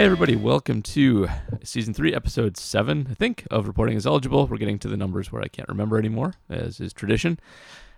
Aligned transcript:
Hey, 0.00 0.06
everybody, 0.06 0.34
welcome 0.34 0.80
to 0.80 1.28
season 1.62 1.92
three, 1.92 2.14
episode 2.14 2.56
seven, 2.56 3.08
I 3.10 3.12
think, 3.12 3.46
of 3.50 3.66
Reporting 3.66 3.98
is 3.98 4.06
Eligible. 4.06 4.46
We're 4.46 4.56
getting 4.56 4.78
to 4.78 4.88
the 4.88 4.96
numbers 4.96 5.30
where 5.30 5.42
I 5.42 5.48
can't 5.48 5.68
remember 5.68 5.98
anymore, 5.98 6.36
as 6.48 6.80
is 6.80 6.94
tradition. 6.94 7.38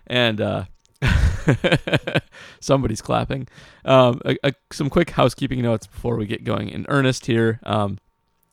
And 0.05 0.41
uh, 0.41 0.65
somebody's 2.59 3.01
clapping. 3.01 3.47
Um, 3.85 4.19
a, 4.25 4.35
a, 4.43 4.51
some 4.73 4.89
quick 4.89 5.11
housekeeping 5.11 5.61
notes 5.61 5.87
before 5.87 6.17
we 6.17 6.25
get 6.25 6.43
going 6.43 6.67
in 6.67 6.85
earnest 6.89 7.25
here. 7.25 7.61
Um, 7.63 7.99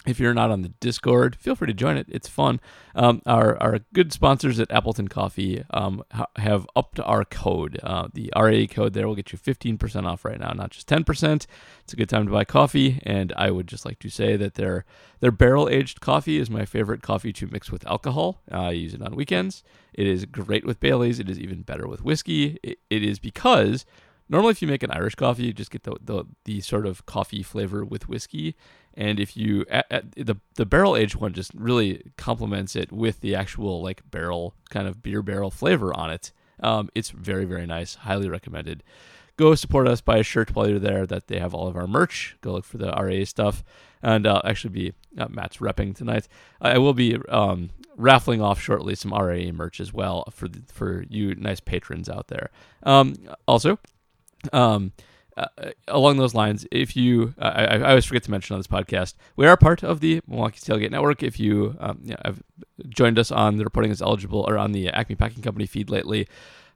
if 0.07 0.19
you're 0.19 0.33
not 0.33 0.51
on 0.51 0.63
the 0.63 0.71
Discord, 0.81 1.37
feel 1.37 1.55
free 1.55 1.67
to 1.67 1.75
join 1.75 1.99
it. 1.99 2.07
It's 2.09 2.27
fun. 2.27 2.59
Um, 2.95 3.21
our, 3.27 3.63
our 3.63 3.81
good 3.93 4.13
sponsors 4.15 4.59
at 4.59 4.71
Appleton 4.71 5.09
Coffee 5.09 5.63
um, 5.71 6.03
ha- 6.11 6.27
have 6.37 6.67
upped 6.75 6.99
our 7.01 7.25
code. 7.25 7.79
Uh, 7.83 8.09
the 8.15 8.33
RA 8.35 8.65
code 8.71 8.95
there 8.95 9.07
will 9.07 9.15
get 9.15 9.31
you 9.31 9.39
15% 9.39 10.07
off 10.07 10.25
right 10.25 10.41
now, 10.41 10.53
not 10.53 10.71
just 10.71 10.89
10%. 10.89 11.47
It's 11.85 11.93
a 11.93 11.97
good 11.97 12.09
time 12.09 12.25
to 12.25 12.33
buy 12.33 12.45
coffee, 12.45 13.01
and 13.05 13.33
I 13.37 13.51
would 13.51 13.67
just 13.67 13.85
like 13.85 13.99
to 13.99 14.09
say 14.09 14.37
that 14.37 14.55
their 14.55 14.85
their 15.21 15.31
barrel 15.31 15.69
aged 15.69 16.01
coffee 16.01 16.39
is 16.39 16.49
my 16.49 16.65
favorite 16.65 17.03
coffee 17.03 17.33
to 17.35 17.47
mix 17.47 17.71
with 17.71 17.87
alcohol. 17.87 18.41
Uh, 18.51 18.69
I 18.69 18.71
use 18.71 18.95
it 18.95 19.03
on 19.03 19.15
weekends. 19.15 19.63
It 19.93 20.07
is 20.07 20.25
great 20.25 20.65
with 20.65 20.81
Bailey's. 20.81 21.19
It 21.19 21.29
is 21.29 21.39
even 21.39 21.61
better 21.61 21.87
with 21.87 22.03
whiskey. 22.03 22.59
it, 22.63 22.79
it 22.89 23.03
is 23.03 23.19
because 23.19 23.85
normally 24.31 24.53
if 24.53 24.63
you 24.63 24.69
make 24.69 24.83
an 24.83 24.93
Irish 24.93 25.17
coffee, 25.17 25.45
you 25.45 25.53
just 25.53 25.71
get 25.71 25.83
the, 25.83 25.97
the, 26.01 26.25
the 26.45 26.61
sort 26.63 26.87
of 26.87 27.05
coffee 27.05 27.43
flavor 27.43 27.85
with 27.85 28.09
whiskey. 28.09 28.57
And 28.95 29.21
if 29.21 29.37
you 29.37 29.65
at, 29.71 29.87
at 29.91 30.11
the 30.13 30.37
the 30.55 30.67
barrel 30.67 30.97
aged 30.97 31.17
one 31.17 31.33
just 31.33 31.53
really 31.55 32.03
complements 32.17 32.75
it 32.77 32.93
with 32.93 33.21
the 33.21 33.35
actual 33.35 33.83
like 33.83 34.03
barrel 34.11 34.55
kind 34.69 34.89
of 34.89 35.03
beer 35.03 35.23
barrel 35.23 35.51
flavor 35.51 35.97
on 35.97 36.11
it. 36.11 36.33
Um, 36.63 36.91
it's 36.95 37.11
very 37.11 37.45
very 37.45 37.67
nice. 37.67 37.97
Highly 37.97 38.29
recommended. 38.29 38.83
Go 39.37 39.55
support 39.55 39.89
us. 39.89 40.03
Buy 40.03 40.19
a 40.19 40.23
shirt 40.23 40.55
while 40.55 40.69
you're 40.69 40.79
there. 40.79 41.07
That 41.07 41.29
they 41.29 41.39
have 41.39 41.55
all 41.55 41.67
of 41.67 41.77
our 41.77 41.87
merch. 41.87 42.37
Go 42.43 42.53
look 42.53 42.65
for 42.65 42.79
the 42.79 42.91
RA 42.91 43.25
stuff. 43.25 43.65
And 44.03 44.27
uh, 44.27 44.43
actually 44.45 44.71
be 44.71 44.93
uh, 45.19 45.29
Matt's 45.29 45.59
repping 45.59 45.95
tonight. 45.95 46.27
I 46.61 46.79
will 46.79 46.95
be 46.95 47.17
um, 47.29 47.71
raffling 47.97 48.41
off 48.41 48.61
shortly 48.61 48.95
some 48.95 49.13
RA 49.13 49.51
merch 49.53 49.81
as 49.81 49.93
well 49.93 50.25
for 50.31 50.49
the, 50.49 50.63
for 50.73 51.05
you 51.09 51.35
nice 51.35 51.61
patrons 51.61 52.09
out 52.09 52.29
there. 52.29 52.51
Um, 52.83 53.15
also, 53.47 53.79
um, 54.53 54.93
uh, 55.59 55.71
along 55.89 56.17
those 56.17 56.35
lines, 56.35 56.67
if 56.71 56.97
you, 56.97 57.35
uh, 57.39 57.53
I, 57.55 57.65
I, 57.65 57.91
always 57.91 58.05
forget 58.05 58.23
to 58.25 58.31
mention 58.31 58.55
on 58.55 58.61
this 58.61 58.67
podcast, 58.67 59.15
we 59.37 59.47
are 59.47 59.57
part 59.57 59.83
of 59.83 60.01
the 60.01 60.21
Milwaukee 60.27 60.61
Tailgate 60.61 60.91
Network. 60.91 61.23
If 61.23 61.39
you 61.39 61.77
um, 61.81 62.01
you 62.03 62.11
know, 62.11 62.21
have 62.25 62.43
joined 62.89 63.19
us 63.19 63.31
on 63.31 63.57
the 63.57 63.65
reporting 63.65 63.91
is 63.91 64.03
eligible 64.03 64.45
or 64.49 64.59
on 64.59 64.73
the 64.73 64.89
Acme 64.89 65.17
Packing 65.17 65.43
Company 65.43 65.67
feed 65.67 65.91
lately, 65.91 66.29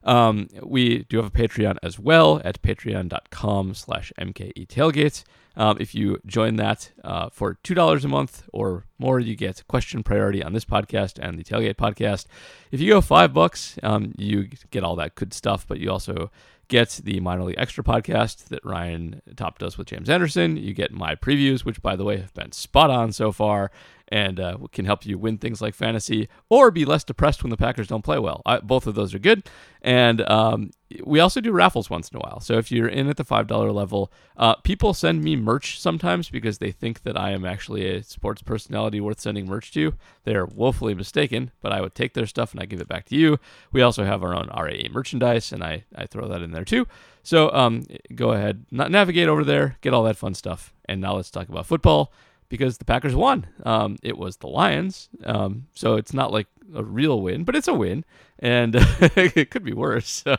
um, 0.04 0.48
we 0.62 1.04
do 1.04 1.16
have 1.16 1.26
a 1.26 1.30
Patreon 1.30 1.78
as 1.82 1.98
well 1.98 2.40
at 2.44 2.62
patreon.com 2.62 3.74
slash 3.74 4.12
MKE 4.18 4.66
Tailgate. 4.68 5.24
Um, 5.56 5.76
if 5.78 5.94
you 5.94 6.18
join 6.26 6.56
that 6.56 6.90
uh, 7.04 7.28
for 7.30 7.58
$2 7.62 8.04
a 8.04 8.08
month 8.08 8.42
or 8.52 8.84
more, 8.98 9.20
you 9.20 9.36
get 9.36 9.66
question 9.68 10.02
priority 10.02 10.42
on 10.42 10.52
this 10.52 10.64
podcast 10.64 11.18
and 11.20 11.38
the 11.38 11.44
Tailgate 11.44 11.76
podcast. 11.76 12.26
If 12.72 12.80
you 12.80 12.92
go 12.92 13.00
five 13.00 13.32
bucks, 13.32 13.78
um, 13.82 14.12
you 14.18 14.48
get 14.70 14.82
all 14.82 14.96
that 14.96 15.14
good 15.14 15.32
stuff, 15.32 15.64
but 15.66 15.78
you 15.78 15.90
also 15.90 16.30
get 16.68 17.00
the 17.04 17.20
minor 17.20 17.44
league 17.44 17.56
extra 17.58 17.84
podcast 17.84 18.46
that 18.46 18.64
Ryan 18.64 19.22
Top 19.36 19.58
does 19.58 19.78
with 19.78 19.86
James 19.86 20.08
Anderson. 20.08 20.56
You 20.56 20.74
get 20.74 20.92
my 20.92 21.14
previews, 21.14 21.64
which 21.64 21.80
by 21.82 21.94
the 21.94 22.04
way 22.04 22.16
have 22.16 22.34
been 22.34 22.52
spot 22.52 22.90
on 22.90 23.12
so 23.12 23.32
far 23.32 23.70
and 24.08 24.38
uh, 24.38 24.58
can 24.72 24.84
help 24.84 25.06
you 25.06 25.18
win 25.18 25.38
things 25.38 25.62
like 25.62 25.74
fantasy 25.74 26.28
or 26.48 26.70
be 26.70 26.84
less 26.84 27.04
depressed 27.04 27.42
when 27.42 27.50
the 27.50 27.56
Packers 27.56 27.88
don't 27.88 28.04
play 28.04 28.18
well. 28.18 28.42
I, 28.44 28.58
both 28.58 28.86
of 28.86 28.94
those 28.94 29.14
are 29.14 29.18
good. 29.18 29.48
And 29.82 30.22
um, 30.30 30.70
we 31.04 31.20
also 31.20 31.40
do 31.40 31.52
raffles 31.52 31.90
once 31.90 32.08
in 32.08 32.16
a 32.16 32.20
while. 32.20 32.40
So 32.40 32.56
if 32.56 32.70
you're 32.70 32.88
in 32.88 33.08
at 33.08 33.16
the 33.16 33.24
$5 33.24 33.74
level, 33.74 34.12
uh, 34.36 34.54
people 34.56 34.94
send 34.94 35.22
me 35.22 35.36
merch 35.36 35.80
sometimes 35.80 36.30
because 36.30 36.58
they 36.58 36.70
think 36.70 37.02
that 37.02 37.18
I 37.18 37.32
am 37.32 37.44
actually 37.44 37.88
a 37.88 38.02
sports 38.02 38.42
personality 38.42 39.00
worth 39.00 39.20
sending 39.20 39.46
merch 39.46 39.72
to. 39.72 39.94
They're 40.24 40.46
woefully 40.46 40.94
mistaken, 40.94 41.50
but 41.60 41.72
I 41.72 41.80
would 41.80 41.94
take 41.94 42.14
their 42.14 42.26
stuff 42.26 42.52
and 42.52 42.60
I 42.60 42.66
give 42.66 42.80
it 42.80 42.88
back 42.88 43.06
to 43.06 43.16
you. 43.16 43.38
We 43.72 43.82
also 43.82 44.04
have 44.04 44.22
our 44.22 44.34
own 44.34 44.48
RAA 44.48 44.88
merchandise, 44.90 45.52
and 45.52 45.62
I, 45.62 45.84
I 45.94 46.06
throw 46.06 46.28
that 46.28 46.42
in 46.42 46.52
there 46.52 46.64
too. 46.64 46.86
So 47.22 47.50
um, 47.52 47.84
go 48.14 48.32
ahead, 48.32 48.66
navigate 48.70 49.28
over 49.28 49.44
there, 49.44 49.76
get 49.80 49.94
all 49.94 50.04
that 50.04 50.16
fun 50.16 50.34
stuff. 50.34 50.72
And 50.86 51.00
now 51.00 51.16
let's 51.16 51.30
talk 51.30 51.48
about 51.48 51.66
football 51.66 52.12
because 52.48 52.78
the 52.78 52.84
Packers 52.84 53.14
won. 53.14 53.46
Um, 53.64 53.96
it 54.02 54.18
was 54.18 54.36
the 54.36 54.48
Lions, 54.48 55.08
um, 55.24 55.66
so 55.74 55.96
it's 55.96 56.14
not 56.14 56.32
like 56.32 56.46
a 56.74 56.82
real 56.82 57.20
win, 57.20 57.44
but 57.44 57.56
it's 57.56 57.68
a 57.68 57.74
win, 57.74 58.04
and 58.38 58.74
it 58.78 59.50
could 59.50 59.64
be 59.64 59.72
worse. 59.72 60.24
So, 60.24 60.36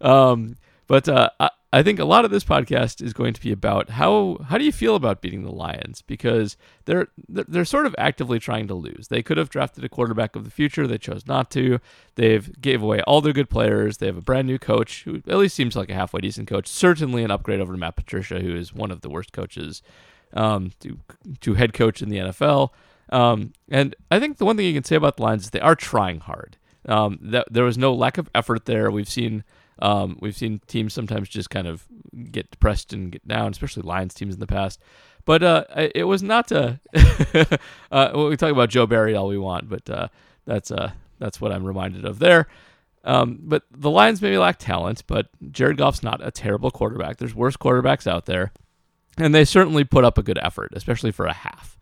um, 0.00 0.56
but 0.86 1.08
uh, 1.08 1.30
I, 1.40 1.50
I, 1.72 1.82
think 1.82 1.98
a 1.98 2.04
lot 2.04 2.24
of 2.24 2.30
this 2.30 2.44
podcast 2.44 3.02
is 3.02 3.12
going 3.12 3.32
to 3.32 3.40
be 3.40 3.50
about 3.50 3.90
how 3.90 4.38
how 4.48 4.58
do 4.58 4.64
you 4.64 4.72
feel 4.72 4.94
about 4.96 5.22
beating 5.22 5.42
the 5.42 5.50
Lions 5.50 6.02
because 6.02 6.56
they're 6.84 7.08
they're 7.26 7.64
sort 7.64 7.86
of 7.86 7.94
actively 7.96 8.38
trying 8.38 8.68
to 8.68 8.74
lose. 8.74 9.08
They 9.08 9.22
could 9.22 9.38
have 9.38 9.48
drafted 9.48 9.82
a 9.82 9.88
quarterback 9.88 10.36
of 10.36 10.44
the 10.44 10.50
future, 10.50 10.86
they 10.86 10.98
chose 10.98 11.26
not 11.26 11.50
to. 11.52 11.80
They've 12.16 12.60
gave 12.60 12.82
away 12.82 13.00
all 13.02 13.20
their 13.20 13.32
good 13.32 13.50
players. 13.50 13.96
They 13.96 14.06
have 14.06 14.18
a 14.18 14.22
brand 14.22 14.46
new 14.46 14.58
coach 14.58 15.04
who 15.04 15.16
at 15.26 15.38
least 15.38 15.56
seems 15.56 15.74
like 15.74 15.90
a 15.90 15.94
halfway 15.94 16.20
decent 16.20 16.48
coach. 16.48 16.68
Certainly 16.68 17.24
an 17.24 17.30
upgrade 17.30 17.60
over 17.60 17.76
Matt 17.76 17.96
Patricia, 17.96 18.40
who 18.40 18.54
is 18.54 18.74
one 18.74 18.90
of 18.90 19.00
the 19.00 19.10
worst 19.10 19.32
coaches 19.32 19.82
um, 20.34 20.72
to 20.80 20.98
to 21.40 21.54
head 21.54 21.72
coach 21.72 22.02
in 22.02 22.08
the 22.10 22.18
NFL. 22.18 22.70
Um, 23.10 23.52
and 23.70 23.94
I 24.10 24.18
think 24.18 24.38
the 24.38 24.44
one 24.44 24.56
thing 24.56 24.66
you 24.66 24.74
can 24.74 24.84
say 24.84 24.96
about 24.96 25.16
the 25.16 25.22
Lions 25.22 25.44
is 25.44 25.50
they 25.50 25.60
are 25.60 25.76
trying 25.76 26.20
hard. 26.20 26.56
Um, 26.86 27.18
that 27.22 27.46
there 27.50 27.64
was 27.64 27.78
no 27.78 27.94
lack 27.94 28.18
of 28.18 28.28
effort 28.34 28.66
there. 28.66 28.90
We've 28.90 29.08
seen 29.08 29.44
um, 29.78 30.18
we've 30.20 30.36
seen 30.36 30.60
teams 30.66 30.92
sometimes 30.92 31.28
just 31.28 31.50
kind 31.50 31.66
of 31.66 31.86
get 32.30 32.50
depressed 32.50 32.92
and 32.92 33.12
get 33.12 33.26
down, 33.26 33.50
especially 33.50 33.82
Lions 33.82 34.14
teams 34.14 34.34
in 34.34 34.40
the 34.40 34.46
past. 34.46 34.80
But 35.24 35.42
uh, 35.42 35.64
it 35.94 36.04
was 36.04 36.22
not 36.22 36.52
a. 36.52 36.80
uh, 37.90 38.10
we 38.14 38.36
talk 38.36 38.52
about 38.52 38.68
Joe 38.68 38.86
Barry 38.86 39.14
all 39.14 39.28
we 39.28 39.38
want, 39.38 39.68
but 39.68 39.88
uh, 39.88 40.08
that's 40.44 40.70
uh, 40.70 40.92
that's 41.18 41.40
what 41.40 41.52
I'm 41.52 41.64
reminded 41.64 42.04
of 42.04 42.18
there. 42.18 42.46
Um, 43.04 43.38
but 43.42 43.64
the 43.70 43.90
Lions 43.90 44.22
maybe 44.22 44.38
lack 44.38 44.58
talent, 44.58 45.04
but 45.06 45.28
Jared 45.50 45.76
Goff's 45.76 46.02
not 46.02 46.26
a 46.26 46.30
terrible 46.30 46.70
quarterback. 46.70 47.18
There's 47.18 47.34
worse 47.34 47.56
quarterbacks 47.56 48.06
out 48.06 48.26
there. 48.26 48.52
And 49.18 49.34
they 49.34 49.44
certainly 49.44 49.84
put 49.84 50.04
up 50.04 50.18
a 50.18 50.22
good 50.22 50.38
effort, 50.42 50.72
especially 50.74 51.12
for 51.12 51.26
a 51.26 51.32
half. 51.32 51.78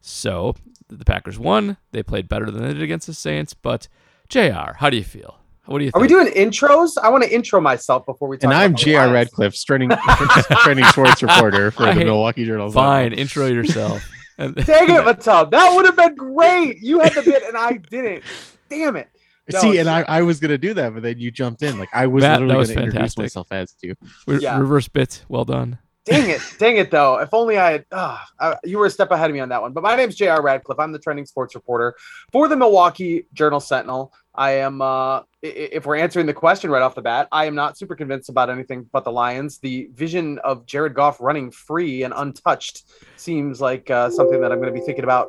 So 0.00 0.54
the 0.88 1.04
Packers 1.04 1.38
won. 1.38 1.78
They 1.92 2.02
played 2.02 2.28
better 2.28 2.50
than 2.50 2.62
they 2.62 2.74
did 2.74 2.82
against 2.82 3.06
the 3.06 3.14
Saints. 3.14 3.54
But 3.54 3.88
JR, 4.28 4.74
how 4.76 4.90
do 4.90 4.96
you 4.96 5.04
feel? 5.04 5.38
What 5.66 5.78
do 5.78 5.84
you? 5.84 5.90
Think? 5.90 5.96
Are 5.96 6.02
we 6.02 6.08
doing 6.08 6.26
intros? 6.34 6.98
I 7.02 7.08
want 7.08 7.24
to 7.24 7.34
intro 7.34 7.60
myself 7.60 8.04
before 8.04 8.28
we. 8.28 8.36
talk 8.36 8.44
And 8.44 8.52
I'm 8.52 8.74
J.R. 8.74 9.10
Radcliffe, 9.10 9.54
training 9.64 9.90
training 10.58 10.84
sports 10.86 11.22
reporter 11.22 11.70
for 11.70 11.86
the 11.86 11.94
Milwaukee 11.94 12.44
Journal. 12.44 12.70
Fine, 12.70 13.14
intro 13.14 13.46
yourself. 13.46 14.06
Dang 14.38 14.50
it, 14.50 15.04
Matub. 15.04 15.52
That 15.52 15.74
would 15.74 15.86
have 15.86 15.96
been 15.96 16.16
great. 16.16 16.80
You 16.80 17.00
had 17.00 17.14
the 17.14 17.22
bit 17.22 17.44
and 17.44 17.56
I 17.56 17.74
didn't. 17.74 18.24
Damn 18.68 18.96
it. 18.96 19.08
No, 19.52 19.60
See, 19.60 19.78
and 19.78 19.88
I, 19.88 20.04
I 20.08 20.22
was 20.22 20.40
gonna 20.40 20.58
do 20.58 20.74
that, 20.74 20.92
but 20.92 21.02
then 21.02 21.18
you 21.18 21.30
jumped 21.30 21.62
in. 21.62 21.78
Like 21.78 21.90
I 21.94 22.06
was 22.06 22.22
Matt, 22.22 22.40
literally 22.40 22.58
was 22.58 22.68
gonna 22.68 22.80
fantastic. 22.90 23.00
introduce 23.00 23.16
myself 23.16 23.46
as 23.52 23.74
you. 23.82 23.94
Yeah. 24.26 24.58
Reverse 24.58 24.88
bit. 24.88 25.22
Well 25.28 25.44
done. 25.44 25.78
Dang 26.04 26.28
it, 26.28 26.42
dang 26.58 26.76
it, 26.76 26.90
though. 26.90 27.18
If 27.18 27.32
only 27.32 27.56
I 27.56 27.72
had, 27.72 27.86
uh, 27.90 28.56
you 28.62 28.78
were 28.78 28.86
a 28.86 28.90
step 28.90 29.10
ahead 29.10 29.30
of 29.30 29.34
me 29.34 29.40
on 29.40 29.48
that 29.48 29.62
one. 29.62 29.72
But 29.72 29.82
my 29.82 29.96
name's 29.96 30.16
JR 30.16 30.42
Radcliffe. 30.42 30.78
I'm 30.78 30.92
the 30.92 30.98
trending 30.98 31.24
sports 31.24 31.54
reporter 31.54 31.94
for 32.30 32.46
the 32.46 32.56
Milwaukee 32.56 33.26
Journal 33.32 33.58
Sentinel. 33.58 34.12
I 34.34 34.50
am, 34.52 34.82
uh, 34.82 35.22
if 35.40 35.86
we're 35.86 35.96
answering 35.96 36.26
the 36.26 36.34
question 36.34 36.70
right 36.70 36.82
off 36.82 36.94
the 36.94 37.02
bat, 37.02 37.28
I 37.32 37.46
am 37.46 37.54
not 37.54 37.78
super 37.78 37.94
convinced 37.94 38.28
about 38.28 38.50
anything 38.50 38.86
but 38.92 39.04
the 39.04 39.12
Lions. 39.12 39.58
The 39.58 39.88
vision 39.94 40.38
of 40.40 40.66
Jared 40.66 40.92
Goff 40.92 41.20
running 41.20 41.50
free 41.50 42.02
and 42.02 42.12
untouched 42.14 42.84
seems 43.16 43.62
like 43.62 43.90
uh, 43.90 44.10
something 44.10 44.40
that 44.42 44.52
I'm 44.52 44.58
going 44.60 44.74
to 44.74 44.78
be 44.78 44.84
thinking 44.84 45.04
about 45.04 45.28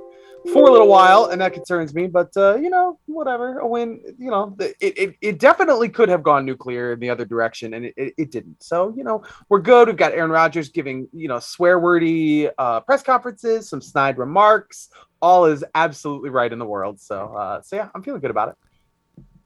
for 0.51 0.67
a 0.67 0.71
little 0.71 0.87
while, 0.87 1.25
and 1.25 1.41
that 1.41 1.53
concerns 1.53 1.93
me. 1.93 2.07
But 2.07 2.35
uh, 2.35 2.55
you 2.55 2.69
know, 2.69 2.99
whatever, 3.05 3.59
a 3.59 3.67
win. 3.67 4.01
You 4.17 4.31
know, 4.31 4.55
it, 4.59 4.75
it, 4.79 5.15
it 5.21 5.39
definitely 5.39 5.89
could 5.89 6.09
have 6.09 6.23
gone 6.23 6.45
nuclear 6.45 6.93
in 6.93 6.99
the 6.99 7.09
other 7.09 7.25
direction, 7.25 7.73
and 7.73 7.85
it, 7.85 7.93
it, 7.97 8.13
it 8.17 8.31
didn't. 8.31 8.61
So 8.61 8.93
you 8.95 9.03
know, 9.03 9.23
we're 9.49 9.61
good. 9.61 9.87
We've 9.87 9.97
got 9.97 10.13
Aaron 10.13 10.31
Rodgers 10.31 10.69
giving 10.69 11.07
you 11.13 11.27
know 11.27 11.39
swear 11.39 11.79
wordy 11.79 12.49
uh, 12.57 12.81
press 12.81 13.03
conferences, 13.03 13.69
some 13.69 13.81
snide 13.81 14.17
remarks. 14.17 14.89
All 15.21 15.45
is 15.45 15.63
absolutely 15.73 16.29
right 16.29 16.51
in 16.51 16.59
the 16.59 16.65
world. 16.65 16.99
So 16.99 17.35
uh, 17.35 17.61
so 17.61 17.75
yeah, 17.75 17.89
I'm 17.95 18.03
feeling 18.03 18.21
good 18.21 18.31
about 18.31 18.49
it. 18.49 18.55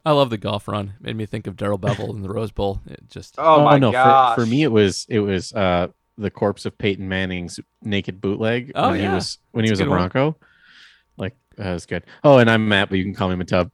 I 0.06 0.12
love 0.12 0.30
the 0.30 0.38
Goff 0.38 0.68
run. 0.68 0.94
It 1.00 1.04
made 1.04 1.18
me 1.18 1.26
think 1.26 1.46
of 1.46 1.58
Darrell 1.58 1.78
Bevell 1.78 2.10
in 2.10 2.22
the 2.22 2.30
Rose 2.30 2.52
Bowl. 2.52 2.82
It 2.88 3.02
just 3.10 3.36
oh, 3.38 3.62
oh 3.62 3.66
my 3.66 3.78
no, 3.78 3.92
gosh. 3.92 4.36
For, 4.36 4.46
for 4.46 4.48
me, 4.48 4.64
it 4.64 4.72
was 4.72 5.06
it 5.10 5.20
was 5.20 5.54
uh 5.54 5.88
the 6.18 6.30
corpse 6.30 6.66
of 6.66 6.78
Peyton 6.78 7.08
Manning's 7.08 7.60
naked 7.82 8.20
bootleg 8.22 8.74
oh, 8.76 8.90
when 8.90 9.00
yeah. 9.00 9.10
he 9.10 9.16
was 9.16 9.38
when 9.52 9.66
he 9.66 9.72
was 9.72 9.80
a 9.80 9.84
a 9.84 9.86
good 9.88 10.14
one. 10.14 10.36
That 11.60 11.74
was 11.74 11.86
good. 11.86 12.04
Oh, 12.24 12.38
and 12.38 12.50
I'm 12.50 12.68
Matt, 12.68 12.90
but 12.90 12.98
you 12.98 13.04
can 13.04 13.14
call 13.14 13.30
me 13.30 13.36
Matub. 13.36 13.70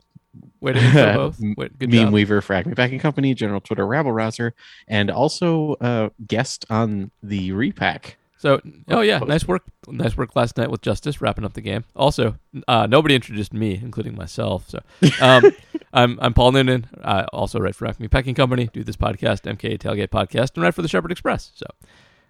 way 0.60 0.74
to 0.74 0.80
intro 0.80 1.14
both. 1.14 1.40
Wait, 1.56 1.78
good 1.78 1.92
Meme 1.92 2.06
job. 2.06 2.14
Weaver 2.14 2.42
for 2.42 2.54
Acme 2.54 2.74
Packing 2.74 3.00
Company, 3.00 3.34
General 3.36 3.62
Twitter 3.62 3.86
Rabble 3.86 4.12
Rouser, 4.12 4.54
and 4.88 5.12
also 5.12 5.74
uh 5.76 6.10
guest 6.28 6.66
on 6.70 7.12
the 7.22 7.52
repack. 7.52 8.18
So, 8.38 8.60
oh 8.90 9.02
yeah, 9.02 9.20
nice 9.20 9.48
work, 9.48 9.64
nice 9.88 10.18
work 10.18 10.36
last 10.36 10.58
night 10.58 10.70
with 10.70 10.82
Justice 10.82 11.22
wrapping 11.22 11.46
up 11.46 11.54
the 11.54 11.62
game. 11.62 11.84
Also, 11.96 12.38
uh, 12.68 12.86
nobody 12.86 13.16
introduced 13.16 13.54
me, 13.54 13.80
including 13.82 14.16
myself. 14.16 14.70
So, 14.70 14.80
um, 15.22 15.44
I'm 15.94 16.20
I'm 16.22 16.34
Paul 16.34 16.52
Noonan. 16.52 16.88
I 17.04 17.24
also 17.34 17.60
write 17.60 17.76
for 17.76 17.88
Acme 17.88 18.08
Packing 18.08 18.36
Company, 18.36 18.70
do 18.74 18.84
this 18.84 18.98
podcast, 18.98 19.44
MKE 19.44 19.80
Tailgate 19.80 20.10
Podcast, 20.10 20.52
and 20.56 20.64
write 20.64 20.74
for 20.74 20.82
the 20.82 20.88
Shepherd 20.88 21.12
Express. 21.12 21.52
So, 21.56 21.66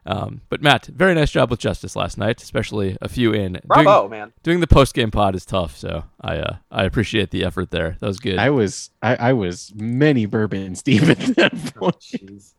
um, 0.06 0.42
but 0.50 0.62
Matt, 0.62 0.86
very 0.86 1.14
nice 1.16 1.32
job 1.32 1.50
with 1.50 1.60
Justice 1.60 1.96
last 1.96 2.18
night, 2.18 2.42
especially 2.42 2.98
a 3.02 3.10
few 3.10 3.34
in. 3.34 3.60
Bravo, 3.66 4.02
Doing, 4.08 4.12
man. 4.12 4.34
doing 4.44 4.60
the 4.60 4.68
post 4.68 4.94
game 4.94 5.12
pod 5.12 5.36
is 5.36 5.46
tough, 5.46 5.76
so 5.78 6.04
I 6.22 6.38
uh, 6.38 6.56
I 6.72 6.84
appreciate 6.84 7.32
the 7.32 7.44
effort 7.44 7.72
there. 7.72 7.98
That 8.00 8.08
was 8.08 8.20
good. 8.20 8.38
I 8.38 8.50
was 8.52 8.92
I, 9.02 9.16
I 9.16 9.34
was 9.34 9.72
many 9.76 10.26
bourbon 10.26 10.76
Steve 10.84 11.10
at 11.10 11.20
that 11.36 11.54
Oh, 11.76 11.80
point. 11.80 12.00
Jeez. 12.00 12.54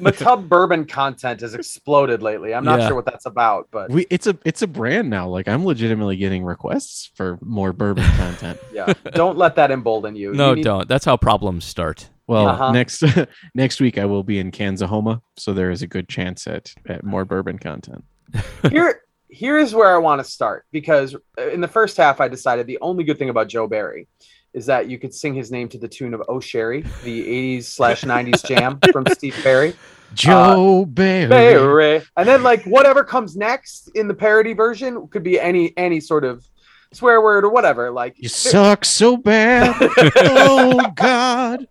Matub 0.00 0.48
bourbon 0.48 0.86
content 0.86 1.40
has 1.40 1.54
exploded 1.54 2.20
lately. 2.20 2.52
I'm 2.52 2.64
not 2.64 2.80
Yeah. 2.80 2.88
sure 2.88 2.96
what 2.96 3.04
that's 3.04 3.26
about, 3.26 3.68
but 3.70 3.90
We 3.90 4.06
it's 4.10 4.26
a 4.26 4.36
it's 4.44 4.60
a 4.62 4.66
brand 4.66 5.08
now. 5.08 5.28
Like 5.28 5.46
I'm 5.46 5.64
legitimately 5.64 6.16
getting 6.16 6.42
requests 6.44 7.12
for 7.14 7.38
more 7.40 7.72
bourbon 7.72 8.04
content. 8.16 8.58
yeah, 8.72 8.92
don't 9.12 9.38
let 9.38 9.54
that 9.54 9.70
embolden 9.70 10.16
you. 10.16 10.32
no, 10.32 10.50
You 10.50 10.56
need- 10.56 10.64
don't. 10.64 10.88
That's 10.88 11.04
how 11.04 11.16
problems 11.16 11.64
start. 11.64 12.08
Well, 12.26 12.48
Uh-huh. 12.48 12.72
next 12.72 13.02
next 13.54 13.80
week 13.80 13.98
I 13.98 14.04
will 14.06 14.22
be 14.22 14.38
in 14.38 14.50
Kansahoma, 14.50 15.20
so 15.36 15.52
there 15.52 15.70
is 15.70 15.82
a 15.82 15.86
good 15.86 16.08
chance 16.08 16.46
at, 16.46 16.72
at 16.88 17.04
more 17.04 17.24
bourbon 17.24 17.58
content. 17.58 18.04
Here, 18.70 19.02
here's 19.28 19.74
where 19.74 19.94
I 19.94 19.98
want 19.98 20.20
to 20.20 20.24
start 20.24 20.64
because 20.72 21.14
in 21.52 21.60
the 21.60 21.68
first 21.68 21.96
half, 21.96 22.20
I 22.20 22.28
decided 22.28 22.66
the 22.66 22.78
only 22.80 23.04
good 23.04 23.18
thing 23.18 23.28
about 23.30 23.48
Joe 23.48 23.66
Barry 23.66 24.08
is 24.54 24.66
that 24.66 24.88
you 24.88 24.98
could 24.98 25.12
sing 25.12 25.34
his 25.34 25.50
name 25.50 25.68
to 25.68 25.78
the 25.78 25.88
tune 25.88 26.14
of 26.14 26.22
"Oh 26.28 26.40
Sherry," 26.40 26.82
the 27.02 27.56
'80s 27.58 27.64
slash 27.64 28.02
'90s 28.02 28.44
jam 28.48 28.78
from 28.92 29.04
Steve 29.08 29.36
Perry. 29.42 29.74
Joe 30.14 30.84
Barry. 30.86 31.28
Barry, 31.28 32.02
and 32.16 32.28
then 32.28 32.42
like 32.44 32.64
whatever 32.64 33.02
comes 33.04 33.36
next 33.36 33.90
in 33.96 34.06
the 34.08 34.14
parody 34.14 34.52
version 34.52 35.08
could 35.08 35.24
be 35.24 35.40
any 35.40 35.76
any 35.76 35.98
sort 36.00 36.24
of 36.24 36.46
swear 36.92 37.20
word 37.20 37.44
or 37.44 37.50
whatever. 37.50 37.90
Like 37.90 38.14
You 38.16 38.28
suck 38.28 38.84
so 38.84 39.16
bad. 39.16 39.74
oh 40.16 40.92
God, 40.94 41.66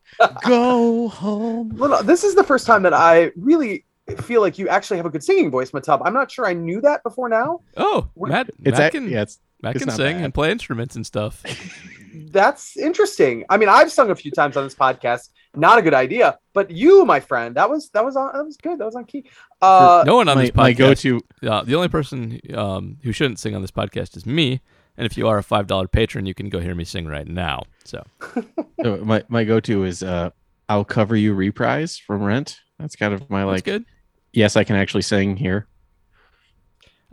go 0.45 1.07
home. 1.09 1.75
Well, 1.77 2.03
this 2.03 2.23
is 2.23 2.35
the 2.35 2.43
first 2.43 2.65
time 2.67 2.83
that 2.83 2.93
I 2.93 3.31
really 3.35 3.85
feel 4.21 4.41
like 4.41 4.57
you 4.57 4.67
actually 4.67 4.97
have 4.97 5.05
a 5.05 5.09
good 5.09 5.23
singing 5.23 5.49
voice, 5.49 5.71
Matub. 5.71 6.01
I'm 6.05 6.13
not 6.13 6.29
sure 6.31 6.45
I 6.45 6.53
knew 6.53 6.81
that 6.81 7.03
before 7.03 7.29
now. 7.29 7.61
Oh, 7.77 8.09
We're- 8.15 8.31
Matt, 8.31 8.49
It's 8.63 8.77
Matt 8.77 8.89
a, 8.89 8.91
can 8.91 9.09
yeah, 9.09 9.21
it's 9.21 9.39
Matt 9.61 9.75
it's 9.75 9.85
can 9.85 9.93
sing 9.93 10.17
bad. 10.17 10.25
and 10.25 10.33
play 10.33 10.51
instruments 10.51 10.95
and 10.95 11.05
stuff. 11.05 11.41
That's 12.31 12.77
interesting. 12.77 13.43
I 13.49 13.57
mean, 13.57 13.69
I've 13.69 13.91
sung 13.91 14.11
a 14.11 14.15
few 14.15 14.31
times 14.31 14.57
on 14.57 14.63
this 14.63 14.75
podcast. 14.75 15.29
Not 15.55 15.77
a 15.77 15.81
good 15.83 15.93
idea, 15.93 16.37
but 16.53 16.71
you, 16.71 17.05
my 17.05 17.19
friend, 17.19 17.55
that 17.55 17.69
was 17.69 17.89
that 17.91 18.03
was 18.03 18.15
on 18.15 18.31
that 18.33 18.43
was 18.43 18.57
good. 18.57 18.79
That 18.79 18.85
was 18.85 18.95
on 18.95 19.05
key. 19.05 19.25
Uh, 19.61 20.03
no 20.05 20.15
one 20.15 20.27
on 20.27 20.35
my, 20.35 20.41
this 20.43 20.51
podcast. 20.51 20.55
my 20.55 20.73
go-to. 20.73 21.21
Uh, 21.47 21.63
the 21.63 21.75
only 21.75 21.87
person 21.89 22.39
um, 22.55 22.97
who 23.03 23.11
shouldn't 23.11 23.37
sing 23.39 23.55
on 23.55 23.61
this 23.61 23.69
podcast 23.71 24.17
is 24.17 24.25
me. 24.25 24.61
And 24.97 25.05
if 25.05 25.17
you 25.17 25.27
are 25.27 25.37
a 25.37 25.43
five 25.43 25.67
dollar 25.67 25.87
patron, 25.87 26.25
you 26.25 26.33
can 26.33 26.49
go 26.49 26.59
hear 26.59 26.75
me 26.75 26.83
sing 26.83 27.07
right 27.07 27.27
now. 27.27 27.63
So 27.83 28.03
uh, 28.83 28.97
My 28.97 29.23
my 29.27 29.43
go-to 29.43 29.83
is 29.83 30.03
uh, 30.03 30.29
"I'll 30.69 30.85
cover 30.85 31.15
you" 31.15 31.33
reprise 31.33 31.97
from 31.97 32.21
Rent. 32.21 32.59
That's 32.79 32.95
kind 32.95 33.13
of 33.13 33.29
my 33.29 33.41
that's 33.41 33.51
like. 33.51 33.63
good. 33.63 33.85
Yes, 34.31 34.55
I 34.55 34.63
can 34.63 34.75
actually 34.75 35.03
sing 35.03 35.37
here. 35.37 35.67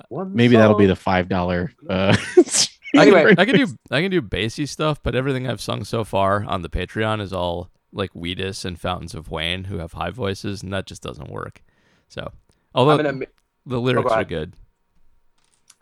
one 0.09 0.35
Maybe 0.35 0.57
that'll 0.57 0.77
be 0.77 0.87
the 0.87 0.97
five 0.97 1.29
dollar. 1.29 1.73
Uh, 1.89 2.17
Anyway. 2.95 3.35
I 3.39 3.45
can 3.45 3.55
do 3.55 3.67
I 3.91 4.03
can 4.03 4.11
do 4.11 4.21
bassy 4.21 4.67
stuff, 4.67 5.03
but 5.03 5.15
everything 5.15 5.47
I've 5.47 5.61
sung 5.61 5.85
so 5.85 6.05
far 6.05 6.45
on 6.45 6.63
the 6.63 6.69
Patreon 6.69 7.21
is 7.21 7.33
all 7.33 7.71
like 7.93 8.11
Wheatus 8.13 8.65
and 8.65 8.81
Fountains 8.81 9.15
of 9.15 9.31
Wayne, 9.31 9.65
who 9.65 9.79
have 9.79 9.93
high 9.93 10.11
voices, 10.11 10.63
and 10.63 10.73
that 10.73 10.87
just 10.87 11.03
doesn't 11.03 11.31
work. 11.31 11.63
So, 12.09 12.33
although 12.75 12.99
I'm 12.99 13.01
in 13.01 13.23
a 13.23 13.27
the 13.67 13.81
lyrics 13.81 14.09
go 14.09 14.15
are 14.15 14.25
good, 14.25 14.55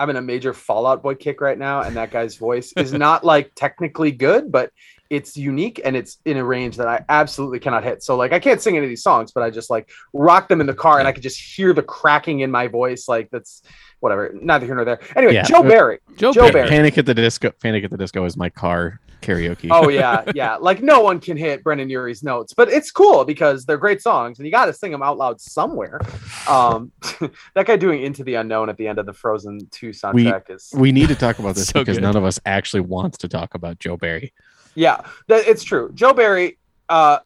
I'm 0.00 0.10
in 0.10 0.16
a 0.16 0.22
major 0.22 0.52
Fall 0.52 0.86
Out 0.86 1.02
Boy 1.02 1.14
kick 1.14 1.40
right 1.40 1.58
now, 1.58 1.82
and 1.82 1.96
that 1.96 2.10
guy's 2.10 2.36
voice 2.36 2.72
is 2.76 2.92
not 2.92 3.24
like 3.24 3.52
technically 3.56 4.12
good, 4.12 4.52
but 4.52 4.70
it's 5.10 5.36
unique 5.38 5.80
and 5.84 5.96
it's 5.96 6.18
in 6.26 6.36
a 6.36 6.44
range 6.44 6.76
that 6.76 6.86
I 6.86 7.02
absolutely 7.08 7.58
cannot 7.58 7.82
hit. 7.82 8.02
So 8.02 8.14
like 8.16 8.32
I 8.32 8.38
can't 8.38 8.60
sing 8.60 8.76
any 8.76 8.84
of 8.84 8.90
these 8.90 9.02
songs, 9.02 9.32
but 9.32 9.42
I 9.42 9.50
just 9.50 9.70
like 9.70 9.90
rock 10.12 10.48
them 10.48 10.60
in 10.60 10.66
the 10.66 10.74
car, 10.74 10.98
and 10.98 11.08
I 11.08 11.12
could 11.12 11.22
just 11.22 11.40
hear 11.40 11.72
the 11.72 11.82
cracking 11.82 12.40
in 12.40 12.50
my 12.50 12.66
voice. 12.68 13.08
Like 13.08 13.30
that's 13.30 13.62
whatever. 14.00 14.32
Neither 14.40 14.66
here 14.66 14.74
nor 14.74 14.84
there. 14.84 15.00
Anyway, 15.16 15.34
Yeah. 15.34 15.42
Joe 15.42 15.62
Barry. 15.62 15.98
Joe, 16.16 16.32
Joe 16.32 16.42
Barry. 16.42 16.52
Barry. 16.52 16.68
Panic 16.68 16.98
at 16.98 17.06
the 17.06 17.14
Disco. 17.14 17.50
Panic 17.50 17.84
at 17.84 17.90
the 17.90 17.96
Disco 17.96 18.24
is 18.24 18.36
my 18.36 18.50
car 18.50 19.00
karaoke. 19.22 19.68
Oh 19.70 19.88
yeah, 19.88 20.24
yeah. 20.34 20.56
Like 20.56 20.82
no 20.82 21.00
one 21.00 21.20
can 21.20 21.36
hit 21.36 21.62
Brendon 21.62 21.88
Urie's 21.88 22.22
notes, 22.22 22.52
but 22.54 22.68
it's 22.68 22.90
cool 22.90 23.24
because 23.24 23.64
they're 23.64 23.78
great 23.78 24.02
songs, 24.02 24.38
and 24.38 24.46
you 24.46 24.52
got 24.52 24.66
to 24.66 24.72
sing 24.72 24.90
them 24.92 25.02
out 25.02 25.18
loud 25.18 25.40
somewhere. 25.40 26.00
Um, 26.48 26.92
that 27.54 27.66
guy 27.66 27.76
doing 27.76 28.02
"Into 28.02 28.24
the 28.24 28.34
Unknown" 28.34 28.68
at 28.68 28.76
the 28.76 28.86
end 28.86 28.98
of 28.98 29.06
the 29.06 29.12
Frozen 29.12 29.68
Two 29.70 29.90
soundtrack 29.90 30.50
is 30.50 30.70
we 30.74 30.92
need 30.92 31.08
to 31.08 31.14
talk 31.14 31.38
about 31.38 31.54
this 31.54 31.68
So 31.68 31.80
because 31.80 31.96
good. 31.96 32.02
none 32.02 32.16
of 32.16 32.24
us 32.24 32.40
actually 32.46 32.80
wants 32.80 33.18
to 33.18 33.28
talk 33.28 33.54
about 33.54 33.78
Joe 33.78 33.96
Barry. 33.96 34.32
yeah, 34.74 35.02
that, 35.28 35.46
it's 35.46 35.64
true. 35.64 35.90
Joe 35.94 36.12
Barry. 36.12 36.58
Uh, 36.88 37.18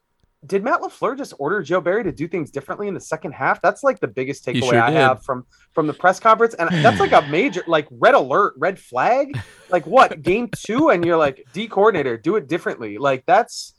did 0.44 0.64
Matt 0.64 0.80
Lafleur 0.80 1.16
just 1.16 1.34
order 1.38 1.62
Joe 1.62 1.80
Barry 1.80 2.02
to 2.04 2.10
do 2.12 2.26
things 2.26 2.50
differently 2.50 2.88
in 2.88 2.94
the 2.94 3.00
second 3.00 3.32
half? 3.32 3.62
That's 3.62 3.82
like 3.84 4.00
the 4.00 4.08
biggest 4.08 4.44
takeaway 4.44 4.70
sure 4.70 4.80
I 4.80 4.90
did. 4.90 4.96
have 4.96 5.22
from 5.24 5.46
from 5.72 5.86
the 5.86 5.94
press 5.94 6.18
conference, 6.18 6.54
and 6.54 6.68
that's 6.84 6.98
like 7.00 7.12
a 7.12 7.22
major 7.30 7.62
like 7.66 7.86
red 7.90 8.14
alert, 8.14 8.54
red 8.56 8.78
flag. 8.78 9.38
Like 9.70 9.86
what 9.86 10.22
game 10.22 10.48
two, 10.54 10.90
and 10.90 11.04
you're 11.04 11.16
like 11.16 11.46
D 11.52 11.68
coordinator, 11.68 12.16
do 12.16 12.36
it 12.36 12.48
differently. 12.48 12.98
Like 12.98 13.24
that's 13.26 13.74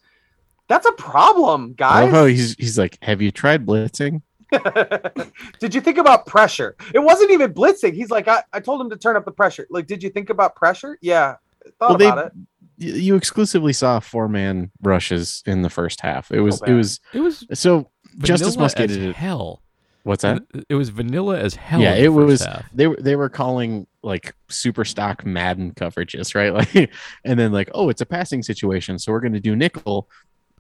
that's 0.69 0.85
a 0.85 0.93
problem, 0.93 1.71
I 1.71 1.73
guys. 2.05 2.11
how 2.13 2.25
he's 2.25 2.55
he's 2.55 2.77
like, 2.77 2.97
"Have 3.01 3.21
you 3.21 3.31
tried 3.31 3.65
blitzing?" 3.65 4.21
did 5.59 5.73
you 5.73 5.81
think 5.81 5.97
about 5.97 6.25
pressure? 6.27 6.75
It 6.93 6.99
wasn't 6.99 7.31
even 7.31 7.53
blitzing. 7.53 7.93
He's 7.93 8.11
like, 8.11 8.27
I, 8.27 8.43
I 8.53 8.59
told 8.59 8.79
him 8.81 8.89
to 8.91 8.95
turn 8.97 9.15
up 9.15 9.25
the 9.25 9.31
pressure. 9.31 9.65
Like, 9.69 9.87
did 9.87 10.03
you 10.03 10.09
think 10.09 10.29
about 10.29 10.55
pressure? 10.55 10.97
Yeah, 11.01 11.35
thought 11.79 11.89
Well, 11.89 11.97
they- 11.97 12.05
about 12.07 12.27
it. 12.27 12.33
Y- 12.79 12.87
You 12.87 13.15
exclusively 13.15 13.73
saw 13.73 13.99
four 13.99 14.27
man 14.27 14.71
rushes 14.81 15.43
in 15.45 15.61
the 15.61 15.69
first 15.69 16.01
half. 16.01 16.31
It 16.31 16.41
was 16.41 16.59
bad. 16.59 16.69
it 16.69 16.73
was 16.73 16.99
It 17.13 17.19
was 17.19 17.45
so 17.53 17.89
Justice 18.19 18.49
vanilla 18.55 18.63
Muscat 18.65 18.89
as 18.91 18.97
did 18.97 19.09
it. 19.09 19.15
hell. 19.15 19.61
What's 20.03 20.23
that? 20.23 20.41
It 20.67 20.75
was 20.75 20.89
vanilla 20.89 21.39
as 21.39 21.55
hell. 21.55 21.79
Yeah, 21.81 21.95
it 21.95 22.09
was- 22.09 22.43
half. 22.43 22.65
They 22.73 22.87
were 22.87 22.97
they 22.99 23.15
were 23.15 23.29
calling 23.29 23.87
like 24.01 24.35
super 24.49 24.83
stock 24.83 25.25
Madden 25.25 25.71
coverages, 25.73 26.35
right? 26.35 26.53
Like, 26.53 26.91
and 27.23 27.39
then 27.39 27.51
like, 27.53 27.69
oh, 27.73 27.89
it's 27.89 28.01
a 28.01 28.05
passing 28.05 28.43
situation, 28.43 28.99
so 28.99 29.11
we're 29.13 29.21
going 29.21 29.33
to 29.33 29.39
do 29.39 29.55
nickel, 29.55 30.09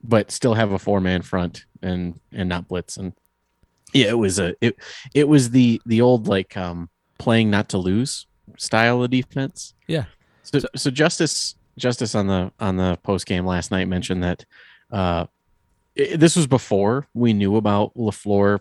but 0.03 0.31
still 0.31 0.53
have 0.53 0.71
a 0.71 0.79
four 0.79 1.01
man 1.01 1.21
front 1.23 1.65
and 1.81 2.19
and 2.31 2.47
not 2.47 2.67
blitz. 2.69 2.95
And 2.97 3.11
yeah, 3.93 4.07
it 4.07 4.17
was 4.17 4.39
a 4.39 4.55
it 4.61 4.77
it 5.13 5.27
was 5.27 5.49
the 5.49 5.81
the 5.85 5.99
old 6.01 6.27
like 6.27 6.55
um 6.55 6.89
playing 7.19 7.49
not 7.51 7.67
to 7.69 7.77
lose 7.77 8.25
style 8.57 9.03
of 9.03 9.09
defense. 9.11 9.73
Yeah. 9.87 10.05
So 10.43 10.59
so 10.75 10.89
Justice 10.89 11.55
Justice 11.77 12.15
on 12.15 12.27
the 12.27 12.51
on 12.59 12.77
the 12.77 12.97
post 13.03 13.25
game 13.25 13.45
last 13.45 13.71
night 13.71 13.87
mentioned 13.87 14.23
that 14.23 14.45
uh 14.91 15.25
i- 15.97 16.15
this 16.15 16.35
was 16.35 16.45
before 16.47 17.07
we 17.13 17.33
knew 17.33 17.55
about 17.55 17.93
Lafleur 17.95 18.59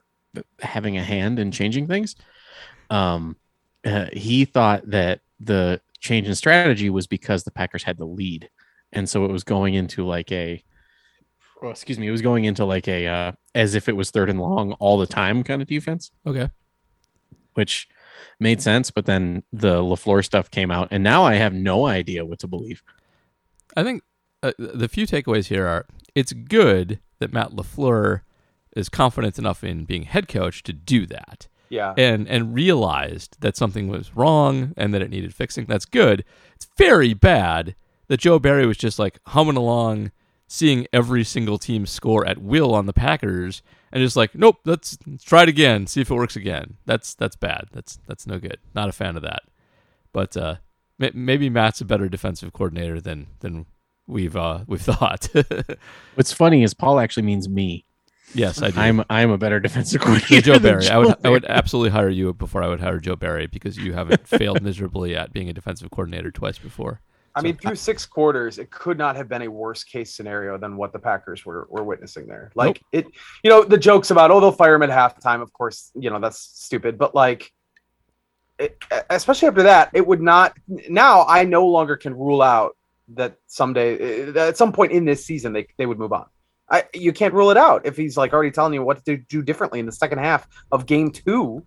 having 0.60 0.96
a 0.96 1.02
hand 1.02 1.38
in 1.38 1.50
changing 1.50 1.86
things. 1.88 2.16
Um, 2.90 3.36
uh, 3.84 4.06
he 4.12 4.44
thought 4.46 4.88
that 4.90 5.20
the 5.40 5.80
change 6.00 6.26
in 6.28 6.34
strategy 6.34 6.88
was 6.90 7.06
because 7.06 7.44
the 7.44 7.50
Packers 7.50 7.82
had 7.82 7.98
the 7.98 8.06
lead, 8.06 8.48
and 8.92 9.08
so 9.08 9.24
it 9.24 9.30
was 9.30 9.44
going 9.44 9.74
into 9.74 10.06
like 10.06 10.30
a, 10.32 10.62
well, 11.60 11.70
excuse 11.70 11.98
me, 11.98 12.06
it 12.06 12.10
was 12.12 12.22
going 12.22 12.44
into 12.44 12.64
like 12.64 12.88
a 12.88 13.06
uh, 13.06 13.32
as 13.54 13.74
if 13.74 13.88
it 13.88 13.96
was 13.96 14.10
third 14.10 14.30
and 14.30 14.40
long 14.40 14.72
all 14.74 14.98
the 14.98 15.06
time 15.06 15.42
kind 15.42 15.60
of 15.62 15.68
defense, 15.68 16.12
Okay. 16.26 16.48
which 17.54 17.88
made 18.40 18.62
sense. 18.62 18.90
But 18.90 19.04
then 19.06 19.42
the 19.52 19.76
Lafleur 19.82 20.24
stuff 20.24 20.50
came 20.50 20.70
out, 20.70 20.88
and 20.90 21.02
now 21.04 21.24
I 21.24 21.34
have 21.34 21.52
no 21.52 21.86
idea 21.86 22.24
what 22.24 22.38
to 22.40 22.46
believe. 22.46 22.82
I 23.76 23.82
think 23.82 24.02
uh, 24.42 24.52
the 24.58 24.88
few 24.88 25.06
takeaways 25.06 25.46
here 25.46 25.66
are 25.66 25.86
it's 26.14 26.32
good 26.32 27.00
that 27.20 27.32
Matt 27.32 27.52
LaFleur 27.52 28.22
is 28.76 28.88
confident 28.88 29.38
enough 29.38 29.62
in 29.64 29.84
being 29.84 30.02
head 30.04 30.28
coach 30.28 30.62
to 30.64 30.72
do 30.72 31.06
that 31.06 31.48
Yeah. 31.70 31.94
and 31.96 32.26
and 32.28 32.54
realized 32.54 33.36
that 33.40 33.56
something 33.56 33.88
was 33.88 34.14
wrong 34.16 34.72
and 34.76 34.92
that 34.94 35.02
it 35.02 35.10
needed 35.10 35.34
fixing. 35.34 35.66
That's 35.66 35.84
good. 35.84 36.24
It's 36.54 36.66
very 36.76 37.14
bad 37.14 37.74
that 38.08 38.20
Joe 38.20 38.38
Barry 38.38 38.66
was 38.66 38.76
just 38.76 38.98
like 38.98 39.20
humming 39.28 39.56
along, 39.56 40.10
seeing 40.48 40.86
every 40.92 41.24
single 41.24 41.58
team 41.58 41.86
score 41.86 42.26
at 42.26 42.38
will 42.38 42.74
on 42.74 42.86
the 42.86 42.92
Packers, 42.92 43.62
and 43.90 44.02
just 44.02 44.16
like, 44.16 44.34
nope, 44.34 44.58
let's, 44.64 44.98
let's 45.06 45.24
try 45.24 45.44
it 45.44 45.48
again, 45.48 45.86
see 45.86 46.00
if 46.00 46.10
it 46.10 46.14
works 46.14 46.36
again. 46.36 46.76
That's 46.84 47.14
that's 47.14 47.36
bad. 47.36 47.68
That's 47.72 47.98
that's 48.06 48.26
no 48.26 48.38
good. 48.38 48.58
Not 48.74 48.88
a 48.88 48.92
fan 48.92 49.16
of 49.16 49.22
that. 49.22 49.42
But 50.12 50.36
uh, 50.36 50.56
maybe 51.14 51.48
Matt's 51.50 51.80
a 51.80 51.84
better 51.84 52.08
defensive 52.08 52.52
coordinator 52.52 53.00
than 53.00 53.26
than 53.40 53.66
we've 54.06 54.36
uh, 54.36 54.60
we've 54.66 54.80
thought. 54.92 55.28
What's 56.14 56.32
funny 56.32 56.62
is 56.62 56.74
Paul 56.74 57.00
actually 57.00 57.24
means 57.24 57.48
me. 57.48 57.84
yes, 58.34 58.62
I 58.62 58.70
do. 58.70 58.80
I'm 58.80 59.04
I'm 59.10 59.30
a 59.30 59.38
better 59.38 59.60
defensive 59.60 60.00
coordinator. 60.00 60.40
Joe 60.40 60.52
than 60.58 60.62
Barry. 60.80 60.88
I 60.88 60.98
would 60.98 61.08
Joe 61.08 61.14
I 61.24 61.28
would 61.30 61.44
absolutely 61.46 61.90
hire 61.90 62.08
you 62.08 62.32
before 62.34 62.62
I 62.62 62.68
would 62.68 62.80
hire 62.80 62.98
Joe 62.98 63.16
Barry 63.16 63.46
because 63.46 63.76
you 63.76 63.92
haven't 63.92 64.26
failed 64.38 64.62
miserably 64.62 65.16
at 65.16 65.32
being 65.32 65.48
a 65.48 65.52
defensive 65.52 65.90
coordinator 65.90 66.30
twice 66.30 66.58
before. 66.58 67.00
I 67.34 67.40
So- 67.40 67.44
mean, 67.44 67.56
through 67.56 67.76
six 67.76 68.04
quarters, 68.04 68.58
it 68.58 68.70
could 68.70 68.98
not 68.98 69.16
have 69.16 69.26
been 69.26 69.40
a 69.42 69.48
worse 69.48 69.84
case 69.84 70.14
scenario 70.14 70.58
than 70.58 70.76
what 70.76 70.92
the 70.92 70.98
Packers 70.98 71.46
were 71.46 71.66
were 71.70 71.82
witnessing 71.84 72.26
there. 72.26 72.50
Like 72.54 72.82
it, 72.92 73.06
you 73.42 73.48
know, 73.50 73.64
the 73.64 73.78
jokes 73.78 74.10
about 74.10 74.30
oh 74.30 74.38
they'll 74.40 74.52
fire 74.52 74.74
him 74.74 74.82
at 74.82 74.90
halftime. 74.90 75.40
Of 75.40 75.52
course, 75.52 75.90
you 75.94 76.10
know 76.10 76.20
that's 76.20 76.38
stupid. 76.38 76.98
But 76.98 77.14
like, 77.14 77.50
it, 78.58 78.82
especially 79.10 79.48
after 79.48 79.62
that, 79.62 79.90
it 79.92 80.06
would 80.06 80.20
not. 80.20 80.56
Now 80.88 81.24
I 81.26 81.44
no 81.44 81.66
longer 81.66 81.96
can 81.96 82.14
rule 82.14 82.42
out 82.42 82.76
that 83.08 83.36
someday, 83.46 84.30
uh, 84.30 84.48
at 84.48 84.56
some 84.56 84.72
point 84.72 84.92
in 84.92 85.04
this 85.04 85.24
season, 85.24 85.52
they 85.52 85.66
they 85.76 85.86
would 85.86 85.98
move 85.98 86.12
on. 86.12 86.26
I 86.70 86.84
you 86.94 87.12
can't 87.12 87.34
rule 87.34 87.50
it 87.50 87.56
out 87.56 87.86
if 87.86 87.96
he's 87.96 88.16
like 88.16 88.32
already 88.32 88.50
telling 88.50 88.74
you 88.74 88.82
what 88.82 89.04
to 89.04 89.16
do 89.16 89.42
differently 89.42 89.80
in 89.80 89.86
the 89.86 89.92
second 89.92 90.18
half 90.18 90.46
of 90.70 90.86
game 90.86 91.10
two. 91.10 91.64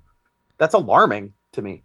That's 0.57 0.73
alarming 0.73 1.33
to 1.53 1.61
me. 1.61 1.83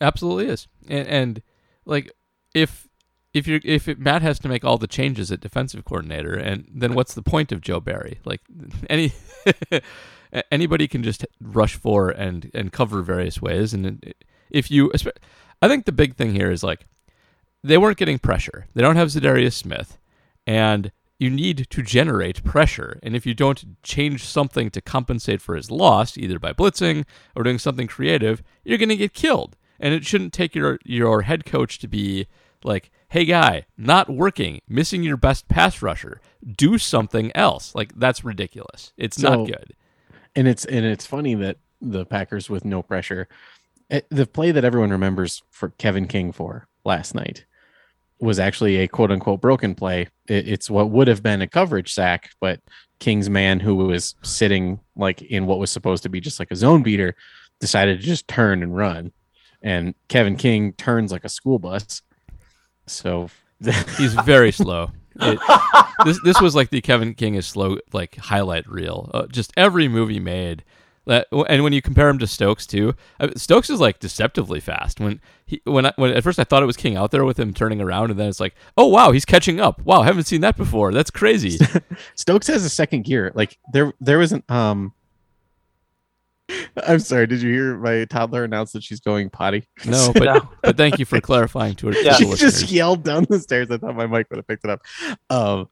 Absolutely 0.00 0.46
is. 0.46 0.66
And, 0.88 1.08
and 1.08 1.42
like 1.84 2.12
if 2.54 2.88
if 3.34 3.46
you 3.46 3.60
if 3.64 3.88
it, 3.88 3.98
Matt 3.98 4.22
has 4.22 4.38
to 4.40 4.48
make 4.48 4.64
all 4.64 4.78
the 4.78 4.86
changes 4.86 5.30
at 5.30 5.40
defensive 5.40 5.84
coordinator, 5.84 6.34
and 6.34 6.66
then 6.72 6.94
what's 6.94 7.14
the 7.14 7.22
point 7.22 7.52
of 7.52 7.60
Joe 7.60 7.80
Barry? 7.80 8.20
Like 8.24 8.40
any 8.90 9.12
anybody 10.50 10.88
can 10.88 11.02
just 11.02 11.26
rush 11.40 11.74
for 11.74 12.10
and 12.10 12.50
and 12.54 12.72
cover 12.72 13.02
various 13.02 13.40
ways, 13.42 13.74
and 13.74 14.02
it- 14.02 14.24
if 14.50 14.70
you, 14.70 14.92
I 15.62 15.68
think 15.68 15.84
the 15.84 15.92
big 15.92 16.16
thing 16.16 16.34
here 16.34 16.50
is 16.50 16.62
like 16.62 16.86
they 17.62 17.78
weren't 17.78 17.98
getting 17.98 18.18
pressure. 18.18 18.66
They 18.74 18.82
don't 18.82 18.96
have 18.96 19.08
Zadarius 19.08 19.54
Smith, 19.54 19.98
and 20.46 20.92
you 21.18 21.30
need 21.30 21.66
to 21.70 21.82
generate 21.82 22.44
pressure. 22.44 23.00
And 23.02 23.16
if 23.16 23.26
you 23.26 23.34
don't 23.34 23.82
change 23.82 24.24
something 24.24 24.70
to 24.70 24.80
compensate 24.80 25.42
for 25.42 25.56
his 25.56 25.68
loss, 25.70 26.16
either 26.16 26.38
by 26.38 26.52
blitzing 26.52 27.04
or 27.34 27.42
doing 27.42 27.58
something 27.58 27.88
creative, 27.88 28.40
you're 28.64 28.78
going 28.78 28.88
to 28.88 28.96
get 28.96 29.14
killed. 29.14 29.56
And 29.80 29.92
it 29.94 30.04
shouldn't 30.06 30.32
take 30.32 30.54
your 30.54 30.78
your 30.84 31.22
head 31.22 31.44
coach 31.44 31.78
to 31.80 31.88
be 31.88 32.26
like, 32.64 32.90
"Hey 33.08 33.24
guy, 33.24 33.66
not 33.76 34.08
working, 34.10 34.60
missing 34.68 35.02
your 35.02 35.16
best 35.16 35.48
pass 35.48 35.82
rusher. 35.82 36.20
Do 36.56 36.78
something 36.78 37.30
else." 37.36 37.74
Like 37.74 37.92
that's 37.96 38.24
ridiculous. 38.24 38.92
It's 38.96 39.16
So- 39.20 39.30
not 39.34 39.46
good. 39.46 39.74
and 40.36 40.46
it's 40.48 40.64
and 40.64 40.84
it's 40.86 41.06
funny 41.06 41.34
that 41.36 41.58
the 41.80 42.04
Packers 42.04 42.50
with 42.50 42.64
no 42.64 42.82
pressure, 42.82 43.28
the 44.10 44.26
play 44.26 44.50
that 44.50 44.64
everyone 44.64 44.90
remembers 44.90 45.42
for 45.50 45.70
Kevin 45.70 46.06
King 46.06 46.32
for 46.32 46.68
last 46.84 47.14
night 47.14 47.44
was 48.20 48.38
actually 48.38 48.76
a 48.76 48.88
quote 48.88 49.10
unquote 49.10 49.40
broken 49.40 49.74
play. 49.74 50.08
It, 50.26 50.48
it's 50.48 50.70
what 50.70 50.90
would 50.90 51.08
have 51.08 51.22
been 51.22 51.42
a 51.42 51.46
coverage 51.46 51.92
sack, 51.92 52.30
but 52.40 52.60
King's 52.98 53.30
man, 53.30 53.60
who 53.60 53.76
was 53.76 54.14
sitting 54.22 54.80
like 54.96 55.22
in 55.22 55.46
what 55.46 55.58
was 55.58 55.70
supposed 55.70 56.02
to 56.02 56.08
be 56.08 56.20
just 56.20 56.38
like 56.38 56.50
a 56.50 56.56
zone 56.56 56.82
beater, 56.82 57.14
decided 57.60 58.00
to 58.00 58.06
just 58.06 58.28
turn 58.28 58.62
and 58.62 58.76
run, 58.76 59.12
and 59.62 59.94
Kevin 60.08 60.36
King 60.36 60.72
turns 60.72 61.12
like 61.12 61.24
a 61.24 61.28
school 61.28 61.58
bus. 61.58 62.02
So 62.86 63.28
He's 63.98 64.14
very 64.14 64.52
slow. 64.52 64.92
It, 65.20 65.40
this 66.04 66.20
this 66.22 66.40
was 66.40 66.54
like 66.54 66.70
the 66.70 66.80
Kevin 66.80 67.14
King 67.14 67.34
is 67.34 67.46
slow 67.46 67.78
like 67.92 68.16
highlight 68.16 68.68
reel. 68.68 69.10
Uh, 69.12 69.26
just 69.26 69.52
every 69.56 69.88
movie 69.88 70.20
made. 70.20 70.64
That, 71.08 71.26
and 71.48 71.64
when 71.64 71.72
you 71.72 71.82
compare 71.82 72.08
him 72.08 72.18
to 72.20 72.26
Stokes 72.26 72.66
too, 72.66 72.94
uh, 73.18 73.28
Stokes 73.34 73.70
is 73.70 73.80
like 73.80 73.98
deceptively 73.98 74.60
fast. 74.60 75.00
When 75.00 75.20
he 75.46 75.60
when 75.64 75.86
I, 75.86 75.92
when 75.96 76.12
at 76.12 76.22
first 76.22 76.38
I 76.38 76.44
thought 76.44 76.62
it 76.62 76.66
was 76.66 76.76
King 76.76 76.96
out 76.96 77.10
there 77.10 77.24
with 77.24 77.40
him 77.40 77.52
turning 77.52 77.80
around, 77.80 78.10
and 78.10 78.20
then 78.20 78.28
it's 78.28 78.38
like, 78.40 78.54
oh 78.76 78.86
wow, 78.86 79.10
he's 79.10 79.24
catching 79.24 79.58
up. 79.58 79.80
Wow, 79.84 80.02
haven't 80.02 80.24
seen 80.24 80.42
that 80.42 80.56
before. 80.56 80.92
That's 80.92 81.10
crazy. 81.10 81.58
Stokes 82.14 82.46
has 82.46 82.64
a 82.64 82.68
second 82.70 83.02
gear. 83.06 83.32
Like 83.34 83.58
there, 83.72 83.92
there 84.00 84.18
wasn't. 84.18 84.48
Um, 84.50 84.92
I'm 86.86 86.98
sorry. 87.00 87.26
Did 87.26 87.42
you 87.42 87.52
hear 87.52 87.76
my 87.76 88.04
toddler 88.06 88.44
announce 88.44 88.72
that 88.72 88.82
she's 88.82 89.00
going 89.00 89.28
potty? 89.30 89.66
No, 89.84 90.12
but 90.14 90.22
No. 90.24 90.48
but 90.62 90.76
thank 90.76 90.98
you 90.98 91.04
for 91.04 91.20
clarifying 91.20 91.74
to, 91.76 91.90
to 91.90 92.02
Yeah. 92.04 92.14
she 92.14 92.24
listeners. 92.24 92.60
just 92.60 92.72
yelled 92.72 93.04
down 93.04 93.26
the 93.28 93.38
stairs. 93.38 93.70
I 93.70 93.76
thought 93.78 93.94
my 93.96 94.06
mic 94.06 94.28
would 94.30 94.36
have 94.38 94.46
picked 94.46 94.64
it 94.64 94.70
up. 94.70 94.80
Um, 95.28 95.68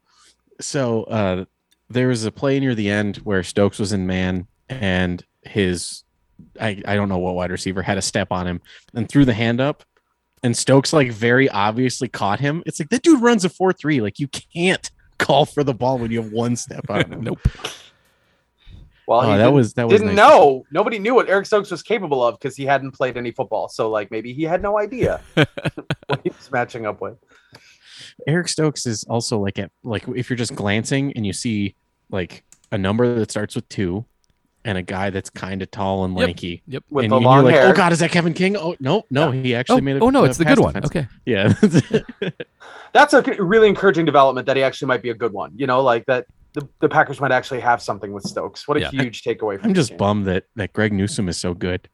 so 0.61 1.05
uh, 1.05 1.45
there 1.89 2.09
was 2.09 2.25
a 2.25 2.33
play 2.33 2.61
near 2.61 2.75
the 2.75 2.91
end 2.91 3.19
where 3.19 3.43
Stokes 3.43 3.79
was 3.79 3.93
in 3.93 4.07
man, 4.07 4.47
and 4.69 5.25
his 5.43 6.03
I, 6.61 6.83
I 6.87 6.95
don't 6.97 7.09
know 7.09 7.19
what 7.19 7.35
wide 7.35 7.51
receiver 7.51 7.83
had 7.83 7.97
a 7.99 8.03
step 8.03 8.31
on 8.31 8.47
him 8.47 8.61
and 8.95 9.09
threw 9.09 9.25
the 9.25 9.33
hand 9.35 9.61
up, 9.61 9.85
and 10.43 10.57
Stokes 10.57 10.93
like 10.93 11.11
very 11.13 11.49
obviously 11.49 12.09
caught 12.09 12.41
him. 12.41 12.63
It's 12.67 12.79
like 12.79 12.91
that 12.91 13.03
dude 13.03 13.23
runs 13.23 13.45
a 13.45 13.49
four 13.49 13.73
three. 13.73 14.01
Like 14.01 14.19
you 14.19 14.29
can't 14.29 14.91
call 15.19 15.47
for 15.47 15.65
the 15.65 15.75
ball 15.75 15.99
when 15.99 16.11
you 16.11 16.23
have 16.23 16.33
one 16.33 16.57
step 16.57 16.89
on 16.91 17.11
him. 17.13 17.21
nope. 17.23 17.41
Well, 19.09 19.21
Oh, 19.21 19.23
he 19.23 19.29
that 19.29 19.37
didn't- 19.39 19.55
was 19.55 19.75
that 19.75 19.87
was 19.87 19.93
didn't 20.01 20.09
nice 20.09 20.17
know. 20.17 20.65
Nobody 20.73 20.99
knew 20.99 21.15
what 21.15 21.29
Eric 21.29 21.47
Stokes 21.47 21.71
was 21.71 21.83
capable 21.83 22.25
of 22.25 22.39
because 22.39 22.57
he 22.57 22.65
hadn't 22.67 22.91
played 22.93 23.17
any 23.17 23.31
football. 23.31 23.69
So 23.69 23.89
like 23.89 24.11
maybe 24.11 24.33
he 24.33 24.43
had 24.43 24.61
no 24.63 24.79
idea 24.79 25.21
what 25.35 26.21
he 26.25 26.31
was 26.31 26.51
matching 26.51 26.87
up 26.87 27.01
with. 27.01 27.17
Eric 28.27 28.49
Stokes 28.49 28.85
is 28.85 29.05
also 29.05 29.39
like 29.39 29.59
at 29.59 29.71
like 29.85 30.07
if 30.09 30.29
you're 30.29 30.37
just 30.37 30.55
glancing 30.57 31.13
and 31.15 31.25
you 31.25 31.33
see 31.33 31.77
like 32.11 32.43
a 32.73 32.79
number 32.79 33.15
that 33.19 33.31
starts 33.31 33.55
with 33.55 33.69
two 33.69 34.05
and 34.67 34.77
a 34.77 34.83
guy 34.83 35.11
that's 35.11 35.31
kind 35.31 35.63
of 35.63 35.71
tall 35.71 36.05
and 36.05 36.15
lanky. 36.15 36.63
Yep. 36.67 36.85
With 36.91 37.05
and 37.05 37.13
the 37.13 37.21
long 37.21 37.45
like, 37.45 37.55
hair. 37.55 37.69
oh 37.69 37.73
god, 37.73 37.93
is 37.93 38.01
that 38.01 38.11
Kevin 38.11 38.35
King? 38.35 38.57
Oh 38.57 38.75
no, 38.81 39.05
no, 39.11 39.31
he 39.31 39.55
actually 39.55 39.79
Oh, 39.79 39.85
made 39.85 39.97
it. 39.97 40.03
oh 40.03 40.11
no, 40.11 40.25
it's 40.25 40.39
the 40.39 40.45
good 40.45 40.59
one. 40.59 40.77
Okay. 40.85 41.07
Yeah. 41.25 41.55
That's 42.93 43.15
a 43.15 43.23
really 43.43 43.69
encouraging 43.69 44.05
development 44.05 44.47
that 44.47 44.57
he 44.57 44.63
actually 44.63 44.89
might 44.89 45.03
be 45.03 45.11
a 45.11 45.15
good 45.15 45.33
one. 45.33 45.53
You 45.57 45.67
know, 45.67 45.83
like 45.83 46.05
that 46.07 46.27
the, 46.55 46.69
the 46.81 46.89
Packers 46.89 47.21
might 47.21 47.33
actually 47.33 47.61
have 47.61 47.81
something 47.81 48.13
with 48.13 48.25
Stokes. 48.25 48.67
What 48.67 48.77
a 48.77 48.81
Yeah. 48.81 48.91
huge 48.91 49.23
takeaway. 49.23 49.59
From 49.61 49.69
I'm 49.71 49.75
just 49.75 49.91
game. 49.91 49.99
bummed 49.99 50.27
that 50.27 50.45
that 50.57 50.73
Greg 50.73 50.93
Newsome 50.93 51.29
is 51.29 51.37
so 51.39 51.55
good. 51.55 51.89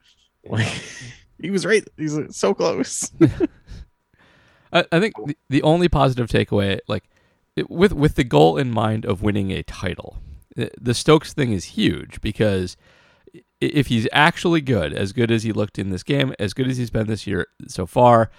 Like 0.49 0.67
he 1.41 1.51
was 1.51 1.67
right. 1.67 1.87
He's 1.97 2.17
uh, 2.17 2.29
so 2.31 2.55
close. 2.55 3.11
I, 4.73 4.85
I 4.91 5.01
think 5.01 5.15
the, 5.27 5.37
the 5.51 5.63
only 5.63 5.89
positive 5.89 6.29
takeaway, 6.29 6.79
like 6.89 7.05
it, 7.57 7.69
with 7.71 7.93
with 7.93 8.15
the 8.15 8.25
goal 8.25 8.57
in 8.57 8.71
mind 8.71 9.05
of 9.05 9.21
winning 9.23 9.51
a 9.51 9.63
title, 9.63 10.19
the, 10.57 10.95
Stokes 10.95 11.33
thing 11.33 11.53
is 11.53 11.65
huge 11.65 12.21
because 12.21 12.77
if 13.61 13.87
he's 13.87 14.09
actually 14.13 14.61
good, 14.61 14.93
as 14.93 15.13
good 15.13 15.31
as 15.31 15.43
he 15.43 15.53
looked 15.53 15.79
in 15.79 15.91
this 15.91 16.03
game, 16.03 16.35
as 16.39 16.53
good 16.53 16.69
as 16.69 16.77
he's 16.77 16.91
been 16.91 17.07
this 17.07 17.27
year 17.27 17.47
so 17.69 17.87
far, 17.87 18.31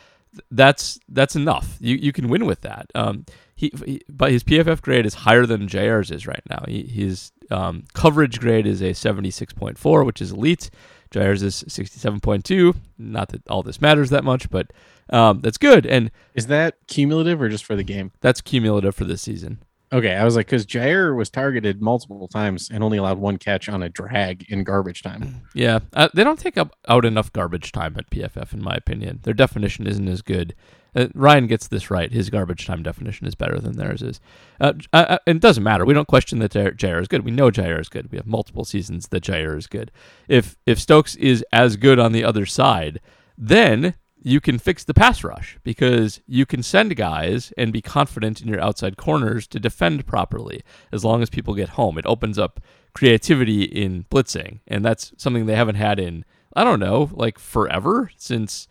that's 0.51 0.99
that's 1.09 1.35
enough. 1.35 1.77
You 1.79 1.95
you 1.95 2.11
can 2.11 2.27
win 2.27 2.45
with 2.45 2.61
that. 2.61 2.87
Um, 2.95 3.25
he, 3.55 3.71
he 3.85 4.01
but 4.09 4.31
his 4.31 4.43
PFF 4.43 4.81
grade 4.81 5.05
is 5.05 5.13
higher 5.13 5.45
than 5.45 5.67
JR's 5.67 6.11
is 6.11 6.25
right 6.27 6.41
now. 6.49 6.65
He, 6.67 6.83
his 6.83 7.31
um, 7.51 7.85
coverage 7.93 8.39
grade 8.39 8.65
is 8.65 8.81
a 8.81 8.93
seventy 8.93 9.31
six 9.31 9.53
point 9.53 9.77
four, 9.77 10.03
which 10.03 10.21
is 10.21 10.31
elite. 10.31 10.69
JR's 11.11 11.43
is 11.43 11.63
sixty 11.67 11.99
seven 11.99 12.19
point 12.19 12.45
two. 12.45 12.75
Not 12.97 13.29
that 13.29 13.47
all 13.47 13.61
this 13.61 13.79
matters 13.79 14.09
that 14.09 14.23
much, 14.23 14.49
but 14.49 14.73
um, 15.11 15.41
that's 15.41 15.57
good. 15.57 15.85
And 15.85 16.09
Is 16.33 16.47
that 16.47 16.75
cumulative 16.87 17.41
or 17.41 17.49
just 17.49 17.65
for 17.65 17.75
the 17.75 17.83
game? 17.83 18.11
that's 18.21 18.41
cumulative 18.41 18.95
for 18.95 19.05
this 19.05 19.21
season. 19.21 19.59
Okay, 19.93 20.15
I 20.15 20.25
was 20.25 20.35
like, 20.35 20.47
because 20.47 20.65
Jaire 20.65 21.15
was 21.15 21.29
targeted 21.29 21.79
multiple 21.79 22.27
times 22.27 22.71
and 22.71 22.83
only 22.83 22.97
allowed 22.97 23.19
one 23.19 23.37
catch 23.37 23.69
on 23.69 23.83
a 23.83 23.89
drag 23.89 24.49
in 24.49 24.63
garbage 24.63 25.03
time. 25.03 25.41
Yeah, 25.55 25.79
uh, 25.93 26.09
they 26.15 26.23
don't 26.23 26.39
take 26.39 26.57
up 26.57 26.75
out 26.87 27.05
enough 27.05 27.31
garbage 27.31 27.71
time 27.71 27.95
at 27.99 28.09
PFF, 28.09 28.53
in 28.53 28.63
my 28.63 28.73
opinion. 28.73 29.19
Their 29.21 29.35
definition 29.35 29.85
isn't 29.85 30.07
as 30.07 30.23
good. 30.23 30.55
Uh, 30.95 31.07
Ryan 31.13 31.45
gets 31.45 31.67
this 31.67 31.91
right. 31.91 32.11
His 32.11 32.31
garbage 32.31 32.65
time 32.65 32.81
definition 32.81 33.27
is 33.27 33.35
better 33.35 33.59
than 33.59 33.77
theirs 33.77 34.01
is. 34.01 34.19
Uh, 34.59 34.73
uh, 34.91 35.05
uh, 35.09 35.17
it 35.27 35.39
doesn't 35.39 35.63
matter. 35.63 35.85
We 35.85 35.93
don't 35.93 36.07
question 36.07 36.39
that 36.39 36.53
Jaire, 36.53 36.75
Jaire 36.75 36.99
is 36.99 37.07
good. 37.07 37.23
We 37.23 37.29
know 37.29 37.51
Jaire 37.51 37.79
is 37.79 37.87
good. 37.87 38.11
We 38.11 38.17
have 38.17 38.25
multiple 38.25 38.65
seasons 38.65 39.09
that 39.09 39.23
Jaire 39.23 39.55
is 39.55 39.67
good. 39.67 39.91
If 40.27 40.57
if 40.65 40.79
Stokes 40.79 41.15
is 41.15 41.45
as 41.53 41.75
good 41.75 41.99
on 41.99 42.13
the 42.13 42.23
other 42.23 42.47
side, 42.47 42.99
then 43.37 43.93
you 44.23 44.39
can 44.41 44.57
fix 44.57 44.83
the 44.83 44.93
pass 44.93 45.23
rush 45.23 45.57
because 45.63 46.21
you 46.25 46.45
can 46.45 46.63
send 46.63 46.95
guys 46.95 47.53
and 47.57 47.71
be 47.73 47.81
confident 47.81 48.41
in 48.41 48.47
your 48.47 48.61
outside 48.61 48.97
corners 48.97 49.45
to 49.47 49.59
defend 49.59 50.05
properly 50.07 50.61
as 50.91 51.03
long 51.03 51.21
as 51.21 51.29
people 51.29 51.53
get 51.53 51.69
home. 51.69 51.97
It 51.97 52.05
opens 52.05 52.39
up 52.39 52.59
creativity 52.93 53.63
in 53.63 54.05
blitzing, 54.09 54.59
and 54.67 54.83
that's 54.85 55.11
something 55.17 55.45
they 55.45 55.55
haven't 55.55 55.75
had 55.75 55.99
in 55.99 56.23
I 56.55 56.63
don't 56.63 56.79
know, 56.79 57.09
like 57.13 57.37
forever 57.39 58.11
since 58.17 58.67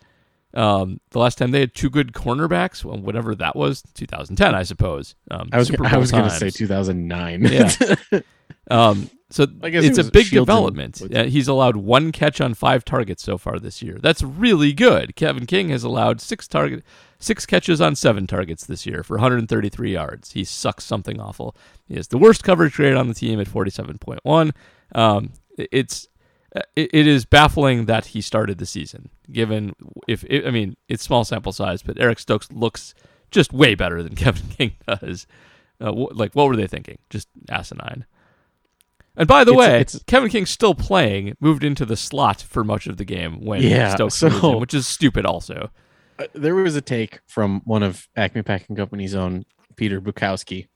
Um, 0.55 1.01
the 1.11 1.19
last 1.19 1.39
time 1.39 1.51
they 1.51 1.61
had 1.61 1.75
two 1.75 1.89
good 1.91 2.13
cornerbacks, 2.13 2.85
well, 2.85 2.99
whatever 2.99 3.35
that 3.35 3.57
was, 3.57 3.83
2010, 3.95 4.55
I 4.55 4.63
suppose. 4.65 5.15
Um, 5.31 5.49
I 5.51 5.57
was 5.59 5.71
I 5.71 5.97
was 5.97 6.13
going 6.13 6.25
to 6.25 6.31
say 6.31 6.51
2009. 6.51 7.43
Yeah. 7.45 8.21
Um, 8.71 9.11
so 9.33 9.47
it's 9.89 9.99
a 9.99 10.03
big 10.13 10.27
development. 10.47 11.01
Uh, 11.15 11.25
he's 11.25 11.49
allowed 11.49 11.77
one 11.77 12.13
catch 12.13 12.41
on 12.41 12.55
five 12.55 12.85
targets 12.85 13.23
so 13.23 13.39
far 13.39 13.59
this 13.59 13.83
year. 13.83 13.99
That's 14.01 14.23
really 14.23 14.73
good. 14.73 15.17
Kevin 15.17 15.47
King 15.47 15.71
has 15.71 15.83
allowed 15.85 16.21
six 16.21 16.47
target, 16.47 16.85
six 17.19 17.47
catches 17.47 17.81
on 17.81 17.97
seven 17.97 18.27
targets 18.27 18.67
this 18.67 18.85
year 18.87 19.03
for 19.03 19.15
133 19.17 19.93
yards. 19.93 20.33
He 20.33 20.45
sucks 20.45 20.85
something 20.85 21.19
awful. 21.21 21.57
He 21.89 21.95
has 21.97 22.09
the 22.09 22.19
worst 22.19 22.45
coverage 22.45 22.75
grade 22.75 22.95
on 22.95 23.09
the 23.09 23.15
team 23.15 23.41
at 23.41 23.49
47.1. 23.49 24.53
Um, 24.95 25.33
it- 25.59 25.69
it's 25.73 26.09
uh, 26.55 26.61
it, 26.77 26.91
it 26.93 27.07
is 27.07 27.25
baffling 27.25 27.87
that 27.87 28.07
he 28.07 28.21
started 28.21 28.59
the 28.59 28.67
season. 28.67 29.09
Given 29.31 29.75
if 30.07 30.23
I 30.31 30.51
mean 30.51 30.77
it's 30.89 31.03
small 31.03 31.25
sample 31.25 31.53
size, 31.53 31.83
but 31.83 31.99
Eric 31.99 32.19
Stokes 32.19 32.53
looks 32.53 32.95
just 33.31 33.55
way 33.55 33.75
better 33.75 34.03
than 34.03 34.15
Kevin 34.23 34.49
King 34.51 34.73
does. 34.87 35.27
Uh, 35.81 35.91
wh- 35.93 36.15
like 36.15 36.35
what 36.35 36.49
were 36.49 36.57
they 36.57 36.67
thinking? 36.67 36.99
Just 37.09 37.29
asinine. 37.49 38.05
And 39.17 39.29
by 39.29 39.45
the 39.45 39.53
It's- 39.53 39.59
way, 39.69 39.81
it's- 39.81 40.01
Kevin 40.07 40.31
King's 40.31 40.51
still 40.51 40.75
playing, 40.75 41.35
moved 41.41 41.65
into 41.65 41.85
the 41.85 41.97
slot 41.97 42.41
for 42.43 42.65
much 42.65 42.87
of 42.87 42.97
the 42.97 43.05
game 43.05 43.45
when 43.45 43.63
Yeah, 43.63 43.95
Stokes 43.95 44.15
so- 44.15 44.57
which 44.59 44.73
is 44.75 44.87
stupid 44.87 45.27
also. 45.27 45.71
Uh, 46.19 46.27
there 46.35 46.55
was 46.55 46.77
a 46.77 46.81
take 46.81 47.21
from 47.27 47.61
one 47.65 47.83
of 47.83 48.07
Acme 48.17 48.43
Packing 48.43 48.77
Company's 48.77 49.15
own 49.15 49.45
Peter 49.77 50.01
Bukowski. 50.01 50.69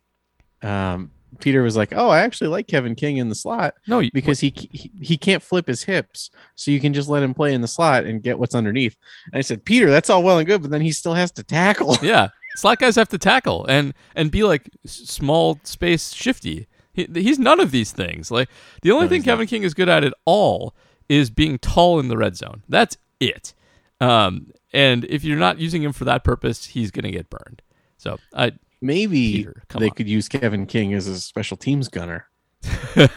Um, 0.62 1.10
Peter 1.40 1.62
was 1.62 1.76
like, 1.76 1.92
"Oh, 1.94 2.08
I 2.08 2.20
actually 2.20 2.48
like 2.48 2.66
Kevin 2.66 2.94
King 2.94 3.18
in 3.18 3.28
the 3.28 3.34
slot 3.34 3.74
No, 3.86 3.98
you- 3.98 4.10
because 4.14 4.40
he, 4.40 4.52
he 4.72 4.90
he 5.02 5.16
can't 5.18 5.42
flip 5.42 5.66
his 5.66 5.82
hips, 5.84 6.30
so 6.54 6.70
you 6.70 6.80
can 6.80 6.94
just 6.94 7.08
let 7.10 7.22
him 7.22 7.34
play 7.34 7.52
in 7.52 7.60
the 7.60 7.68
slot 7.68 8.04
and 8.04 8.22
get 8.22 8.38
what's 8.38 8.54
underneath." 8.54 8.96
And 9.32 9.38
I 9.38 9.42
said, 9.42 9.64
"Peter, 9.64 9.90
that's 9.90 10.08
all 10.08 10.22
well 10.22 10.38
and 10.38 10.46
good, 10.46 10.62
but 10.62 10.70
then 10.70 10.80
he 10.80 10.92
still 10.92 11.12
has 11.14 11.30
to 11.32 11.42
tackle." 11.42 11.96
yeah, 12.02 12.28
slot 12.56 12.78
guys 12.78 12.96
have 12.96 13.10
to 13.10 13.18
tackle 13.18 13.66
and 13.66 13.92
and 14.14 14.30
be 14.30 14.44
like 14.44 14.70
small 14.86 15.58
space 15.64 16.14
shifty. 16.14 16.68
He, 16.96 17.06
he's 17.14 17.38
none 17.38 17.60
of 17.60 17.70
these 17.70 17.92
things. 17.92 18.30
Like 18.32 18.48
the 18.82 18.90
only 18.90 19.06
No, 19.06 19.10
thing 19.10 19.20
he's 19.20 19.26
not. 19.26 19.32
Kevin 19.32 19.46
King 19.46 19.62
is 19.62 19.74
good 19.74 19.88
at 19.88 20.02
at 20.02 20.14
all 20.24 20.74
is 21.08 21.30
being 21.30 21.58
tall 21.58 22.00
in 22.00 22.08
the 22.08 22.16
red 22.16 22.36
zone. 22.36 22.64
That's 22.68 22.96
it. 23.20 23.54
Um, 24.00 24.50
and 24.72 25.04
if 25.04 25.22
you're 25.22 25.38
not 25.38 25.58
using 25.60 25.82
him 25.82 25.92
for 25.92 26.04
that 26.06 26.24
purpose, 26.24 26.66
he's 26.66 26.90
gonna 26.90 27.12
get 27.12 27.30
burned. 27.30 27.62
So 27.98 28.18
I 28.34 28.52
Maybe 28.82 29.32
Peter, 29.38 29.62
they 29.78 29.86
on. 29.86 29.90
could 29.92 30.08
use 30.08 30.28
Kevin 30.28 30.66
King 30.66 30.92
as 30.94 31.06
a 31.06 31.18
special 31.20 31.56
teams 31.56 31.88
gunner. 31.88 32.26
if 32.62 33.12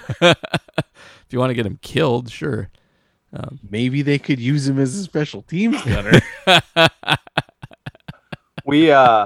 you 1.32 1.40
want 1.40 1.50
to 1.50 1.54
get 1.54 1.66
him 1.66 1.80
killed, 1.82 2.30
sure. 2.30 2.70
Um, 3.34 3.60
Maybe 3.70 4.02
they 4.02 4.18
could 4.20 4.40
use 4.40 4.68
him 4.68 4.80
as 4.80 4.96
a 4.96 5.04
special 5.04 5.42
teams 5.42 5.82
gunner. 5.86 6.20
We 8.66 8.92
uh 8.92 9.26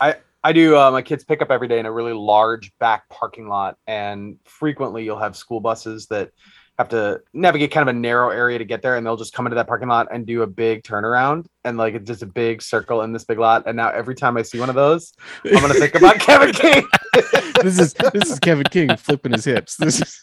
I 0.00 0.16
I 0.48 0.52
do 0.52 0.78
uh, 0.78 0.90
my 0.90 1.02
kids 1.02 1.24
pick 1.24 1.42
up 1.42 1.50
every 1.50 1.68
day 1.68 1.78
in 1.78 1.84
a 1.84 1.92
really 1.92 2.14
large 2.14 2.72
back 2.78 3.06
parking 3.10 3.48
lot 3.48 3.76
and 3.86 4.38
frequently 4.46 5.04
you'll 5.04 5.18
have 5.18 5.36
school 5.36 5.60
buses 5.60 6.06
that 6.06 6.30
have 6.78 6.88
to 6.88 7.20
navigate 7.34 7.70
kind 7.70 7.86
of 7.86 7.94
a 7.94 7.98
narrow 7.98 8.30
area 8.30 8.56
to 8.56 8.64
get 8.64 8.80
there 8.80 8.96
and 8.96 9.04
they'll 9.04 9.18
just 9.18 9.34
come 9.34 9.44
into 9.44 9.56
that 9.56 9.66
parking 9.66 9.88
lot 9.88 10.08
and 10.10 10.24
do 10.24 10.40
a 10.40 10.46
big 10.46 10.84
turnaround 10.84 11.44
and 11.64 11.76
like 11.76 11.92
it's 11.92 12.06
just 12.06 12.22
a 12.22 12.26
big 12.26 12.62
circle 12.62 13.02
in 13.02 13.12
this 13.12 13.24
big 13.24 13.38
lot 13.38 13.64
and 13.66 13.76
now 13.76 13.90
every 13.90 14.14
time 14.14 14.38
I 14.38 14.42
see 14.42 14.58
one 14.58 14.70
of 14.70 14.74
those 14.74 15.12
I'm 15.44 15.60
going 15.60 15.70
to 15.70 15.78
think 15.78 15.94
about 15.94 16.18
Kevin 16.18 16.54
King. 16.54 16.82
this 17.62 17.78
is 17.78 17.92
this 18.14 18.30
is 18.30 18.38
Kevin 18.38 18.64
King 18.64 18.96
flipping 18.96 19.32
his 19.32 19.44
hips. 19.44 19.76
This 19.76 20.00
is 20.00 20.18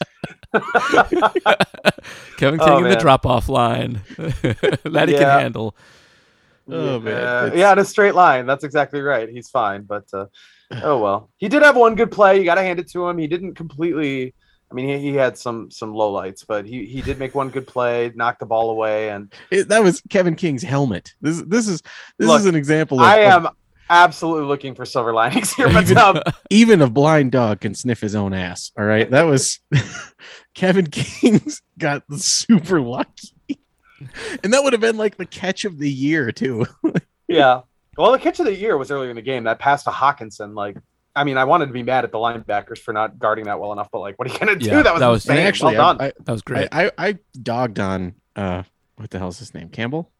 Kevin 2.38 2.58
King 2.58 2.68
Oh, 2.68 2.78
in 2.84 2.90
the 2.90 2.98
drop 3.00 3.28
off 3.28 3.48
line 3.48 4.02
that 4.18 5.06
he 5.08 5.14
can 5.14 5.40
handle. 5.40 5.76
Oh 6.70 7.00
man. 7.00 7.14
Uh, 7.16 7.46
It's- 7.48 7.60
yeah, 7.60 7.72
in 7.72 7.80
a 7.80 7.86
straight 7.86 8.16
line. 8.16 8.46
That's 8.46 8.64
exactly 8.64 9.02
right. 9.02 9.30
He's 9.30 9.50
fine, 9.50 9.84
but 9.84 10.06
uh, 10.14 10.26
oh 10.84 11.00
well. 11.02 11.30
He 11.38 11.48
did 11.50 11.62
have 11.64 11.76
one 11.76 11.96
good 11.96 12.12
play. 12.12 12.38
You 12.40 12.46
got 12.46 12.56
to 12.56 12.62
hand 12.62 12.80
it 12.80 12.90
to 12.92 13.08
him. 13.08 13.18
He 13.18 13.28
didn't 13.28 13.56
completely. 13.56 14.34
I 14.72 14.74
mean, 14.74 14.88
he, 14.88 15.12
he 15.12 15.16
had 15.16 15.38
some 15.38 15.70
some 15.70 15.94
low 15.94 16.12
lights, 16.12 16.44
but 16.44 16.66
he 16.66 16.86
he 16.86 17.02
did 17.02 17.20
make 17.20 17.36
one 17.36 17.50
good 17.50 17.68
play, 17.68 18.12
knocked 18.16 18.40
the 18.40 18.46
ball 18.48 18.72
away, 18.72 19.10
and 19.10 19.32
It, 19.52 19.70
that 19.70 19.84
was 19.84 20.02
Kevin 20.10 20.36
King's 20.36 20.64
helmet. 20.64 21.14
This 21.22 21.42
this 21.48 21.68
is 21.68 21.82
this 22.18 22.28
Look, 22.28 22.40
is 22.40 22.46
an 22.48 22.56
example. 22.56 23.00
Of, 23.00 23.06
I 23.06 23.20
of 23.26 23.46
am 23.46 23.52
absolutely 23.90 24.46
looking 24.46 24.74
for 24.74 24.84
silver 24.84 25.14
linings 25.14 25.54
here. 25.54 25.72
But 25.72 25.92
um, 25.96 26.20
even 26.50 26.82
a 26.82 26.90
blind 26.90 27.32
dog 27.32 27.62
can 27.62 27.76
sniff 27.76 28.02
his 28.02 28.16
own 28.16 28.34
ass. 28.34 28.72
All 28.78 28.86
right, 28.86 29.10
that 29.12 29.24
was 29.24 29.60
Kevin 30.56 30.88
King's 30.88 31.62
got 31.78 32.04
super 32.18 32.82
lucky, 32.82 33.35
and 34.44 34.54
that 34.54 34.64
would 34.64 34.74
have 34.74 34.82
been 34.82 34.98
like 34.98 35.18
the 35.18 35.26
catch 35.26 35.66
of 35.66 35.78
the 35.78 35.90
year 35.90 36.32
too. 36.32 36.66
yeah. 37.28 37.62
Well, 37.98 38.12
the 38.12 38.20
catch 38.20 38.40
of 38.40 38.46
the 38.46 38.56
year 38.56 38.78
was 38.78 38.92
earlier 38.92 39.10
in 39.10 39.16
the 39.16 39.22
game. 39.22 39.46
That 39.46 39.60
pass 39.60 39.84
to 39.84 39.90
Hockenson, 39.90 40.54
like. 40.56 40.78
I 41.18 41.24
mean, 41.24 41.38
I 41.38 41.46
wanted 41.46 41.68
to 41.68 41.72
be 41.72 41.82
mad 41.82 42.04
at 42.04 42.12
the 42.12 42.18
linebackers 42.18 42.78
for 42.78 42.92
not 42.92 43.18
guarding 43.18 43.46
that 43.46 43.58
well 43.58 43.72
enough, 43.72 43.88
but 43.90 44.00
like, 44.00 44.20
what 44.20 44.30
are 44.30 44.34
you 44.34 44.38
gonna 44.40 44.58
do? 44.58 44.66
Yeah, 44.66 44.82
that 44.82 44.92
was 44.94 45.00
that 45.00 45.08
was- 45.08 45.26
insane. 45.26 45.48
actually, 45.48 45.78
well 45.78 45.94
done. 45.96 46.08
I, 46.10 46.14
That 46.26 46.32
was 46.34 46.42
great. 46.42 46.68
I, 46.74 46.88
I 46.88 46.92
I 46.98 47.18
dogged 47.42 47.80
on 47.80 48.16
uh 48.36 48.64
what 48.98 49.12
the 49.12 49.18
hell's 49.20 49.40
his 49.40 49.54
name 49.54 49.70
Campbell. 49.70 50.12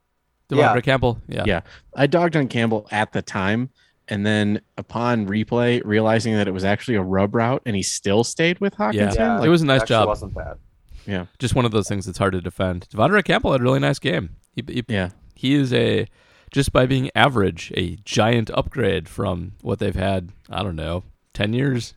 Devondre 0.48 0.76
yeah. 0.76 0.80
Campbell. 0.80 1.20
Yeah. 1.28 1.44
Yeah. 1.46 1.60
I 1.94 2.06
dogged 2.06 2.34
on 2.34 2.48
Campbell 2.48 2.88
at 2.90 3.12
the 3.12 3.20
time, 3.20 3.68
and 4.08 4.24
then 4.24 4.62
upon 4.78 5.26
replay, 5.26 5.82
realizing 5.84 6.32
that 6.34 6.48
it 6.48 6.52
was 6.52 6.64
actually 6.64 6.94
a 6.94 7.02
rub 7.02 7.34
route, 7.34 7.60
and 7.66 7.76
he 7.76 7.82
still 7.82 8.24
stayed 8.24 8.58
with 8.60 8.74
Hockenson. 8.76 9.16
Yeah. 9.16 9.42
it 9.42 9.48
was 9.48 9.60
a 9.60 9.66
nice 9.66 9.82
Actually 9.82 9.94
job. 9.96 10.08
Wasn't 10.08 10.34
bad. 10.34 10.56
Just 11.38 11.54
one 11.54 11.64
of 11.64 11.70
those 11.70 11.88
things 11.88 12.06
that's 12.06 12.18
hard 12.18 12.32
to 12.32 12.40
defend. 12.40 12.88
Devondre 12.90 13.24
Campbell 13.24 13.52
had 13.52 13.60
a 13.60 13.64
really 13.64 13.80
nice 13.80 13.98
game. 13.98 14.30
He, 14.52 14.62
he, 14.66 14.84
yeah. 14.88 15.10
he 15.34 15.54
is 15.54 15.72
a 15.72 16.06
just 16.52 16.72
by 16.72 16.86
being 16.86 17.10
average, 17.14 17.72
a 17.76 17.96
giant 18.04 18.50
upgrade 18.50 19.08
from 19.08 19.52
what 19.62 19.78
they've 19.78 19.94
had. 19.94 20.30
I 20.50 20.62
don't 20.62 20.76
know, 20.76 21.04
ten 21.34 21.52
years. 21.52 21.94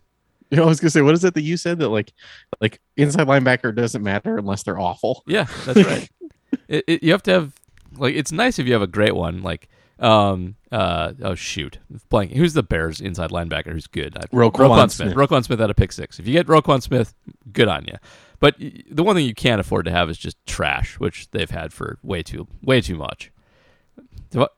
You 0.52 0.58
know, 0.58 0.64
I 0.64 0.68
was 0.68 0.80
gonna 0.80 0.90
say, 0.90 1.02
what 1.02 1.14
is 1.14 1.24
it 1.24 1.36
that 1.36 1.42
you 1.42 1.58
said 1.58 1.80
that 1.80 1.90
like, 1.90 2.12
like 2.60 2.82
inside 2.98 3.28
linebacker 3.28 3.74
doesn't 3.76 4.02
matter 4.02 4.38
unless 4.38 4.64
they're 4.64 4.80
awful. 4.80 5.24
Yeah, 5.28 5.46
that's 5.66 5.86
right. 5.86 6.10
it, 6.68 6.84
it, 6.88 7.04
you 7.04 7.12
have 7.12 7.24
to 7.24 7.32
have 7.32 7.54
like 7.98 8.16
it's 8.16 8.32
nice 8.32 8.60
if 8.60 8.66
you 8.66 8.74
have 8.74 8.82
a 8.82 8.88
great 8.88 9.16
one. 9.16 9.42
Like 9.42 9.70
um 10.00 10.56
uh 10.72 11.12
oh 11.22 11.36
shoot 11.36 11.78
blank 12.08 12.32
who's 12.32 12.54
the 12.54 12.64
Bears 12.64 13.02
inside 13.02 13.32
linebacker 13.32 13.72
who's 13.74 13.86
good 13.86 14.18
I, 14.18 14.22
Roquan 14.28 14.90
Smith 14.90 14.92
Smith. 14.92 15.14
Roquan 15.14 15.44
Smith 15.44 15.60
had 15.60 15.70
a 15.70 15.74
pick 15.74 15.92
six 15.92 16.20
if 16.20 16.28
you 16.28 16.32
get 16.34 16.48
Roquan 16.48 16.82
Smith 16.82 17.14
good 17.52 17.68
on 17.68 17.84
you 17.86 17.96
but 18.40 18.56
the 18.58 19.04
one 19.04 19.16
thing 19.16 19.26
you 19.26 19.36
can't 19.36 19.62
afford 19.62 19.86
to 19.86 19.92
have 19.92 20.10
is 20.10 20.18
just 20.18 20.38
trash 20.46 21.00
which 21.00 21.30
they've 21.32 21.50
had 21.50 21.74
for 21.74 22.00
way 22.04 22.24
too 22.24 22.48
way 22.62 22.82
too 22.82 22.96
much. 22.96 23.32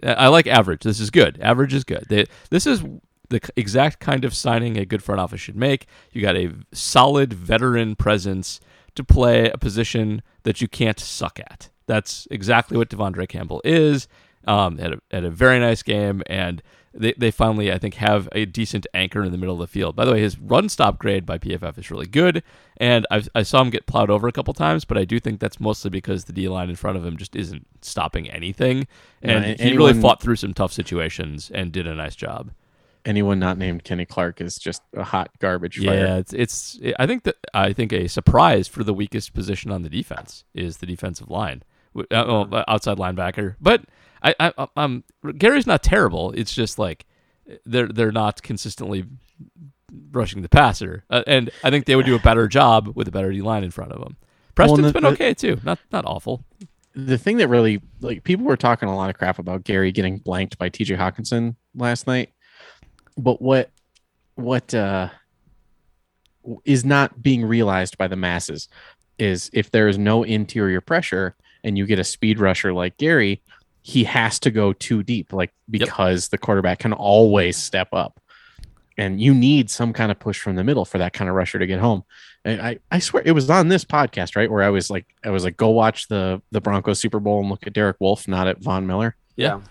I 0.03 0.27
like 0.27 0.47
average. 0.47 0.83
This 0.83 0.99
is 0.99 1.09
good. 1.09 1.39
Average 1.41 1.73
is 1.73 1.83
good. 1.83 2.05
They, 2.09 2.25
this 2.49 2.67
is 2.67 2.83
the 3.29 3.41
exact 3.55 3.99
kind 3.99 4.25
of 4.25 4.35
signing 4.35 4.77
a 4.77 4.85
good 4.85 5.01
front 5.01 5.21
office 5.21 5.39
should 5.41 5.55
make. 5.55 5.87
You 6.11 6.21
got 6.21 6.35
a 6.35 6.51
solid 6.73 7.33
veteran 7.33 7.95
presence 7.95 8.59
to 8.95 9.03
play 9.03 9.49
a 9.49 9.57
position 9.57 10.21
that 10.43 10.61
you 10.61 10.67
can't 10.67 10.99
suck 10.99 11.39
at. 11.39 11.69
That's 11.87 12.27
exactly 12.29 12.77
what 12.77 12.89
Devondre 12.89 13.27
Campbell 13.27 13.61
is. 13.63 14.07
Um, 14.45 14.77
had 14.77 14.93
a, 14.93 15.01
had 15.11 15.23
a 15.23 15.31
very 15.31 15.59
nice 15.59 15.83
game, 15.83 16.23
and 16.27 16.61
they, 16.93 17.13
they 17.17 17.31
finally, 17.31 17.71
I 17.71 17.77
think, 17.77 17.95
have 17.95 18.27
a 18.33 18.45
decent 18.45 18.85
anchor 18.93 19.23
in 19.23 19.31
the 19.31 19.37
middle 19.37 19.55
of 19.55 19.61
the 19.61 19.67
field. 19.67 19.95
By 19.95 20.05
the 20.05 20.11
way, 20.11 20.21
his 20.21 20.37
run 20.37 20.67
stop 20.69 20.99
grade 20.99 21.25
by 21.25 21.37
PFF 21.37 21.77
is 21.77 21.89
really 21.89 22.07
good, 22.07 22.43
and 22.77 23.07
I've, 23.09 23.29
I 23.33 23.43
saw 23.43 23.61
him 23.61 23.69
get 23.69 23.85
plowed 23.85 24.09
over 24.09 24.27
a 24.27 24.31
couple 24.31 24.53
times, 24.53 24.83
but 24.83 24.97
I 24.97 25.05
do 25.05 25.19
think 25.19 25.39
that's 25.39 25.59
mostly 25.59 25.89
because 25.89 26.25
the 26.25 26.33
D 26.33 26.49
line 26.49 26.69
in 26.69 26.75
front 26.75 26.97
of 26.97 27.05
him 27.05 27.17
just 27.17 27.35
isn't 27.35 27.65
stopping 27.81 28.29
anything, 28.29 28.87
Yeah, 29.21 29.31
and 29.37 29.45
and 29.45 29.59
he 29.59 29.77
really 29.77 29.93
fought 29.93 30.21
through 30.21 30.35
some 30.35 30.53
tough 30.53 30.73
situations 30.73 31.49
and 31.53 31.71
did 31.71 31.87
a 31.87 31.95
nice 31.95 32.15
job. 32.15 32.51
Anyone 33.03 33.39
not 33.39 33.57
named 33.57 33.83
Kenny 33.83 34.05
Clark 34.05 34.41
is 34.41 34.59
just 34.59 34.83
a 34.93 35.03
hot 35.03 35.31
garbage 35.39 35.83
fire. 35.83 35.95
Yeah, 35.95 36.17
it's 36.17 36.33
it's. 36.33 36.79
I 36.99 37.07
think 37.07 37.23
that 37.23 37.35
I 37.53 37.73
think 37.73 37.91
a 37.93 38.07
surprise 38.07 38.67
for 38.67 38.83
the 38.83 38.93
weakest 38.93 39.33
position 39.33 39.71
on 39.71 39.81
the 39.81 39.89
defense 39.89 40.43
is 40.53 40.77
the 40.77 40.85
defensive 40.85 41.29
line, 41.29 41.63
uh, 41.97 42.03
well, 42.11 42.63
outside 42.67 42.97
linebacker. 42.97 43.55
But 43.59 43.85
I, 44.23 44.35
I, 44.39 44.67
um, 44.75 45.03
Gary's 45.37 45.67
not 45.67 45.83
terrible. 45.83 46.31
It's 46.31 46.53
just 46.53 46.77
like 46.77 47.05
they're 47.65 47.87
they're 47.87 48.11
not 48.11 48.41
consistently 48.43 49.05
rushing 50.11 50.41
the 50.41 50.49
passer, 50.49 51.03
uh, 51.09 51.23
and 51.27 51.49
I 51.63 51.69
think 51.69 51.85
they 51.85 51.95
would 51.95 52.05
do 52.05 52.15
a 52.15 52.19
better 52.19 52.47
job 52.47 52.91
with 52.95 53.07
a 53.07 53.11
better 53.11 53.31
D 53.31 53.41
line 53.41 53.63
in 53.63 53.71
front 53.71 53.91
of 53.91 54.01
them. 54.01 54.17
Preston's 54.55 54.87
the- 54.87 54.93
been 54.93 55.05
okay 55.07 55.33
too, 55.33 55.59
not 55.63 55.79
not 55.91 56.05
awful. 56.05 56.43
the 56.93 57.17
thing 57.17 57.37
that 57.37 57.47
really 57.47 57.81
like 58.01 58.23
people 58.23 58.45
were 58.45 58.57
talking 58.57 58.89
a 58.89 58.95
lot 58.95 59.09
of 59.09 59.17
crap 59.17 59.39
about 59.39 59.63
Gary 59.63 59.91
getting 59.91 60.17
blanked 60.17 60.57
by 60.57 60.69
TJ 60.69 60.97
Hockenson 60.97 61.55
last 61.75 62.05
night. 62.07 62.31
But 63.17 63.41
what 63.41 63.71
what 64.35 64.73
uh 64.73 65.09
is 66.65 66.83
not 66.83 67.21
being 67.21 67.45
realized 67.45 67.97
by 67.97 68.07
the 68.07 68.15
masses 68.15 68.67
is 69.19 69.49
if 69.53 69.69
there 69.71 69.87
is 69.87 69.97
no 69.97 70.23
interior 70.23 70.81
pressure 70.81 71.35
and 71.63 71.77
you 71.77 71.85
get 71.85 71.99
a 71.99 72.03
speed 72.03 72.39
rusher 72.39 72.73
like 72.73 72.97
Gary, 72.97 73.41
he 73.81 74.03
has 74.03 74.39
to 74.39 74.51
go 74.51 74.73
too 74.73 75.03
deep 75.03 75.33
like 75.33 75.51
because 75.69 76.29
the 76.29 76.37
quarterback 76.37 76.79
can 76.79 76.93
always 76.93 77.57
step 77.57 77.89
up. 77.93 78.19
And 78.97 79.19
you 79.19 79.33
need 79.33 79.71
some 79.71 79.93
kind 79.93 80.11
of 80.11 80.19
push 80.19 80.39
from 80.39 80.55
the 80.55 80.63
middle 80.63 80.85
for 80.85 80.99
that 80.99 81.13
kind 81.13 81.29
of 81.29 81.35
rusher 81.35 81.57
to 81.57 81.65
get 81.65 81.79
home. 81.79 82.03
And 82.45 82.61
I, 82.61 82.79
I 82.91 82.99
swear 82.99 83.23
it 83.25 83.31
was 83.31 83.49
on 83.49 83.67
this 83.69 83.83
podcast, 83.83 84.35
right? 84.35 84.51
Where 84.51 84.61
I 84.61 84.69
was 84.69 84.89
like, 84.91 85.07
I 85.23 85.29
was 85.29 85.43
like, 85.43 85.57
go 85.57 85.69
watch 85.69 86.07
the 86.07 86.41
the 86.51 86.61
Broncos 86.61 86.99
Super 86.99 87.19
Bowl 87.19 87.39
and 87.39 87.49
look 87.49 87.65
at 87.65 87.73
Derek 87.73 87.97
Wolfe, 87.99 88.27
not 88.27 88.47
at 88.47 88.59
Von 88.59 88.85
Miller. 88.85 89.15
Yeah. 89.35 89.61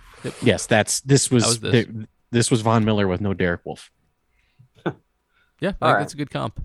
Yes, 0.42 0.66
that's 0.66 1.00
this 1.02 1.30
was, 1.30 1.44
was 1.44 1.60
this. 1.60 1.86
thi- 1.86 2.06
this 2.30 2.50
was 2.50 2.60
Von 2.62 2.84
Miller 2.84 3.06
with 3.06 3.20
no 3.20 3.34
Derek 3.34 3.64
Wolfe. 3.64 3.90
Yeah, 5.60 5.68
I 5.68 5.72
think 5.72 5.76
All 5.82 5.92
right. 5.92 5.98
that's 6.00 6.14
a 6.14 6.16
good 6.16 6.30
comp. 6.30 6.64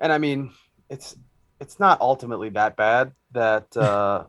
And 0.00 0.12
I 0.12 0.18
mean, 0.18 0.50
it's 0.88 1.16
it's 1.60 1.78
not 1.78 2.00
ultimately 2.00 2.48
that 2.50 2.76
bad 2.76 3.12
that 3.32 3.76
uh, 3.76 4.24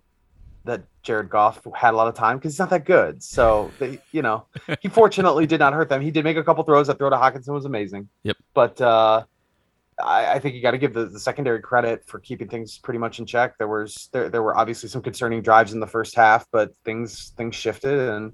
that 0.66 0.84
Jared 1.02 1.30
Goff 1.30 1.66
had 1.76 1.94
a 1.94 1.98
lot 1.98 2.08
of 2.08 2.16
time 2.16 2.38
because 2.38 2.54
he's 2.54 2.60
not 2.60 2.70
that 2.70 2.86
good. 2.86 3.24
So 3.24 3.72
they, 3.80 4.00
you 4.12 4.22
know, 4.22 4.46
he 4.82 4.88
fortunately 4.90 5.48
did 5.48 5.60
not 5.60 5.74
hurt 5.74 5.90
them. 5.90 6.02
He 6.02 6.12
did 6.12 6.24
make 6.24 6.38
a 6.38 6.44
couple 6.44 6.64
throws. 6.64 6.88
That 6.88 6.98
throw 6.98 7.10
to 7.10 7.16
Hockenson 7.16 7.50
was 7.50 7.66
amazing. 7.66 8.08
Yep. 8.24 8.38
But 8.54 8.80
uh, 8.82 9.24
I, 10.04 10.34
I 10.34 10.40
think 10.40 10.56
you 10.56 10.62
got 10.62 10.72
to 10.72 10.78
give 10.78 10.94
the, 10.94 11.06
the 11.06 11.20
secondary 11.20 11.62
credit 11.62 12.06
for 12.06 12.20
keeping 12.20 12.48
things 12.48 12.78
pretty 12.78 13.00
much 13.00 13.20
in 13.20 13.26
check. 13.26 13.58
There 13.58 13.68
was 13.68 14.10
there 14.12 14.30
there 14.30 14.44
were 14.44 14.58
obviously 14.58 14.90
some 14.90 15.02
concerning 15.02 15.42
drives 15.42 15.74
in 15.74 15.80
the 15.80 15.88
first 15.88 16.16
half, 16.16 16.46
but 16.52 16.74
things 16.86 17.34
things 17.38 17.56
shifted 17.56 17.98
and 18.00 18.34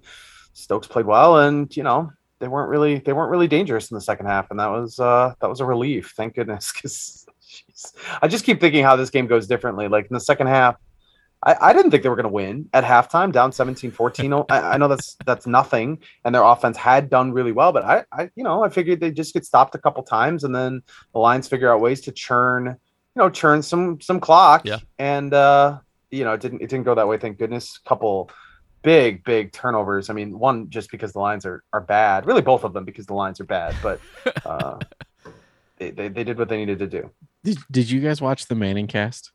Stokes 0.53 0.87
played 0.87 1.05
well, 1.05 1.39
and 1.39 1.75
you 1.75 1.83
know 1.83 2.11
they 2.39 2.47
weren't 2.47 2.69
really 2.69 2.99
they 2.99 3.13
weren't 3.13 3.31
really 3.31 3.47
dangerous 3.47 3.91
in 3.91 3.95
the 3.95 4.01
second 4.01 4.25
half, 4.25 4.49
and 4.51 4.59
that 4.59 4.69
was 4.69 4.99
uh, 4.99 5.33
that 5.39 5.49
was 5.49 5.59
a 5.59 5.65
relief. 5.65 6.13
Thank 6.15 6.35
goodness, 6.35 6.71
because 6.71 7.25
I 8.21 8.27
just 8.27 8.43
keep 8.43 8.59
thinking 8.59 8.83
how 8.83 8.95
this 8.95 9.09
game 9.09 9.27
goes 9.27 9.47
differently. 9.47 9.87
Like 9.87 10.05
in 10.05 10.13
the 10.13 10.19
second 10.19 10.47
half, 10.47 10.75
I, 11.43 11.55
I 11.61 11.73
didn't 11.73 11.91
think 11.91 12.03
they 12.03 12.09
were 12.09 12.15
going 12.15 12.23
to 12.23 12.29
win 12.29 12.69
at 12.73 12.83
halftime, 12.83 13.31
down 13.31 13.51
17-14. 13.51 14.45
I, 14.49 14.73
I 14.73 14.77
know 14.77 14.87
that's 14.87 15.15
that's 15.25 15.45
nothing, 15.45 15.99
and 16.25 16.33
their 16.33 16.43
offense 16.43 16.77
had 16.77 17.09
done 17.09 17.31
really 17.31 17.51
well, 17.51 17.71
but 17.71 17.83
I, 17.83 18.05
I 18.11 18.29
you 18.35 18.43
know 18.43 18.63
I 18.63 18.69
figured 18.69 18.99
they 18.99 19.11
just 19.11 19.33
get 19.33 19.45
stopped 19.45 19.75
a 19.75 19.77
couple 19.77 20.03
times, 20.03 20.43
and 20.43 20.55
then 20.55 20.81
the 21.13 21.19
Lions 21.19 21.47
figure 21.47 21.71
out 21.71 21.79
ways 21.79 22.01
to 22.01 22.11
churn, 22.11 22.65
you 22.65 22.75
know, 23.21 23.29
churn 23.29 23.61
some 23.61 24.01
some 24.01 24.19
clock. 24.19 24.65
Yeah. 24.65 24.79
and 24.97 25.33
uh, 25.33 25.79
you 26.09 26.23
know 26.23 26.33
it 26.33 26.41
didn't 26.41 26.61
it 26.61 26.69
didn't 26.69 26.85
go 26.85 26.95
that 26.95 27.07
way. 27.07 27.17
Thank 27.17 27.37
goodness. 27.37 27.77
Couple 27.79 28.31
big 28.81 29.23
big 29.23 29.51
turnovers. 29.51 30.09
I 30.09 30.13
mean, 30.13 30.39
one 30.39 30.69
just 30.69 30.89
because 30.89 31.13
the 31.13 31.19
Lions 31.19 31.45
are 31.45 31.63
are 31.71 31.81
bad. 31.81 32.25
Really, 32.25 32.41
both 32.41 32.63
of 32.63 32.73
them 32.73 32.83
because 32.83 33.05
the 33.05 33.15
lines 33.15 33.39
are 33.39 33.45
bad, 33.45 33.75
but. 33.83 33.99
Uh, 34.45 34.79
they, 35.77 35.91
they, 35.91 36.07
they 36.07 36.23
did 36.23 36.37
what 36.39 36.49
they 36.49 36.57
needed 36.57 36.79
to 36.79 36.87
do. 36.87 37.11
Did, 37.43 37.59
did 37.69 37.91
you 37.91 38.01
guys 38.01 38.19
watch 38.19 38.47
the 38.47 38.55
Manning 38.55 38.87
cast? 38.87 39.31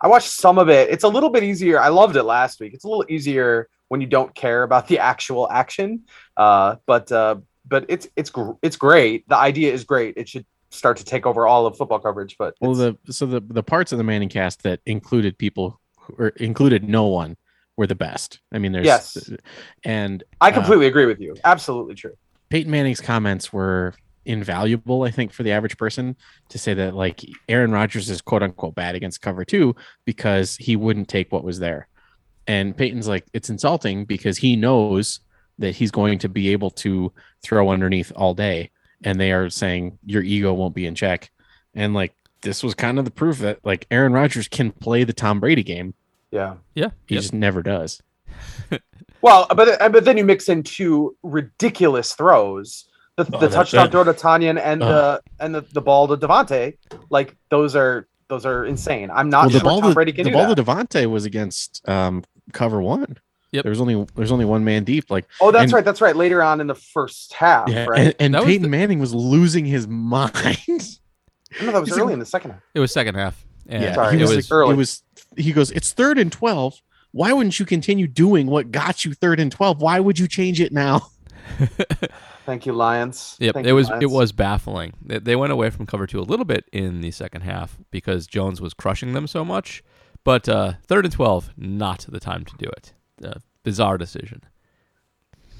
I 0.00 0.08
watched 0.08 0.30
some 0.30 0.58
of 0.58 0.68
it. 0.68 0.90
It's 0.90 1.04
a 1.04 1.08
little 1.08 1.30
bit 1.30 1.42
easier. 1.42 1.80
I 1.80 1.88
loved 1.88 2.16
it 2.16 2.22
last 2.24 2.60
week. 2.60 2.74
It's 2.74 2.84
a 2.84 2.88
little 2.88 3.04
easier 3.08 3.68
when 3.88 4.00
you 4.00 4.06
don't 4.06 4.34
care 4.34 4.62
about 4.62 4.88
the 4.88 4.98
actual 4.98 5.50
action. 5.50 6.04
Uh, 6.36 6.76
but 6.86 7.10
uh, 7.12 7.36
but 7.66 7.84
it's 7.88 8.08
it's 8.16 8.30
gr- 8.30 8.52
it's 8.62 8.76
great. 8.76 9.28
The 9.28 9.36
idea 9.36 9.72
is 9.72 9.84
great. 9.84 10.16
It 10.16 10.28
should 10.28 10.46
start 10.70 10.96
to 10.98 11.04
take 11.04 11.26
over 11.26 11.46
all 11.46 11.66
of 11.66 11.76
football 11.76 11.98
coverage. 11.98 12.36
But 12.38 12.54
Well, 12.60 12.74
the 12.74 12.96
so 13.10 13.26
the 13.26 13.40
the 13.40 13.62
parts 13.62 13.92
of 13.92 13.98
the 13.98 14.04
Manning 14.04 14.28
cast 14.28 14.62
that 14.64 14.80
included 14.86 15.38
people 15.38 15.80
or 16.18 16.28
included 16.28 16.88
no 16.88 17.06
one 17.06 17.36
were 17.76 17.86
the 17.86 17.94
best. 17.94 18.40
I 18.52 18.58
mean, 18.58 18.72
there's 18.72 18.86
Yes. 18.86 19.30
and 19.84 20.22
I 20.40 20.50
uh, 20.50 20.54
completely 20.54 20.86
agree 20.86 21.06
with 21.06 21.20
you. 21.20 21.36
Absolutely 21.44 21.94
true. 21.94 22.14
Peyton 22.48 22.70
Manning's 22.70 23.00
comments 23.00 23.52
were 23.52 23.94
invaluable, 24.26 25.02
I 25.04 25.10
think, 25.10 25.32
for 25.32 25.42
the 25.42 25.52
average 25.52 25.76
person 25.78 26.16
to 26.50 26.58
say 26.58 26.74
that 26.74 26.94
like 26.94 27.24
Aaron 27.48 27.72
Rodgers 27.72 28.10
is 28.10 28.20
quote 28.20 28.42
unquote 28.42 28.74
bad 28.74 28.94
against 28.94 29.22
cover 29.22 29.44
two 29.44 29.74
because 30.04 30.56
he 30.56 30.76
wouldn't 30.76 31.08
take 31.08 31.32
what 31.32 31.44
was 31.44 31.58
there. 31.58 31.88
And 32.46 32.76
Peyton's 32.76 33.08
like, 33.08 33.24
it's 33.32 33.50
insulting 33.50 34.04
because 34.04 34.38
he 34.38 34.54
knows 34.56 35.20
that 35.58 35.74
he's 35.74 35.90
going 35.90 36.18
to 36.20 36.28
be 36.28 36.50
able 36.52 36.70
to 36.70 37.12
throw 37.42 37.70
underneath 37.70 38.12
all 38.14 38.34
day. 38.34 38.70
And 39.04 39.18
they 39.20 39.32
are 39.32 39.50
saying 39.50 39.98
your 40.04 40.22
ego 40.22 40.52
won't 40.54 40.74
be 40.74 40.86
in 40.86 40.94
check. 40.94 41.30
And 41.74 41.94
like 41.94 42.14
this 42.42 42.62
was 42.62 42.74
kind 42.74 42.98
of 42.98 43.04
the 43.04 43.10
proof 43.10 43.38
that 43.38 43.58
like 43.64 43.86
Aaron 43.90 44.12
Rodgers 44.12 44.48
can 44.48 44.70
play 44.70 45.04
the 45.04 45.12
Tom 45.12 45.40
Brady 45.40 45.62
game. 45.62 45.94
Yeah. 46.30 46.56
Yeah. 46.74 46.90
He 47.06 47.14
Yep. 47.14 47.22
just 47.22 47.32
never 47.34 47.62
does. 47.62 48.02
Well, 49.22 49.46
but 49.56 49.80
uh, 49.80 49.88
but 49.88 50.04
then 50.04 50.18
you 50.18 50.24
mix 50.24 50.48
in 50.48 50.62
two 50.62 51.16
ridiculous 51.22 52.12
throws. 52.12 52.86
The, 53.16 53.24
Oh, 53.32 53.40
the 53.40 53.48
that- 53.48 53.52
touchdown 53.54 53.90
throw 53.90 54.04
to 54.04 54.12
Tonyan 54.12 54.60
and 54.62 54.82
Ugh. 54.82 54.88
the 55.38 55.44
and 55.44 55.54
the, 55.54 55.62
the 55.72 55.80
ball 55.80 56.06
to 56.08 56.16
Davante, 56.16 56.76
like 57.10 57.34
those 57.50 57.74
are 57.74 58.06
those 58.28 58.44
are 58.44 58.66
insane. 58.66 59.10
I'm 59.10 59.30
not 59.30 59.42
well, 59.42 59.48
the 59.50 59.58
sure 59.60 59.64
ball, 59.64 59.80
Tom 59.80 59.90
to, 59.90 59.94
Brady 59.94 60.12
can 60.12 60.24
the 60.24 60.30
do 60.30 60.34
ball 60.36 60.48
that. 60.48 60.54
to 60.56 60.62
Davante 60.62 61.06
was 61.10 61.24
against 61.24 61.88
um, 61.88 62.24
cover 62.52 62.80
one. 62.82 63.16
Yep. 63.52 63.64
There's 63.64 63.80
only 63.80 64.06
there's 64.16 64.32
only 64.32 64.44
one 64.44 64.64
man 64.64 64.84
deep. 64.84 65.10
Like 65.10 65.24
oh, 65.40 65.50
that's 65.50 65.64
and- 65.64 65.72
right. 65.72 65.84
That's 65.84 66.00
right. 66.02 66.14
Later 66.14 66.42
on 66.42 66.60
in 66.60 66.66
the 66.66 66.74
first 66.74 67.32
half, 67.32 67.68
yeah, 67.70 67.86
right? 67.86 68.00
and, 68.00 68.14
and 68.18 68.34
That 68.34 68.40
was 68.42 68.46
Peyton 68.48 68.62
the- 68.64 68.68
Manning 68.68 68.98
was 68.98 69.14
losing 69.14 69.64
his 69.64 69.88
mind. 69.88 70.58
no, 70.68 71.72
that 71.72 71.80
was 71.80 71.88
he's 71.88 71.98
early 71.98 72.12
a- 72.12 72.14
in 72.14 72.18
the 72.18 72.26
second 72.26 72.50
half. 72.50 72.60
It 72.74 72.80
was 72.80 72.92
second 72.92 73.14
half. 73.14 73.42
And 73.68 73.82
yeah, 73.82 73.94
Sorry, 73.94 74.14
he 74.16 74.18
it 74.18 74.22
was, 74.22 74.36
was, 74.36 74.50
like, 74.50 74.56
early. 74.56 74.74
it 74.74 74.76
was. 74.76 75.02
He 75.36 75.52
goes, 75.52 75.70
it's 75.72 75.92
third 75.92 76.18
and 76.18 76.30
twelve. 76.30 76.80
Why 77.12 77.32
wouldn't 77.32 77.58
you 77.58 77.64
continue 77.64 78.06
doing 78.06 78.46
what 78.46 78.70
got 78.70 79.04
you 79.06 79.14
third 79.14 79.40
and 79.40 79.50
twelve? 79.50 79.80
Why 79.80 80.00
would 80.00 80.18
you 80.18 80.28
change 80.28 80.60
it 80.60 80.70
now? 80.72 81.08
Thank 82.46 82.64
you, 82.64 82.72
Lions. 82.72 83.36
Yep, 83.40 83.54
Thank 83.54 83.66
it 83.66 83.70
you, 83.70 83.74
was 83.74 83.90
it 84.00 84.10
was 84.10 84.32
baffling. 84.32 84.92
They, 85.02 85.18
they 85.18 85.36
went 85.36 85.52
away 85.52 85.70
from 85.70 85.86
cover 85.86 86.06
two 86.06 86.20
a 86.20 86.22
little 86.22 86.44
bit 86.44 86.64
in 86.72 87.00
the 87.00 87.10
second 87.10 87.40
half 87.40 87.78
because 87.90 88.26
Jones 88.26 88.60
was 88.60 88.72
crushing 88.72 89.14
them 89.14 89.26
so 89.26 89.44
much. 89.44 89.82
But 90.22 90.48
uh, 90.48 90.74
third 90.86 91.04
and 91.04 91.12
twelve, 91.12 91.50
not 91.56 92.06
the 92.08 92.20
time 92.20 92.44
to 92.44 92.56
do 92.56 92.66
it. 92.66 92.92
Uh, 93.24 93.40
bizarre 93.64 93.98
decision. 93.98 94.42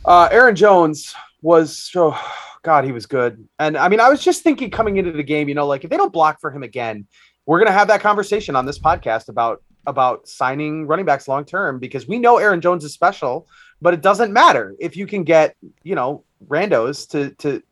Uh, 0.04 0.28
Aaron 0.30 0.54
Jones 0.54 1.14
was 1.42 1.76
so 1.76 2.16
God, 2.62 2.84
he 2.84 2.92
was 2.92 3.06
good. 3.06 3.46
And 3.58 3.76
I 3.76 3.88
mean, 3.88 4.00
I 4.00 4.08
was 4.08 4.22
just 4.22 4.42
thinking 4.42 4.70
coming 4.70 4.96
into 4.96 5.12
the 5.12 5.22
game, 5.22 5.48
you 5.48 5.54
know, 5.54 5.66
like 5.66 5.84
if 5.84 5.90
they 5.90 5.96
don't 5.96 6.12
block 6.12 6.40
for 6.40 6.50
him 6.50 6.62
again, 6.62 7.06
we're 7.46 7.58
gonna 7.58 7.72
have 7.72 7.88
that 7.88 8.00
conversation 8.00 8.54
on 8.56 8.66
this 8.66 8.78
podcast 8.78 9.28
about 9.28 9.62
about 9.86 10.26
signing 10.28 10.86
running 10.86 11.06
backs 11.06 11.28
long 11.28 11.44
term 11.44 11.78
because 11.78 12.08
we 12.08 12.18
know 12.18 12.38
Aaron 12.38 12.60
Jones 12.60 12.84
is 12.84 12.92
special, 12.92 13.48
but 13.80 13.94
it 13.94 14.00
doesn't 14.00 14.32
matter 14.32 14.74
if 14.78 14.96
you 14.96 15.06
can 15.06 15.24
get, 15.24 15.56
you 15.82 15.94
know, 15.94 16.24
randos 16.46 17.08
to 17.10 17.30
to 17.36 17.62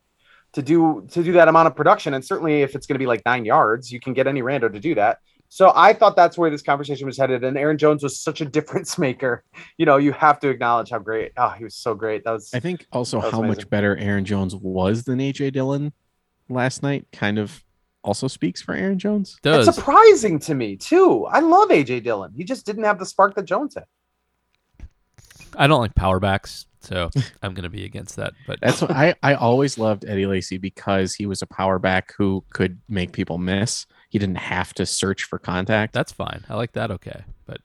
to 0.53 0.61
do 0.61 1.05
to 1.11 1.23
do 1.23 1.33
that 1.33 1.47
amount 1.47 1.67
of 1.67 1.75
production. 1.75 2.13
And 2.13 2.23
certainly 2.23 2.61
if 2.61 2.75
it's 2.75 2.87
gonna 2.87 2.99
be 2.99 3.07
like 3.07 3.21
nine 3.25 3.45
yards, 3.45 3.91
you 3.91 3.99
can 3.99 4.13
get 4.13 4.27
any 4.27 4.41
rando 4.41 4.71
to 4.71 4.79
do 4.79 4.95
that. 4.95 5.19
So 5.49 5.71
I 5.75 5.93
thought 5.93 6.15
that's 6.15 6.37
where 6.37 6.49
this 6.49 6.61
conversation 6.61 7.05
was 7.05 7.17
headed. 7.17 7.43
And 7.43 7.57
Aaron 7.57 7.77
Jones 7.77 8.03
was 8.03 8.19
such 8.19 8.41
a 8.41 8.45
difference 8.45 8.97
maker. 9.07 9.43
You 9.77 9.85
know, 9.85 9.97
you 9.97 10.11
have 10.13 10.39
to 10.39 10.49
acknowledge 10.49 10.89
how 10.89 10.99
great. 10.99 11.31
Oh, 11.37 11.49
he 11.49 11.63
was 11.63 11.75
so 11.75 11.93
great. 11.93 12.23
That 12.23 12.31
was 12.31 12.53
I 12.53 12.59
think 12.59 12.85
also 12.91 13.19
That 13.19 13.25
was 13.25 13.33
how 13.33 13.41
much 13.41 13.69
better 13.69 13.95
Aaron 13.97 14.25
Jones 14.25 14.55
was 14.55 15.03
than 15.03 15.19
AJ 15.19 15.53
Dillon 15.53 15.93
last 16.49 16.83
night 16.83 17.07
kind 17.11 17.39
of 17.39 17.63
also 18.03 18.27
speaks 18.27 18.61
for 18.61 18.73
Aaron 18.73 18.99
Jones. 18.99 19.37
Does 19.41 19.67
It's 19.67 19.75
surprising 19.75 20.39
to 20.39 20.53
me 20.53 20.75
too. 20.75 21.25
I 21.25 21.39
love 21.39 21.69
AJ 21.69 22.03
Dillon. 22.03 22.31
He 22.35 22.43
just 22.43 22.65
didn't 22.65 22.83
have 22.83 22.99
the 22.99 23.05
spark 23.05 23.35
that 23.35 23.45
Jones 23.45 23.75
had. 23.75 23.85
I 25.57 25.67
don't 25.67 25.79
like 25.81 25.95
power 25.95 26.19
backs, 26.19 26.65
so 26.81 27.09
I'm 27.43 27.53
going 27.53 27.63
to 27.63 27.69
be 27.69 27.85
against 27.85 28.15
that. 28.17 28.33
But 28.47 28.59
That's 28.61 28.81
what 28.81 28.91
I, 28.91 29.15
I 29.23 29.33
always 29.35 29.77
loved 29.77 30.05
Eddie 30.07 30.25
Lacy 30.25 30.57
because 30.57 31.13
he 31.15 31.25
was 31.25 31.41
a 31.41 31.47
power 31.47 31.79
back 31.79 32.13
who 32.17 32.43
could 32.53 32.79
make 32.89 33.11
people 33.11 33.37
miss. 33.37 33.85
He 34.09 34.19
didn't 34.19 34.37
have 34.37 34.73
to 34.75 34.85
search 34.85 35.23
for 35.23 35.39
contact. 35.39 35.93
that's 35.93 36.11
fine. 36.11 36.43
I 36.49 36.55
like 36.55 36.71
that. 36.73 36.91
Okay, 36.91 37.23
but 37.45 37.57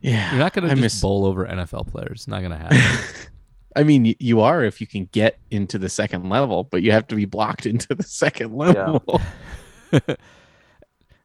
yeah, 0.00 0.30
you're 0.30 0.38
not 0.40 0.52
going 0.52 0.64
to 0.64 0.70
I 0.70 0.74
just 0.74 0.82
miss- 0.82 1.00
bowl 1.00 1.24
over 1.26 1.46
NFL 1.46 1.88
players. 1.88 2.12
It's 2.20 2.28
not 2.28 2.40
going 2.40 2.52
to 2.52 2.58
happen. 2.58 2.78
I 3.76 3.82
mean, 3.82 4.14
you 4.20 4.40
are 4.40 4.62
if 4.64 4.80
you 4.80 4.86
can 4.86 5.06
get 5.12 5.38
into 5.50 5.78
the 5.78 5.88
second 5.88 6.28
level, 6.28 6.62
but 6.64 6.82
you 6.82 6.92
have 6.92 7.06
to 7.08 7.16
be 7.16 7.24
blocked 7.24 7.66
into 7.66 7.94
the 7.94 8.02
second 8.04 8.54
level. 8.54 9.20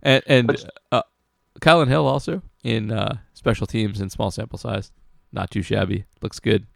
and 0.01 0.23
and 0.27 0.47
But- 0.47 0.69
uh, 0.91 1.01
Kylin 1.61 1.87
Hill 1.87 2.05
also 2.07 2.41
in 2.63 2.91
uh, 2.91 3.17
special 3.33 3.67
teams 3.67 4.01
in 4.01 4.09
small 4.09 4.31
sample 4.31 4.57
size. 4.59 4.91
Not 5.31 5.51
too 5.51 5.61
shabby. 5.61 6.05
Looks 6.21 6.39
good. 6.39 6.67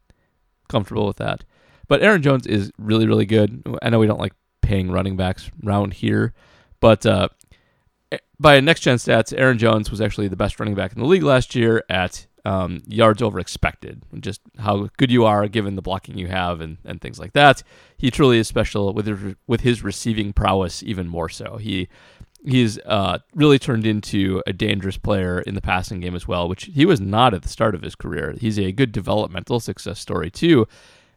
Comfortable 0.69 1.07
with 1.07 1.17
that. 1.17 1.43
But 1.87 2.01
Aaron 2.01 2.21
Jones 2.21 2.47
is 2.47 2.71
really, 2.77 3.07
really 3.07 3.25
good. 3.25 3.63
I 3.81 3.89
know 3.89 3.99
we 3.99 4.07
don't 4.07 4.19
like 4.19 4.33
paying 4.61 4.91
running 4.91 5.17
backs 5.17 5.51
around 5.65 5.93
here, 5.93 6.33
but 6.79 7.05
uh, 7.05 7.29
by 8.39 8.59
next 8.59 8.81
gen 8.81 8.97
stats, 8.97 9.33
Aaron 9.37 9.57
Jones 9.57 9.91
was 9.91 10.01
actually 10.01 10.27
the 10.27 10.35
best 10.35 10.59
running 10.59 10.75
back 10.75 10.93
in 10.93 10.99
the 10.99 11.07
league 11.07 11.23
last 11.23 11.55
year 11.55 11.83
at 11.89 12.27
um, 12.45 12.81
yards 12.87 13.21
over 13.21 13.39
expected. 13.39 14.03
Just 14.19 14.41
how 14.59 14.89
good 14.97 15.11
you 15.11 15.25
are 15.25 15.47
given 15.47 15.75
the 15.75 15.81
blocking 15.81 16.17
you 16.17 16.27
have 16.27 16.61
and, 16.61 16.77
and 16.85 17.01
things 17.01 17.19
like 17.19 17.33
that. 17.33 17.63
He 17.97 18.11
truly 18.11 18.39
is 18.39 18.47
special 18.47 18.93
with 18.93 19.07
his, 19.07 19.35
with 19.47 19.61
his 19.61 19.83
receiving 19.83 20.33
prowess, 20.33 20.83
even 20.83 21.07
more 21.07 21.29
so. 21.29 21.57
He 21.57 21.87
he's 22.45 22.79
uh, 22.79 23.19
really 23.33 23.59
turned 23.59 23.85
into 23.85 24.41
a 24.45 24.53
dangerous 24.53 24.97
player 24.97 25.41
in 25.41 25.55
the 25.55 25.61
passing 25.61 25.99
game 25.99 26.15
as 26.15 26.27
well, 26.27 26.47
which 26.49 26.65
he 26.65 26.85
was 26.85 26.99
not 26.99 27.33
at 27.33 27.41
the 27.41 27.49
start 27.49 27.75
of 27.75 27.81
his 27.81 27.95
career. 27.95 28.35
He's 28.39 28.59
a 28.59 28.71
good 28.71 28.91
developmental 28.91 29.59
success 29.59 29.99
story 29.99 30.29
too. 30.29 30.67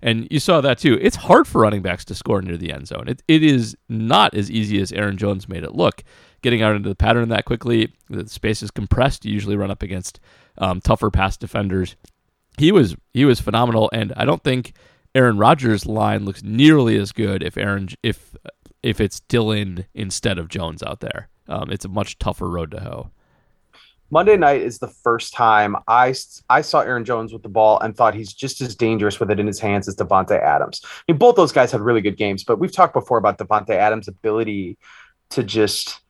And 0.02 0.28
you 0.30 0.40
saw 0.40 0.60
that 0.60 0.78
too. 0.78 0.98
It's 1.00 1.16
hard 1.16 1.48
for 1.48 1.62
running 1.62 1.82
backs 1.82 2.04
to 2.06 2.14
score 2.14 2.42
near 2.42 2.56
the 2.56 2.72
end 2.72 2.86
zone. 2.88 3.08
It, 3.08 3.22
it 3.26 3.42
is 3.42 3.76
not 3.88 4.34
as 4.34 4.50
easy 4.50 4.80
as 4.80 4.92
Aaron 4.92 5.16
Jones 5.16 5.48
made 5.48 5.64
it 5.64 5.74
look. 5.74 6.04
Getting 6.42 6.62
out 6.62 6.76
into 6.76 6.88
the 6.88 6.94
pattern 6.94 7.28
that 7.30 7.44
quickly, 7.44 7.92
the 8.08 8.28
space 8.28 8.62
is 8.62 8.70
compressed. 8.70 9.24
You 9.24 9.32
usually 9.32 9.56
run 9.56 9.70
up 9.70 9.82
against 9.82 10.20
um, 10.58 10.80
tougher 10.80 11.10
pass 11.10 11.36
defenders. 11.36 11.96
He 12.58 12.70
was 12.72 12.94
he 13.12 13.24
was 13.24 13.40
phenomenal, 13.40 13.90
and 13.92 14.12
I 14.16 14.24
don't 14.24 14.44
think 14.44 14.74
Aaron 15.14 15.38
Rodgers' 15.38 15.86
line 15.86 16.24
looks 16.24 16.42
nearly 16.42 16.96
as 16.98 17.10
good 17.10 17.42
if 17.42 17.56
Aaron 17.56 17.88
if 18.02 18.34
if 18.86 19.00
it's 19.00 19.18
Dillon 19.18 19.84
instead 19.94 20.38
of 20.38 20.46
Jones 20.46 20.80
out 20.80 21.00
there. 21.00 21.28
Um, 21.48 21.72
it's 21.72 21.84
a 21.84 21.88
much 21.88 22.20
tougher 22.20 22.48
road 22.48 22.70
to 22.70 22.78
hoe. 22.78 23.10
Monday 24.12 24.36
night 24.36 24.60
is 24.60 24.78
the 24.78 24.86
first 24.86 25.34
time 25.34 25.74
I 25.88 26.14
I 26.48 26.60
saw 26.60 26.82
Aaron 26.82 27.04
Jones 27.04 27.32
with 27.32 27.42
the 27.42 27.48
ball 27.48 27.80
and 27.80 27.96
thought 27.96 28.14
he's 28.14 28.32
just 28.32 28.60
as 28.60 28.76
dangerous 28.76 29.18
with 29.18 29.32
it 29.32 29.40
in 29.40 29.46
his 29.48 29.58
hands 29.58 29.88
as 29.88 29.96
Davante 29.96 30.40
Adams. 30.40 30.80
I 30.84 31.02
mean, 31.08 31.18
both 31.18 31.34
those 31.34 31.50
guys 31.50 31.72
had 31.72 31.80
really 31.80 32.00
good 32.00 32.16
games, 32.16 32.44
but 32.44 32.60
we've 32.60 32.70
talked 32.70 32.94
before 32.94 33.18
about 33.18 33.38
Davante 33.38 33.70
Adams' 33.70 34.06
ability 34.06 34.78
to 35.30 35.42
just, 35.42 36.00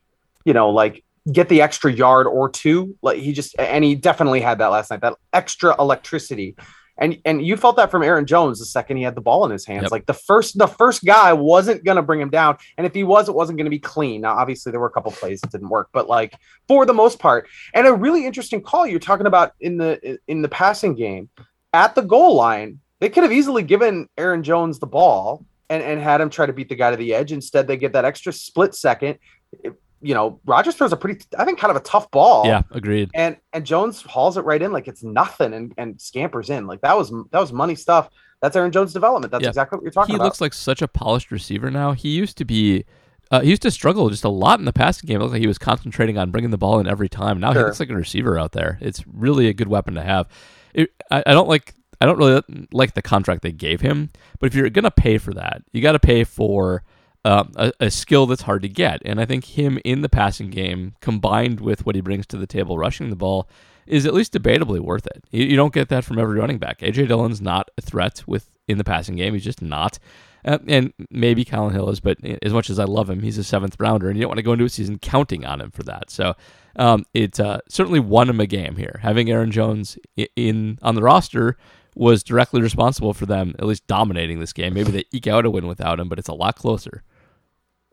you 0.45 0.53
know, 0.53 0.69
like 0.69 1.03
get 1.31 1.49
the 1.49 1.63
extra 1.63 1.91
yard 1.91 2.27
or 2.27 2.47
two. 2.47 2.95
Like 3.01 3.17
he 3.17 3.33
just 3.33 3.59
and 3.59 3.83
he 3.83 3.95
definitely 3.95 4.41
had 4.41 4.59
that 4.59 4.67
last 4.67 4.91
night. 4.91 5.01
That 5.01 5.15
extra 5.33 5.75
electricity. 5.81 6.55
And 6.97 7.19
and 7.25 7.45
you 7.45 7.57
felt 7.57 7.75
that 7.75 7.91
from 7.91 8.03
Aaron 8.03 8.25
Jones 8.25 8.59
the 8.59 8.65
second 8.65 8.97
he 8.97 9.03
had 9.03 9.15
the 9.15 9.21
ball 9.21 9.45
in 9.45 9.51
his 9.51 9.65
hands. 9.65 9.83
Yep. 9.83 9.91
Like 9.91 10.05
the 10.05 10.13
first 10.13 10.57
the 10.57 10.67
first 10.67 11.05
guy 11.05 11.33
wasn't 11.33 11.83
gonna 11.83 12.01
bring 12.01 12.19
him 12.19 12.29
down, 12.29 12.57
and 12.77 12.87
if 12.87 12.93
he 12.93 13.03
was, 13.03 13.29
it 13.29 13.35
wasn't 13.35 13.57
gonna 13.57 13.69
be 13.69 13.79
clean. 13.79 14.21
Now, 14.21 14.35
obviously, 14.35 14.71
there 14.71 14.79
were 14.79 14.87
a 14.87 14.91
couple 14.91 15.11
plays 15.11 15.41
that 15.41 15.51
didn't 15.51 15.69
work, 15.69 15.89
but 15.93 16.07
like 16.07 16.33
for 16.67 16.85
the 16.85 16.93
most 16.93 17.19
part, 17.19 17.47
and 17.73 17.87
a 17.87 17.93
really 17.93 18.25
interesting 18.25 18.61
call 18.61 18.87
you're 18.87 18.99
talking 18.99 19.27
about 19.27 19.53
in 19.59 19.77
the 19.77 20.17
in 20.27 20.41
the 20.41 20.49
passing 20.49 20.95
game 20.95 21.29
at 21.73 21.95
the 21.95 22.01
goal 22.01 22.35
line. 22.35 22.79
They 22.99 23.09
could 23.09 23.21
have 23.23 23.31
easily 23.31 23.61
given 23.61 24.09
Aaron 24.17 24.41
Jones 24.41 24.79
the 24.79 24.87
ball 24.87 25.45
and 25.69 25.83
and 25.83 26.01
had 26.01 26.19
him 26.19 26.29
try 26.31 26.47
to 26.47 26.53
beat 26.53 26.69
the 26.69 26.75
guy 26.75 26.89
to 26.91 26.97
the 26.97 27.13
edge. 27.13 27.31
Instead, 27.31 27.67
they 27.67 27.77
get 27.77 27.93
that 27.93 28.05
extra 28.05 28.33
split 28.33 28.73
second. 28.73 29.19
It- 29.63 29.79
you 30.01 30.13
know, 30.13 30.39
Rodgers 30.45 30.75
throws 30.75 30.93
a 30.93 30.97
pretty, 30.97 31.25
I 31.37 31.45
think, 31.45 31.59
kind 31.59 31.71
of 31.71 31.77
a 31.77 31.83
tough 31.83 32.09
ball. 32.11 32.45
Yeah, 32.45 32.63
agreed. 32.71 33.09
and 33.13 33.37
and 33.53 33.65
Jones 33.65 34.01
hauls 34.01 34.37
it 34.37 34.41
right 34.41 34.61
in 34.61 34.71
like 34.71 34.87
it's 34.87 35.03
nothing 35.03 35.53
and, 35.53 35.73
and 35.77 35.99
scampers 35.99 36.49
in 36.49 36.67
like 36.67 36.81
that 36.81 36.97
was 36.97 37.11
that 37.31 37.39
was 37.39 37.51
money 37.51 37.75
stuff. 37.75 38.09
That's 38.41 38.55
Aaron 38.55 38.71
Jones' 38.71 38.93
development. 38.93 39.31
That's 39.31 39.41
Yeah. 39.43 39.49
exactly 39.49 39.77
what 39.77 39.83
you're 39.83 39.91
talking 39.91 40.13
he 40.13 40.15
about. 40.17 40.25
He 40.25 40.27
looks 40.27 40.41
like 40.41 40.53
such 40.53 40.81
a 40.83 40.87
polished 40.87 41.31
receiver 41.31 41.71
now. 41.71 41.93
He 41.93 42.09
used 42.09 42.37
to 42.37 42.45
be, 42.45 42.85
uh, 43.31 43.39
he 43.39 43.49
used 43.49 43.63
to 43.63 43.71
struggle 43.71 44.11
just 44.11 44.23
a 44.23 44.29
lot 44.29 44.59
in 44.59 44.65
the 44.65 44.73
passing 44.73 45.07
game. 45.07 45.17
It 45.17 45.23
looked 45.23 45.33
like 45.33 45.41
he 45.41 45.47
was 45.47 45.57
concentrating 45.57 46.19
on 46.19 46.29
bringing 46.29 46.51
the 46.51 46.57
ball 46.57 46.79
in 46.79 46.87
every 46.87 47.09
time. 47.09 47.39
Now 47.39 47.51
he 47.51 47.57
looks 47.59 47.79
like 47.79 47.89
a 47.89 47.95
receiver 47.95 48.37
out 48.37 48.51
there. 48.51 48.77
It's 48.79 49.03
really 49.07 49.47
a 49.47 49.53
good 49.53 49.67
weapon 49.67 49.95
to 49.95 50.03
have. 50.03 50.27
It, 50.75 50.91
I, 51.09 51.23
I 51.25 51.33
don't 51.33 51.49
like, 51.49 51.73
I 51.99 52.05
don't 52.05 52.19
really 52.19 52.43
like 52.71 52.93
the 52.93 53.01
contract 53.01 53.41
they 53.41 53.51
gave 53.51 53.81
him. 53.81 54.11
But 54.39 54.47
if 54.47 54.53
you're 54.53 54.69
gonna 54.69 54.91
pay 54.91 55.17
for 55.17 55.33
that, 55.33 55.63
you 55.71 55.81
got 55.81 55.93
to 55.93 55.99
pay 55.99 56.23
for. 56.23 56.83
Um, 57.27 57.51
a, 57.57 57.71
a 57.81 57.91
skill 57.91 58.25
that's 58.25 58.43
hard 58.43 58.61
to 58.61 58.69
get, 58.69 59.01
and 59.03 59.19
I 59.19 59.25
think 59.25 59.43
him 59.43 59.79
in 59.83 60.01
the 60.01 60.07
passing 60.09 60.49
game, 60.49 60.95
combined 61.01 61.59
with 61.59 61.85
what 61.85 61.95
he 61.95 62.01
brings 62.01 62.25
to 62.27 62.37
the 62.37 62.47
table, 62.47 62.77
rushing 62.77 63.09
the 63.09 63.15
ball, 63.17 63.49
is 63.85 64.05
at 64.05 64.13
least 64.13 64.31
debatably 64.33 64.79
worth 64.79 65.05
it. 65.07 65.25
You, 65.31 65.43
you 65.45 65.55
don't 65.57 65.73
get 65.73 65.89
that 65.89 66.05
from 66.05 66.19
every 66.19 66.39
running 66.39 66.57
back. 66.57 66.79
AJ 66.79 67.07
Dillon's 67.09 67.41
not 67.41 67.69
a 67.77 67.81
threat 67.81 68.23
with 68.27 68.49
in 68.67 68.77
the 68.77 68.83
passing 68.83 69.15
game. 69.17 69.33
He's 69.33 69.43
just 69.43 69.61
not. 69.61 69.99
Uh, 70.45 70.59
and 70.67 70.93
maybe 71.09 71.43
Kylin 71.43 71.73
Hill 71.73 71.89
is, 71.89 71.99
but 71.99 72.17
as 72.41 72.53
much 72.53 72.69
as 72.69 72.79
I 72.79 72.85
love 72.85 73.09
him, 73.09 73.21
he's 73.21 73.37
a 73.37 73.43
seventh 73.43 73.75
rounder, 73.79 74.07
and 74.07 74.15
you 74.17 74.21
don't 74.21 74.29
want 74.29 74.37
to 74.37 74.43
go 74.43 74.53
into 74.53 74.65
a 74.65 74.69
season 74.69 74.97
counting 74.97 75.45
on 75.45 75.59
him 75.59 75.71
for 75.71 75.83
that. 75.83 76.09
So 76.09 76.35
um, 76.77 77.05
it 77.13 77.39
uh, 77.41 77.59
certainly 77.67 77.99
won 77.99 78.29
him 78.29 78.39
a 78.39 78.47
game 78.47 78.77
here. 78.77 78.99
Having 79.03 79.29
Aaron 79.31 79.51
Jones 79.51 79.97
i- 80.17 80.29
in 80.37 80.79
on 80.81 80.95
the 80.95 81.01
roster 81.01 81.57
was 81.95 82.23
directly 82.23 82.61
responsible 82.61 83.13
for 83.13 83.25
them 83.25 83.53
at 83.59 83.65
least 83.65 83.85
dominating 83.87 84.39
this 84.39 84.53
game. 84.53 84.73
Maybe 84.75 84.91
they 84.91 85.03
eke 85.11 85.27
out 85.27 85.45
a 85.45 85.49
win 85.49 85.67
without 85.67 85.99
him, 85.99 86.07
but 86.07 86.19
it's 86.19 86.29
a 86.29 86.33
lot 86.33 86.55
closer. 86.55 87.03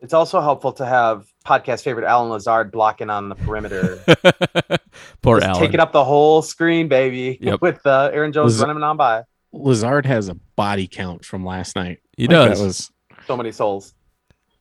It's 0.05 0.13
also 0.13 0.39
helpful 0.39 0.71
to 0.73 0.85
have 0.85 1.25
podcast 1.45 1.83
favorite 1.83 2.05
Allen 2.05 2.29
Lazard 2.29 2.71
blocking 2.71 3.09
on 3.09 3.27
the 3.29 3.35
perimeter, 3.35 3.97
Poor 5.23 5.39
Just 5.39 5.49
Allen. 5.49 5.59
taking 5.61 5.79
up 5.79 5.91
the 5.91 6.03
whole 6.05 6.41
screen, 6.43 6.87
baby, 6.87 7.39
Yep. 7.41 7.59
with 7.61 7.85
uh, 7.87 8.11
Aaron 8.13 8.31
Jones 8.31 8.53
Was- 8.53 8.61
running 8.61 8.83
on 8.83 8.97
by. 8.97 9.23
Lazard 9.51 10.05
has 10.05 10.29
a 10.29 10.35
body 10.55 10.87
count 10.87 11.25
from 11.25 11.43
last 11.45 11.75
night. 11.75 11.99
he 12.17 12.27
Like, 12.27 12.49
does. 12.49 12.59
That 12.59 12.65
was 12.65 12.91
So 13.25 13.35
many 13.35 13.51
souls. 13.51 13.93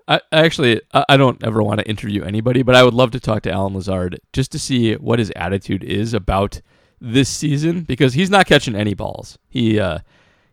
I, 0.09 0.21
I 0.33 0.45
actually 0.45 0.81
I, 0.95 1.05
I 1.11 1.17
don't 1.17 1.43
ever 1.45 1.63
want 1.63 1.81
to 1.81 1.87
interview 1.89 2.23
anybody, 2.25 2.63
but 2.63 2.75
I 2.75 2.83
would 2.85 2.95
love 2.95 3.11
to 3.13 3.21
talk 3.21 3.43
to 3.43 3.51
Allen 3.53 3.75
Lazard 3.75 4.21
just 4.33 4.51
to 4.53 4.59
see 4.59 4.95
what 4.95 5.19
his 5.19 5.31
attitude 5.37 5.83
is 5.85 6.15
about 6.15 6.61
this 7.01 7.29
season 7.29 7.83
because 7.83 8.15
he's 8.15 8.31
not 8.31 8.47
catching 8.47 8.75
any 8.77 8.95
balls. 8.95 9.39
He 9.49 9.79
uh 9.81 9.99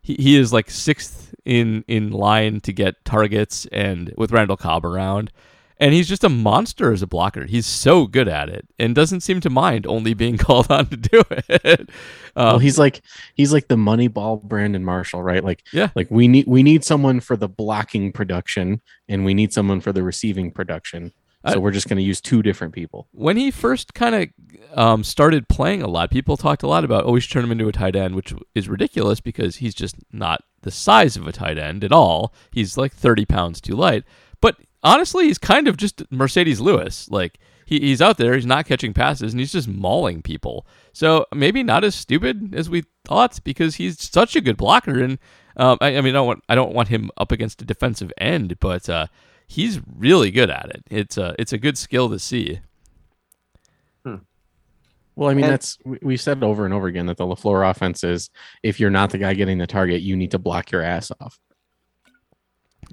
he, 0.02 0.16
he 0.16 0.36
is 0.38 0.52
like 0.54 0.70
sixth 0.70 1.34
in 1.46 1.84
in 1.88 2.12
line 2.12 2.60
to 2.62 2.74
get 2.74 3.04
targets 3.06 3.66
and 3.72 4.14
with 4.18 4.32
Randall 4.32 4.58
Cobb 4.58 4.86
around. 4.86 5.32
And 5.78 5.96
he's 5.96 6.08
just 6.08 6.24
a 6.24 6.30
monster 6.30 6.94
as 6.94 7.02
a 7.02 7.08
blocker. 7.08 7.46
He's 7.48 7.66
so 7.66 8.06
good 8.06 8.28
at 8.28 8.50
it 8.50 8.68
and 8.78 8.94
doesn't 8.94 9.22
seem 9.22 9.42
to 9.42 9.50
mind 9.50 9.88
only 9.88 10.14
being 10.14 10.38
called 10.46 10.70
on 10.70 10.86
to 10.86 10.96
do 10.98 11.24
it. 11.32 11.90
well, 12.36 12.56
Um, 12.56 12.62
he's 12.62 12.78
like 12.78 13.02
he's 13.34 13.52
like 13.52 13.68
the 13.68 13.78
money 13.78 14.08
ball 14.08 14.38
Brandon 14.38 14.86
Marshall, 14.86 15.24
right? 15.24 15.44
Like 15.44 15.64
Yeah. 15.74 15.90
like 15.96 16.12
we 16.12 16.28
need 16.28 16.46
we 16.46 16.62
need 16.62 16.84
someone 16.84 17.20
for 17.20 17.36
the 17.36 17.50
blocking 17.50 18.12
production 18.12 18.80
and 19.10 19.26
we 19.26 19.34
need 19.34 19.54
someone 19.54 19.82
for 19.82 19.92
the 19.92 20.04
receiving 20.04 20.52
production. 20.52 21.14
So 21.50 21.60
we're 21.60 21.72
just 21.72 21.88
going 21.88 21.98
to 21.98 22.04
use 22.04 22.22
two 22.22 22.44
different 22.44 22.74
people. 22.74 23.08
when 23.12 23.36
he 23.36 23.50
first 23.50 23.94
kind 23.94 24.16
of 24.16 24.78
um, 24.78 25.04
started 25.04 25.48
playing 25.48 25.82
a 25.82 25.88
lot, 25.88 26.12
people 26.12 26.38
talked 26.38 26.64
a 26.64 26.68
lot 26.68 26.84
about, 26.84 27.06
oh, 27.06 27.14
we 27.14 27.22
should 27.22 27.32
turn 27.32 27.44
him 27.44 27.52
into 27.52 27.68
a 27.68 27.72
tight 27.72 27.96
end, 27.96 28.16
which 28.16 28.34
is 28.54 28.70
ridiculous 28.70 29.20
because 29.20 29.58
he's 29.58 29.74
just 29.74 29.96
not 30.12 30.44
the 30.62 30.72
size 30.72 31.18
of 31.18 31.28
a 31.28 31.32
tight 31.32 31.58
end 31.58 31.84
at 31.84 31.92
all. 31.92 32.34
He's 32.52 32.78
like 32.78 32.94
30 32.94 33.26
pounds 33.26 33.60
too 33.60 33.76
light. 33.76 34.04
But 34.40 34.58
honestly, 34.84 35.26
he's 35.26 35.40
kind 35.40 35.68
of 35.68 35.78
just 35.78 36.08
Marcedes 36.12 36.60
Lewis. 36.60 37.10
Like, 37.10 37.40
he, 37.66 37.80
he's 37.80 38.02
out 38.02 38.18
there, 38.18 38.36
he's 38.36 38.46
not 38.46 38.66
catching 38.66 38.94
passes, 38.94 39.34
and 39.34 39.40
he's 39.40 39.54
just 39.54 39.68
mauling 39.68 40.22
people. 40.22 40.68
So 40.94 41.26
maybe 41.34 41.64
not 41.64 41.84
as 41.84 41.96
stupid 41.96 42.54
as 42.54 42.70
we 42.70 42.84
thought 43.06 43.40
because 43.44 43.76
he's 43.76 44.02
such 44.02 44.36
a 44.36 44.42
good 44.42 44.58
blocker. 44.58 45.00
And 45.02 45.18
um, 45.56 45.78
I, 45.80 45.98
I 45.98 46.02
mean, 46.02 46.14
I 46.14 46.20
don't 46.20 46.28
want 46.28 46.44
I 46.50 46.56
don't 46.56 46.74
want 46.74 46.90
him 46.90 47.10
up 47.18 47.32
against 47.32 47.62
a 47.62 47.66
defensive 47.66 48.12
end, 48.18 48.60
but 48.60 48.90
uh, 48.90 49.08
he's 49.52 49.82
really 49.98 50.32
good 50.32 50.50
at 50.50 50.70
it. 50.70 50.82
It's 50.90 51.18
a 51.18 51.36
it's 51.38 51.52
a 51.52 51.58
good 51.58 51.78
skill 51.78 52.10
to 52.10 52.18
see. 52.20 52.62
Hmm. 54.06 54.16
Well, 55.16 55.30
I 55.30 55.34
mean, 55.34 55.44
And- 55.44 55.54
that's 55.54 55.78
we- 55.84 56.00
we've 56.02 56.22
said 56.22 56.42
over 56.44 56.64
and 56.64 56.74
over 56.74 56.88
again 56.88 57.06
that 57.08 57.18
the 57.18 57.26
Lafleur 57.26 57.70
offense 57.70 58.04
is 58.04 58.30
if 58.64 58.80
you're 58.80 58.90
not 58.90 59.10
the 59.10 59.18
guy 59.18 59.34
getting 59.34 59.58
the 59.58 59.68
target, 59.68 60.02
you 60.02 60.16
need 60.16 60.32
to 60.32 60.40
block 60.40 60.72
your 60.72 60.82
ass 60.82 61.12
off. 61.20 61.38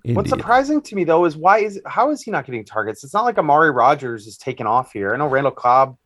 What's 0.05 0.31
surprising 0.31 0.81
to 0.83 0.95
me 0.97 1.05
though 1.05 1.25
is 1.25 1.37
why 1.37 1.59
is 1.59 1.81
how 1.87 2.11
is 2.11 2.23
he 2.23 2.31
not 2.31 2.45
getting 2.45 2.65
targets? 2.65 3.05
It's 3.05 3.15
not 3.15 3.25
like 3.25 3.39
Amari 3.39 3.71
Rodgers 3.71 4.27
is 4.27 4.37
taking 4.37 4.67
off 4.67 4.93
here. 4.93 5.15
I 5.15 5.17
know 5.17 5.29
Randall 5.29 5.53
Cobb 5.53 5.97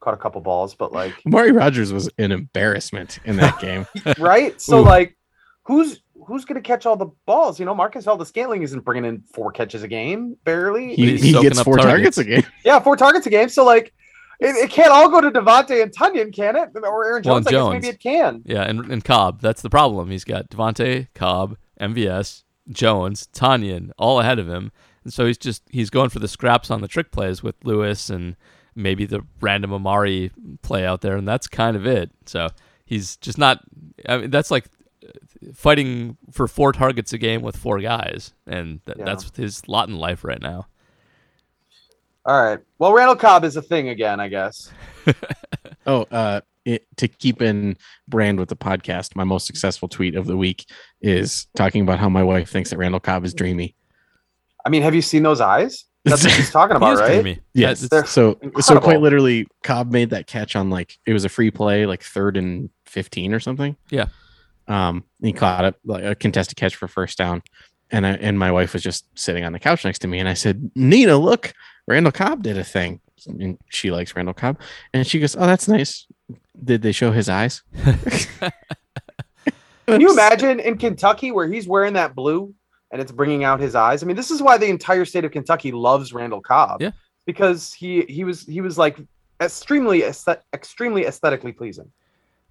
caught 0.00 0.14
a 0.14 0.16
couple 0.16 0.40
balls, 0.40 0.74
but 0.74 0.92
like 0.92 1.14
Amari 1.26 1.52
Rodgers 1.52 1.92
was 1.92 2.10
an 2.18 2.32
embarrassment 2.32 3.18
in 3.24 3.36
that 3.36 3.60
game. 3.60 3.86
right? 4.18 4.60
So 4.60 4.78
Ooh. 4.80 4.84
like 4.84 5.16
who's 5.64 6.00
who's 6.26 6.44
gonna 6.44 6.60
catch 6.60 6.86
all 6.86 6.96
the 6.96 7.10
balls? 7.26 7.58
You 7.60 7.66
know, 7.66 7.74
Marquez 7.74 8.04
Valdes-Scantling 8.04 8.62
isn't 8.62 8.80
bringing 8.84 9.04
in 9.04 9.22
four 9.34 9.52
catches 9.52 9.82
a 9.82 9.88
game, 9.88 10.36
barely. 10.44 10.94
He, 10.94 11.12
He's 11.12 11.22
he 11.22 11.32
gets 11.32 11.60
four 11.62 11.76
targets. 11.76 12.16
targets 12.16 12.18
a 12.18 12.24
game. 12.24 12.42
yeah, 12.64 12.78
four 12.80 12.96
targets 12.96 13.26
a 13.26 13.30
game. 13.30 13.48
So 13.48 13.64
like 13.64 13.92
it, 14.40 14.56
it 14.56 14.70
can't 14.70 14.90
all 14.90 15.08
go 15.08 15.20
to 15.20 15.30
Davante 15.30 15.82
and 15.82 15.92
Tonyan, 15.94 16.34
can 16.34 16.56
it? 16.56 16.70
Or 16.82 17.04
Aaron 17.04 17.22
Well, 17.24 17.40
Jones? 17.40 17.46
and 17.46 17.48
I 17.48 17.50
guess 17.50 17.52
Jones. 17.52 17.72
maybe 17.74 17.88
it 17.88 18.00
can. 18.00 18.42
Yeah, 18.44 18.62
and, 18.62 18.90
and 18.90 19.04
Cobb. 19.04 19.40
That's 19.40 19.62
the 19.62 19.70
problem. 19.70 20.10
He's 20.10 20.24
got 20.24 20.50
Davante, 20.50 21.08
Cobb, 21.14 21.56
MVS, 21.80 22.42
Jones, 22.68 23.28
Tonyan 23.32 23.90
all 23.98 24.18
ahead 24.20 24.38
of 24.38 24.48
him. 24.48 24.72
And 25.04 25.12
so 25.12 25.26
he's 25.26 25.38
just 25.38 25.62
he's 25.70 25.90
going 25.90 26.10
for 26.10 26.18
the 26.20 26.28
scraps 26.28 26.70
on 26.70 26.80
the 26.80 26.88
trick 26.88 27.10
plays 27.12 27.42
with 27.42 27.56
Lewis 27.64 28.08
and 28.10 28.36
maybe 28.74 29.04
the 29.04 29.20
random 29.40 29.72
Amari 29.72 30.30
play 30.62 30.86
out 30.86 31.00
there, 31.02 31.16
and 31.16 31.26
that's 31.26 31.46
kind 31.48 31.76
of 31.76 31.86
it. 31.86 32.10
So 32.26 32.48
he's 32.84 33.16
just 33.16 33.36
not. 33.38 33.60
I 34.08 34.18
mean, 34.18 34.30
that's 34.30 34.50
like 34.50 34.66
fighting 35.54 36.16
for 36.30 36.46
four 36.48 36.72
targets 36.72 37.12
a 37.12 37.18
game 37.18 37.42
with 37.42 37.56
four 37.56 37.80
guys, 37.80 38.32
and 38.46 38.84
th- 38.86 38.98
Yeah. 38.98 39.04
that's 39.04 39.36
his 39.36 39.66
lot 39.68 39.88
in 39.88 39.96
life 39.96 40.24
right 40.24 40.40
now. 40.40 40.66
All 42.24 42.40
right. 42.40 42.60
Well, 42.78 42.92
Randall 42.92 43.16
Cobb 43.16 43.44
is 43.44 43.56
a 43.56 43.62
thing 43.62 43.88
again, 43.88 44.20
I 44.20 44.28
guess. 44.28 44.70
Oh, 45.84 46.02
uh, 46.12 46.40
it, 46.64 46.86
to 46.98 47.08
keep 47.08 47.42
in 47.42 47.76
brand 48.06 48.38
with 48.38 48.48
the 48.48 48.54
podcast, 48.54 49.16
my 49.16 49.24
most 49.24 49.48
successful 49.48 49.88
tweet 49.88 50.14
of 50.14 50.26
the 50.28 50.36
week 50.36 50.70
is 51.00 51.48
talking 51.56 51.82
about 51.82 51.98
how 51.98 52.08
my 52.08 52.22
wife 52.22 52.48
thinks 52.48 52.70
that 52.70 52.76
Randall 52.76 53.00
Cobb 53.00 53.24
is 53.24 53.34
dreamy. 53.34 53.74
I 54.64 54.68
mean, 54.68 54.82
have 54.82 54.94
you 54.94 55.02
seen 55.02 55.24
those 55.24 55.40
eyes? 55.40 55.86
That's 56.04 56.22
what 56.22 56.34
he's 56.34 56.50
talking 56.52 56.76
about, 56.76 56.92
is 56.94 57.00
right? 57.00 57.14
dreamy. 57.20 57.40
Yes. 57.52 57.80
They're 57.80 57.98
it's- 58.00 58.12
so 58.14 58.38
so 58.60 58.78
quite 58.78 59.00
literally, 59.00 59.48
Cobb 59.64 59.90
made 59.90 60.10
that 60.10 60.28
catch 60.28 60.54
on 60.54 60.70
like 60.70 61.00
it 61.04 61.12
was 61.12 61.24
a 61.24 61.28
free 61.28 61.50
play, 61.50 61.84
like 61.84 62.04
third 62.04 62.36
and 62.36 62.70
fifteen 62.86 63.34
or 63.34 63.40
something. 63.40 63.74
Yeah. 63.90 64.06
Um, 64.72 65.04
he 65.20 65.34
caught 65.34 65.66
it 65.66 65.74
like 65.84 66.02
a 66.02 66.14
contested 66.14 66.56
catch 66.56 66.76
for 66.76 66.88
first 66.88 67.18
down, 67.18 67.42
and 67.90 68.06
I 68.06 68.12
and 68.12 68.38
my 68.38 68.50
wife 68.50 68.72
was 68.72 68.82
just 68.82 69.06
sitting 69.18 69.44
on 69.44 69.52
the 69.52 69.58
couch 69.58 69.84
next 69.84 69.98
to 70.00 70.08
me, 70.08 70.18
and 70.18 70.28
I 70.28 70.34
said, 70.34 70.70
"Nina, 70.74 71.18
look, 71.18 71.52
Randall 71.86 72.12
Cobb 72.12 72.42
did 72.42 72.56
a 72.56 72.64
thing." 72.64 73.00
And 73.26 73.58
she 73.68 73.90
likes 73.90 74.16
Randall 74.16 74.34
Cobb, 74.34 74.58
and 74.94 75.06
she 75.06 75.20
goes, 75.20 75.36
"Oh, 75.36 75.46
that's 75.46 75.68
nice." 75.68 76.06
Did 76.64 76.80
they 76.80 76.92
show 76.92 77.12
his 77.12 77.28
eyes? 77.28 77.62
Can 79.86 80.00
you 80.00 80.10
imagine 80.10 80.58
in 80.58 80.78
Kentucky 80.78 81.32
where 81.32 81.46
he's 81.46 81.68
wearing 81.68 81.92
that 81.94 82.14
blue 82.14 82.54
and 82.90 83.00
it's 83.00 83.12
bringing 83.12 83.44
out 83.44 83.60
his 83.60 83.74
eyes? 83.74 84.02
I 84.02 84.06
mean, 84.06 84.16
this 84.16 84.30
is 84.30 84.40
why 84.40 84.56
the 84.56 84.68
entire 84.68 85.04
state 85.04 85.26
of 85.26 85.32
Kentucky 85.32 85.70
loves 85.70 86.14
Randall 86.14 86.40
Cobb. 86.40 86.80
Yeah. 86.80 86.92
Because 87.26 87.74
he 87.74 88.06
he 88.08 88.24
was 88.24 88.46
he 88.46 88.62
was 88.62 88.78
like 88.78 88.98
extremely 89.40 90.02
extremely 90.54 91.04
aesthetically 91.04 91.52
pleasing. 91.52 91.90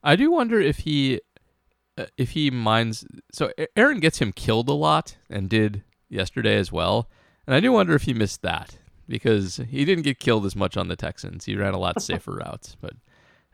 I 0.03 0.15
do 0.15 0.31
wonder 0.31 0.59
if 0.59 0.77
he 0.77 1.21
uh, 1.97 2.05
if 2.17 2.31
he 2.31 2.49
minds. 2.51 3.05
So 3.31 3.51
Aaron 3.75 3.99
gets 3.99 4.19
him 4.19 4.31
killed 4.31 4.69
a 4.69 4.73
lot 4.73 5.17
and 5.29 5.49
did 5.49 5.83
yesterday 6.09 6.57
as 6.57 6.71
well, 6.71 7.09
and 7.45 7.55
I 7.55 7.59
do 7.59 7.71
wonder 7.71 7.93
if 7.95 8.03
he 8.03 8.13
missed 8.13 8.41
that. 8.43 8.77
because 9.07 9.57
he 9.69 9.83
didn't 9.83 10.03
get 10.03 10.19
killed 10.19 10.45
as 10.45 10.55
much 10.55 10.77
on 10.77 10.87
the 10.87 10.95
Texans. 10.95 11.45
He 11.45 11.55
ran 11.55 11.73
a 11.73 11.79
lot 11.79 12.01
safer 12.09 12.31
routes, 12.33 12.75
but 12.79 12.93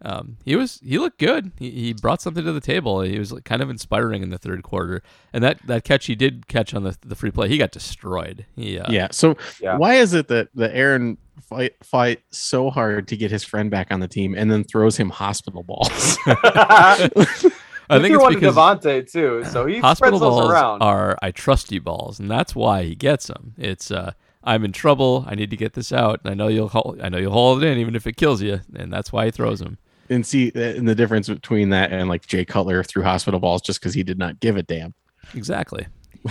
um, 0.04 0.38
he 0.46 0.56
was 0.56 0.80
he 0.84 1.00
looked 1.00 1.18
good. 1.18 1.52
He, 1.58 1.72
he 1.72 1.94
brought 1.94 2.22
something 2.22 2.44
to 2.46 2.52
the 2.52 2.62
table. 2.62 3.02
He 3.02 3.18
was 3.18 3.32
like 3.32 3.44
kind 3.46 3.64
of 3.64 3.70
inspiring 3.72 4.22
in 4.22 4.30
the 4.30 4.38
third 4.38 4.62
quarter, 4.62 5.02
and 5.34 5.44
that, 5.44 5.58
that 5.66 5.84
catch 5.84 6.06
he 6.06 6.14
did 6.14 6.48
catch 6.48 6.76
on 6.76 6.84
the 6.84 6.96
the 7.04 7.16
free 7.16 7.32
play, 7.32 7.48
he 7.50 7.58
got 7.58 7.72
destroyed. 7.72 8.46
He 8.56 8.78
uh, 8.78 8.92
Yeah. 8.92 9.08
So 9.12 9.36
Yeah. 9.60 9.78
why 9.78 9.96
is 9.96 10.14
it 10.14 10.28
that 10.28 10.50
the 10.54 10.76
Aaron 10.76 11.18
fight 11.42 11.74
fight 11.84 12.22
so 12.30 12.70
hard 12.70 13.08
to 13.08 13.18
get 13.18 13.32
his 13.32 13.44
friend 13.44 13.72
back 13.72 13.88
on 13.90 14.00
the 14.00 14.08
team 14.08 14.36
and 14.36 14.52
then 14.52 14.64
throws 14.64 14.98
him 14.98 15.10
hospital 15.10 15.64
balls? 15.64 16.18
I 17.90 18.00
think 18.00 18.08
threw 18.08 18.16
it's 18.16 18.24
one 18.24 18.34
to 18.34 18.40
because 18.40 18.56
Davante 18.56 19.12
too, 19.12 19.44
so 19.46 19.66
he 19.66 19.80
hospital 19.80 20.20
spreads 20.20 20.20
those 20.20 20.42
balls 20.42 20.52
around. 20.52 20.82
are 20.82 21.18
I 21.22 21.32
trust 21.32 21.72
you 21.72 21.82
balls, 21.82 22.20
and 22.20 22.30
that's 22.30 22.56
why 22.56 22.84
he 22.84 22.96
gets 22.96 23.28
them. 23.28 23.54
It's 23.58 23.92
uh, 23.92 24.12
I'm 24.44 24.64
in 24.66 24.72
trouble. 24.72 25.26
I 25.28 25.36
need 25.36 25.50
to 25.52 25.58
get 25.58 25.74
this 25.74 25.92
out, 25.92 26.22
and 26.24 26.32
I 26.32 26.34
know 26.34 26.48
you'll 26.48 26.70
hold, 26.70 27.00
I 27.02 27.10
know 27.10 27.18
you'll 27.18 27.32
hold 27.34 27.64
it 27.64 27.68
in 27.68 27.78
even 27.78 27.96
if 27.96 28.06
it 28.08 28.18
kills 28.18 28.42
you, 28.42 28.62
and 28.76 28.92
that's 28.92 29.12
why 29.14 29.26
he 29.26 29.32
throws 29.32 29.60
them. 29.60 29.78
and 30.10 30.26
see 30.26 30.52
uh, 30.56 30.60
and 30.60 30.88
the 30.88 30.96
difference 30.96 31.28
between 31.30 31.70
that 31.70 31.92
and 31.92 32.08
like 32.10 32.26
Jay 32.28 32.46
Cutler 32.46 32.84
threw 32.84 33.04
hospital 33.04 33.40
balls 33.40 33.62
just 33.62 33.80
because 33.80 33.94
he 33.94 34.04
did 34.04 34.18
not 34.18 34.40
give 34.40 34.56
a 34.58 34.64
damn. 34.64 34.94
Exactly. 35.34 35.88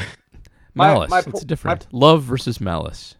My- 0.74 0.88
malice. 0.88 1.10
my 1.10 1.18
it's 1.20 1.26
po- 1.26 1.40
different. 1.40 1.86
Love 1.90 2.22
versus 2.22 2.60
malice. 2.60 3.15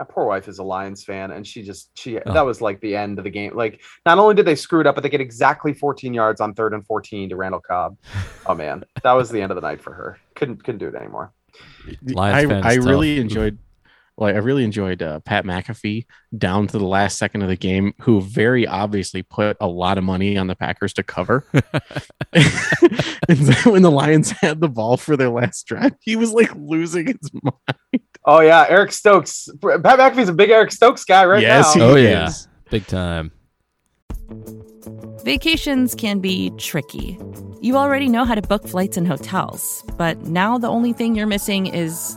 My 0.00 0.06
poor 0.08 0.24
wife 0.24 0.48
is 0.48 0.58
a 0.58 0.62
Lions 0.62 1.04
fan, 1.04 1.30
and 1.30 1.46
she 1.46 1.62
just 1.62 1.90
she 1.98 2.18
Oh. 2.18 2.32
that 2.32 2.40
was 2.46 2.62
like 2.62 2.80
the 2.80 2.96
end 2.96 3.18
of 3.18 3.24
the 3.24 3.30
game. 3.30 3.54
Like, 3.54 3.82
not 4.06 4.16
only 4.18 4.34
did 4.34 4.46
they 4.46 4.54
screw 4.54 4.80
it 4.80 4.86
up, 4.86 4.94
but 4.94 5.02
they 5.02 5.10
get 5.10 5.20
exactly 5.20 5.74
14 5.74 6.14
yards 6.14 6.40
on 6.40 6.54
third 6.54 6.72
and 6.72 6.86
14 6.86 7.28
to 7.28 7.36
Randall 7.36 7.60
Cobb. 7.60 7.98
Oh 8.46 8.54
man, 8.54 8.82
that 9.02 9.12
was 9.12 9.28
the 9.28 9.42
end 9.42 9.52
of 9.52 9.56
the 9.56 9.60
night 9.60 9.82
for 9.82 9.92
her. 9.92 10.18
Couldn't 10.34 10.64
couldn't 10.64 10.78
do 10.78 10.88
it 10.88 10.94
anymore. 10.94 11.34
Lions 12.02 12.50
I, 12.50 12.58
I 12.70 12.76
tough. 12.76 12.86
really 12.86 13.20
enjoyed 13.20 13.58
like 14.20 14.34
I 14.34 14.38
really 14.38 14.64
enjoyed 14.64 15.02
uh, 15.02 15.20
Pat 15.20 15.44
McAfee 15.44 16.06
down 16.36 16.66
to 16.68 16.78
the 16.78 16.86
last 16.86 17.18
second 17.18 17.42
of 17.42 17.48
the 17.48 17.56
game, 17.56 17.94
who 18.00 18.20
very 18.20 18.66
obviously 18.66 19.22
put 19.22 19.56
a 19.60 19.66
lot 19.66 19.98
of 19.98 20.04
money 20.04 20.36
on 20.36 20.46
the 20.46 20.54
Packers 20.54 20.92
to 20.94 21.02
cover. 21.02 21.44
and 22.32 23.38
so 23.54 23.72
when 23.72 23.82
the 23.82 23.90
Lions 23.90 24.30
had 24.30 24.60
the 24.60 24.68
ball 24.68 24.96
for 24.96 25.16
their 25.16 25.30
last 25.30 25.66
drive, 25.66 25.92
he 26.00 26.16
was 26.16 26.32
like 26.32 26.54
losing 26.54 27.06
his 27.06 27.30
mind. 27.42 28.02
Oh 28.24 28.40
yeah, 28.40 28.66
Eric 28.68 28.92
Stokes. 28.92 29.48
Pat 29.62 29.82
McAfee's 29.82 30.28
a 30.28 30.34
big 30.34 30.50
Eric 30.50 30.72
Stokes 30.72 31.04
guy 31.04 31.24
right 31.24 31.42
Yes, 31.42 31.74
now. 31.74 31.86
he 31.86 31.92
Oh, 31.92 31.96
yeah. 31.96 32.26
is. 32.28 32.46
Big 32.70 32.86
time. 32.86 33.32
Vacations 35.24 35.94
can 35.94 36.18
be 36.20 36.50
tricky. 36.56 37.18
You 37.60 37.76
already 37.76 38.08
know 38.08 38.24
how 38.24 38.34
to 38.34 38.42
book 38.42 38.66
flights 38.66 38.96
and 38.96 39.06
hotels, 39.06 39.84
but 39.98 40.18
now 40.22 40.56
the 40.56 40.68
only 40.68 40.92
thing 40.92 41.14
you're 41.14 41.26
missing 41.26 41.66
is, 41.66 42.16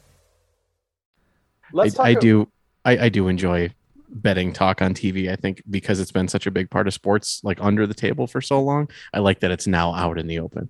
Let's 1.73 1.95
talk 1.95 2.05
I, 2.05 2.09
I 2.09 2.11
a- 2.13 2.19
do 2.19 2.47
I, 2.85 2.97
I 3.05 3.09
do 3.09 3.27
enjoy 3.27 3.73
betting 4.09 4.51
talk 4.53 4.81
on 4.81 4.93
TV. 4.93 5.31
I 5.31 5.35
think 5.35 5.61
because 5.69 5.99
it's 5.99 6.11
been 6.11 6.27
such 6.27 6.45
a 6.47 6.51
big 6.51 6.69
part 6.69 6.87
of 6.87 6.93
sports, 6.93 7.41
like 7.43 7.59
under 7.61 7.87
the 7.87 7.93
table 7.93 8.27
for 8.27 8.41
so 8.41 8.61
long. 8.61 8.89
I 9.13 9.19
like 9.19 9.39
that 9.41 9.51
it's 9.51 9.67
now 9.67 9.93
out 9.93 10.17
in 10.17 10.27
the 10.27 10.39
open. 10.39 10.69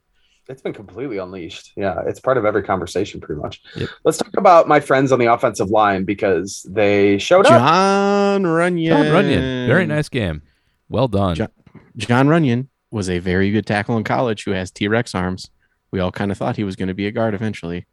It's 0.50 0.62
been 0.62 0.74
completely 0.74 1.18
unleashed. 1.18 1.72
Yeah, 1.78 2.02
it's 2.06 2.20
part 2.20 2.38
of 2.38 2.46
every 2.46 2.64
conversation 2.64 3.22
pretty 3.22 3.42
much. 3.42 3.62
Yep. 3.76 3.90
Let's 4.04 4.18
talk 4.18 4.36
about 4.38 4.68
my 4.68 4.80
friends 4.80 5.12
on 5.12 5.20
the 5.20 5.32
offensive 5.32 5.70
line 5.70 6.04
because 6.04 6.66
they 6.70 7.18
showed 7.20 7.46
up. 7.46 7.52
Jon 7.52 8.44
Runyan. 8.44 8.90
Jon 8.90 9.06
Runyan. 9.06 9.68
Very 9.68 9.86
nice 9.86 10.10
game. 10.10 10.42
Well 10.90 11.08
done. 11.08 11.36
John- 11.36 11.52
Jon 11.96 12.28
Runyan 12.28 12.68
was 12.90 13.10
a 13.10 13.20
very 13.20 13.52
good 13.52 13.66
tackle 13.66 13.96
in 13.98 14.04
college 14.04 14.44
who 14.44 14.52
has 14.52 14.72
T 14.72 14.88
Rex 14.90 15.16
arms. 15.16 15.50
We 15.92 16.00
all 16.00 16.12
kind 16.12 16.32
of 16.32 16.38
thought 16.38 16.58
he 16.58 16.64
was 16.66 16.76
going 16.76 16.90
to 16.90 16.94
be 16.94 17.08
a 17.08 17.12
guard 17.12 17.34
eventually. 17.34 17.86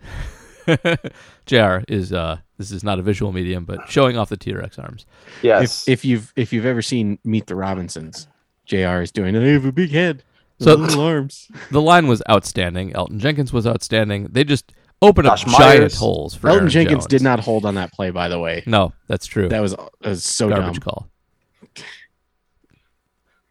JR 1.46 1.78
is 1.88 2.12
uh 2.12 2.38
this 2.58 2.70
is 2.70 2.82
not 2.84 2.98
a 2.98 3.02
visual 3.02 3.32
medium, 3.32 3.64
but 3.64 3.88
showing 3.88 4.16
off 4.18 4.28
the 4.28 4.36
T 4.36 4.52
Rex 4.52 4.78
arms. 4.78 5.06
Yes. 5.42 5.86
If 5.88 5.92
if 6.00 6.04
you've 6.04 6.32
if 6.36 6.52
you've 6.52 6.66
ever 6.66 6.82
seen 6.82 7.18
Meet 7.24 7.46
the 7.46 7.54
Robinsons, 7.54 8.28
Jr. 8.66 9.00
is 9.02 9.12
doing. 9.12 9.36
I 9.36 9.44
have 9.48 9.64
a 9.64 9.72
big 9.72 9.90
head, 9.90 10.22
So- 10.60 10.74
little 10.74 11.02
arms. 11.02 11.48
The 11.70 11.80
line 11.80 12.06
was 12.06 12.22
outstanding. 12.28 12.92
Elgton 12.92 13.18
Jenkins 13.18 13.52
was 13.52 13.66
outstanding. 13.66 14.28
They 14.30 14.44
just 14.44 14.72
opened 15.00 15.28
up 15.28 15.38
Josh 15.38 15.56
giant 15.56 15.80
Myers. 15.80 15.96
holes 15.98 16.34
for 16.34 16.48
Elgton 16.48 16.54
Aaron 16.56 16.68
Jenkins 16.70 16.98
Jones. 17.04 17.06
did 17.06 17.22
not 17.22 17.40
hold 17.40 17.64
on 17.64 17.74
that 17.76 17.92
play, 17.92 18.10
by 18.10 18.28
the 18.28 18.38
way. 18.38 18.62
No, 18.66 18.92
that's 19.06 19.26
true. 19.26 19.48
That 19.48 19.60
was, 19.60 19.72
that 19.76 20.08
was 20.08 20.24
so 20.24 20.48
Garbage 20.48 20.80
dumb. 20.80 20.92
call. 20.92 21.08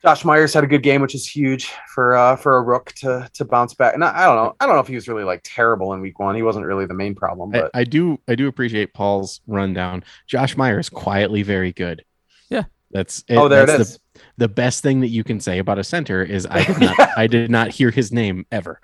Josh 0.07 0.23
Myers 0.23 0.53
had 0.53 0.63
a 0.63 0.67
good 0.67 0.83
game, 0.83 1.01
which 1.01 1.13
is 1.13 1.27
huge 1.27 1.69
for 1.93 2.15
uh, 2.15 2.37
for 2.37 2.55
a 2.55 2.61
rook 2.61 2.93
to 2.93 3.29
to 3.33 3.43
bounce 3.43 3.73
back. 3.73 3.93
And 3.93 4.05
I, 4.05 4.23
I 4.23 4.25
don't 4.25 4.37
know, 4.37 4.55
I 4.57 4.65
don't 4.65 4.75
know 4.75 4.79
if 4.79 4.87
he 4.87 4.95
was 4.95 5.09
really 5.09 5.25
like 5.25 5.41
terrible 5.43 5.91
in 5.91 5.99
week 5.99 6.17
one. 6.17 6.33
He 6.33 6.43
wasn't 6.43 6.65
really 6.65 6.85
the 6.85 6.93
main 6.93 7.13
problem, 7.13 7.53
I, 7.53 7.59
but 7.59 7.71
I 7.73 7.83
do 7.83 8.17
I 8.25 8.35
do 8.35 8.47
appreciate 8.47 8.93
Paul's 8.93 9.41
rundown. 9.47 10.05
Josh 10.25 10.55
Myers 10.55 10.87
quietly 10.87 11.43
very 11.43 11.73
good. 11.73 12.05
Yeah. 12.47 12.63
That's 12.91 13.25
oh, 13.31 13.49
there 13.49 13.63
it 13.63 13.65
that's 13.65 13.81
is. 13.81 13.99
The, 14.13 14.21
the 14.37 14.47
best 14.47 14.81
thing 14.81 15.01
that 15.01 15.09
you 15.09 15.25
can 15.25 15.41
say 15.41 15.59
about 15.59 15.77
a 15.77 15.83
center 15.83 16.23
is 16.23 16.47
I 16.49 16.63
did 16.63 16.79
not 16.79 16.99
I 17.17 17.27
did 17.27 17.51
not 17.51 17.71
hear 17.71 17.91
his 17.91 18.13
name 18.13 18.45
ever. 18.49 18.79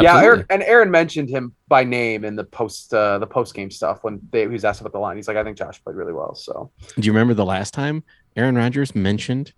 Yeah, 0.00 0.20
Aaron, 0.20 0.44
and 0.50 0.64
Aaron 0.64 0.90
mentioned 0.90 1.30
him 1.30 1.54
by 1.68 1.84
name 1.84 2.24
in 2.24 2.34
the 2.34 2.42
post 2.42 2.92
uh, 2.92 3.20
the 3.20 3.26
post 3.28 3.54
game 3.54 3.70
stuff 3.70 4.02
when 4.02 4.20
they, 4.32 4.42
he 4.42 4.48
was 4.48 4.64
asked 4.64 4.80
about 4.80 4.92
the 4.92 4.98
line. 4.98 5.14
He's 5.14 5.28
like, 5.28 5.36
I 5.36 5.44
think 5.44 5.56
Josh 5.56 5.82
played 5.84 5.94
really 5.94 6.12
well. 6.12 6.34
So 6.34 6.72
Do 6.96 7.06
you 7.06 7.12
remember 7.12 7.34
the 7.34 7.44
last 7.44 7.72
time 7.72 8.02
Aaron 8.34 8.56
Rodgers 8.56 8.96
mentioned 8.96 9.52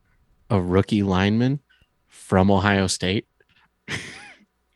a 0.51 0.61
rookie 0.61 1.03
lineman 1.03 1.61
from 2.09 2.51
Ohio 2.51 2.87
State? 2.87 3.27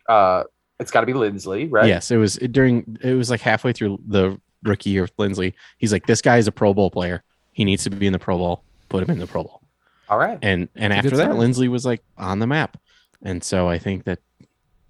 uh, 0.09 0.45
it's 0.81 0.91
got 0.91 1.01
to 1.01 1.07
be 1.07 1.13
Linsley, 1.13 1.69
right? 1.71 1.87
Yes, 1.87 2.11
it 2.11 2.17
was 2.17 2.37
during 2.37 2.99
it 3.03 3.15
was 3.15 3.31
like 3.31 3.41
halfway 3.41 3.73
through 3.73 3.99
the 4.07 4.39
rookie 4.63 4.91
year 4.91 5.03
with 5.03 5.17
Linsley. 5.17 5.55
He's 5.79 5.93
like, 5.93 6.07
This 6.07 6.21
guy 6.23 6.39
is 6.39 6.47
a 6.49 6.53
pro 6.53 6.75
bowl 6.75 6.91
player. 6.91 7.23
He 7.53 7.65
needs 7.65 7.85
to 7.85 7.91
be 7.91 8.07
in 8.07 8.13
the 8.13 8.19
Pro 8.19 8.37
Bowl. 8.37 8.65
Put 8.89 9.05
him 9.05 9.11
in 9.11 9.19
the 9.21 9.27
Pro 9.27 9.45
Bowl. 9.45 9.63
All 10.09 10.19
right. 10.19 10.39
and 10.43 10.69
and 10.75 10.93
It's 10.93 11.05
after 11.07 11.17
that 11.17 11.31
sign. 11.31 11.37
Linsley 11.37 11.69
was 11.69 11.87
like 11.87 12.03
on 12.19 12.39
the 12.39 12.47
map 12.47 12.77
and 13.23 13.43
so 13.43 13.69
I 13.69 13.79
think 13.79 14.05
that 14.05 14.19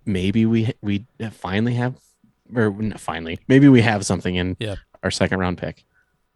maybe 0.07 0.45
we 0.47 0.73
we 0.83 1.07
finally 1.31 1.75
have 1.75 1.95
or 2.55 2.75
finally 2.97 3.39
maybe 3.49 3.69
we 3.69 3.81
have 3.83 4.05
something 4.05 4.35
in 4.35 4.57
Yeah. 4.59 4.75
our 5.03 5.11
second 5.11 5.39
round 5.39 5.59
pick 5.59 5.85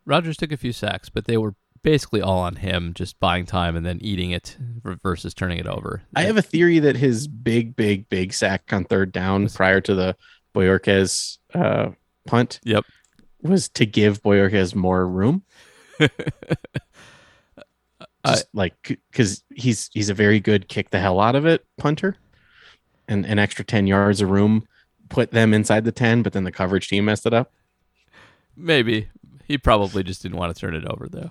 Rodgers 0.07 0.37
took 0.39 0.53
a 0.53 0.57
few 0.57 0.73
sacks, 0.73 1.11
but 1.11 1.27
they 1.27 1.37
were 1.37 1.55
basically 1.83 2.21
all 2.21 2.39
on 2.41 2.57
him, 2.57 2.93
just 2.95 3.19
buying 3.21 3.47
time 3.47 3.77
and 3.77 3.85
then 3.87 3.99
eating 4.01 4.31
it 4.31 4.57
versus 5.03 5.35
turning 5.35 5.59
it 5.59 5.67
over. 5.67 6.03
I 6.17 6.23
have 6.25 6.37
a 6.37 6.43
theory 6.43 6.79
that 6.81 6.97
his 6.97 7.27
big 7.29 7.77
big 7.77 8.09
big 8.09 8.33
sack 8.33 8.73
on 8.73 8.85
third 8.85 9.13
down 9.13 9.49
prior 9.49 9.81
to 9.83 9.95
the 9.95 10.17
Bojorquez 10.55 11.39
uh, 11.55 11.91
punt 12.27 12.61
Yep. 12.65 12.85
was 13.43 13.69
to 13.71 13.87
give 13.87 14.23
Bojorquez 14.23 14.75
more 14.75 15.07
room 15.07 15.43
I- 18.25 18.43
like 18.53 18.99
because 19.11 19.43
he's 19.55 19.89
he's 19.93 20.09
a 20.11 20.15
very 20.15 20.41
good 20.41 20.69
kick 20.69 20.91
the 20.91 20.99
hell 21.01 21.21
out 21.21 21.35
of 21.37 21.47
it 21.47 21.65
punter 21.79 22.17
and 23.07 23.25
an 23.25 23.39
extra 23.39 23.65
10 23.65 23.87
yards 23.87 24.21
of 24.21 24.31
room 24.31 24.67
put 25.09 25.31
them 25.31 25.55
inside 25.55 25.85
the 25.85 25.93
10 25.93 26.23
but 26.23 26.33
then 26.33 26.45
the 26.45 26.53
coverage 26.53 26.89
team 26.89 27.05
messed 27.07 27.27
it 27.27 27.33
up 27.35 27.53
Maybe 28.61 29.09
he 29.47 29.57
probably 29.57 30.03
just 30.03 30.21
didn't 30.23 30.37
want 30.37 30.53
to 30.55 30.61
turn 30.61 30.75
it 30.75 30.85
over 30.85 31.09
though. 31.09 31.31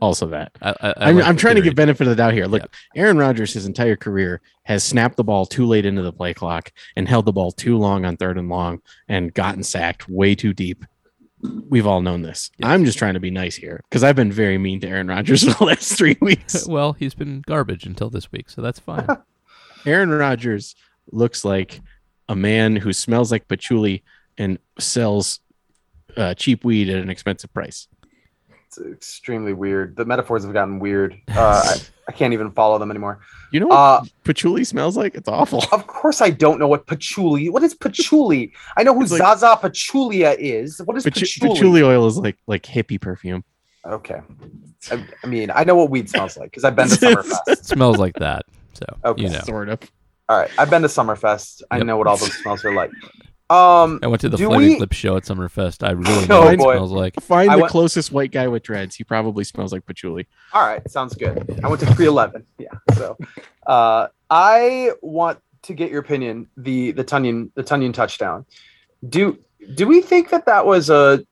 Also 0.00 0.26
that 0.28 0.52
I, 0.62 0.70
I, 0.70 0.74
I 0.80 0.94
I'm, 0.98 1.16
like 1.16 1.24
I'm 1.26 1.36
trying 1.36 1.56
to 1.56 1.62
give 1.62 1.74
benefit 1.74 2.06
of 2.06 2.10
the 2.10 2.16
doubt 2.16 2.34
here. 2.34 2.46
Look, 2.46 2.72
Aaron 2.96 3.18
Rodgers, 3.18 3.52
his 3.52 3.66
entire 3.66 3.96
career, 3.96 4.40
has 4.64 4.84
snapped 4.84 5.16
the 5.16 5.24
ball 5.24 5.46
too 5.46 5.66
late 5.66 5.84
into 5.86 6.02
the 6.02 6.12
play 6.12 6.34
clock 6.34 6.72
and 6.96 7.08
held 7.08 7.26
the 7.26 7.32
ball 7.32 7.52
too 7.52 7.76
long 7.76 8.04
on 8.04 8.16
third 8.16 8.38
and 8.38 8.48
long 8.48 8.80
and 9.08 9.32
gotten 9.34 9.62
sacked 9.62 10.08
way 10.08 10.34
too 10.34 10.52
deep. 10.52 10.84
we've 11.68 11.86
all 11.86 12.02
known 12.02 12.22
this. 12.22 12.50
I'm 12.62 12.84
just 12.84 12.98
trying 12.98 13.14
to 13.14 13.20
be 13.20 13.30
nice 13.30 13.56
here 13.56 13.82
because 13.88 14.04
I've 14.04 14.16
been 14.16 14.32
very 14.32 14.58
mean 14.58 14.80
to 14.80 14.88
Aaron 14.88 15.08
Rodgers 15.08 15.42
for 15.48 15.58
the 15.58 15.64
last 15.64 15.96
three 15.96 16.16
weeks. 16.22 16.66
well, 16.66 16.92
he's 16.92 17.14
been 17.14 17.42
garbage 17.46 17.86
until 17.86 18.10
this 18.10 18.30
week, 18.30 18.50
so 18.50 18.60
that's 18.62 18.78
fine. 18.78 19.06
Aaron 19.86 20.10
Rodgers 20.10 20.74
looks 21.10 21.44
like 21.44 21.80
a 22.28 22.36
man 22.36 22.76
who 22.76 22.92
smells 22.92 23.32
like 23.32 23.48
patchouli 23.48 24.02
and 24.36 24.58
sells 24.78 25.40
uh, 26.16 26.34
cheap 26.34 26.64
weed 26.64 26.88
at 26.88 27.02
an 27.02 27.10
expensive 27.10 27.52
price. 27.52 27.88
It's 28.78 28.78
extremely 28.86 29.52
weird. 29.52 29.96
The 29.96 30.04
metaphors 30.04 30.44
have 30.44 30.52
gotten 30.52 30.78
weird. 30.78 31.20
Uh, 31.28 31.60
I, 31.64 31.76
I 32.08 32.12
can't 32.12 32.32
even 32.32 32.50
follow 32.52 32.78
them 32.78 32.90
anymore. 32.90 33.20
You 33.52 33.60
know 33.60 33.66
what 33.66 33.76
Uh, 33.76 34.02
patchouli 34.24 34.62
smells 34.64 34.96
like? 34.96 35.14
It's 35.16 35.28
awful. 35.28 35.64
of 35.72 35.86
course, 35.88 36.20
I 36.20 36.30
don't 36.30 36.58
know 36.60 36.68
what 36.68 36.86
patchouli. 36.86 37.48
What 37.48 37.62
is 37.64 37.74
patchouli? 37.74 38.52
I 38.76 38.82
know 38.84 38.94
who 38.94 39.02
It's 39.02 39.10
like- 39.12 39.20
Zaza 39.22 39.58
Pachulia 39.60 40.36
is. 40.38 40.80
What 40.84 40.96
is 40.96 41.04
Patch- 41.04 41.14
patchouli? 41.14 41.52
patchouli 41.54 41.82
oil 41.82 42.06
is 42.06 42.16
like 42.18 42.36
like 42.46 42.62
hippie 42.62 43.00
perfume. 43.00 43.42
Okay. 43.84 44.20
I, 44.90 45.06
I 45.24 45.26
mean, 45.26 45.50
I 45.54 45.64
know 45.64 45.74
what 45.74 45.90
weed 45.90 46.08
smells 46.08 46.36
like 46.36 46.50
because 46.50 46.64
I've 46.64 46.76
been 46.76 46.88
to 46.88 46.94
Summerfest. 46.96 47.64
smells 47.64 47.96
like 47.98 48.14
that. 48.16 48.44
So 48.74 48.84
Okay. 49.04 49.22
you 49.22 49.28
know. 49.30 49.40
Sort 49.40 49.68
of. 49.68 49.80
All 50.28 50.38
right, 50.38 50.50
I've 50.58 50.70
been 50.70 50.82
to 50.82 50.88
Summerfest. 50.88 51.62
I 51.72 51.78
Yep. 51.78 51.86
know 51.86 51.96
what 51.96 52.06
all 52.06 52.16
those 52.16 52.32
smells 52.34 52.64
are 52.64 52.72
like. 52.74 52.90
Um, 53.50 53.98
I 54.02 54.06
went 54.06 54.20
to 54.20 54.28
the 54.28 54.36
Do 54.36 54.46
Flaming 54.46 54.68
we- 54.74 54.78
Lip 54.78 54.92
show 54.92 55.16
at 55.16 55.24
Summerfest. 55.24 55.86
I 55.86 55.90
really 55.90 56.26
know 56.28 56.42
Oh, 56.42 56.46
what 56.56 56.60
smells 56.76 56.92
like. 56.92 57.20
Find 57.20 57.50
I 57.50 57.56
the 57.56 57.62
went- 57.62 57.72
closest 57.72 58.12
white 58.12 58.30
guy 58.30 58.46
with 58.48 58.62
dreads. 58.62 58.94
He 58.94 59.02
probably 59.04 59.42
smells 59.44 59.72
like 59.72 59.84
patchouli. 59.86 60.26
all 60.52 60.64
right, 60.66 60.88
sounds 60.90 61.14
good. 61.16 61.60
I 61.64 61.68
went 61.68 61.80
to 61.80 61.86
311. 61.86 62.46
Yeah. 62.58 62.68
So, 62.94 63.18
uh, 63.66 64.06
I 64.30 64.92
want 65.02 65.40
to 65.62 65.74
get 65.74 65.90
your 65.90 66.00
opinion. 66.00 66.46
The 66.56 66.92
the 66.92 67.02
Tonyan 67.04 67.50
the 67.54 67.64
Tonyan 67.64 67.92
touchdown. 67.92 68.46
Do 69.08 69.36
do 69.74 69.86
we 69.88 70.00
think 70.00 70.30
that 70.30 70.46
that 70.46 70.64
was 70.64 70.88
a 70.88 71.24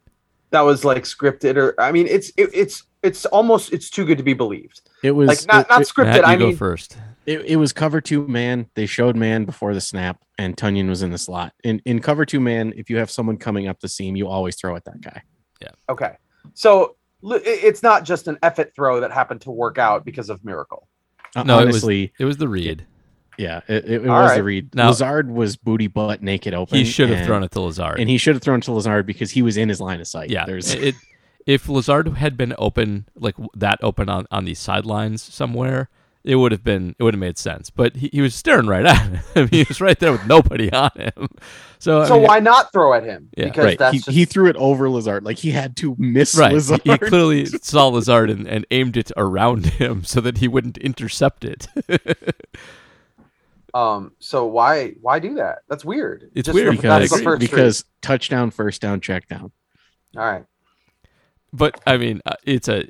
that 0.51 0.62
was 0.62 0.85
like 0.85 1.05
scripted 1.05 1.57
or 1.57 1.81
I 1.81 1.93
mean 1.93 2.07
it's 2.09 2.31
it, 2.37 2.51
it's 2.53 2.83
it's 3.03 3.27
almost 3.27 3.73
it's 3.73 3.89
too 3.91 4.05
good 4.05 4.19
to 4.19 4.25
be 4.25 4.35
believed. 4.35 4.81
It 5.05 5.12
was 5.12 5.29
Like 5.29 5.47
not 5.47 5.66
it- 5.66 5.69
not 5.71 5.83
scripted. 5.83 6.05
Matt, 6.07 6.16
you 6.16 6.23
I 6.25 6.37
go 6.37 6.47
mean 6.49 6.57
first. 6.57 6.99
It, 7.29 7.43
it 7.43 7.57
was 7.57 7.72
cover 7.74 8.01
two 8.01 8.26
man. 8.26 8.70
They 8.74 8.87
showed 8.87 9.14
man 9.16 9.45
before 9.45 9.74
the 9.74 9.81
snap, 9.83 10.22
and 10.39 10.57
Tonyan 10.57 10.89
was 10.89 11.03
in 11.03 11.11
the 11.11 11.18
slot. 11.18 11.53
In 11.62 11.81
in 11.85 12.01
cover 12.01 12.24
two 12.24 12.41
man, 12.41 12.72
if 12.76 12.89
you 12.89 12.97
have 12.97 13.11
someone 13.11 13.37
coming 13.37 13.68
up 13.68 13.81
the 13.81 13.89
seam, 13.89 14.16
you 14.16 14.26
always 14.29 14.57
throw 14.57 14.74
at 14.76 14.85
that 14.87 15.01
guy. 15.03 15.22
Yeah. 15.61 15.70
Okay. 15.91 16.12
So 16.55 16.97
it's 17.22 17.83
not 17.83 18.05
just 18.05 18.29
an 18.29 18.39
effort 18.43 18.72
throw 18.74 19.01
that 19.01 19.12
happened 19.12 19.43
to 19.43 19.51
work 19.51 19.76
out 19.76 20.05
because 20.05 20.31
of 20.31 20.43
miracle. 20.45 20.89
Uh, 21.37 21.43
No, 21.43 21.59
it 21.59 21.66
was- 21.66 21.74
honestly, 21.76 22.12
It 22.18 22.24
was 22.24 22.37
the 22.39 22.49
read. 22.49 22.87
yeah, 23.37 23.61
it, 23.68 23.85
it, 23.85 23.91
it 23.91 24.01
was 24.03 24.09
right. 24.09 24.37
the 24.37 24.45
read. 24.45 24.74
Now- 24.74 24.89
Lazard 24.89 25.31
was 25.31 25.57
booty 25.57 25.89
butt 25.89 26.22
naked 26.22 26.55
open. 26.55 26.79
He 26.79 26.85
should 26.85 27.09
have 27.11 27.18
and- 27.18 27.26
thrown 27.26 27.43
it 27.43 27.51
to 27.51 27.61
Lazard. 27.61 28.01
and 28.01 28.09
he 28.09 28.16
should 28.18 28.37
have 28.37 28.43
thrown 28.43 28.61
to 28.62 28.72
Lazard 28.72 29.05
because 29.05 29.33
he 29.33 29.43
was 29.43 29.57
in 29.57 29.68
his 29.68 29.81
line 29.81 30.01
of 30.01 30.07
sight. 30.07 30.31
yeah, 30.31 30.47
there's 30.47 30.72
it. 30.72 30.95
If 31.45 31.68
Lazard 31.68 32.09
had 32.09 32.37
been 32.37 32.55
open, 32.57 33.07
like 33.16 33.35
that 33.57 33.79
open 33.83 34.09
on 34.09 34.26
on 34.31 34.45
the 34.45 34.55
sidelines 34.55 35.22
somewhere, 35.22 35.89
it 36.25 36.35
would 36.37 36.53
have 36.53 36.62
been 36.64 36.95
it 36.99 37.03
would 37.03 37.14
have 37.14 37.21
made 37.21 37.39
sense. 37.39 37.71
But 37.71 37.97
he, 37.97 38.11
he 38.12 38.21
was 38.21 38.35
staring 38.35 38.66
right 38.66 38.85
at 38.87 39.23
him. 39.35 39.49
He 39.51 39.64
was 39.69 39.81
right 39.81 39.99
there 39.99 40.12
with 40.12 40.27
nobody 40.27 40.71
on 40.73 40.91
him. 40.97 41.29
So, 41.79 42.03
I 42.03 42.09
So 42.09 42.14
mean, 42.19 42.25
why 42.25 42.41
not 42.41 42.73
throw 42.73 42.93
at 42.95 43.05
him? 43.05 43.29
Yeah. 43.37 43.45
because 43.47 43.64
right. 43.64 43.79
that's 43.79 43.93
He, 43.93 43.99
just, 44.01 44.11
he 44.11 44.25
threw 44.25 44.49
it 44.49 44.57
over 44.57 44.91
Lazard. 44.91 45.25
Like 45.25 45.39
he 45.39 45.51
had 45.53 45.77
to 45.79 45.95
miss 45.99 46.35
Right. 46.37 46.53
Lazard. 46.53 46.81
He, 46.85 46.91
he 46.93 46.99
clearly 47.11 47.47
saw 47.47 47.87
Lazard 47.87 48.31
and, 48.31 48.47
and 48.49 48.66
aimed 48.71 48.97
it 48.97 49.11
around 49.16 49.66
him 49.66 50.05
so 50.12 50.21
that 50.21 50.39
he 50.39 50.49
wouldn't 50.49 50.77
intercept 50.79 51.45
it. 51.45 51.69
um. 53.75 54.12
So 54.19 54.47
why 54.47 54.95
why 55.01 55.19
do 55.19 55.35
that? 55.35 55.59
That's 55.69 55.85
weird. 55.85 56.31
It's 56.35 56.47
Just 56.47 56.55
weird 56.55 56.77
for- 56.77 56.83
that's 56.83 57.05
because 57.05 57.19
the 57.19 57.25
first 57.25 57.41
because 57.41 57.85
touchdown, 58.03 58.51
first 58.51 58.81
down, 58.81 59.01
check 59.01 59.29
down. 59.29 59.53
all 60.16 60.25
right. 60.25 60.45
but 61.53 61.81
I 61.87 61.97
mean, 61.97 62.21
uh, 62.27 62.35
it's 62.45 62.69
a, 62.69 62.89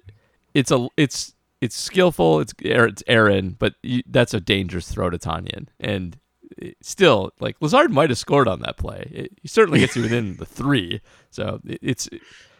it's 0.54 0.70
a, 0.70 0.88
it's 0.96 1.34
it's 1.60 1.76
skillful. 1.76 2.40
It's 2.40 2.54
it's 2.60 3.02
Aaron, 3.06 3.56
but 3.58 3.74
you, 3.82 4.02
that's 4.08 4.34
a 4.34 4.40
dangerous 4.40 4.90
throw 4.90 5.10
to 5.10 5.18
Tonyan, 5.18 5.68
and 5.80 6.18
it- 6.56 6.76
still, 6.82 7.30
like 7.40 7.56
Lazard 7.60 7.90
might 7.92 8.10
have 8.10 8.18
scored 8.18 8.48
on 8.48 8.60
that 8.60 8.76
play. 8.76 9.08
It, 9.12 9.32
he 9.42 9.48
certainly 9.48 9.80
gets 9.80 9.96
you 9.96 10.02
within 10.02 10.36
the 10.36 10.46
three, 10.46 11.00
so 11.30 11.60
it, 11.66 11.78
it's 11.82 12.08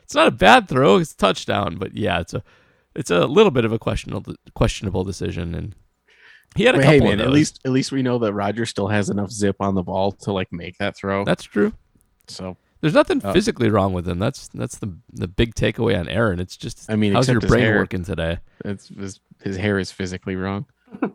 it's 0.02 0.14
not 0.14 0.28
a 0.28 0.32
bad 0.32 0.68
throw. 0.68 0.96
It's 0.96 1.12
a 1.12 1.16
touchdown, 1.16 1.76
but 1.76 1.96
yeah, 1.96 2.20
it's 2.20 2.34
a 2.34 2.42
it's 2.94 3.10
a 3.10 3.26
little 3.26 3.50
bit 3.52 3.64
of 3.64 3.72
a 3.72 3.78
questionable 3.78 4.34
questionable 4.54 5.04
decision, 5.04 5.54
and 5.54 5.74
he 6.56 6.64
had 6.64 6.74
a 6.74 6.78
But 6.78 6.84
couple 6.84 6.92
hey 6.92 7.12
of 7.12 7.18
man, 7.18 7.20
at 7.20 7.30
least 7.30 7.60
at 7.64 7.70
least 7.72 7.92
we 7.92 8.02
know 8.02 8.18
that 8.18 8.32
Roger 8.32 8.66
still 8.66 8.88
has 8.88 9.10
enough 9.10 9.30
zip 9.30 9.56
on 9.60 9.74
the 9.74 9.82
ball 9.82 10.12
to 10.12 10.32
like 10.32 10.52
make 10.52 10.76
that 10.78 10.96
throw. 10.96 11.24
that's 11.24 11.44
true. 11.44 11.72
so 12.26 12.56
There's 12.80 12.94
nothing 12.94 13.20
Oh. 13.24 13.32
physically 13.32 13.70
wrong 13.70 13.92
with 13.92 14.06
him. 14.08 14.18
That's 14.18 14.48
that's 14.48 14.78
the 14.78 14.96
the 15.12 15.28
big 15.28 15.54
takeaway 15.54 15.98
on 15.98 16.08
Aaron. 16.08 16.38
It's 16.40 16.56
just 16.56 16.90
I 16.90 16.96
mean, 16.96 17.12
how's 17.12 17.28
your 17.28 17.40
brain 17.40 17.62
hair. 17.62 17.78
working 17.78 18.04
today? 18.04 18.38
it's 18.64 18.88
his, 18.88 19.20
his 19.42 19.56
hair 19.56 19.78
is 19.78 19.90
physically 19.92 20.36
wrong. 20.36 20.66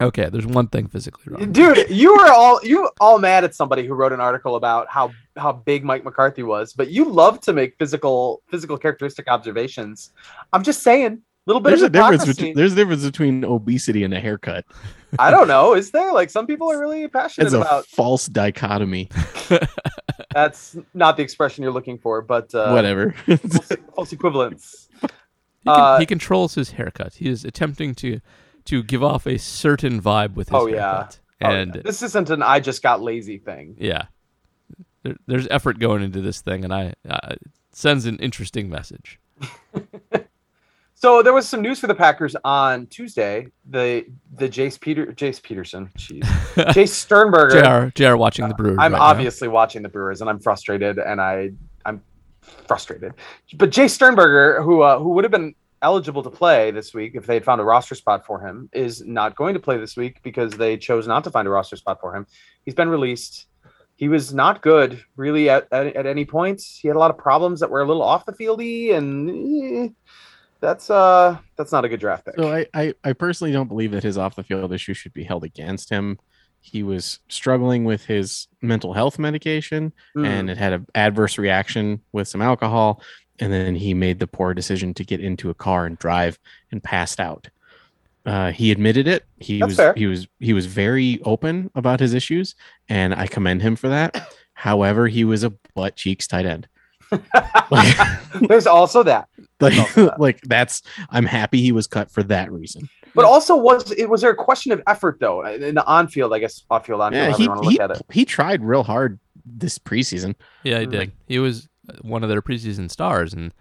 Okay, 0.00 0.30
there's 0.30 0.46
one 0.46 0.66
thing 0.68 0.86
physically 0.86 1.24
wrong. 1.30 1.52
Dude, 1.52 1.90
you 1.90 2.16
were 2.16 2.32
all 2.32 2.58
you 2.62 2.88
all 3.00 3.18
mad 3.18 3.44
at 3.44 3.54
somebody 3.54 3.86
who 3.86 3.92
wrote 3.92 4.12
an 4.14 4.20
article 4.20 4.56
about 4.56 4.88
how 4.88 5.10
how 5.36 5.52
big 5.52 5.84
Mike 5.84 6.04
McCarthy 6.04 6.42
was, 6.42 6.72
but 6.72 6.90
you 6.90 7.04
love 7.04 7.38
to 7.42 7.52
make 7.52 7.76
physical 7.78 8.40
physical 8.50 8.78
characteristic 8.78 9.28
observations. 9.28 10.12
I'm 10.54 10.62
just 10.62 10.82
saying, 10.82 11.20
little 11.44 11.60
bit 11.60 11.68
There's 11.70 11.82
a 11.82 11.90
difference 11.90 12.24
between 12.24 12.54
there's 12.56 12.72
a 12.72 12.76
difference 12.76 13.04
between 13.04 13.44
obesity 13.44 14.02
and 14.02 14.14
a 14.14 14.20
haircut. 14.20 14.64
I 15.18 15.30
don't 15.30 15.48
know. 15.48 15.74
Is 15.74 15.90
there 15.90 16.12
like 16.12 16.30
some 16.30 16.46
people 16.46 16.70
are 16.70 16.78
really 16.78 17.06
passionate 17.08 17.46
It's 17.46 17.54
a 17.54 17.60
about? 17.60 17.86
false 17.86 18.26
dichotomy. 18.26 19.08
That's 20.34 20.76
not 20.94 21.16
the 21.16 21.22
expression 21.22 21.62
you're 21.62 21.72
looking 21.72 21.98
for, 21.98 22.22
but 22.22 22.54
uh, 22.54 22.70
Whatever. 22.72 23.12
false, 23.26 23.72
false 23.96 24.12
equivalence. 24.12 24.88
He, 25.00 25.08
can, 25.66 25.80
Uh, 25.80 25.98
he 25.98 26.06
controls 26.06 26.54
his 26.54 26.70
haircut. 26.72 27.14
He 27.14 27.28
is 27.28 27.44
attempting 27.44 27.94
to 27.96 28.20
to 28.66 28.82
give 28.82 29.02
off 29.02 29.26
a 29.26 29.38
certain 29.38 30.00
vibe 30.00 30.34
with 30.34 30.48
his 30.50 30.54
Oh, 30.54 30.66
yeah. 30.66 30.74
haircut. 30.92 31.18
Oh, 31.42 31.50
yeah. 31.50 31.56
And 31.56 31.72
this 31.74 32.02
isn't 32.02 32.30
an 32.30 32.42
"I 32.42 32.60
just 32.60 32.82
got 32.82 33.00
lazy" 33.02 33.38
thing. 33.38 33.76
yeah, 33.78 34.04
There, 35.02 35.16
there's 35.26 35.48
effort 35.50 35.78
going 35.78 36.02
into 36.02 36.20
this 36.20 36.40
thing, 36.42 36.64
and 36.64 36.72
I 36.72 36.92
uh, 37.08 37.18
it 37.32 37.40
sends 37.72 38.04
an 38.06 38.18
interesting 38.18 38.68
message. 38.68 39.18
So 41.00 41.22
there 41.22 41.32
was 41.32 41.48
some 41.48 41.62
news 41.62 41.80
for 41.80 41.86
the 41.86 41.94
Packers 41.94 42.36
on 42.44 42.86
Tuesday. 42.88 43.46
The 43.70 44.04
the 44.34 44.46
Jace 44.46 44.78
Peter 44.78 45.06
Jace 45.06 45.42
Peterson, 45.42 45.88
jeez, 45.96 46.20
Jace 46.74 46.90
Sternberger. 46.90 47.90
Jr. 47.94 48.04
Jr. 48.04 48.16
watching 48.16 48.46
the 48.46 48.54
Brewers. 48.54 48.76
I'm 48.78 48.92
right 48.92 48.98
now. 48.98 49.04
obviously 49.04 49.48
watching 49.48 49.80
the 49.80 49.88
Brewers, 49.88 50.20
and 50.20 50.28
I'm 50.28 50.38
frustrated, 50.38 50.98
and 50.98 51.18
I 51.18 51.52
I'm 51.86 52.02
frustrated. 52.68 53.14
But 53.56 53.70
Jace 53.70 53.92
Sternberger, 53.92 54.60
who 54.60 54.82
uh, 54.82 54.98
who 54.98 55.08
would 55.14 55.24
have 55.24 55.30
been 55.30 55.54
eligible 55.80 56.22
to 56.22 56.28
play 56.28 56.70
this 56.70 56.92
week 56.92 57.12
if 57.14 57.24
they 57.24 57.32
had 57.32 57.46
found 57.46 57.62
a 57.62 57.64
roster 57.64 57.94
spot 57.94 58.26
for 58.26 58.38
him, 58.46 58.68
is 58.74 59.02
not 59.06 59.36
going 59.36 59.54
to 59.54 59.60
play 59.60 59.78
this 59.78 59.96
week 59.96 60.20
because 60.22 60.52
they 60.52 60.76
chose 60.76 61.06
not 61.06 61.24
to 61.24 61.30
find 61.30 61.48
a 61.48 61.50
roster 61.50 61.76
spot 61.76 61.98
for 61.98 62.14
him. 62.14 62.26
He's 62.66 62.74
been 62.74 62.90
released. 62.90 63.46
He 63.96 64.08
was 64.08 64.34
not 64.34 64.60
good, 64.60 65.02
really, 65.16 65.48
at, 65.48 65.66
at, 65.72 65.96
at 65.96 66.04
any 66.06 66.26
point. 66.26 66.60
He 66.60 66.88
had 66.88 66.96
a 66.96 67.00
lot 67.00 67.10
of 67.10 67.16
problems 67.16 67.60
that 67.60 67.70
were 67.70 67.80
a 67.80 67.86
little 67.86 68.02
off 68.02 68.26
the 68.26 68.32
fieldy, 68.32 68.94
and 68.94 69.30
eh, 69.30 69.88
that's 70.60 70.90
uh 70.90 71.38
that's 71.56 71.72
not 71.72 71.84
a 71.84 71.88
good 71.88 72.00
draft 72.00 72.24
pick. 72.26 72.34
So 72.36 72.52
I, 72.52 72.66
I, 72.74 72.94
I 73.02 73.12
personally 73.12 73.52
don't 73.52 73.68
believe 73.68 73.92
that 73.92 74.02
his 74.02 74.18
off 74.18 74.36
the 74.36 74.42
field 74.44 74.72
issue 74.72 74.94
should 74.94 75.12
be 75.14 75.24
held 75.24 75.44
against 75.44 75.90
him. 75.90 76.18
He 76.60 76.82
was 76.82 77.20
struggling 77.28 77.84
with 77.84 78.04
his 78.04 78.46
mental 78.60 78.92
health 78.92 79.18
medication 79.18 79.92
Hmm. 80.14 80.24
and 80.24 80.50
it 80.50 80.58
had 80.58 80.72
an 80.74 80.86
adverse 80.94 81.38
reaction 81.38 82.00
with 82.12 82.28
some 82.28 82.42
alcohol. 82.42 83.02
And 83.38 83.50
then 83.50 83.74
he 83.74 83.94
made 83.94 84.18
the 84.18 84.26
poor 84.26 84.52
decision 84.52 84.92
to 84.94 85.04
get 85.04 85.20
into 85.20 85.48
a 85.48 85.54
car 85.54 85.86
and 85.86 85.98
drive 85.98 86.38
and 86.70 86.82
passed 86.82 87.18
out. 87.20 87.48
Uh, 88.26 88.50
he 88.52 88.70
admitted 88.70 89.08
it. 89.08 89.24
He 89.38 89.60
That's 89.60 89.68
was 89.70 89.76
fair. 89.78 89.94
he 89.96 90.06
was 90.06 90.28
he 90.40 90.52
was 90.52 90.66
very 90.66 91.18
open 91.24 91.70
about 91.74 92.00
his 92.00 92.12
issues, 92.12 92.54
and 92.90 93.14
I 93.14 93.26
commend 93.26 93.62
him 93.62 93.76
for 93.76 93.88
that. 93.88 94.30
However, 94.52 95.08
he 95.08 95.24
was 95.24 95.42
a 95.42 95.54
butt 95.74 95.96
cheeks 95.96 96.26
tight 96.26 96.44
end. 96.44 96.68
There's 98.48 98.66
also 98.66 99.02
that. 99.02 99.28
Like, 99.60 99.78
also 99.78 100.06
that. 100.06 100.20
like 100.20 100.40
that's 100.42 100.82
I'm 101.10 101.24
happy 101.26 101.60
he 101.60 101.72
was 101.72 101.86
cut 101.86 102.10
for 102.10 102.22
that 102.24 102.50
reason. 102.50 102.88
But 103.14 103.24
also, 103.24 103.56
was 103.56 103.90
it 103.92 104.08
was 104.08 104.20
there 104.20 104.30
a 104.30 104.36
question 104.36 104.72
of 104.72 104.80
effort 104.86 105.18
though 105.20 105.44
in 105.46 105.74
the 105.74 105.84
on 105.86 106.08
field? 106.08 106.32
I 106.32 106.38
guess 106.38 106.64
off 106.70 106.86
field, 106.86 107.00
on 107.00 107.12
field, 107.12 107.28
Yeah, 107.30 107.36
he 107.36 107.42
you 107.44 107.48
want 107.48 107.62
to 107.62 107.68
he, 107.68 107.74
look 107.78 107.90
at 107.90 107.96
it. 107.96 108.02
he 108.12 108.24
tried 108.24 108.62
real 108.64 108.84
hard 108.84 109.18
this 109.44 109.78
preseason. 109.78 110.34
Yeah, 110.62 110.80
he 110.80 110.86
did. 110.86 111.12
He 111.26 111.38
was 111.38 111.68
one 112.02 112.22
of 112.22 112.28
their 112.28 112.40
preseason 112.42 112.90
stars, 112.90 113.32
and 113.34 113.52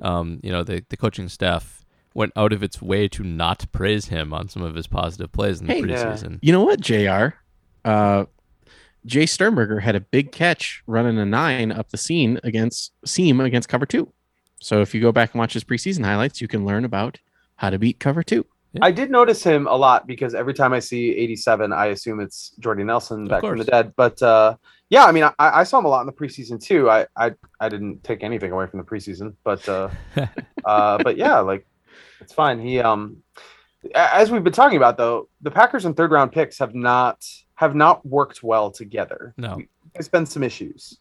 um, 0.00 0.40
you 0.42 0.50
know 0.50 0.64
the 0.64 0.82
the 0.88 0.96
coaching 0.96 1.28
staff 1.28 1.84
went 2.14 2.32
out 2.36 2.52
of 2.52 2.62
its 2.62 2.80
way 2.80 3.08
to 3.08 3.22
not 3.24 3.66
praise 3.72 4.06
him 4.06 4.32
on 4.32 4.48
some 4.48 4.62
of 4.62 4.74
his 4.74 4.86
positive 4.86 5.30
plays 5.32 5.60
in 5.60 5.66
the 5.66 5.72
Hey, 5.74 5.80
yeah. 5.80 6.04
preseason. 6.04 6.38
You 6.42 6.52
know 6.52 6.62
what, 6.64 6.80
Jr. 6.80 7.34
Uh, 7.84 8.24
Jay 9.06 9.26
Sternberger 9.26 9.80
had 9.80 9.94
a 9.94 10.00
big 10.00 10.32
catch 10.32 10.82
running 10.86 11.18
a 11.18 11.24
nine 11.24 11.70
up 11.70 11.90
the 11.90 11.96
scene 11.96 12.40
against 12.42 12.92
seam 13.04 13.40
against 13.40 13.68
cover 13.68 13.86
two. 13.86 14.12
So 14.60 14.80
if 14.80 14.94
you 14.94 15.00
go 15.00 15.12
back 15.12 15.34
and 15.34 15.38
watch 15.38 15.52
his 15.52 15.64
preseason 15.64 16.04
highlights, 16.04 16.40
you 16.40 16.48
can 16.48 16.64
learn 16.64 16.84
about 16.84 17.18
how 17.56 17.70
to 17.70 17.78
beat 17.78 18.00
cover 18.00 18.22
two. 18.22 18.46
I 18.82 18.90
did 18.90 19.10
notice 19.10 19.42
him 19.42 19.66
a 19.66 19.74
lot 19.74 20.06
because 20.06 20.34
every 20.34 20.54
time 20.54 20.72
I 20.72 20.80
see 20.80 21.10
87, 21.14 21.72
I 21.72 21.86
assume 21.86 22.20
it's 22.20 22.50
Jordy 22.58 22.82
Nelson 22.82 23.26
back 23.26 23.42
from 23.42 23.58
the 23.58 23.64
dead. 23.64 23.92
But 23.94 24.20
uh, 24.20 24.56
Yeah, 24.88 25.04
I 25.04 25.12
mean, 25.12 25.24
I, 25.24 25.32
I 25.38 25.64
saw 25.64 25.78
him 25.78 25.84
a 25.84 25.88
lot 25.88 26.00
in 26.00 26.06
the 26.06 26.12
preseason 26.12 26.60
too. 26.60 26.90
I, 26.90 27.06
I, 27.16 27.34
I 27.60 27.68
didn't 27.68 28.02
take 28.02 28.24
anything 28.24 28.50
away 28.50 28.66
from 28.66 28.78
the 28.78 28.84
preseason, 28.84 29.34
but, 29.44 29.68
uh, 29.68 29.90
uh, 30.64 30.98
but 31.02 31.16
yeah, 31.16 31.38
like 31.38 31.66
it's 32.20 32.32
fine. 32.32 32.58
He, 32.60 32.80
um, 32.80 33.18
as 33.94 34.30
we've 34.30 34.42
been 34.42 34.52
talking 34.52 34.76
about 34.76 34.96
though, 34.96 35.28
the 35.40 35.50
Packers 35.50 35.84
and 35.84 35.96
third 35.96 36.10
round 36.10 36.32
picks 36.32 36.58
have 36.58 36.74
not 36.74 37.24
have 37.56 37.74
not 37.74 38.04
worked 38.06 38.42
well 38.42 38.70
together. 38.70 39.34
No. 39.36 39.60
There's 39.94 40.08
been 40.08 40.26
some 40.26 40.42
issues. 40.42 40.98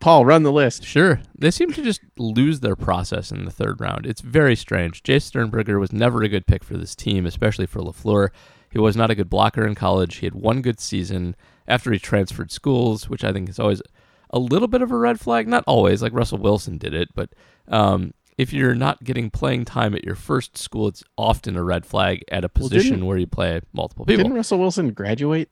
Paul, 0.00 0.24
run 0.24 0.42
the 0.42 0.52
list. 0.52 0.82
Sure. 0.84 1.20
They 1.38 1.50
seem 1.50 1.72
to 1.74 1.82
just 1.82 2.00
lose 2.16 2.60
their 2.60 2.76
process 2.76 3.30
in 3.30 3.44
the 3.44 3.50
third 3.50 3.80
round. 3.80 4.06
It's 4.06 4.22
very 4.22 4.56
strange. 4.56 5.02
Jay 5.02 5.18
Sternberger 5.18 5.78
was 5.78 5.92
never 5.92 6.22
a 6.22 6.28
good 6.28 6.46
pick 6.46 6.64
for 6.64 6.78
this 6.78 6.94
team, 6.94 7.26
especially 7.26 7.66
for 7.66 7.80
LaFleur. 7.80 8.30
He 8.70 8.78
was 8.78 8.96
not 8.96 9.10
a 9.10 9.14
good 9.14 9.28
blocker 9.28 9.66
in 9.66 9.74
college. 9.74 10.16
He 10.16 10.26
had 10.26 10.34
one 10.34 10.62
good 10.62 10.80
season 10.80 11.36
after 11.68 11.92
he 11.92 11.98
transferred 11.98 12.50
schools, 12.50 13.10
which 13.10 13.24
I 13.24 13.32
think 13.32 13.50
is 13.50 13.58
always 13.58 13.82
a 14.30 14.38
little 14.38 14.68
bit 14.68 14.80
of 14.80 14.90
a 14.90 14.96
red 14.96 15.20
flag. 15.20 15.46
Not 15.46 15.64
always, 15.66 16.00
like 16.00 16.14
Russell 16.14 16.38
Wilson 16.38 16.78
did 16.78 16.94
it, 16.94 17.08
but 17.14 17.30
um, 17.68 18.14
if 18.38 18.54
you're 18.54 18.74
not 18.74 19.04
getting 19.04 19.28
playing 19.28 19.66
time 19.66 19.94
at 19.94 20.04
your 20.04 20.14
first 20.14 20.56
school, 20.56 20.88
it's 20.88 21.04
often 21.18 21.56
a 21.56 21.62
red 21.64 21.84
flag 21.84 22.24
at 22.30 22.44
a 22.44 22.48
position 22.48 22.92
didn't- 22.92 23.06
where 23.06 23.18
you 23.18 23.26
play 23.26 23.60
multiple 23.74 24.06
people. 24.06 24.22
Didn't 24.22 24.36
Russell 24.36 24.58
Wilson 24.58 24.92
graduate? 24.92 25.50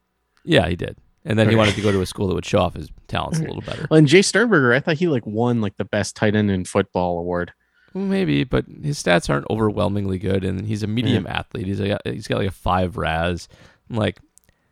Yeah, 0.48 0.66
he 0.68 0.76
did. 0.76 0.96
And 1.24 1.38
then 1.38 1.50
he 1.50 1.56
wanted 1.56 1.74
to 1.74 1.82
go 1.82 1.92
to 1.92 2.00
a 2.00 2.06
school 2.06 2.26
that 2.28 2.34
would 2.34 2.46
show 2.46 2.60
off 2.60 2.74
his 2.74 2.90
talents 3.06 3.38
a 3.38 3.42
little 3.42 3.60
better. 3.60 3.86
Well, 3.90 3.98
and 3.98 4.08
Jay 4.08 4.22
Sternberger, 4.22 4.72
I 4.72 4.80
thought 4.80 4.96
he 4.96 5.08
like 5.08 5.26
won 5.26 5.60
like 5.60 5.76
the 5.76 5.84
best 5.84 6.16
tight 6.16 6.34
end 6.34 6.50
in 6.50 6.64
football 6.64 7.18
award. 7.18 7.52
Maybe, 7.92 8.44
but 8.44 8.64
his 8.82 9.02
stats 9.02 9.28
aren't 9.28 9.46
overwhelmingly 9.50 10.18
good, 10.18 10.44
and 10.44 10.66
he's 10.66 10.82
a 10.82 10.86
medium 10.86 11.26
athlete. 11.26 11.66
He's 11.66 11.80
a, 11.80 11.98
he's 12.04 12.26
got 12.28 12.38
like 12.38 12.48
a 12.48 12.52
five 12.52 12.96
RAS, 12.96 13.48
like, 13.90 14.20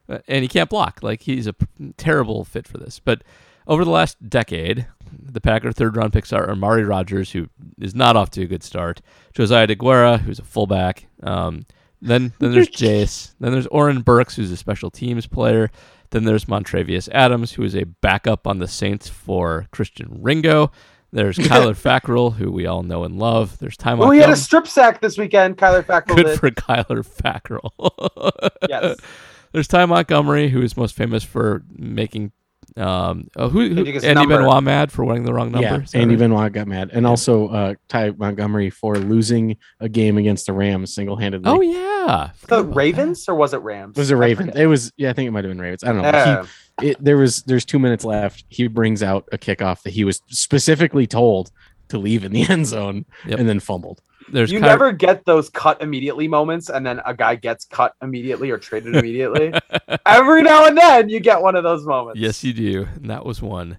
uh, 0.08 0.18
and 0.28 0.42
he 0.42 0.48
can't 0.48 0.70
block. 0.70 1.00
Like 1.02 1.22
he's 1.22 1.46
a 1.46 1.52
p- 1.52 1.66
terrible 1.98 2.44
fit 2.44 2.66
for 2.66 2.78
this. 2.78 3.00
But 3.00 3.22
over 3.66 3.84
the 3.84 3.90
last 3.90 4.28
decade, 4.28 4.86
the 5.12 5.40
Packer 5.40 5.72
third 5.72 5.96
round 5.96 6.12
picks 6.12 6.32
are 6.32 6.48
Amari 6.48 6.84
Rodgers, 6.84 7.32
who 7.32 7.48
is 7.80 7.94
not 7.94 8.16
off 8.16 8.30
to 8.30 8.42
a 8.42 8.46
good 8.46 8.62
start, 8.62 9.00
Josiah 9.34 9.66
Deguara, 9.66 10.20
who's 10.20 10.38
a 10.38 10.44
fullback. 10.44 11.06
Um, 11.22 11.66
then 12.00 12.32
then 12.38 12.52
there's 12.52 12.68
Jace. 12.70 13.34
Then 13.40 13.52
there's 13.52 13.66
Oren 13.68 14.02
Burks, 14.02 14.36
who's 14.36 14.50
a 14.50 14.56
special 14.56 14.90
teams 14.90 15.26
player. 15.26 15.70
Then 16.10 16.24
there's 16.24 16.44
Montravius 16.44 17.08
Adams, 17.12 17.52
who 17.52 17.62
is 17.62 17.74
a 17.74 17.84
backup 17.84 18.46
on 18.46 18.58
the 18.58 18.68
Saints 18.68 19.08
for 19.08 19.66
Christian 19.72 20.18
Ringo. 20.22 20.70
There's 21.12 21.38
Kyler 21.38 21.74
Fackrell, 21.74 22.34
who 22.34 22.50
we 22.50 22.66
all 22.66 22.82
know 22.82 23.04
and 23.04 23.18
love. 23.18 23.58
There's 23.58 23.76
Ty 23.76 23.92
Oh, 23.92 24.10
he 24.10 24.20
had 24.20 24.30
a 24.30 24.36
strip 24.36 24.66
sack 24.66 25.00
this 25.00 25.16
weekend. 25.16 25.56
Kyler 25.56 25.82
Fackrell 25.84 26.16
Good 26.16 26.26
did. 26.26 26.40
for 26.40 26.50
Kyler 26.50 27.06
Fackrell. 27.06 28.50
Yes. 28.68 28.96
There's 29.52 29.68
Ty 29.68 29.86
Montgomery, 29.86 30.48
who 30.50 30.60
is 30.60 30.76
most 30.76 30.94
famous 30.94 31.24
for 31.24 31.62
making 31.70 32.32
um 32.76 33.28
oh, 33.36 33.48
who, 33.48 33.60
who 33.74 33.84
Andy 33.86 34.08
number. 34.14 34.36
Benoit 34.38 34.62
mad 34.62 34.92
for 34.92 35.04
winning 35.04 35.24
the 35.24 35.32
wrong 35.32 35.50
number. 35.50 35.66
Yeah, 35.66 35.98
Andy 36.00 36.14
right? 36.14 36.18
Benoit 36.20 36.52
got 36.52 36.68
mad, 36.68 36.90
and 36.92 37.06
also 37.06 37.48
uh, 37.48 37.74
Ty 37.88 38.10
Montgomery 38.10 38.68
for 38.70 38.96
losing 38.98 39.56
a 39.80 39.88
game 39.88 40.18
against 40.18 40.46
the 40.46 40.52
Rams 40.52 40.94
single 40.94 41.16
handedly. 41.16 41.50
Oh 41.50 41.60
yeah, 41.62 42.30
The 42.42 42.56
about 42.58 42.68
that. 42.70 42.76
Ravens 42.76 43.28
or 43.28 43.34
was 43.34 43.54
it 43.54 43.58
Rams? 43.62 43.96
was 43.96 44.10
it 44.10 44.14
I 44.14 44.18
Ravens? 44.18 44.48
forget. 44.50 44.62
It 44.62 44.66
was. 44.66 44.92
Yeah, 44.96 45.10
I 45.10 45.12
think 45.14 45.28
it 45.28 45.30
might 45.30 45.44
have 45.44 45.50
been 45.50 45.60
Ravens. 45.60 45.84
I 45.84 45.88
don't 45.88 45.96
know. 45.98 46.02
but 46.02 46.14
Yeah. 46.14 46.46
He, 46.80 46.88
it, 46.90 47.02
there 47.02 47.16
was. 47.16 47.42
There's 47.44 47.64
two 47.64 47.78
minutes 47.78 48.04
left. 48.04 48.44
He 48.50 48.66
brings 48.68 49.02
out 49.02 49.26
a 49.32 49.38
kickoff 49.38 49.82
that 49.82 49.94
he 49.94 50.04
was 50.04 50.20
specifically 50.28 51.06
told 51.06 51.50
to 51.88 51.98
leave 51.98 52.24
in 52.24 52.32
the 52.32 52.42
end 52.50 52.66
zone, 52.66 53.06
Yep. 53.26 53.38
and 53.38 53.48
then 53.48 53.60
fumbled. 53.60 54.02
There's 54.28 54.50
you 54.50 54.60
never 54.60 54.92
get 54.92 55.24
those 55.24 55.48
cut 55.50 55.80
immediately 55.80 56.28
moments, 56.28 56.68
and 56.68 56.84
then 56.84 57.00
a 57.06 57.14
guy 57.14 57.36
gets 57.36 57.64
cut 57.64 57.94
immediately 58.02 58.50
or 58.50 58.58
traded 58.58 58.96
immediately. 58.96 59.52
Every 60.06 60.42
now 60.42 60.66
and 60.66 60.76
then, 60.76 61.08
you 61.08 61.20
get 61.20 61.40
one 61.40 61.56
of 61.56 61.64
those 61.64 61.84
moments. 61.84 62.20
Yes, 62.20 62.42
you 62.42 62.52
do, 62.52 62.88
and 62.96 63.10
that 63.10 63.24
was 63.24 63.40
one. 63.40 63.78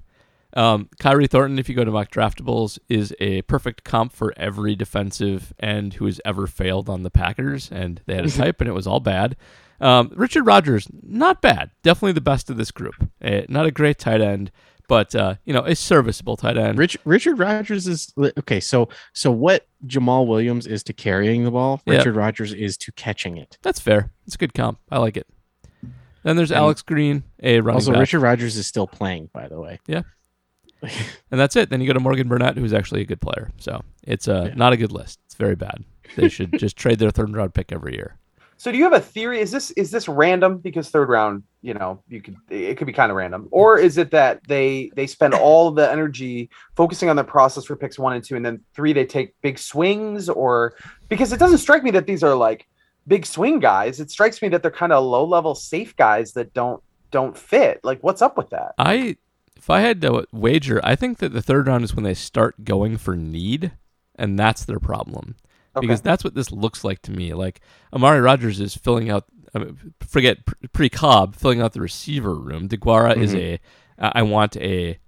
Um, 0.53 0.89
Khyri 0.99 1.29
Thornton, 1.29 1.59
if 1.59 1.69
you 1.69 1.75
go 1.75 1.83
to 1.83 1.91
mock 1.91 2.09
draftables, 2.09 2.79
is 2.89 3.13
a 3.19 3.41
perfect 3.43 3.83
comp 3.83 4.13
for 4.13 4.33
every 4.37 4.75
defensive 4.75 5.53
end 5.59 5.95
who 5.95 6.05
has 6.05 6.21
ever 6.25 6.47
failed 6.47 6.89
on 6.89 7.03
the 7.03 7.11
Packers, 7.11 7.69
and 7.71 8.01
they 8.05 8.15
had 8.15 8.25
a 8.25 8.31
type, 8.31 8.61
and 8.61 8.69
it 8.69 8.73
was 8.73 8.87
all 8.87 8.99
bad. 8.99 9.35
Um, 9.79 10.11
Richard 10.15 10.43
Rodgers, 10.43 10.87
not 11.03 11.41
bad, 11.41 11.71
definitely 11.83 12.13
the 12.13 12.21
best 12.21 12.49
of 12.49 12.57
this 12.57 12.71
group. 12.71 12.95
Eh, 13.21 13.45
not 13.49 13.67
a 13.67 13.71
great 13.71 13.99
tight 13.99 14.21
end, 14.21 14.51
but 14.87 15.13
uh, 15.15 15.35
you 15.45 15.53
know, 15.53 15.61
a 15.61 15.75
serviceable 15.75 16.37
tight 16.37 16.57
end. 16.57 16.77
Rich, 16.77 16.97
Richard 17.05 17.39
Rodgers 17.39 17.87
is 17.87 18.13
okay. 18.37 18.59
So 18.59 18.89
so 19.13 19.31
what 19.31 19.67
Jamaal 19.85 20.27
Williams 20.27 20.65
is 20.67 20.83
to 20.83 20.93
carrying 20.93 21.43
the 21.43 21.51
ball, 21.51 21.81
Yeah. 21.85 21.95
Richard 21.97 22.15
Rodgers 22.15 22.53
is 22.53 22.77
to 22.77 22.91
catching 22.93 23.37
it. 23.37 23.57
That's 23.61 23.79
fair. 23.79 24.11
It's 24.25 24.35
a 24.35 24.37
good 24.37 24.53
comp. 24.53 24.79
I 24.91 24.99
like 24.99 25.17
it. 25.17 25.27
Then 26.23 26.35
there's 26.35 26.51
And- 26.51 26.59
Alex 26.59 26.81
Green, 26.81 27.23
a 27.41 27.59
running 27.61 27.75
Also, 27.75 27.91
back, 27.91 27.99
Richard 28.01 28.19
Rodgers 28.21 28.57
is 28.57 28.67
still 28.67 28.87
playing, 28.87 29.29
by 29.33 29.47
the 29.47 29.59
way. 29.59 29.79
Yeah, 29.87 30.01
and 30.81 31.39
that's 31.39 31.55
it. 31.55 31.69
Then 31.69 31.81
you 31.81 31.87
go 31.87 31.93
to 31.93 31.99
Morgan 31.99 32.27
Burnett, 32.27 32.57
who's 32.57 32.73
actually 32.73 33.01
a 33.01 33.05
good 33.05 33.21
player. 33.21 33.51
So 33.57 33.81
it's 34.03 34.27
uh, 34.27 34.45
Yeah. 34.49 34.55
not 34.55 34.73
a 34.73 34.77
good 34.77 34.91
list. 34.91 35.19
It's 35.25 35.35
very 35.35 35.55
bad. 35.55 35.83
They 36.15 36.29
should 36.29 36.51
just 36.59 36.75
trade 36.77 36.99
their 36.99 37.11
third 37.11 37.35
round 37.35 37.53
pick 37.53 37.71
every 37.71 37.93
year. 37.95 38.17
So, 38.59 38.71
do 38.71 38.77
you 38.77 38.83
have 38.83 38.93
a 38.93 38.99
theory? 38.99 39.39
Is 39.39 39.51
this 39.51 39.71
is 39.71 39.91
this 39.91 40.07
random? 40.07 40.57
Because 40.57 40.89
third 40.89 41.09
round, 41.09 41.43
you 41.61 41.75
know, 41.75 42.01
you 42.09 42.21
could 42.21 42.35
it 42.49 42.75
could 42.77 42.87
be 42.87 42.93
kind 42.93 43.11
of 43.11 43.17
random, 43.17 43.47
or 43.51 43.77
is 43.77 43.97
it 43.97 44.11
that 44.11 44.45
they 44.47 44.89
they 44.95 45.05
spend 45.05 45.35
all 45.35 45.71
the 45.71 45.89
energy 45.91 46.49
focusing 46.75 47.07
on 47.09 47.15
the 47.15 47.23
process 47.23 47.65
for 47.65 47.75
picks 47.75 47.99
one 47.99 48.13
and 48.13 48.23
two, 48.23 48.35
and 48.35 48.45
then 48.45 48.59
three 48.73 48.93
they 48.93 49.05
take 49.05 49.39
big 49.41 49.59
swings, 49.59 50.27
or 50.27 50.73
because 51.07 51.31
it 51.31 51.39
doesn't 51.39 51.59
strike 51.59 51.83
me 51.83 51.91
that 51.91 52.07
these 52.07 52.23
are 52.23 52.33
like 52.35 52.67
big 53.07 53.25
swing 53.25 53.59
guys. 53.59 53.99
It 53.99 54.11
strikes 54.11 54.41
me 54.41 54.49
that 54.49 54.61
they're 54.61 54.71
kind 54.71 54.91
of 54.91 55.03
low 55.03 55.23
level 55.23 55.55
safe 55.55 55.95
guys 55.95 56.33
that 56.33 56.53
don't 56.53 56.81
don't 57.11 57.37
fit. 57.37 57.79
Like, 57.83 58.03
what's 58.03 58.21
up 58.21 58.37
with 58.37 58.49
that? 58.49 58.73
I, 58.77 59.17
if 59.55 59.69
I 59.69 59.81
had 59.81 60.01
to 60.01 60.25
wager, 60.31 60.79
I 60.83 60.95
think 60.95 61.19
that 61.19 61.33
the 61.33 61.41
third 61.41 61.67
round 61.67 61.83
is 61.83 61.95
when 61.95 62.03
they 62.03 62.13
start 62.13 62.63
going 62.63 62.97
for 62.97 63.15
need, 63.15 63.71
and 64.15 64.37
that's 64.37 64.65
their 64.65 64.79
problem. 64.79 65.35
Okay. 65.77 65.87
Because 65.87 66.01
that's 66.01 66.23
what 66.23 66.33
this 66.35 66.51
looks 66.51 66.83
like 66.83 67.01
to 67.03 67.11
me. 67.11 67.33
Like 67.33 67.61
Amari 67.93 68.21
Rodgers 68.21 68.59
is 68.59 68.75
filling 68.75 69.09
out, 69.09 69.25
I 69.55 69.59
mean, 69.59 69.93
forget 70.01 70.37
pre 70.73 70.89
Cobb, 70.89 71.35
filling 71.35 71.61
out 71.61 71.73
the 71.73 71.81
receiver 71.81 72.33
room. 72.35 72.67
Deguara 72.69 73.15
is 73.17 73.33
a 73.33 73.59
I 73.99 74.21
want 74.21 74.55
a 74.57 74.99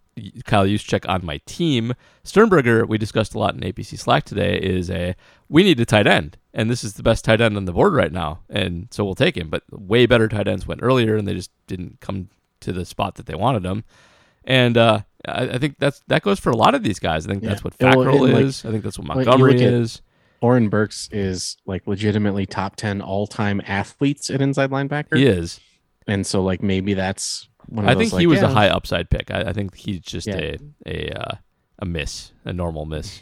Kyle 0.45 0.65
Juszczyk 0.65 1.07
on 1.07 1.25
my 1.25 1.39
team. 1.45 1.93
Sternberger, 2.23 2.85
we 2.85 2.97
discussed 2.97 3.33
a 3.35 3.39
lot 3.39 3.53
in 3.53 3.61
APC 3.61 3.97
Slack 3.97 4.25
today, 4.25 4.57
is 4.57 4.89
a 4.89 5.15
we 5.47 5.63
need 5.63 5.79
a 5.79 5.85
tight 5.85 6.07
end, 6.07 6.37
and 6.53 6.69
this 6.69 6.83
is 6.83 6.93
the 6.93 7.03
best 7.03 7.23
tight 7.25 7.41
end 7.41 7.55
on 7.57 7.65
the 7.65 7.71
board 7.71 7.93
right 7.93 8.11
now, 8.11 8.39
and 8.49 8.87
so 8.91 9.05
we'll 9.05 9.15
take 9.15 9.37
him. 9.37 9.49
But 9.49 9.63
way 9.71 10.05
better 10.05 10.27
tight 10.27 10.47
ends 10.47 10.67
went 10.67 10.81
earlier, 10.83 11.15
and 11.15 11.27
they 11.27 11.33
just 11.35 11.51
didn't 11.67 11.99
come 12.01 12.29
to 12.61 12.73
the 12.73 12.85
spot 12.85 13.15
that 13.15 13.25
they 13.27 13.35
wanted 13.35 13.63
them. 13.63 13.83
And 14.43 14.77
uh, 14.77 15.01
I, 15.27 15.43
I 15.49 15.57
think 15.57 15.77
that's 15.79 16.01
that 16.07 16.21
goes 16.23 16.39
for 16.39 16.49
a 16.49 16.57
lot 16.57 16.75
of 16.75 16.83
these 16.83 16.99
guys. 16.99 17.25
I 17.25 17.29
think 17.29 17.43
that's 17.43 17.63
what 17.63 17.73
Yeah, 17.79 17.95
well, 17.95 18.07
Fackrell 18.07 18.33
like- 18.33 18.43
is. 18.43 18.65
I 18.65 18.71
think 18.71 18.83
that's 18.83 18.97
what 18.97 19.07
like, 19.07 19.19
you 19.19 19.25
Montgomery 19.25 19.53
look 19.53 19.61
at- 19.61 19.73
is. 19.73 20.01
Oren 20.41 20.69
Burks 20.69 21.09
is 21.11 21.57
like 21.65 21.85
legitimately 21.87 22.45
top 22.45 22.75
10 22.75 23.01
all 23.01 23.27
time 23.27 23.61
athletes 23.65 24.29
at 24.29 24.41
inside 24.41 24.69
linebacker. 24.71 25.17
He 25.17 25.25
is. 25.25 25.59
And 26.07 26.25
so, 26.25 26.41
like, 26.41 26.63
maybe 26.63 26.93
that's 26.93 27.47
one 27.67 27.85
of 27.85 27.91
I 27.91 27.93
those, 27.93 28.01
think 28.03 28.13
like, 28.13 28.19
he 28.21 28.27
was 28.27 28.41
yeah, 28.41 28.45
a 28.49 28.53
high 28.53 28.69
upside 28.69 29.09
pick. 29.09 29.29
I, 29.31 29.41
I 29.41 29.53
think 29.53 29.75
he's 29.75 29.99
just 29.99 30.27
Yeah. 30.27 30.37
a 30.37 30.57
a 30.87 31.11
uh, 31.11 31.35
a 31.79 31.85
miss, 31.85 32.31
a 32.45 32.53
normal 32.53 32.85
miss. 32.85 33.21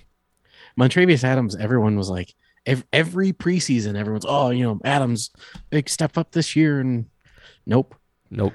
Montravius 0.80 1.24
Adams, 1.24 1.56
everyone 1.56 1.98
was 1.98 2.10
like, 2.10 2.34
ev- 2.66 2.86
every 2.94 3.34
preseason, 3.34 3.96
everyone's, 3.98 4.26
oh, 4.28 4.52
you 4.52 4.64
know, 4.64 4.80
Adams, 4.86 5.32
big 5.70 5.90
step 5.90 6.18
up 6.18 6.32
this 6.32 6.56
year. 6.56 6.80
And 6.80 7.08
nope. 7.66 7.96
Nope. 8.30 8.54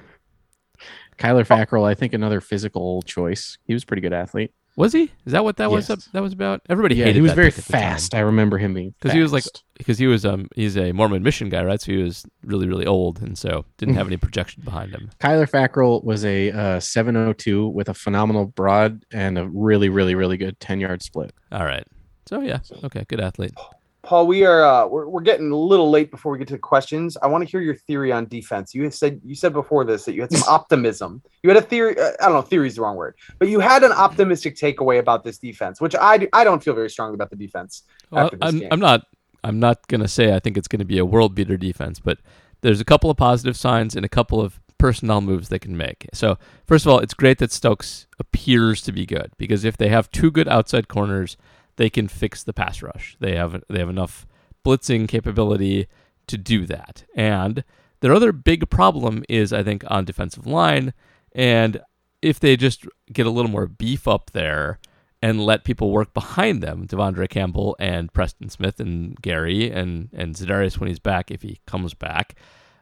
Kyler 1.17 1.45
Fackrell, 1.45 1.85
I 1.85 1.93
think 1.95 2.13
another 2.13 2.41
physical 2.41 3.01
choice. 3.03 3.57
He 3.65 3.73
was 3.73 3.83
a 3.83 3.85
pretty 3.85 4.01
good 4.01 4.13
athlete. 4.13 4.51
Was 4.75 4.91
he? 4.93 5.11
Is 5.25 5.33
that 5.33 5.43
what 5.43 5.57
that 5.57 5.69
was? 5.69 5.89
Up, 5.89 5.99
that 6.13 6.21
was 6.23 6.33
about. 6.33 6.61
Everybody 6.67 6.95
Yeah, 6.95 7.05
hated. 7.05 7.15
he 7.15 7.21
was 7.21 7.33
very 7.33 7.49
pick 7.51 7.59
at 7.59 7.65
the 7.65 7.71
time. 7.73 7.81
fast. 7.81 8.15
I 8.15 8.21
remember 8.21 8.57
him 8.57 8.73
being 8.73 8.95
because 8.99 9.13
he 9.13 9.21
was 9.21 9.31
like 9.31 9.43
because 9.77 9.99
he 9.99 10.07
was 10.07 10.25
um 10.25 10.47
he's 10.55 10.75
a 10.77 10.91
Mormon 10.93 11.21
mission 11.21 11.49
guy, 11.49 11.63
right? 11.63 11.79
So 11.79 11.91
he 11.91 12.01
was 12.01 12.25
really 12.43 12.67
really 12.67 12.87
old, 12.87 13.21
and 13.21 13.37
so 13.37 13.65
didn't 13.77 13.95
have 13.95 14.07
any 14.11 14.17
projection 14.17 14.63
behind 14.63 14.91
him. 14.91 15.11
Kyler 15.19 15.47
Fackrell 15.49 16.03
was 16.03 16.25
a 16.25 16.51
uh, 16.51 16.79
702 16.79 17.67
with 17.67 17.87
a 17.89 17.93
phenomenal 17.93 18.45
broad 18.47 19.05
and 19.13 19.37
a 19.37 19.47
really, 19.47 19.89
really, 19.89 20.15
really 20.15 20.37
good 20.37 20.59
10 20.59 20.79
yard 20.79 21.03
split. 21.03 21.33
All 21.51 21.65
right. 21.65 21.85
So 22.25 22.41
yeah, 22.41 22.59
okay, 22.83 23.05
good 23.07 23.19
athlete. 23.21 23.53
Paul, 24.03 24.27
we 24.27 24.43
are 24.43 24.63
uh, 24.65 24.85
we're, 24.85 25.07
we're 25.07 25.21
getting 25.21 25.49
a 25.49 25.55
little 25.55 25.89
late 25.89 26.11
before 26.11 26.33
we 26.33 26.37
get 26.37 26.47
to 26.49 26.55
the 26.55 26.59
questions. 26.59 27.17
I 27.23 27.27
want 27.27 27.43
to 27.43 27.49
hear 27.49 27.61
your 27.61 27.75
theory 27.75 28.11
on 28.11 28.25
defense. 28.25 28.75
You 28.75 28.91
said 28.91 29.21
you 29.23 29.33
said 29.33 29.53
before 29.53 29.85
this 29.85 30.03
that 30.05 30.13
you 30.13 30.21
had 30.21 30.31
some 30.31 30.43
optimism. 30.53 31.21
You 31.41 31.49
had 31.49 31.57
a 31.57 31.61
theory. 31.61 31.97
Uh, 31.97 32.11
I 32.19 32.25
don't 32.25 32.33
know. 32.33 32.41
Theory 32.41 32.67
is 32.67 32.75
the 32.75 32.81
wrong 32.81 32.97
word, 32.97 33.15
but 33.39 33.47
you 33.47 33.61
had 33.61 33.83
an 33.83 33.93
optimistic 33.93 34.57
takeaway 34.57 34.99
about 34.99 35.23
this 35.23 35.37
defense, 35.37 35.79
which 35.79 35.95
I 35.95 36.17
do- 36.17 36.29
I 36.33 36.43
don't 36.43 36.61
feel 36.61 36.73
very 36.73 36.89
strongly 36.89 37.15
about 37.15 37.29
the 37.29 37.37
defense. 37.37 37.83
Well, 38.11 38.25
after 38.25 38.37
this 38.37 38.49
I'm 38.49 38.59
game. 38.59 38.67
I'm 38.71 38.79
not 38.81 39.07
I'm 39.45 39.59
not 39.59 39.87
gonna 39.87 40.09
say 40.09 40.35
I 40.35 40.39
think 40.39 40.57
it's 40.57 40.67
gonna 40.67 40.83
be 40.83 40.97
a 40.97 41.05
world 41.05 41.33
beater 41.33 41.55
defense, 41.55 41.99
but 41.99 42.19
there's 42.59 42.81
a 42.81 42.85
couple 42.85 43.09
of 43.09 43.15
positive 43.15 43.55
signs 43.55 43.95
and 43.95 44.05
a 44.05 44.09
couple 44.09 44.41
of 44.41 44.59
personnel 44.77 45.21
moves 45.21 45.47
they 45.47 45.59
can 45.59 45.77
make. 45.77 46.07
So 46.13 46.37
first 46.65 46.85
of 46.85 46.91
all, 46.91 46.99
it's 46.99 47.13
great 47.13 47.37
that 47.37 47.53
Stokes 47.53 48.05
appears 48.19 48.81
to 48.81 48.91
be 48.91 49.05
good 49.05 49.31
because 49.37 49.63
if 49.63 49.77
they 49.77 49.87
have 49.87 50.11
two 50.11 50.29
good 50.29 50.49
outside 50.49 50.89
corners, 50.89 51.37
they 51.75 51.89
can 51.89 52.07
fix 52.07 52.43
the 52.43 52.53
pass 52.53 52.81
rush. 52.81 53.17
They 53.19 53.35
have 53.35 53.63
they 53.69 53.79
have 53.79 53.89
enough 53.89 54.25
blitzing 54.65 55.07
capability 55.07 55.87
to 56.27 56.37
do 56.37 56.65
that. 56.65 57.03
And 57.15 57.63
their 57.99 58.13
other 58.13 58.31
big 58.31 58.69
problem 58.69 59.23
is 59.29 59.53
I 59.53 59.63
think 59.63 59.83
on 59.87 60.05
defensive 60.05 60.47
line, 60.47 60.93
and 61.33 61.81
if 62.21 62.39
they 62.39 62.55
just 62.55 62.85
get 63.11 63.25
a 63.25 63.31
little 63.31 63.51
more 63.51 63.67
beef 63.67 64.07
up 64.07 64.31
there 64.31 64.79
and 65.21 65.45
let 65.45 65.63
people 65.63 65.91
work 65.91 66.13
behind 66.13 66.61
them, 66.61 66.87
De'Vondre 66.87 67.29
Campbell 67.29 67.75
and 67.79 68.11
Preston 68.13 68.49
Smith 68.49 68.79
and 68.79 69.19
Gary 69.21 69.71
and 69.71 70.09
and 70.13 70.35
Za'Darius 70.35 70.79
when 70.79 70.89
he's 70.89 70.99
back, 70.99 71.31
if 71.31 71.41
he 71.41 71.59
comes 71.65 71.93
back, 71.93 72.35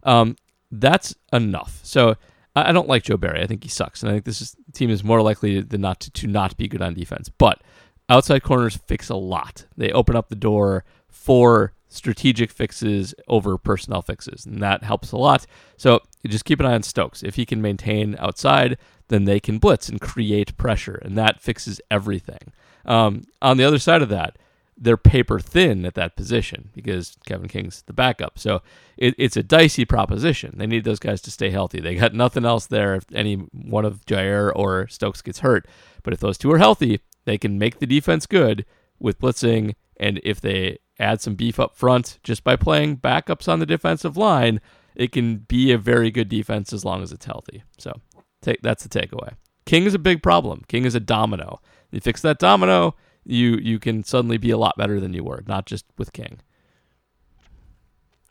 um, 0.03 0.35
that's 0.71 1.15
enough. 1.31 1.79
So 1.83 2.15
I 2.55 2.69
I 2.69 2.71
don't 2.71 2.87
like 2.87 3.03
Joe 3.03 3.17
Barry. 3.17 3.41
I 3.41 3.47
think 3.47 3.63
he 3.63 3.69
sucks, 3.69 4.03
and 4.03 4.09
I 4.09 4.13
think 4.13 4.25
this 4.25 4.41
is, 4.41 4.55
team 4.73 4.89
is 4.89 5.03
more 5.03 5.21
likely 5.21 5.61
than 5.61 5.81
not 5.81 5.99
to, 6.01 6.11
to 6.11 6.27
not 6.27 6.57
be 6.57 6.67
good 6.67 6.81
on 6.81 6.93
defense. 6.93 7.29
But 7.29 7.61
outside 8.11 8.43
corners 8.43 8.75
fix 8.75 9.09
a 9.09 9.15
lot. 9.15 9.65
They 9.77 9.91
open 9.91 10.17
up 10.17 10.27
the 10.27 10.35
door 10.35 10.83
for 11.07 11.71
strategic 11.87 12.51
fixes 12.51 13.15
over 13.27 13.57
personnel 13.57 14.01
fixes, 14.01 14.45
and 14.45 14.61
that 14.61 14.83
helps 14.83 15.13
a 15.13 15.17
lot. 15.17 15.45
So 15.77 16.01
just 16.27 16.45
keep 16.45 16.59
an 16.59 16.65
eye 16.65 16.73
on 16.73 16.83
Stokes. 16.83 17.23
If 17.23 17.35
he 17.35 17.45
can 17.45 17.61
maintain 17.61 18.17
outside, 18.19 18.77
then 19.07 19.23
they 19.23 19.39
can 19.39 19.59
blitz 19.59 19.87
and 19.87 19.99
create 19.99 20.57
pressure, 20.57 20.95
and 21.03 21.17
that 21.17 21.41
fixes 21.41 21.79
everything. 21.89 22.51
Um, 22.85 23.27
on 23.41 23.55
the 23.55 23.63
other 23.63 23.79
side 23.79 24.01
of 24.01 24.09
that, 24.09 24.37
they're 24.77 24.97
paper 24.97 25.39
thin 25.39 25.85
at 25.85 25.93
that 25.93 26.15
position 26.15 26.69
because 26.73 27.15
Kevin 27.25 27.47
King's 27.47 27.83
the 27.83 27.93
backup. 27.93 28.39
So 28.39 28.61
it, 28.97 29.13
it's 29.17 29.37
a 29.37 29.43
dicey 29.43 29.85
proposition. 29.85 30.55
They 30.57 30.65
need 30.65 30.83
those 30.83 30.99
guys 30.99 31.21
to 31.21 31.31
stay 31.31 31.51
healthy. 31.51 31.79
They 31.79 31.95
got 31.95 32.13
nothing 32.25 32.45
else 32.45 32.65
there 32.65 32.95
if 32.95 33.05
any 33.13 33.35
one 33.35 33.85
of 33.85 34.05
Jaire 34.05 34.51
or 34.53 34.87
Stokes 34.87 35.21
gets 35.21 35.39
hurt. 35.39 35.67
But 36.03 36.13
if 36.13 36.19
those 36.19 36.37
two 36.37 36.51
are 36.51 36.57
healthy, 36.57 36.99
they 37.25 37.37
can 37.37 37.59
make 37.59 37.79
the 37.79 37.85
defense 37.85 38.25
good 38.25 38.65
with 38.99 39.19
blitzing. 39.19 39.75
And 39.97 40.19
if 40.23 40.41
they 40.41 40.79
add 40.99 41.21
some 41.21 41.35
beef 41.35 41.59
up 41.59 41.75
front 41.75 42.19
just 42.23 42.43
by 42.43 42.55
playing 42.55 42.97
backups 42.97 43.47
on 43.47 43.59
the 43.59 43.65
defensive 43.65 44.17
line, 44.17 44.61
it 44.95 45.11
can 45.11 45.37
be 45.37 45.71
a 45.71 45.77
very 45.77 46.11
good 46.11 46.29
defense 46.29 46.73
as 46.73 46.85
long 46.85 47.01
as 47.01 47.11
it's 47.11 47.25
healthy. 47.25 47.63
So 47.77 47.93
take 48.41 48.61
that's 48.61 48.83
the 48.83 48.89
takeaway. 48.89 49.35
King 49.65 49.85
is 49.85 49.93
a 49.93 49.99
big 49.99 50.21
problem. 50.23 50.63
King 50.67 50.85
is 50.85 50.95
a 50.95 50.99
domino. 50.99 51.59
You 51.91 51.99
fix 51.99 52.21
that 52.21 52.39
domino, 52.39 52.95
you 53.25 53.57
you 53.57 53.79
can 53.79 54.03
suddenly 54.03 54.37
be 54.37 54.51
a 54.51 54.57
lot 54.57 54.77
better 54.77 54.99
than 54.99 55.13
you 55.13 55.23
were, 55.23 55.43
not 55.47 55.65
just 55.65 55.85
with 55.97 56.13
King. 56.13 56.39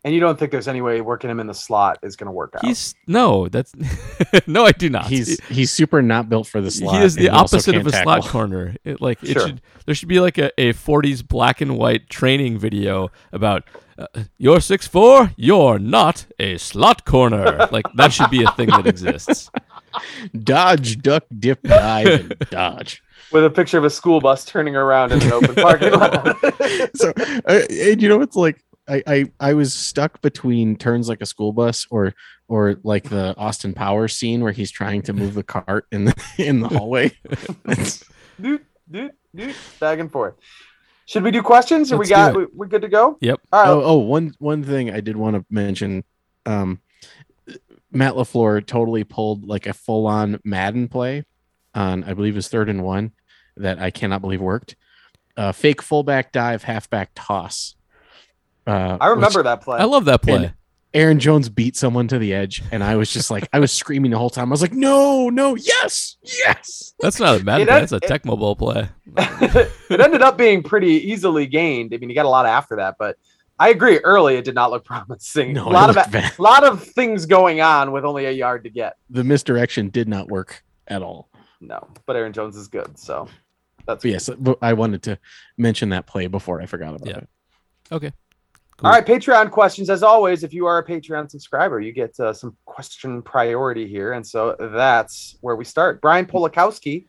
And 0.03 0.15
you 0.15 0.19
don't 0.19 0.39
think 0.39 0.51
there's 0.51 0.67
any 0.67 0.81
way 0.81 0.99
working 1.01 1.29
him 1.29 1.39
in 1.39 1.45
the 1.45 1.53
slot 1.53 1.99
is 2.01 2.15
going 2.15 2.25
to 2.25 2.31
work 2.31 2.55
out? 2.55 2.65
He's 2.65 2.95
no, 3.05 3.47
that's 3.49 3.71
no, 4.47 4.65
I 4.65 4.71
do 4.71 4.89
not. 4.89 5.05
He's 5.05 5.39
he's 5.45 5.69
super 5.69 6.01
not 6.01 6.27
built 6.27 6.47
for 6.47 6.59
the 6.59 6.71
slot. 6.71 6.95
he 6.95 7.03
is 7.03 7.15
the 7.15 7.29
also 7.29 7.57
opposite 7.57 7.75
of 7.75 7.83
can't 7.83 7.95
a 7.95 8.01
slot 8.01 8.25
corner. 8.25 8.75
It, 8.83 8.99
like 8.99 9.23
it 9.23 9.39
should 9.39 9.61
there 9.85 9.93
should 9.93 10.09
be 10.09 10.19
like 10.19 10.39
a, 10.39 10.51
a 10.59 10.73
40s 10.73 11.27
black 11.27 11.61
and 11.61 11.77
white 11.77 12.09
training 12.09 12.57
video 12.57 13.11
about 13.31 13.63
uh, 13.99 14.23
you're 14.39 14.59
six 14.59 14.87
four, 14.87 15.31
you're 15.35 15.77
not 15.77 16.25
a 16.39 16.57
slot 16.57 17.05
corner. 17.05 17.67
like 17.71 17.85
that 17.95 18.11
should 18.11 18.31
be 18.31 18.43
a 18.43 18.51
thing 18.53 18.69
that 18.69 18.87
exists. 18.87 19.51
Dodge, 20.43 21.01
duck, 21.01 21.25
dip, 21.37 21.61
dive, 21.63 22.07
and 22.07 22.39
dodge. 22.49 23.03
with 23.31 23.43
a 23.43 23.49
picture 23.49 23.77
of 23.77 23.83
a 23.83 23.89
school 23.89 24.19
bus 24.19 24.45
turning 24.45 24.75
around 24.75 25.11
in 25.11 25.21
an 25.21 25.31
open 25.33 25.53
parking 25.53 25.91
lot. 25.91 26.37
so 26.95 27.13
uh, 27.45 27.61
and 27.69 28.01
you 28.01 28.09
know 28.09 28.21
it's 28.21 28.35
like 28.35 28.63
I, 28.91 29.03
I 29.07 29.31
I 29.39 29.53
was 29.53 29.73
stuck 29.73 30.21
between 30.21 30.75
turns 30.75 31.07
like 31.07 31.21
a 31.21 31.25
school 31.25 31.53
bus 31.53 31.87
or 31.89 32.13
or 32.49 32.75
like 32.83 33.09
the 33.09 33.33
Austin 33.37 33.73
Powers 33.73 34.15
scene 34.17 34.41
where 34.41 34.51
he's 34.51 34.69
trying 34.69 35.01
to 35.03 35.13
move 35.13 35.33
the 35.33 35.43
cart 35.43 35.85
in 35.91 36.05
the 36.05 36.23
in 36.37 36.59
the 36.59 36.67
hallway. 36.67 37.11
It's- 37.65 38.03
doot, 38.41 38.65
doot, 38.89 39.13
doot, 39.33 39.55
back 39.79 39.99
and 39.99 40.11
forth. 40.11 40.35
Should 41.05 41.23
we 41.23 41.31
do 41.31 41.41
questions? 41.41 41.91
Or 41.91 41.95
we 41.95 41.99
Let's 42.05 42.09
do 42.09 42.15
got 42.15 42.35
it. 42.35 42.37
we, 42.37 42.45
we're 42.53 42.67
good 42.67 42.81
to 42.81 42.89
go? 42.89 43.17
Yep. 43.21 43.39
All 43.51 43.61
right. 43.61 43.69
oh, 43.69 43.81
oh 43.83 43.97
one 43.97 44.33
one 44.39 44.63
thing 44.63 44.91
I 44.91 44.99
did 44.99 45.15
want 45.15 45.37
to 45.37 45.45
mention 45.49 46.03
um 46.45 46.81
Matt 47.91 48.13
LaFleur 48.13 48.65
totally 48.65 49.03
pulled 49.03 49.45
like 49.45 49.67
a 49.67 49.73
full 49.73 50.07
on 50.07 50.39
Madden 50.43 50.87
play 50.89 51.23
on 51.73 52.03
I 52.03 52.13
believe 52.13 52.35
his 52.35 52.49
third 52.49 52.67
and 52.69 52.83
one 52.83 53.11
that 53.55 53.79
I 53.79 53.89
cannot 53.89 54.21
believe 54.21 54.41
worked. 54.41 54.75
Uh, 55.37 55.51
fake 55.51 55.81
fullback 55.81 56.31
dive, 56.31 56.63
halfback 56.63 57.11
toss. 57.15 57.75
Uh, 58.67 58.97
I 58.99 59.09
which- 59.09 59.15
remember 59.15 59.43
that 59.43 59.61
play. 59.61 59.79
I 59.79 59.83
love 59.85 60.05
that 60.05 60.21
play. 60.21 60.35
And- 60.35 60.53
Aaron 60.93 61.19
Jones 61.19 61.47
beat 61.47 61.77
someone 61.77 62.09
to 62.09 62.19
the 62.19 62.33
edge, 62.33 62.61
and 62.69 62.83
I 62.83 62.97
was 62.97 63.09
just 63.13 63.31
like, 63.31 63.47
I 63.53 63.59
was 63.59 63.71
screaming 63.71 64.11
the 64.11 64.17
whole 64.17 64.29
time. 64.29 64.49
I 64.49 64.51
was 64.51 64.61
like, 64.61 64.73
no, 64.73 65.29
no, 65.29 65.55
yes, 65.55 66.17
yes. 66.21 66.93
That's 66.99 67.17
not 67.17 67.39
a 67.39 67.43
bad 67.45 67.65
play, 67.65 67.73
had- 67.73 67.83
that's 67.83 67.91
a 67.93 67.95
it- 67.95 68.03
Tecmo 68.03 68.37
Bowl 68.37 68.57
play. 68.57 68.89
it 69.17 69.99
ended 70.01 70.21
up 70.21 70.37
being 70.37 70.63
pretty 70.63 71.09
easily 71.09 71.45
gained. 71.45 71.93
I 71.93 71.97
mean, 71.97 72.09
you 72.09 72.15
got 72.15 72.25
a 72.25 72.29
lot 72.29 72.45
after 72.45 72.75
that, 72.75 72.95
but 72.99 73.17
I 73.57 73.69
agree. 73.69 73.99
Early, 73.99 74.35
it 74.35 74.43
did 74.43 74.53
not 74.53 74.69
look 74.69 74.83
promising. 74.93 75.53
No, 75.53 75.65
a 75.65 75.71
lot 75.71 75.89
of 75.89 76.11
bad. 76.11 76.33
a 76.37 76.41
lot 76.41 76.65
of 76.65 76.83
things 76.83 77.25
going 77.25 77.61
on 77.61 77.93
with 77.93 78.03
only 78.03 78.25
a 78.25 78.31
yard 78.31 78.65
to 78.65 78.69
get. 78.69 78.97
the 79.09 79.23
misdirection 79.23 79.87
did 79.91 80.09
not 80.09 80.27
work 80.27 80.61
at 80.89 81.01
all. 81.01 81.29
No, 81.61 81.87
but 82.05 82.17
Aaron 82.17 82.33
Jones 82.33 82.57
is 82.57 82.67
good, 82.67 82.99
so 82.99 83.29
that's 83.85 84.03
But 84.03 84.11
yes, 84.11 84.29
but 84.37 84.57
I 84.61 84.73
wanted 84.73 85.03
to 85.03 85.17
mention 85.57 85.87
that 85.89 86.05
play 86.05 86.27
before 86.27 86.59
I 86.61 86.65
forgot 86.65 86.95
about 86.95 87.07
Yeah. 87.07 87.17
it. 87.19 87.29
Okay. 87.93 88.11
All 88.83 88.89
right, 88.89 89.05
Patreon 89.05 89.51
questions. 89.51 89.91
As 89.91 90.01
always, 90.01 90.43
if 90.43 90.55
you 90.55 90.65
are 90.65 90.79
a 90.79 90.83
Patreon 90.83 91.29
subscriber, 91.29 91.79
you 91.79 91.91
get 91.91 92.19
uh, 92.19 92.33
some 92.33 92.57
question 92.65 93.21
priority 93.21 93.87
here. 93.87 94.13
And 94.13 94.25
so 94.25 94.55
that's 94.59 95.37
where 95.41 95.55
we 95.55 95.65
start. 95.65 96.01
Brian 96.01 96.25
Polakowski 96.25 97.05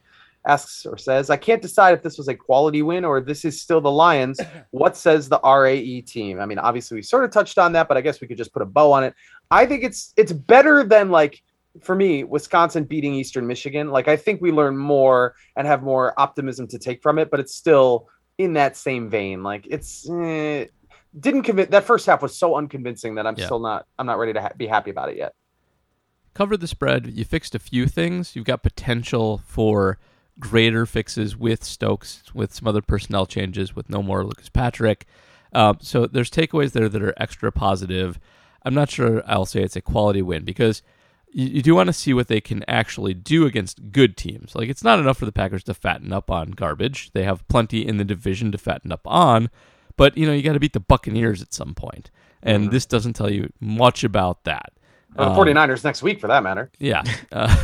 asks 0.47 0.85
or 0.85 0.99
says, 0.99 1.31
I 1.31 1.39
can't 1.39 1.63
decide 1.63 1.95
if 1.95 2.03
this 2.03 2.19
was 2.19 2.29
a 2.29 2.35
quality 2.35 2.83
win 2.83 3.07
or 3.07 3.23
this 3.23 3.47
is 3.47 3.63
still 3.63 3.81
the 3.81 3.91
Lions. 3.91 4.39
What 4.71 4.99
says 4.99 5.31
the 5.31 5.41
RAE 5.43 6.03
team? 6.03 6.41
I 6.41 6.47
mean, 6.47 6.59
obviously, 6.59 6.97
we 6.97 7.03
sort 7.03 7.25
of 7.25 7.31
touched 7.31 7.57
on 7.57 7.73
that, 7.73 7.89
but 7.89 7.97
I 7.97 8.03
guess 8.03 8.21
we 8.21 8.27
could 8.27 8.37
just 8.37 8.53
put 8.53 8.61
a 8.61 8.67
bow 8.67 8.93
on 8.93 9.03
it. 9.03 9.15
I 9.51 9.65
think 9.65 9.83
it's 9.83 10.13
it's 10.19 10.33
better 10.33 10.85
than 10.85 11.11
like 11.11 11.43
for 11.81 11.95
me, 11.95 12.25
Wisconsin 12.25 12.85
beating 12.85 13.15
Eastern 13.15 13.47
Michigan. 13.47 13.89
Like 13.89 14.09
I 14.09 14.17
think 14.17 14.43
we 14.43 14.53
learn 14.53 14.77
more 14.77 15.37
and 15.57 15.67
have 15.67 15.83
more 15.83 16.19
optimism 16.21 16.67
to 16.69 16.79
take 16.79 17.03
from 17.03 17.19
it, 17.19 17.31
but 17.31 17.41
it's 17.41 17.55
still 17.55 18.09
in 18.37 18.53
that 18.55 18.77
same 18.77 19.09
vein. 19.09 19.43
Like 19.43 19.67
it's 19.71 20.09
eh, 20.11 20.67
didn't 21.19 21.43
convince 21.43 21.71
that 21.71 21.85
first 21.85 22.07
half 22.07 22.23
was 22.23 22.37
so 22.37 22.57
unconvincing 22.57 23.17
that 23.17 23.27
I'm 23.27 23.35
Yeah. 23.37 23.47
still 23.47 23.61
not 23.61 23.87
I'm 23.99 24.07
not 24.07 24.19
ready 24.19 24.33
to 24.33 24.41
ha- 24.41 24.51
be 24.57 24.67
happy 24.67 24.91
about 24.91 25.09
it 25.11 25.17
yet. 25.17 25.35
covered 26.35 26.61
the 26.61 26.67
spread. 26.67 27.09
You 27.09 27.25
fixed 27.27 27.55
a 27.55 27.59
few 27.59 27.87
things. 27.87 28.35
You've 28.35 28.47
got 28.47 28.63
potential 28.63 29.43
for 29.47 29.99
greater 30.41 30.87
fixes 30.87 31.37
with 31.37 31.63
Stokes, 31.63 32.23
with 32.35 32.55
some 32.55 32.67
other 32.67 32.81
personnel 32.81 33.27
changes, 33.27 33.77
with 33.77 33.91
no 33.91 34.03
more 34.03 34.25
Lucas 34.25 34.49
Patrick. 34.49 35.05
Um, 35.53 35.77
so 35.83 36.07
there's 36.07 36.31
takeaways 36.31 36.73
there 36.73 36.89
that 36.89 37.03
are 37.03 37.13
extra 37.19 37.53
positive. 37.53 38.19
I'm 38.65 38.73
not 38.73 38.89
sure 38.89 39.23
I'll 39.27 39.45
say 39.45 39.63
it's 39.63 39.77
a 39.77 39.83
quality 39.83 40.23
win 40.23 40.45
because 40.45 40.83
you, 41.31 41.49
you 41.49 41.63
do 41.63 41.75
want 41.75 41.89
to 41.89 41.93
see 41.93 42.15
what 42.15 42.29
they 42.29 42.41
can 42.41 42.65
actually 42.67 43.13
do 43.13 43.45
against 43.45 43.93
good 43.93 44.17
teams. 44.17 44.55
Like 44.55 44.71
it's 44.71 44.83
not 44.83 44.99
enough 44.99 45.19
for 45.19 45.27
the 45.27 45.33
Packers 45.33 45.65
to 45.65 45.75
fatten 45.75 46.15
up 46.15 46.31
on 46.31 46.53
garbage. 46.53 47.11
They 47.13 47.25
have 47.25 47.47
plenty 47.49 47.87
in 47.87 47.99
the 47.99 48.05
division 48.05 48.51
to 48.53 48.59
fatten 48.59 48.91
up 48.91 49.03
on, 49.07 49.51
but 49.97 50.17
you 50.17 50.27
know 50.27 50.33
you 50.33 50.43
got 50.43 50.53
to 50.55 50.61
beat 50.61 50.73
the 50.73 50.81
Buccaneers 50.81 51.43
at 51.43 51.53
some 51.55 51.75
point, 51.75 52.11
and 52.43 52.69
Mhm. 52.69 52.71
this 52.73 52.87
doesn't 52.87 53.15
tell 53.15 53.31
you 53.31 53.53
much 53.61 54.05
about 54.05 54.45
that. 54.45 54.73
Or 55.17 55.27
the 55.27 55.31
Um, 55.33 55.37
49ers 55.37 55.85
next 55.85 56.03
week 56.03 56.21
for 56.21 56.27
that 56.29 56.43
matter. 56.43 56.71
yeah. 56.79 57.03
Uh, 57.31 57.55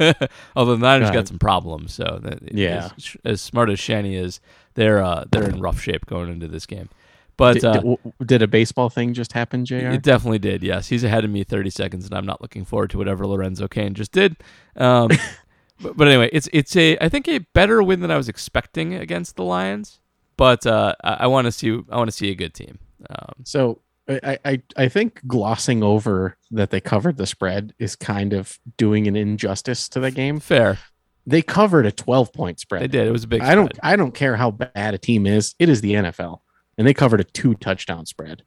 although 0.56 0.76
the 0.76 0.82
Niners 0.82 1.10
got 1.10 1.28
some 1.28 1.38
problems, 1.38 1.92
so 1.92 2.18
that, 2.22 2.52
Yeah. 2.54 2.90
as, 2.96 3.16
as 3.24 3.40
smart 3.42 3.68
as 3.70 3.78
Shanny 3.78 4.16
is, 4.16 4.40
they're 4.74 5.02
uh, 5.02 5.24
they're 5.30 5.48
in 5.48 5.60
rough 5.60 5.80
shape 5.80 6.06
going 6.06 6.30
into 6.30 6.48
this 6.48 6.64
game. 6.66 6.88
But 7.36 7.54
did, 7.54 7.64
uh, 7.64 7.96
did 8.24 8.42
a 8.42 8.46
baseball 8.46 8.88
thing 8.88 9.12
just 9.12 9.32
happen, 9.32 9.64
Jr.? 9.64 9.74
it 9.90 10.02
definitely 10.02 10.38
did. 10.38 10.62
Yes, 10.62 10.88
he's 10.88 11.02
ahead 11.04 11.24
of 11.24 11.30
me 11.30 11.42
30 11.42 11.68
seconds, 11.68 12.06
and 12.06 12.14
I'm 12.14 12.24
not 12.24 12.40
looking 12.40 12.64
forward 12.64 12.90
to 12.90 12.98
whatever 12.98 13.26
Lorenzo 13.26 13.66
Cain 13.68 13.92
just 13.94 14.12
did. 14.12 14.36
Um, 14.76 15.08
but, 15.82 15.96
but 15.96 16.06
anyway, 16.08 16.30
it's 16.32 16.48
it's 16.52 16.74
a 16.76 16.96
I 17.00 17.08
think 17.08 17.26
a 17.28 17.38
better 17.52 17.82
win 17.82 18.00
than 18.00 18.10
I 18.12 18.16
was 18.16 18.28
expecting 18.28 18.94
against 18.94 19.36
the 19.36 19.42
Lions. 19.44 20.00
But 20.36 20.66
uh, 20.66 20.94
I, 21.02 21.12
I 21.20 21.26
want 21.26 21.46
to 21.46 21.52
see 21.52 21.70
I 21.90 21.96
want 21.96 22.08
to 22.08 22.16
see 22.16 22.30
a 22.30 22.34
good 22.34 22.54
team. 22.54 22.78
Um, 23.08 23.34
So 23.44 23.80
I, 24.08 24.38
I 24.44 24.62
I 24.76 24.88
think 24.88 25.20
glossing 25.26 25.82
over 25.82 26.36
that 26.50 26.70
they 26.70 26.80
covered 26.80 27.16
the 27.16 27.26
spread 27.26 27.72
is 27.78 27.96
kind 27.96 28.32
of 28.32 28.58
doing 28.76 29.06
an 29.06 29.16
injustice 29.16 29.88
to 29.90 30.00
the 30.00 30.10
game. 30.10 30.40
fair, 30.40 30.78
They 31.26 31.40
covered 31.40 31.86
a 31.86 31.92
12 31.92 32.32
point 32.32 32.60
spread. 32.60 32.82
they 32.82 32.88
did. 32.88 33.06
It 33.06 33.12
was 33.12 33.24
a 33.24 33.28
big. 33.28 33.40
I 33.42 33.54
don't. 33.54 33.72
I 33.82 33.96
don't 33.96 34.14
care 34.14 34.36
how 34.36 34.50
bad 34.50 34.94
a 34.94 34.98
team 34.98 35.26
is. 35.26 35.54
It 35.58 35.68
is 35.68 35.80
the 35.80 35.94
NFL, 35.94 36.40
and 36.76 36.86
they 36.86 36.92
covered 36.94 37.20
a 37.20 37.24
two 37.24 37.54
touchdown 37.54 38.04
spread. 38.06 38.42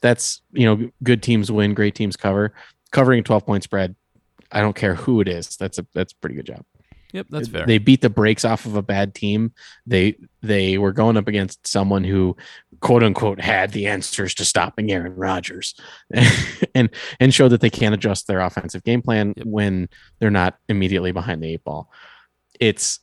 That's 0.00 0.42
you 0.52 0.66
know 0.66 0.90
good 1.04 1.22
teams 1.22 1.52
win, 1.52 1.74
great 1.74 1.94
teams 1.94 2.16
cover. 2.16 2.52
Covering 2.90 3.20
a 3.20 3.22
12 3.22 3.46
point 3.46 3.62
spread, 3.62 3.94
I 4.50 4.60
don't 4.60 4.76
care 4.76 4.94
who 4.96 5.20
it 5.20 5.28
is. 5.28 5.56
That's 5.56 5.78
a 5.78 5.86
that's 5.94 6.12
a 6.12 6.16
pretty 6.16 6.34
good 6.36 6.46
job. 6.46 6.64
Yep, 7.12 7.26
that's 7.30 7.48
fair. 7.48 7.66
They 7.66 7.78
beat 7.78 8.00
the 8.00 8.10
brakes 8.10 8.44
off 8.44 8.64
of 8.66 8.74
a 8.76 8.82
bad 8.82 9.14
team. 9.14 9.52
They 9.86 10.16
they 10.42 10.78
were 10.78 10.92
going 10.92 11.16
up 11.16 11.28
against 11.28 11.66
someone 11.66 12.04
who 12.04 12.36
quote 12.80 13.02
unquote 13.02 13.40
had 13.40 13.70
the 13.72 13.86
answers 13.86 14.34
to 14.36 14.44
stopping 14.44 14.90
Aaron 14.90 15.14
Rodgers 15.14 15.74
and 16.74 16.90
and 17.20 17.32
showed 17.34 17.48
that 17.50 17.60
they 17.60 17.70
can 17.70 17.92
adjust 17.92 18.26
their 18.26 18.40
offensive 18.40 18.82
game 18.84 19.02
plan 19.02 19.34
Yep. 19.36 19.46
when 19.46 19.88
they're 20.18 20.30
not 20.30 20.58
immediately 20.68 21.12
behind 21.12 21.42
the 21.42 21.48
eight 21.52 21.64
ball. 21.64 21.90
It's 22.58 22.98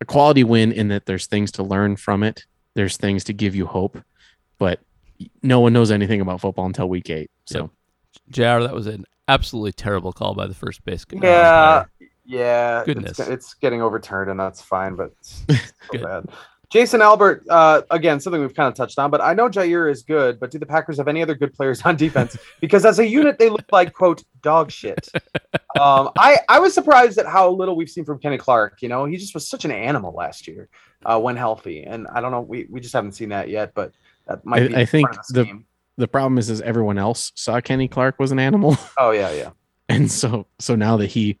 a 0.00 0.04
quality 0.04 0.44
win 0.44 0.72
in 0.72 0.88
that 0.88 1.06
there's 1.06 1.26
things 1.26 1.52
to 1.52 1.62
learn 1.62 1.96
from 1.96 2.22
it. 2.22 2.44
There's 2.74 2.96
things 2.96 3.24
to 3.24 3.32
give 3.32 3.54
you 3.54 3.66
hope, 3.66 3.98
but 4.58 4.80
no 5.42 5.60
one 5.60 5.72
knows 5.72 5.90
anything 5.90 6.20
about 6.20 6.40
football 6.40 6.66
until 6.66 6.88
week 6.88 7.10
eight. 7.10 7.30
So 7.46 7.58
Yep. 7.58 7.70
Jr. 8.30 8.42
That 8.66 8.74
was 8.74 8.86
an 8.86 9.04
absolutely 9.26 9.72
terrible 9.72 10.12
call 10.12 10.34
by 10.34 10.46
the 10.46 10.54
first 10.54 10.84
base. 10.84 11.04
uh, 11.12 11.16
Yeah. 11.22 11.84
Yeah, 12.28 12.84
Goodness. 12.84 13.18
It's, 13.18 13.28
it's 13.28 13.54
getting 13.54 13.80
overturned, 13.80 14.30
and 14.30 14.38
that's 14.38 14.60
fine, 14.60 14.94
but 14.96 15.12
it's 15.18 15.44
so 15.92 15.98
bad. 15.98 16.26
Jason 16.70 17.00
Albert, 17.00 17.44
uh, 17.48 17.80
again, 17.90 18.20
something 18.20 18.42
we've 18.42 18.54
kind 18.54 18.68
of 18.68 18.74
touched 18.74 18.98
on, 18.98 19.10
but 19.10 19.22
I 19.22 19.32
know 19.32 19.48
Jaire 19.48 19.90
is 19.90 20.02
good, 20.02 20.38
but 20.38 20.50
do 20.50 20.58
the 20.58 20.66
Packers 20.66 20.98
have 20.98 21.08
any 21.08 21.22
other 21.22 21.34
good 21.34 21.54
players 21.54 21.80
on 21.82 21.96
defense? 21.96 22.36
Because 22.60 22.84
as 22.84 22.98
a 22.98 23.06
unit, 23.08 23.38
they 23.38 23.48
look 23.48 23.64
like 23.72 23.94
quote 23.94 24.22
dog 24.42 24.70
shit. 24.70 25.08
Um, 25.78 26.10
I 26.18 26.38
I 26.48 26.58
was 26.58 26.74
surprised 26.74 27.18
at 27.18 27.26
how 27.26 27.50
little 27.50 27.76
we've 27.76 27.90
seen 27.90 28.04
from 28.04 28.18
Kenny 28.18 28.36
Clark. 28.38 28.82
You 28.82 28.88
know, 28.88 29.04
he 29.04 29.16
just 29.16 29.32
was 29.32 29.48
such 29.48 29.64
an 29.64 29.70
animal 29.70 30.12
last 30.12 30.48
year 30.48 30.68
uh, 31.04 31.20
when 31.20 31.36
healthy, 31.36 31.84
and 31.84 32.08
I 32.08 32.20
don't 32.20 32.32
know, 32.32 32.40
we 32.40 32.66
we 32.68 32.80
just 32.80 32.94
haven't 32.94 33.12
seen 33.12 33.28
that 33.28 33.48
yet, 33.48 33.74
but 33.74 33.92
that 34.26 34.44
might 34.44 34.62
I- 34.64 34.68
be. 34.68 34.76
I 34.76 34.84
think 34.84 35.08
the- 35.28 35.44
scheme. 35.44 35.66
The 35.96 36.08
problem 36.08 36.36
is, 36.38 36.50
is 36.50 36.60
everyone 36.62 36.98
else 36.98 37.30
saw 37.36 37.60
Kenny 37.60 37.86
Clark 37.86 38.18
was 38.18 38.32
an 38.32 38.38
animal, 38.40 38.76
oh 38.98 39.12
yeah 39.12 39.30
yeah 39.32 39.50
and 39.88 40.10
so 40.10 40.46
so 40.58 40.74
now 40.74 40.96
that 40.96 41.06
he 41.06 41.38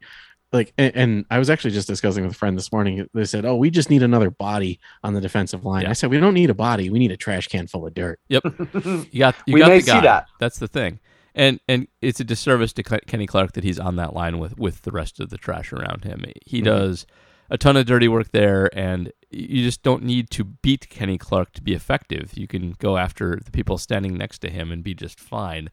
like 0.52 0.72
and, 0.78 0.94
and 0.96 1.24
i 1.30 1.38
was 1.38 1.50
actually 1.50 1.70
just 1.72 1.86
discussing 1.88 2.24
with 2.24 2.32
a 2.32 2.36
friend 2.36 2.56
this 2.56 2.72
morning 2.72 3.08
they 3.14 3.24
said 3.24 3.44
oh 3.44 3.56
we 3.56 3.70
just 3.70 3.90
need 3.90 4.02
another 4.02 4.30
body 4.30 4.80
on 5.04 5.12
the 5.14 5.20
defensive 5.20 5.64
line 5.64 5.82
Yeah. 5.82 5.90
i 5.90 5.92
said 5.92 6.10
we 6.10 6.18
don't 6.18 6.34
need 6.34 6.50
a 6.50 6.54
body 6.54 6.88
we 6.90 6.98
need 6.98 7.12
a 7.12 7.16
trash 7.16 7.48
can 7.48 7.66
full 7.66 7.86
of 7.86 7.94
dirt 7.94 8.18
Yep, 8.28 8.42
You 8.74 9.18
got 9.18 9.34
you 9.46 9.54
We 9.54 9.60
got 9.60 9.68
may 9.68 9.78
the 9.78 9.84
see 9.84 9.90
guy. 9.92 10.00
that. 10.02 10.26
That's 10.40 10.58
the 10.58 10.68
thing. 10.68 11.00
And 11.34 11.60
and 11.68 11.86
it's 12.02 12.18
a 12.18 12.24
disservice 12.24 12.72
to 12.74 12.82
Kenny 12.82 13.26
Clark 13.26 13.52
that 13.52 13.62
he's 13.62 13.78
on 13.78 13.96
that 13.96 14.12
line 14.14 14.38
with 14.38 14.58
with 14.58 14.82
the 14.82 14.90
rest 14.90 15.20
of 15.20 15.28
the 15.30 15.36
trash 15.38 15.72
around 15.72 16.04
him. 16.04 16.24
He 16.44 16.60
Mhm. 16.60 16.64
does 16.64 17.06
a 17.50 17.56
ton 17.58 17.76
of 17.76 17.86
dirty 17.86 18.08
work 18.08 18.32
there, 18.32 18.68
and 18.76 19.12
you 19.30 19.62
just 19.62 19.82
don't 19.82 20.02
need 20.02 20.30
to 20.30 20.44
beat 20.44 20.88
Kenny 20.88 21.18
Clark 21.18 21.52
to 21.52 21.62
be 21.62 21.74
effective. 21.74 22.32
You 22.36 22.46
can 22.46 22.72
go 22.78 22.96
after 22.96 23.38
the 23.44 23.50
people 23.50 23.76
standing 23.78 24.16
next 24.16 24.38
to 24.40 24.50
him 24.50 24.72
and 24.72 24.82
be 24.82 24.94
just 24.94 25.20
fine. 25.20 25.70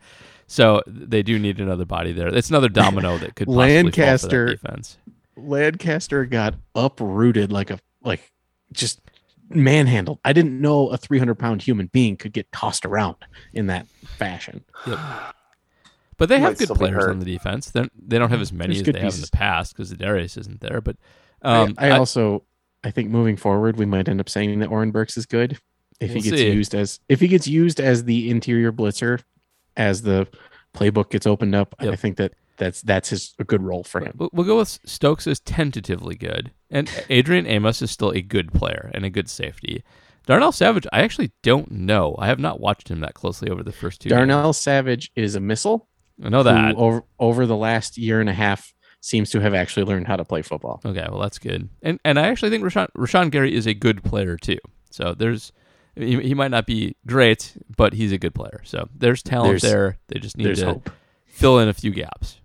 So 0.47 0.81
they 0.87 1.23
do 1.23 1.39
need 1.39 1.59
another 1.59 1.85
body 1.85 2.11
there. 2.11 2.27
It's 2.27 2.49
another 2.49 2.69
domino 2.69 3.17
that 3.17 3.35
could 3.35 3.47
possibly 3.47 3.83
Lancaster- 3.83 4.47
fall 4.47 4.57
for 4.57 4.67
that 4.67 4.71
defense. 4.75 4.97
lancaster 5.37 6.25
got 6.25 6.55
uprooted 6.75 7.51
like 7.51 7.69
a 7.69 7.79
like 8.03 8.31
just 8.71 9.01
manhandled 9.49 10.17
i 10.25 10.33
didn't 10.33 10.59
know 10.59 10.87
a 10.89 10.97
300 10.97 11.35
pound 11.35 11.61
human 11.61 11.85
being 11.87 12.15
could 12.17 12.33
get 12.33 12.51
tossed 12.51 12.83
around 12.85 13.15
in 13.53 13.67
that 13.67 13.85
fashion 14.17 14.63
But 16.17 16.29
they 16.29 16.39
have 16.39 16.57
good 16.57 16.69
players 16.69 16.95
hurt. 17.03 17.11
on 17.11 17.19
the 17.19 17.25
defense. 17.25 17.69
They're, 17.71 17.89
they 18.01 18.17
don't 18.17 18.29
have 18.29 18.39
as 18.41 18.53
many 18.53 18.75
There's 18.75 18.79
as 18.81 18.85
good 18.85 18.95
they 18.95 19.01
have 19.01 19.15
in 19.15 19.21
the 19.21 19.27
past 19.33 19.73
because 19.75 19.89
the 19.89 19.97
Darius 19.97 20.37
isn't 20.37 20.61
there. 20.61 20.79
But 20.79 20.95
I- 21.41 21.57
um, 21.63 21.75
I, 21.77 21.89
also 21.91 22.43
i 22.85 22.91
think 22.91 23.09
moving 23.09 23.35
forward 23.35 23.75
we 23.77 23.85
might 23.85 24.07
end 24.07 24.21
up 24.21 24.29
saying 24.29 24.59
that 24.59 24.69
Oren 24.69 24.91
Burks 24.91 25.17
is 25.17 25.25
good 25.25 25.59
if 25.99 26.09
We'll 26.13 26.21
he 26.23 26.29
gets 26.29 26.41
see. 26.41 26.51
used 26.51 26.73
as 26.75 26.99
if 27.09 27.19
he 27.19 27.27
gets 27.27 27.47
used 27.47 27.79
as 27.81 28.05
the 28.05 28.29
interior 28.29 28.71
blitzer 28.71 29.21
as 29.75 30.01
the 30.03 30.27
playbook 30.73 31.09
gets 31.09 31.25
opened 31.27 31.55
up 31.55 31.75
Yep. 31.81 31.91
i 31.93 31.95
think 31.97 32.17
that 32.17 32.33
that's 32.57 32.81
that's 32.81 33.09
his 33.09 33.33
a 33.39 33.43
good 33.43 33.61
role 33.61 33.83
for 33.83 33.99
him 33.99 34.13
We'll, 34.31 34.45
go 34.45 34.57
with 34.57 34.79
Stokes 34.85 35.27
is 35.27 35.41
tentatively 35.41 36.15
good, 36.15 36.51
and 36.71 36.89
Adrian 37.09 37.45
Amos 37.47 37.81
is 37.81 37.91
still 37.91 38.11
a 38.11 38.21
good 38.21 38.53
player 38.53 38.89
and 38.93 39.03
a 39.03 39.09
good 39.09 39.27
safety. 39.29 39.83
Darnell 40.25 40.53
Savage, 40.53 40.87
I 40.93 41.01
actually 41.01 41.31
don't 41.43 41.69
know. 41.69 42.15
I 42.17 42.27
have 42.27 42.39
not 42.39 42.61
watched 42.61 42.87
him 42.89 43.01
that 43.01 43.13
closely 43.13 43.49
over 43.49 43.61
the 43.61 43.73
first 43.73 43.99
two. 44.01 44.07
Darnell 44.09 44.53
Savage 44.53 45.11
is 45.17 45.35
a 45.35 45.41
missile. 45.41 45.89
I 46.23 46.29
know 46.29 46.43
that. 46.43 46.75
over 46.77 47.03
over 47.19 47.45
the 47.45 47.57
last 47.57 47.97
year 47.97 48.21
and 48.21 48.29
a 48.29 48.33
half 48.33 48.73
seems 49.05 49.29
to 49.31 49.39
have 49.39 49.53
actually 49.53 49.83
learned 49.85 50.07
how 50.07 50.15
to 50.15 50.25
play 50.25 50.41
football. 50.41 50.81
Okay, 50.83 51.05
well 51.09 51.19
that's 51.21 51.37
good, 51.39 51.69
and 51.83 51.99
and 52.03 52.17
I 52.19 52.27
actually 52.27 52.49
think 52.49 52.63
Rashan 52.63 52.87
Rashan 52.97 53.29
Gary 53.31 53.53
is 53.53 53.67
a 53.67 53.73
good 53.73 54.03
player 54.03 54.37
too. 54.37 54.59
So 54.89 55.13
there's. 55.13 55.51
He, 55.97 56.19
he 56.21 56.33
might 56.33 56.51
not 56.51 56.65
be 56.65 56.97
great, 57.07 57.53
but 57.77 57.93
he's 57.93 58.11
a 58.11 58.17
good 58.17 58.35
player. 58.35 58.59
So 58.65 58.89
there's 58.93 59.23
talent 59.23 59.61
There's- 59.61 59.61
there. 59.61 59.97
They 60.07 60.19
just 60.19 60.35
need 60.37 60.53
to 60.57 60.65
hope. 60.65 60.89
fill 61.25 61.57
in 61.59 61.69
a 61.69 61.73
few 61.73 61.91
gaps. 61.91 62.41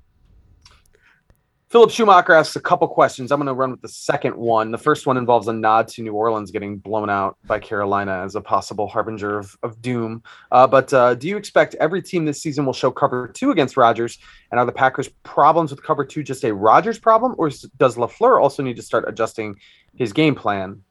Philip 1.70 1.92
Schumacher 1.92 2.32
asks 2.32 2.56
a 2.56 2.60
couple 2.60 2.88
questions. 2.88 3.30
I'm 3.30 3.38
going 3.38 3.46
to 3.46 3.54
run 3.54 3.70
with 3.70 3.80
the 3.80 3.88
second 3.88 4.34
one. 4.34 4.72
The 4.72 4.78
first 4.78 5.06
one 5.06 5.16
involves 5.16 5.46
a 5.46 5.52
nod 5.52 5.86
to 5.88 6.02
New 6.02 6.12
Orleans 6.12 6.50
getting 6.50 6.78
blown 6.78 7.08
out 7.08 7.38
by 7.46 7.60
Carolina 7.60 8.24
as 8.24 8.34
a 8.34 8.40
possible 8.40 8.88
harbinger 8.88 9.38
of, 9.38 9.56
of 9.62 9.80
doom. 9.80 10.20
Uh, 10.50 10.66
but 10.66 10.92
uh, 10.92 11.14
do 11.14 11.28
you 11.28 11.36
expect 11.36 11.76
every 11.76 12.02
team 12.02 12.24
this 12.24 12.42
season 12.42 12.66
will 12.66 12.72
show 12.72 12.90
cover 12.90 13.28
two 13.28 13.52
against 13.52 13.76
Rodgers? 13.76 14.18
And 14.50 14.58
are 14.58 14.66
the 14.66 14.72
Packers' 14.72 15.08
problems 15.22 15.70
with 15.70 15.80
cover 15.80 16.04
two 16.04 16.24
just 16.24 16.42
a 16.42 16.52
Rodgers 16.52 16.98
problem, 16.98 17.36
or 17.38 17.50
does 17.78 17.94
LaFleur 17.94 18.42
also 18.42 18.64
need 18.64 18.74
to 18.74 18.82
start 18.82 19.04
adjusting 19.06 19.54
his 19.94 20.12
game 20.12 20.34
plan? 20.34 20.82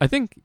I 0.00 0.06
think 0.06 0.40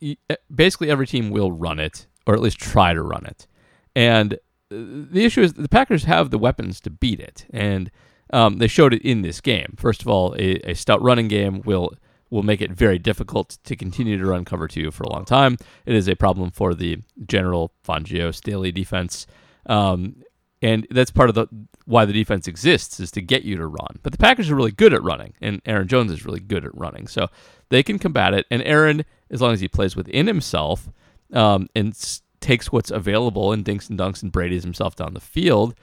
basically 0.53 0.91
every 0.91 1.07
team 1.07 1.29
will 1.29 1.53
run 1.53 1.79
it, 1.79 2.05
or 2.25 2.33
at 2.33 2.41
least 2.41 2.59
try 2.59 2.93
to 2.93 3.01
run 3.01 3.25
it. 3.27 3.47
And 3.95 4.33
uh, 4.33 4.37
the 4.69 5.23
issue 5.23 5.41
is 5.41 5.53
the 5.53 5.69
Packers 5.69 6.03
have 6.03 6.31
the 6.31 6.37
weapons 6.37 6.81
to 6.81 6.89
beat 6.89 7.21
it, 7.21 7.45
and 7.51 7.89
um, 8.31 8.57
they 8.57 8.67
showed 8.67 8.93
it 8.93 9.01
in 9.03 9.21
this 9.21 9.41
game. 9.41 9.75
First 9.77 10.01
of 10.01 10.07
all, 10.07 10.33
a, 10.37 10.71
a 10.71 10.73
stout 10.73 11.01
running 11.01 11.27
game 11.27 11.61
will 11.65 11.93
will 12.29 12.43
make 12.43 12.61
it 12.61 12.71
very 12.71 12.99
difficult 12.99 13.57
to 13.63 13.75
continue 13.75 14.17
to 14.17 14.25
run 14.25 14.43
cover 14.43 14.67
two 14.67 14.91
for 14.91 15.03
a 15.03 15.09
long 15.09 15.23
time. 15.23 15.57
It 15.85 15.95
is 15.95 16.09
a 16.09 16.15
problem 16.15 16.51
for 16.51 16.73
the 16.73 16.97
general 17.25 17.71
Fangio 17.87 18.35
Staley 18.35 18.71
defense. 18.71 19.25
Um, 19.65 20.17
and 20.61 20.87
that's 20.89 21.11
part 21.11 21.29
of 21.29 21.35
the 21.35 21.47
why 21.85 22.03
the 22.03 22.13
defense 22.13 22.47
exists 22.47 22.99
is 22.99 23.11
to 23.11 23.21
get 23.21 23.43
you 23.43 23.55
to 23.57 23.65
run. 23.67 23.99
But 24.03 24.11
the 24.11 24.17
Packers 24.17 24.49
are 24.49 24.55
really 24.55 24.71
good 24.71 24.93
at 24.93 25.03
running, 25.03 25.33
and 25.39 25.61
Aaron 25.65 25.87
Jones 25.87 26.11
is 26.11 26.25
really 26.25 26.39
good 26.41 26.65
at 26.65 26.75
running, 26.77 27.07
so 27.07 27.27
they 27.69 27.83
can 27.83 27.97
combat 27.99 28.33
it. 28.33 28.45
And 28.51 28.61
Aaron, 28.63 29.05
as 29.29 29.41
long 29.41 29.53
as 29.53 29.61
he 29.61 29.67
plays 29.67 29.95
within 29.95 30.27
himself 30.27 30.89
um, 31.31 31.67
and 31.75 31.89
s- 31.89 32.21
takes 32.41 32.71
what's 32.71 32.91
available 32.91 33.53
and 33.53 33.63
dinks 33.63 33.89
and 33.89 33.97
dunks 33.97 34.21
and 34.21 34.31
Brady's 34.31 34.63
himself 34.63 34.95
down 34.95 35.13
the 35.13 35.21
field, 35.21 35.75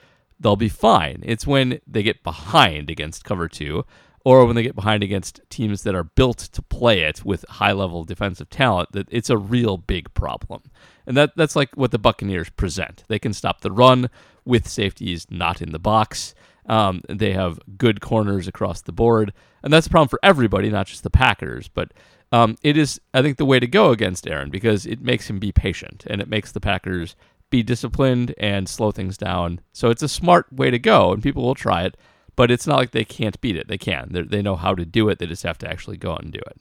they'll 0.44 0.56
be 0.56 0.68
fine. 0.68 1.22
It's 1.24 1.46
when 1.46 1.80
they 1.86 2.02
get 2.02 2.22
behind 2.22 2.90
against 2.90 3.24
cover 3.24 3.48
two, 3.48 3.86
or 4.26 4.44
when 4.44 4.54
they 4.54 4.62
get 4.62 4.74
behind 4.76 5.02
against 5.02 5.40
teams 5.48 5.82
that 5.82 5.94
are 5.94 6.04
built 6.04 6.38
to 6.38 6.62
play 6.62 7.00
it 7.00 7.24
with 7.24 7.44
high 7.48 7.72
level 7.72 8.04
defensive 8.04 8.50
talent 8.50 8.92
that 8.92 9.08
it's 9.10 9.30
a 9.30 9.38
real 9.38 9.78
big 9.78 10.12
problem. 10.12 10.62
And 11.06 11.16
that 11.16 11.32
that's 11.34 11.56
like 11.56 11.74
what 11.76 11.90
the 11.92 11.98
Buccaneers 11.98 12.50
present. 12.50 13.04
They 13.08 13.18
can 13.18 13.32
stop 13.32 13.62
the 13.62 13.72
run 13.72 14.10
with 14.44 14.68
safeties 14.68 15.26
not 15.30 15.62
in 15.62 15.72
the 15.72 15.78
box. 15.78 16.34
Um, 16.66 17.00
they 17.08 17.32
have 17.32 17.58
good 17.78 18.02
corners 18.02 18.46
across 18.46 18.82
the 18.82 18.92
board, 18.92 19.32
and 19.62 19.72
that's 19.72 19.86
a 19.86 19.90
problem 19.90 20.08
for 20.08 20.20
everybody, 20.22 20.70
not 20.70 20.86
just 20.86 21.02
the 21.02 21.10
Packers. 21.10 21.68
But 21.68 21.92
um, 22.32 22.56
it 22.62 22.76
is, 22.76 23.00
I 23.14 23.22
think, 23.22 23.38
the 23.38 23.44
way 23.44 23.60
to 23.60 23.66
go 23.66 23.92
against 23.92 24.26
Aaron 24.26 24.50
because 24.50 24.86
it 24.86 25.00
makes 25.00 25.28
him 25.28 25.38
be 25.38 25.52
patient 25.52 26.04
and 26.06 26.20
it 26.20 26.28
makes 26.28 26.52
the 26.52 26.60
Packers 26.60 27.16
be 27.54 27.62
disciplined 27.62 28.34
and 28.36 28.68
slow 28.68 28.90
things 28.90 29.16
down. 29.16 29.60
So 29.72 29.88
it's 29.88 30.02
a 30.02 30.08
smart 30.08 30.52
way 30.52 30.70
to 30.72 30.78
go, 30.78 31.12
and 31.12 31.22
people 31.22 31.44
will 31.44 31.54
try 31.54 31.84
it. 31.84 31.96
But 32.36 32.50
it's 32.50 32.66
not 32.66 32.78
like 32.78 32.90
they 32.90 33.04
can't 33.04 33.40
beat 33.40 33.54
it. 33.54 33.68
They 33.68 33.78
can. 33.78 34.08
They're, 34.10 34.24
they 34.24 34.42
know 34.42 34.56
how 34.56 34.74
to 34.74 34.84
do 34.84 35.08
it. 35.08 35.20
They 35.20 35.26
just 35.26 35.44
have 35.44 35.56
to 35.58 35.70
actually 35.70 35.96
go 35.98 36.10
out 36.10 36.22
and 36.24 36.32
do 36.32 36.40
it. 36.40 36.60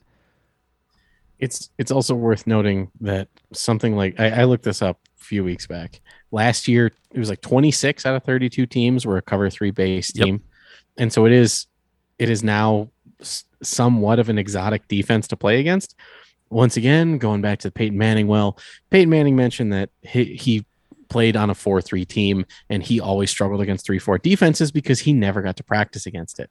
It's 1.40 1.70
it's 1.78 1.90
also 1.90 2.14
worth 2.14 2.46
noting 2.46 2.92
that 3.00 3.28
something 3.52 3.96
like 3.96 4.18
I, 4.20 4.42
I 4.42 4.44
looked 4.44 4.62
this 4.64 4.82
up 4.82 5.00
a 5.20 5.24
few 5.24 5.42
weeks 5.42 5.66
back. 5.66 6.00
Last 6.30 6.68
year 6.68 6.92
it 7.10 7.18
was 7.18 7.28
like 7.28 7.40
26 7.40 8.06
out 8.06 8.14
of 8.14 8.22
32 8.22 8.66
teams 8.66 9.04
were 9.04 9.16
a 9.16 9.22
cover 9.22 9.50
three 9.50 9.72
base 9.72 10.12
Yep. 10.14 10.24
team, 10.24 10.42
and 10.96 11.12
so 11.12 11.26
it 11.26 11.32
is 11.32 11.66
it 12.20 12.30
is 12.30 12.44
now 12.44 12.88
somewhat 13.62 14.20
of 14.20 14.28
an 14.28 14.38
exotic 14.38 14.86
defense 14.86 15.26
to 15.28 15.36
play 15.36 15.58
against. 15.58 15.96
Once 16.50 16.76
again, 16.76 17.18
going 17.18 17.40
back 17.42 17.58
to 17.58 17.70
Peyton 17.72 17.98
Manning. 17.98 18.28
Well, 18.28 18.56
Peyton 18.90 19.10
Manning 19.10 19.34
mentioned 19.34 19.72
that 19.72 19.90
he, 20.02 20.36
he 20.36 20.64
played 21.08 21.36
on 21.36 21.50
a 21.50 21.54
4-3 21.54 22.06
team 22.06 22.44
and 22.68 22.82
he 22.82 23.00
always 23.00 23.30
struggled 23.30 23.60
against 23.60 23.86
3-4 23.86 24.20
defenses 24.22 24.70
because 24.72 25.00
he 25.00 25.12
never 25.12 25.42
got 25.42 25.56
to 25.56 25.64
practice 25.64 26.06
against 26.06 26.38
it. 26.40 26.50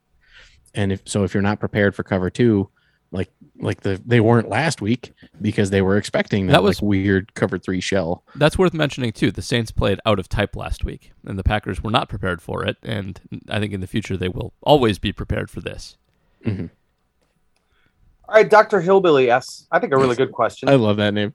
And 0.73 0.91
if 0.91 1.01
so 1.05 1.23
if 1.23 1.33
you're 1.33 1.43
not 1.43 1.59
prepared 1.59 1.95
for 1.95 2.03
cover 2.03 2.29
2, 2.29 2.69
like 3.11 3.29
like 3.59 3.81
the 3.81 4.01
they 4.05 4.19
weren't 4.19 4.49
last 4.49 4.81
week 4.81 5.13
because 5.39 5.69
they 5.69 5.83
were 5.83 5.97
expecting 5.97 6.47
that, 6.47 6.53
That 6.53 6.63
was- 6.63 6.81
like 6.81 6.89
weird 6.89 7.33
cover 7.35 7.59
3 7.59 7.79
shell. 7.79 8.23
That's 8.35 8.57
worth 8.57 8.73
mentioning 8.73 9.11
too. 9.11 9.29
The 9.31 9.43
Saints 9.43 9.69
played 9.71 9.99
out 10.05 10.17
of 10.17 10.27
type 10.27 10.55
last 10.55 10.83
week, 10.83 11.11
and 11.25 11.37
the 11.37 11.43
Packers 11.43 11.83
were 11.83 11.91
not 11.91 12.09
prepared 12.09 12.41
for 12.41 12.65
it. 12.65 12.77
And 12.81 13.21
I 13.49 13.59
think 13.59 13.71
in 13.71 13.81
the 13.81 13.87
future 13.87 14.17
they 14.17 14.29
will 14.29 14.53
always 14.63 14.97
be 14.97 15.11
prepared 15.11 15.51
for 15.51 15.61
this. 15.61 15.95
Mm-hmm. 16.43 16.65
All 18.29 18.35
right, 18.35 18.49
Dr. 18.49 18.79
Hillbilly 18.79 19.29
asks, 19.29 19.67
I 19.71 19.79
think 19.79 19.93
a 19.93 19.97
really 19.97 20.15
good 20.15 20.31
question. 20.31 20.69
I 20.69 20.75
love 20.75 20.97
that 20.97 21.13
name. 21.13 21.33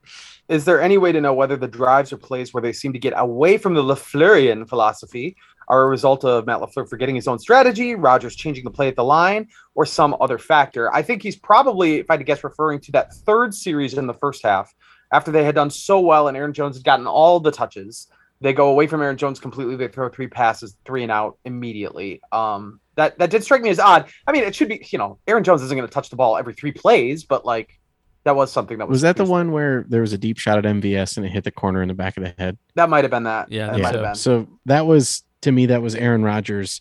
Is 0.49 0.65
there 0.65 0.81
any 0.81 0.97
way 0.97 1.13
to 1.13 1.21
know 1.21 1.35
whether 1.35 1.57
the 1.57 1.69
drives 1.69 2.13
or 2.13 2.17
plays 2.17 2.55
where 2.55 2.63
they 2.63 2.73
seem 2.73 2.95
to 2.95 2.99
get 2.99 3.13
away 3.17 3.59
from 3.59 3.75
the 3.75 3.83
LaFleurian 3.83 4.67
philosophy 4.67 5.37
are 5.69 5.83
a 5.83 5.87
result 5.87 6.25
of 6.25 6.47
Matt 6.47 6.61
LaFleur 6.61 6.89
forgetting 6.89 7.15
his 7.15 7.29
own 7.29 7.39
strategy, 7.39 7.95
Rodgers 7.95 8.35
changing 8.35 8.65
the 8.65 8.71
play 8.71 8.89
at 8.89 8.97
the 8.97 9.05
line, 9.05 9.49
or 9.75 9.85
some 9.85 10.17
other 10.19 10.39
factor? 10.39 10.93
I 10.95 11.03
think 11.03 11.23
he's 11.23 11.37
probably, 11.37 11.97
if 11.97 12.11
I 12.11 12.15
had 12.15 12.21
to 12.21 12.25
guess, 12.25 12.43
referring 12.43 12.81
to 12.81 12.93
that 12.93 13.13
third 13.13 13.55
series 13.55 13.93
in 13.93 14.07
the 14.07 14.15
first 14.15 14.43
half 14.43 14.75
after 15.13 15.31
they 15.31 15.45
had 15.45 15.55
done 15.55 15.69
so 15.71 16.01
well 16.01 16.29
and 16.29 16.37
Aaron 16.39 16.55
Jones 16.55 16.77
had 16.77 16.85
gotten 16.85 17.07
all 17.07 17.39
the 17.39 17.53
touches. 17.53 18.09
They 18.41 18.53
go 18.53 18.69
away 18.69 18.87
from 18.87 19.03
Aaron 19.03 19.17
Jones 19.17 19.41
completely. 19.41 19.77
They 19.77 19.89
throw 19.89 20.09
three 20.09 20.29
passes, 20.29 20.77
three 20.85 21.03
and 21.03 21.11
out 21.11 21.39
immediately. 21.45 22.21
Um, 22.31 22.81
that 22.95 23.19
that 23.19 23.31
did 23.31 23.43
strike 23.43 23.63
me 23.63 23.71
as 23.71 23.81
odd. 23.81 24.09
I 24.27 24.33
mean, 24.33 24.45
it 24.45 24.55
should 24.55 24.69
be, 24.69 24.87
you 24.91 24.99
know, 24.99 25.19
Aaron 25.27 25.45
Jones 25.45 25.63
isn't 25.63 25.77
going 25.77 25.89
to 25.89 25.93
touch 25.93 26.11
the 26.11 26.17
ball 26.17 26.37
every 26.37 26.55
three 26.55 26.73
plays, 26.73 27.25
but 27.25 27.45
like 27.45 27.79
that 28.25 28.37
was 28.37 28.53
something 28.53 28.79
that 28.79 28.89
was. 28.89 28.97
Was 28.97 29.03
that 29.03 29.17
the 29.17 29.25
one 29.25 29.51
where 29.51 29.85
there 29.89 30.03
was 30.03 30.13
a 30.13 30.19
deep 30.19 30.39
shot 30.39 30.59
at 30.59 30.65
MVS 30.65 31.17
and 31.17 31.27
it 31.27 31.31
hit 31.31 31.45
the 31.45 31.51
corner 31.51 31.83
in 31.83 31.89
the 31.89 31.95
back 31.95 32.17
of 32.17 32.23
the 32.23 32.35
head? 32.39 32.59
That 32.75 32.89
might 32.89 33.05
have 33.05 33.11
been 33.11 33.25
that. 33.25 33.51
Yeah, 33.51 33.67
that 33.67 33.73
think 33.73 33.83
might 33.83 33.93
so. 33.93 33.99
have 33.99 34.07
been. 34.07 34.15
So 34.15 34.49
that 34.67 34.87
was 34.87 35.23
to 35.43 35.53
me 35.53 35.67
that 35.67 35.83
was 35.83 35.95
Aaron 35.95 36.23
Rodgers 36.23 36.81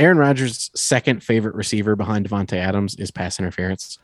Aaron 0.00 0.16
Rodgers' 0.16 0.70
second 0.74 1.22
favorite 1.22 1.54
receiver 1.54 1.94
behind 1.94 2.26
Davante 2.26 2.56
Adams 2.56 2.94
is 2.96 3.10
pass 3.10 3.38
interference. 3.38 3.98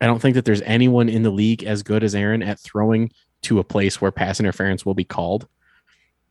I 0.00 0.06
don't 0.06 0.20
think 0.20 0.34
that 0.34 0.44
there's 0.44 0.62
anyone 0.62 1.08
in 1.08 1.22
the 1.22 1.30
league 1.30 1.62
as 1.62 1.84
good 1.84 2.02
as 2.02 2.16
Aaron 2.16 2.42
at 2.42 2.58
throwing 2.58 3.12
to 3.42 3.60
a 3.60 3.64
place 3.64 4.00
where 4.00 4.10
pass 4.10 4.40
interference 4.40 4.84
will 4.84 4.94
be 4.94 5.04
called. 5.04 5.46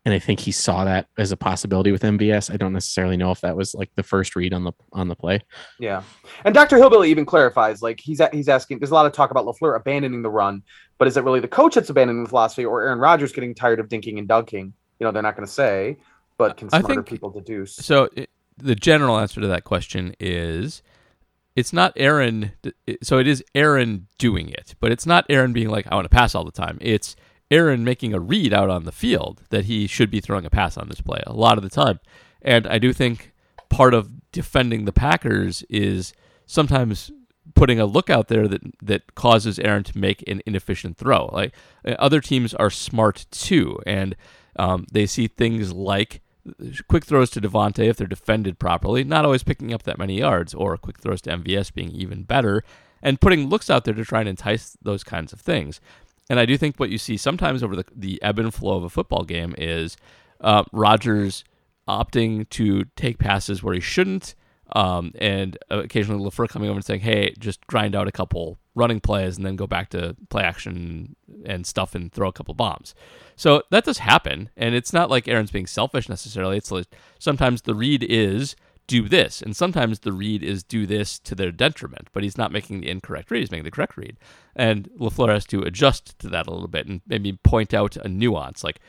And 0.04 0.16
I 0.16 0.20
think 0.20 0.40
he 0.40 0.52
saw 0.52 0.84
that 0.86 1.08
as 1.20 1.32
a 1.32 1.38
possibility 1.38 1.92
with 1.92 2.02
MVS. 2.02 2.52
I 2.52 2.58
don't 2.58 2.74
necessarily 2.74 3.18
know 3.18 3.30
if 3.30 3.42
that 3.42 3.56
was 3.56 3.76
like 3.76 3.92
the 3.96 4.02
first 4.04 4.36
read 4.36 4.52
on 4.52 4.64
the 4.64 4.72
on 4.94 5.08
the 5.08 5.16
play. 5.16 5.42
Yeah, 5.80 6.02
and 6.44 6.56
Dr. 6.56 6.78
Hillbilly 6.78 7.12
even 7.12 7.26
clarifies, 7.26 7.84
like 7.84 8.00
he's 8.00 8.20
he's 8.34 8.50
asking. 8.50 8.80
There's 8.80 8.90
a 8.92 8.96
lot 8.96 9.06
of 9.06 9.12
talk 9.12 9.30
about 9.30 9.46
Lafleur 9.46 9.76
abandoning 9.76 10.24
the 10.24 10.30
run, 10.30 10.64
but 10.98 11.08
is 11.08 11.18
it 11.18 11.24
really 11.24 11.40
the 11.40 11.48
coach 11.48 11.76
that's 11.76 11.90
abandoning 11.90 12.24
the 12.24 12.30
philosophy, 12.30 12.66
or 12.66 12.82
Aaron 12.82 12.98
Rodgers 12.98 13.32
getting 13.32 13.54
tired 13.54 13.80
of 13.80 13.90
dinking 13.90 14.18
and 14.18 14.28
dunking? 14.28 14.74
You 15.00 15.06
know, 15.06 15.12
they're 15.12 15.22
not 15.22 15.36
going 15.36 15.48
to 15.48 15.54
say, 15.54 15.98
but 16.38 16.58
can 16.58 16.70
I 16.74 16.82
think- 16.82 17.06
people 17.06 17.30
deduce? 17.30 17.76
So 17.76 18.10
it, 18.16 18.30
the 18.58 18.76
general 18.76 19.20
answer 19.20 19.40
to 19.42 19.48
that 19.48 19.66
question 19.66 20.16
is 20.20 20.82
it's 21.56 21.74
not 21.74 21.94
Aaron. 21.96 22.54
So 23.04 23.20
it 23.20 23.28
is 23.28 23.44
Aaron 23.54 24.08
doing 24.18 24.50
it, 24.50 24.76
but 24.80 24.92
it's 24.92 25.06
not 25.06 25.26
Aaron 25.30 25.54
being 25.54 25.70
like, 25.70 25.86
I 25.92 25.96
want 25.96 26.06
to 26.06 26.10
pass 26.10 26.34
all 26.34 26.44
the 26.44 26.52
time. 26.52 26.78
It's 26.82 27.16
Aaron 27.52 27.84
making 27.84 28.14
a 28.14 28.20
read 28.20 28.54
out 28.54 28.70
on 28.70 28.86
the 28.86 28.92
field 28.92 29.44
that 29.50 29.66
he 29.66 29.86
should 29.86 30.10
be 30.10 30.22
throwing 30.22 30.46
a 30.46 30.50
pass 30.50 30.78
on 30.78 30.88
this 30.88 31.02
play 31.02 31.22
a 31.28 31.34
lot 31.34 31.58
of 31.58 31.64
the 31.64 31.70
time. 31.70 32.00
And 32.42 32.66
I 32.66 32.80
do 32.80 32.94
think 32.94 33.34
part 33.70 33.94
of 33.94 34.32
defending 34.32 34.86
the 34.86 34.94
Packers 34.94 35.64
is 35.70 36.14
sometimes 36.46 37.12
putting 37.54 37.80
a 37.80 37.86
look 37.86 38.10
out 38.10 38.28
there 38.28 38.48
that 38.48 38.62
that 38.82 39.16
causes 39.16 39.60
Aaron 39.60 39.84
to 39.84 39.98
make 39.98 40.28
an 40.28 40.42
inefficient 40.46 40.98
throw. 40.98 41.26
Like 41.28 41.54
uh, 41.86 41.92
other 42.00 42.22
teams 42.22 42.54
are 42.54 42.70
smart 42.70 43.26
too, 43.32 43.80
and 43.86 44.16
um, 44.58 44.86
they 44.92 45.06
see 45.06 45.28
things 45.28 45.74
like 45.74 46.22
quick 46.88 47.06
throws 47.06 47.30
to 47.32 47.42
Davante 47.42 47.86
if 47.86 47.98
they're 47.98 48.08
defended 48.08 48.60
properly, 48.60 49.04
not 49.04 49.26
always 49.26 49.44
picking 49.44 49.74
up 49.74 49.84
that 49.84 49.98
many 50.00 50.20
yards, 50.20 50.54
or 50.54 50.78
quick 50.78 51.00
throws 51.00 51.22
to 51.22 51.32
MVS 51.32 51.74
being 51.74 51.92
even 51.92 52.24
better, 52.24 52.64
and 53.02 53.22
putting 53.22 53.48
looks 53.48 53.70
out 53.70 53.86
there 53.86 53.94
to 53.94 54.06
try 54.06 54.22
and 54.22 54.30
entice 54.30 54.78
those 54.82 55.04
kinds 55.04 55.34
of 55.34 55.40
things. 55.40 55.80
And 56.32 56.40
I 56.40 56.46
do 56.46 56.58
think 56.58 56.78
what 56.78 56.90
you 56.90 56.98
see 56.98 57.18
sometimes 57.18 57.62
over 57.62 57.76
the, 57.76 57.84
the 57.94 58.18
ebb 58.24 58.40
and 58.40 58.54
flow 58.54 58.78
of 58.78 58.86
a 58.86 58.90
football 58.90 59.26
game 59.26 59.54
is 59.58 59.98
uh, 60.40 60.64
Rodgers 60.72 61.44
opting 61.90 62.48
to 62.52 62.86
take 62.96 63.20
passes 63.20 63.62
where 63.62 63.74
he 63.74 63.82
shouldn't, 63.82 64.34
um, 64.74 65.12
and 65.20 65.58
occasionally 65.70 66.24
LaFleur 66.24 66.48
coming 66.48 66.70
over 66.70 66.78
and 66.78 66.86
saying, 66.86 67.02
"Hey, 67.02 67.34
just 67.38 67.68
grind 67.68 67.98
out 67.98 68.08
a 68.08 68.14
couple 68.14 68.60
running 68.76 69.02
plays 69.02 69.36
and 69.36 69.46
then 69.46 69.58
go 69.58 69.68
back 69.68 69.90
to 69.90 70.16
play 70.30 70.44
action 70.44 71.18
and 71.46 71.68
stuff 71.68 71.96
and 71.96 72.14
throw 72.14 72.30
a 72.30 72.32
couple 72.32 72.54
bombs." 72.54 72.96
So 73.36 73.64
that 73.70 73.84
does 73.84 73.98
happen, 73.98 74.50
and 74.56 74.74
it's 74.74 74.94
not 74.94 75.10
like 75.10 75.28
Aaron's 75.28 75.52
being 75.52 75.68
selfish 75.68 76.08
necessarily. 76.08 76.56
It's 76.56 76.72
like 76.72 76.88
sometimes 77.20 77.64
the 77.64 77.76
read 77.76 78.06
is 78.08 78.56
do 78.88 79.08
this, 79.08 79.42
and 79.42 79.56
sometimes 79.56 80.00
the 80.00 80.12
read 80.12 80.44
is 80.44 80.64
do 80.64 80.86
this 80.86 81.20
to 81.20 81.36
their 81.36 81.52
detriment. 81.52 82.10
But 82.14 82.24
he's 82.24 82.38
not 82.38 82.52
making 82.52 82.82
the 82.82 82.90
incorrect 82.90 83.32
read; 83.32 83.40
he's 83.40 83.52
making 83.52 83.66
the 83.66 83.72
correct 83.72 83.98
read, 83.98 84.18
and 84.56 84.90
Lafleur 85.00 85.30
has 85.30 85.46
to 85.48 85.62
adjust 85.62 86.18
to 86.20 86.28
that 86.30 86.48
a 86.48 86.52
little 86.52 86.68
bit 86.68 86.88
and 86.88 87.02
maybe 87.08 87.34
point 87.34 87.74
out 87.74 87.96
a 87.98 88.08
nuance, 88.08 88.64
like 88.64 88.80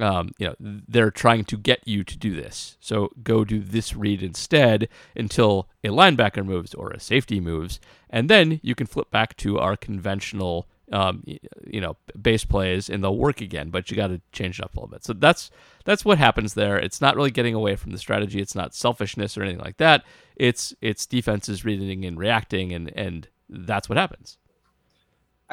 um, 0.00 0.32
you 0.38 0.46
know, 0.46 0.54
they're 0.58 1.10
trying 1.10 1.44
to 1.44 1.56
get 1.56 1.86
you 1.86 2.04
to 2.04 2.16
do 2.16 2.34
this. 2.34 2.76
So 2.80 3.10
go 3.22 3.44
do 3.44 3.60
this 3.60 3.94
read 3.94 4.22
instead 4.22 4.88
until 5.14 5.68
a 5.84 5.88
linebacker 5.88 6.44
moves 6.44 6.74
or 6.74 6.90
a 6.90 7.00
safety 7.00 7.40
moves, 7.40 7.80
and 8.08 8.28
then 8.28 8.60
you 8.62 8.74
can 8.74 8.86
flip 8.86 9.10
back 9.10 9.36
to 9.38 9.58
our 9.58 9.76
conventional, 9.76 10.66
um, 10.92 11.24
you 11.66 11.80
know, 11.80 11.96
base 12.20 12.44
plays, 12.44 12.88
and 12.88 13.02
they'll 13.02 13.16
work 13.16 13.40
again. 13.40 13.70
But 13.70 13.90
you 13.90 13.96
got 13.96 14.08
to 14.08 14.20
change 14.32 14.58
it 14.58 14.64
up 14.64 14.76
a 14.76 14.80
little 14.80 14.92
bit. 14.92 15.04
So 15.04 15.12
that's 15.12 15.50
that's 15.84 16.04
what 16.04 16.18
happens 16.18 16.54
there. 16.54 16.78
It's 16.78 17.00
not 17.00 17.16
really 17.16 17.30
getting 17.30 17.54
away 17.54 17.76
from 17.76 17.92
the 17.92 17.98
strategy. 17.98 18.40
It's 18.40 18.54
not 18.54 18.74
selfishness 18.74 19.36
or 19.36 19.42
anything 19.42 19.60
like 19.60 19.78
that. 19.78 20.04
It's 20.36 20.74
it's 20.80 21.06
defenses 21.06 21.64
reading 21.64 22.04
and 22.04 22.18
reacting, 22.18 22.72
and 22.72 22.92
and 22.96 23.28
that's 23.48 23.88
what 23.88 23.98
happens. 23.98 24.38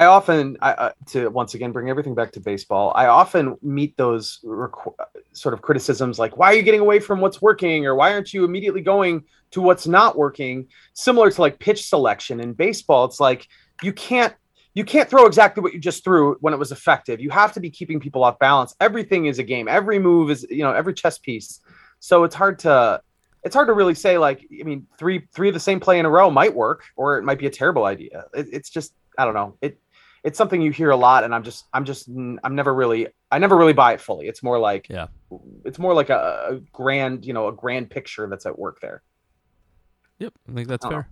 I 0.00 0.06
often, 0.06 0.56
I, 0.62 0.72
uh, 0.72 0.92
to 1.08 1.28
once 1.28 1.52
again 1.52 1.72
bring 1.72 1.90
everything 1.90 2.14
back 2.14 2.32
to 2.32 2.40
baseball, 2.40 2.90
I 2.96 3.08
often 3.08 3.58
meet 3.60 3.98
those 3.98 4.38
requ- 4.42 4.94
sort 5.34 5.52
of 5.52 5.60
criticisms 5.60 6.18
like, 6.18 6.38
why 6.38 6.46
are 6.46 6.54
you 6.54 6.62
getting 6.62 6.80
away 6.80 7.00
from 7.00 7.20
what's 7.20 7.42
working? 7.42 7.84
Or 7.84 7.94
why 7.94 8.14
aren't 8.14 8.32
you 8.32 8.46
immediately 8.46 8.80
going 8.80 9.24
to 9.50 9.60
what's 9.60 9.86
not 9.86 10.16
working? 10.16 10.68
Similar 10.94 11.30
to 11.30 11.40
like 11.42 11.58
pitch 11.58 11.86
selection 11.86 12.40
in 12.40 12.54
baseball, 12.54 13.04
it's 13.04 13.20
like 13.20 13.46
you 13.82 13.92
can't. 13.92 14.34
You 14.74 14.84
can't 14.84 15.08
throw 15.10 15.26
exactly 15.26 15.62
what 15.62 15.72
you 15.72 15.80
just 15.80 16.04
threw 16.04 16.36
when 16.40 16.54
it 16.54 16.58
was 16.58 16.70
effective. 16.70 17.20
You 17.20 17.30
have 17.30 17.52
to 17.54 17.60
be 17.60 17.70
keeping 17.70 17.98
people 17.98 18.22
off 18.22 18.38
balance. 18.38 18.74
Everything 18.80 19.26
is 19.26 19.38
a 19.38 19.42
game. 19.42 19.66
Every 19.66 19.98
move 19.98 20.30
is, 20.30 20.46
you 20.48 20.62
know, 20.62 20.72
every 20.72 20.94
chess 20.94 21.18
piece. 21.18 21.60
So 21.98 22.22
it's 22.24 22.34
hard 22.36 22.58
to, 22.60 23.02
it's 23.42 23.54
hard 23.54 23.66
to 23.68 23.72
really 23.74 23.94
say. 23.94 24.16
Like, 24.16 24.46
I 24.60 24.62
mean, 24.62 24.86
three 24.98 25.26
three 25.34 25.48
of 25.48 25.54
the 25.54 25.60
same 25.60 25.80
play 25.80 25.98
in 25.98 26.06
a 26.06 26.10
row 26.10 26.30
might 26.30 26.54
work, 26.54 26.84
or 26.96 27.18
it 27.18 27.24
might 27.24 27.38
be 27.38 27.46
a 27.46 27.50
terrible 27.50 27.84
idea. 27.84 28.24
It, 28.32 28.46
it's 28.52 28.70
just, 28.70 28.94
I 29.18 29.24
don't 29.24 29.34
know. 29.34 29.56
It 29.60 29.78
it's 30.22 30.36
something 30.36 30.60
you 30.60 30.70
hear 30.70 30.90
a 30.90 30.96
lot 30.96 31.24
and 31.24 31.34
i'm 31.34 31.42
just 31.42 31.64
i'm 31.72 31.82
just 31.86 32.06
i'm 32.44 32.54
never 32.54 32.74
really 32.74 33.08
i 33.30 33.38
never 33.38 33.56
really 33.56 33.72
buy 33.72 33.94
it 33.94 34.00
fully 34.02 34.28
it's 34.28 34.42
more 34.42 34.58
like 34.58 34.86
Yeah. 34.90 35.06
it's 35.64 35.78
more 35.78 35.94
like 35.94 36.10
a, 36.10 36.48
a 36.50 36.56
grand 36.74 37.24
you 37.24 37.32
know 37.32 37.48
a 37.48 37.52
grand 37.52 37.88
picture 37.88 38.26
that's 38.28 38.44
at 38.44 38.58
work 38.58 38.80
there 38.82 39.02
Yep, 40.18 40.34
I 40.46 40.52
think 40.52 40.68
that's 40.68 40.84
Oh. 40.84 40.90
fair. 40.90 41.08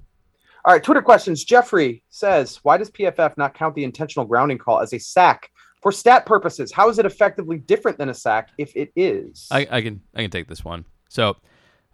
All 0.65 0.73
right 0.73 0.83
twitter 0.83 1.03
questions 1.03 1.45
jeffrey 1.45 2.03
says 2.11 2.61
why 2.63 2.77
does 2.77 2.91
pff 2.91 3.37
not 3.37 3.55
count 3.55 3.75
the 3.75 3.85
intentional 3.85 4.27
grounding 4.27 4.59
call 4.59 4.81
as 4.81 4.93
a 4.93 4.99
sack 4.99 5.51
for 5.83 5.93
stat 5.93 6.27
purposes 6.27 6.73
how 6.73 6.89
is 6.89 6.99
it 6.99 7.07
effectively 7.07 7.59
different 7.59 7.99
than 7.99 8.09
a 8.09 8.15
sack 8.15 8.51
if 8.59 8.75
it 8.75 8.93
is 8.97 9.49
I, 9.51 9.67
I 9.71 9.83
can 9.83 10.01
I 10.15 10.23
can 10.23 10.31
take 10.31 10.49
this 10.49 10.65
one. 10.65 10.85
So 11.09 11.37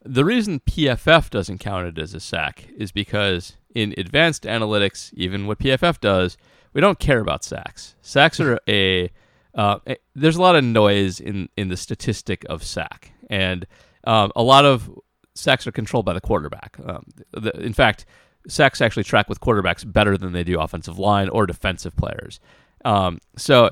the 0.05 0.25
reason 0.25 0.61
PFF 0.61 1.31
doesn't 1.31 1.59
count 1.59 1.87
it 1.87 1.99
as 1.99 2.15
a 2.15 2.21
sack 2.21 2.69
is 2.77 2.93
because 2.93 3.57
in 3.75 3.95
advanced 3.97 4.45
analytics, 4.45 5.12
even 5.15 5.47
what 5.47 5.59
PFF 5.59 6.01
does, 6.01 6.37
we 6.73 6.81
don't 6.81 6.99
care 6.99 7.21
about 7.21 7.43
sacks. 7.45 7.95
Sacks 8.03 8.41
are 8.41 8.61
a 8.69 9.11
uh, 9.55 9.79
there's 10.15 10.37
a 10.37 10.43
lot 10.43 10.57
of 10.57 10.65
noise 10.65 11.21
in 11.21 11.49
in 11.57 11.69
the 11.69 11.77
statistic 11.77 12.45
of 12.49 12.62
sack, 12.65 13.12
and 13.31 13.67
um, 14.05 14.33
a 14.35 14.43
lot 14.43 14.65
of 14.65 14.91
sacks 15.35 15.67
are 15.67 15.73
controlled 15.73 16.05
by 16.05 16.12
the 16.12 16.21
quarterback. 16.21 16.77
Um, 16.85 17.05
the, 17.33 17.51
in 17.61 17.73
fact, 17.73 18.05
sacks 18.49 18.81
actually 18.81 19.05
track 19.05 19.29
with 19.29 19.41
quarterbacks 19.41 19.91
better 19.91 20.17
than 20.17 20.33
they 20.33 20.45
do 20.45 20.61
offensive 20.61 20.99
line 20.99 21.29
or 21.29 21.47
defensive 21.47 21.97
players. 21.97 22.41
Um, 22.85 23.19
so 23.37 23.71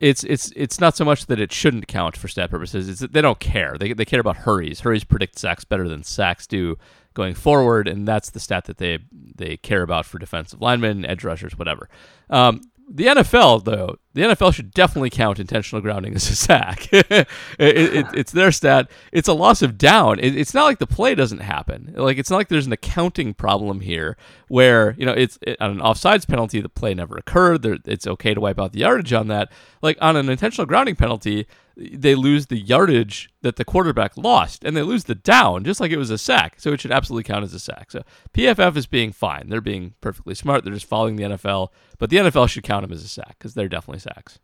it's 0.00 0.22
it's 0.24 0.52
it's 0.54 0.80
not 0.80 0.96
so 0.96 1.04
much 1.04 1.26
that 1.26 1.40
it 1.40 1.52
shouldn't 1.52 1.88
count 1.88 2.16
for 2.16 2.28
stat 2.28 2.50
purposes. 2.50 2.88
It's 2.88 3.00
that 3.00 3.12
they 3.12 3.20
don't 3.20 3.40
care. 3.40 3.76
They 3.78 3.92
they 3.92 4.04
care 4.04 4.20
about 4.20 4.38
hurries. 4.38 4.80
Hurries 4.80 5.04
predict 5.04 5.38
sacks 5.38 5.64
better 5.64 5.88
than 5.88 6.04
sacks 6.04 6.46
do 6.46 6.78
going 7.14 7.34
forward, 7.34 7.88
and 7.88 8.06
that's 8.06 8.30
the 8.30 8.40
stat 8.40 8.66
that 8.66 8.78
they 8.78 8.98
they 9.12 9.56
care 9.56 9.82
about 9.82 10.06
for 10.06 10.18
defensive 10.18 10.60
linemen, 10.60 11.04
edge 11.04 11.24
rushers, 11.24 11.58
whatever. 11.58 11.88
Um, 12.30 12.60
the 12.88 13.06
NFL 13.06 13.64
though, 13.64 13.96
the 14.18 14.24
NFL 14.24 14.52
should 14.52 14.72
definitely 14.72 15.10
count 15.10 15.38
intentional 15.38 15.80
grounding 15.80 16.14
as 16.16 16.28
a 16.28 16.34
sack. 16.34 16.92
it, 16.92 17.28
it, 17.58 18.06
it's 18.14 18.32
their 18.32 18.50
stat. 18.50 18.90
It's 19.12 19.28
a 19.28 19.32
loss 19.32 19.62
of 19.62 19.78
down. 19.78 20.18
It, 20.18 20.36
it's 20.36 20.54
not 20.54 20.64
like 20.64 20.80
the 20.80 20.86
play 20.88 21.14
doesn't 21.14 21.38
happen. 21.38 21.94
Like 21.96 22.18
it's 22.18 22.28
not 22.28 22.38
like 22.38 22.48
there's 22.48 22.66
an 22.66 22.72
accounting 22.72 23.32
problem 23.32 23.80
here 23.80 24.16
where 24.48 24.96
you 24.98 25.06
know 25.06 25.12
it's 25.12 25.38
it, 25.42 25.56
on 25.60 25.70
an 25.70 25.78
offsides 25.78 26.26
penalty 26.26 26.60
the 26.60 26.68
play 26.68 26.94
never 26.94 27.16
occurred. 27.16 27.62
There, 27.62 27.78
it's 27.84 28.06
okay 28.06 28.34
to 28.34 28.40
wipe 28.40 28.58
out 28.58 28.72
the 28.72 28.80
yardage 28.80 29.12
on 29.12 29.28
that. 29.28 29.52
Like 29.82 29.96
on 30.00 30.16
an 30.16 30.28
intentional 30.28 30.66
grounding 30.66 30.96
penalty, 30.96 31.46
they 31.78 32.16
lose 32.16 32.46
the 32.46 32.58
yardage 32.58 33.30
that 33.42 33.56
the 33.56 33.64
quarterback 33.64 34.16
lost, 34.16 34.64
and 34.64 34.76
they 34.76 34.82
lose 34.82 35.04
the 35.04 35.14
down 35.14 35.62
just 35.62 35.78
like 35.80 35.92
it 35.92 35.96
was 35.96 36.10
a 36.10 36.18
sack. 36.18 36.54
So 36.58 36.72
it 36.72 36.80
should 36.80 36.90
absolutely 36.90 37.22
count 37.22 37.44
as 37.44 37.54
a 37.54 37.60
sack. 37.60 37.92
So 37.92 38.02
PFF 38.34 38.76
is 38.76 38.86
being 38.86 39.12
fine. 39.12 39.48
They're 39.48 39.60
being 39.60 39.94
perfectly 40.00 40.34
smart. 40.34 40.64
They're 40.64 40.74
just 40.74 40.86
following 40.86 41.16
the 41.16 41.24
NFL, 41.24 41.68
but 41.98 42.10
the 42.10 42.16
NFL 42.16 42.48
should 42.48 42.64
count 42.64 42.82
them 42.82 42.92
as 42.92 43.04
a 43.04 43.08
sack 43.08 43.36
because 43.38 43.54
they're 43.54 43.68
definitely 43.68 44.00
sacks. 44.14 44.38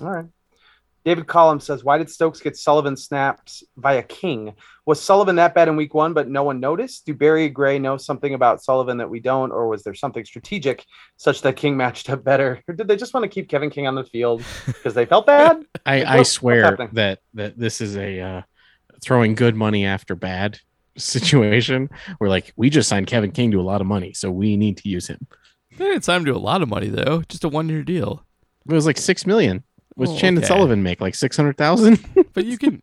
all 0.00 0.10
right. 0.10 0.26
David 1.04 1.26
collins 1.26 1.64
says 1.64 1.82
why 1.82 1.98
did 1.98 2.08
stokes 2.08 2.40
get 2.40 2.56
sullivan 2.56 2.96
snaps 2.96 3.64
via 3.76 4.02
king? 4.02 4.54
Was 4.86 5.02
sullivan 5.02 5.36
that 5.36 5.54
bad 5.54 5.68
in 5.68 5.76
week 5.76 5.94
one 5.94 6.12
but 6.12 6.28
no 6.28 6.44
one 6.44 6.60
noticed? 6.60 7.06
Do 7.06 7.14
barry 7.14 7.48
gray 7.48 7.78
know 7.78 7.96
something 7.96 8.34
about 8.34 8.62
sullivan 8.62 8.98
that 8.98 9.10
we 9.10 9.18
don't 9.18 9.50
or 9.50 9.66
was 9.66 9.82
there 9.82 9.94
something 9.94 10.24
strategic 10.24 10.84
such 11.16 11.42
that 11.42 11.56
king 11.56 11.76
matched 11.82 12.08
up 12.08 12.22
better? 12.22 12.62
Or 12.68 12.74
did 12.74 12.86
they 12.86 12.96
just 12.96 13.14
want 13.14 13.24
to 13.24 13.28
keep 13.28 13.48
kevin 13.48 13.70
king 13.70 13.86
on 13.86 13.94
the 13.94 14.04
field 14.04 14.44
because 14.66 14.94
they 14.94 15.06
felt 15.06 15.26
bad? 15.26 15.64
I, 15.84 15.98
Like, 15.98 16.08
I 16.08 16.22
swear 16.22 16.88
that 16.92 17.18
that 17.34 17.58
this 17.58 17.80
is 17.80 17.96
a 17.96 18.20
uh, 18.20 18.42
throwing 19.02 19.34
good 19.34 19.56
money 19.56 19.84
after 19.84 20.14
bad 20.14 20.60
situation 20.96 21.90
where 22.18 22.30
like 22.30 22.52
we 22.56 22.70
just 22.70 22.88
signed 22.88 23.06
Kevin 23.06 23.32
King 23.32 23.50
to 23.50 23.60
a 23.60 23.62
lot 23.62 23.80
of 23.80 23.86
money, 23.86 24.12
so 24.12 24.30
we 24.30 24.56
need 24.56 24.76
to 24.78 24.88
use 24.88 25.08
him. 25.08 25.26
They 25.76 25.86
didn't 25.86 26.04
sign 26.04 26.18
him 26.18 26.26
to 26.26 26.34
a 26.34 26.38
lot 26.38 26.62
of 26.62 26.68
money 26.68 26.88
though, 26.88 27.22
just 27.28 27.44
a 27.44 27.48
one 27.48 27.68
year 27.68 27.82
deal. 27.82 28.24
It 28.68 28.72
was 28.72 28.86
like 28.86 28.98
six 28.98 29.26
million. 29.26 29.62
Was 29.96 30.10
Oh, 30.10 30.16
Chandon 30.16 30.42
okay. 30.42 30.48
Sullivan 30.48 30.82
make 30.82 31.00
like 31.00 31.14
six 31.14 31.36
hundred 31.36 31.56
thousand? 31.56 31.98
But 32.34 32.46
you 32.46 32.56
can 32.58 32.82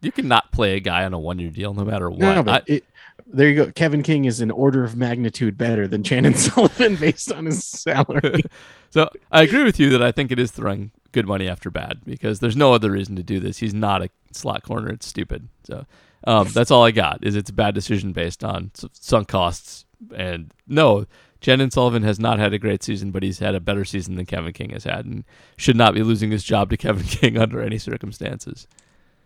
you 0.00 0.12
can 0.12 0.28
not 0.28 0.52
play 0.52 0.76
a 0.76 0.80
guy 0.80 1.04
on 1.04 1.12
a 1.14 1.18
one 1.18 1.38
year 1.38 1.50
deal 1.50 1.74
no 1.74 1.84
matter 1.84 2.08
what. 2.10 2.18
no, 2.20 2.44
I- 2.46 2.62
it, 2.66 2.84
there 3.26 3.48
you 3.48 3.56
go. 3.64 3.72
Kevin 3.72 4.04
King 4.04 4.26
is 4.26 4.40
an 4.40 4.52
order 4.52 4.84
of 4.84 4.94
magnitude 4.94 5.58
better 5.58 5.88
than 5.88 6.04
Chandon 6.04 6.34
Sullivan 6.36 6.94
based 6.96 7.32
on 7.32 7.46
his 7.46 7.64
salary. 7.64 8.42
So 8.90 9.10
I 9.30 9.42
agree 9.42 9.64
with 9.64 9.78
you 9.78 9.90
that 9.90 10.02
I 10.02 10.10
think 10.12 10.30
it 10.30 10.38
is 10.38 10.52
throwing 10.52 10.90
good 11.12 11.26
money 11.26 11.48
after 11.48 11.70
bad 11.70 12.00
because 12.06 12.38
there's 12.40 12.56
no 12.56 12.72
other 12.72 12.90
reason 12.92 13.16
to 13.16 13.22
do 13.22 13.40
this. 13.40 13.58
He's 13.58 13.74
not 13.74 14.00
a 14.02 14.08
slot 14.32 14.62
corner. 14.62 14.88
It's 14.88 15.06
stupid. 15.06 15.48
So 15.64 15.84
Um, 16.24 16.48
that's 16.54 16.70
all 16.70 16.82
I 16.84 16.92
got. 16.92 17.22
Is 17.22 17.34
it's 17.36 17.50
a 17.50 17.52
bad 17.52 17.74
decision 17.74 18.12
based 18.12 18.42
on 18.42 18.70
sunk 18.92 19.28
costs. 19.28 19.84
And 20.16 20.50
no, 20.66 21.04
Jen 21.46 21.70
Sullivan 21.70 22.02
has 22.02 22.18
not 22.18 22.40
had 22.40 22.52
a 22.52 22.58
great 22.58 22.82
season, 22.82 23.12
but 23.12 23.22
he's 23.22 23.38
had 23.38 23.54
a 23.54 23.60
better 23.60 23.84
season 23.84 24.16
than 24.16 24.26
Kevin 24.26 24.52
King 24.52 24.70
has 24.70 24.82
had, 24.82 25.04
and 25.04 25.22
should 25.56 25.76
not 25.76 25.94
be 25.94 26.02
losing 26.02 26.32
his 26.32 26.42
job 26.42 26.70
to 26.70 26.76
Kevin 26.76 27.04
King 27.06 27.38
under 27.38 27.62
any 27.62 27.78
circumstances. 27.78 28.66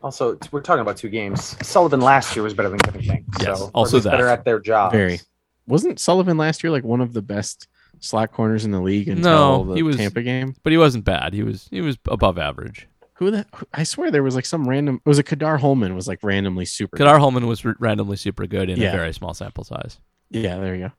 Also, 0.03 0.39
we're 0.53 0.61
talking 0.61 0.83
about 0.83 0.99
two 0.99 1.09
games. 1.09 1.57
Sullivan 1.67 2.01
last 2.03 2.37
year 2.37 2.43
was 2.43 2.53
better 2.53 2.69
than 2.69 2.79
Kevin 2.79 3.01
King. 3.01 3.25
Yes, 3.41 3.59
so, 3.59 3.71
also 3.75 4.01
that. 4.01 4.11
better 4.11 4.29
at 4.29 4.45
their 4.45 4.61
job. 4.61 4.93
Very. 4.93 5.19
Wasn't 5.67 5.99
Sullivan 5.99 6.37
last 6.37 6.63
year 6.63 6.71
like 6.71 6.85
one 6.85 7.01
of 7.01 7.15
the 7.15 7.23
best 7.23 7.69
slot 8.01 8.33
corners 8.33 8.67
in 8.67 8.71
the 8.71 8.81
league 8.83 9.09
until 9.09 9.65
No, 9.65 9.65
the 9.65 9.75
he 9.77 9.83
was- 9.83 9.97
Tampa 9.97 10.21
game? 10.23 10.55
But 10.63 10.73
he 10.73 10.79
wasn't 10.79 11.05
bad. 11.07 11.33
He 11.33 11.43
was 11.43 11.69
he 11.71 11.81
was 11.81 11.97
above 12.07 12.39
average. 12.39 12.87
Who 13.15 13.31
the? 13.31 13.47
I 13.73 13.85
swear 13.85 14.11
there 14.11 14.23
was 14.23 14.35
like 14.35 14.47
some 14.47 14.69
random. 14.69 15.01
It 15.05 15.09
was 15.09 15.19
a 15.19 15.23
Ka'dar 15.23 15.59
Hollman 15.59 15.95
was 15.95 16.07
like 16.09 16.19
randomly 16.23 16.65
super. 16.67 16.97
Ka'dar 16.99 17.19
Hollman 17.19 17.47
was 17.47 17.65
r- 17.65 17.77
randomly 17.79 18.17
super 18.17 18.47
good 18.47 18.69
in 18.71 18.79
Yeah. 18.79 18.89
a 18.89 18.97
very 18.97 19.13
small 19.15 19.33
sample 19.35 19.65
size. 19.65 19.99
Yeah, 20.31 20.57
there 20.59 20.75
you 20.75 20.87
go. 20.89 20.93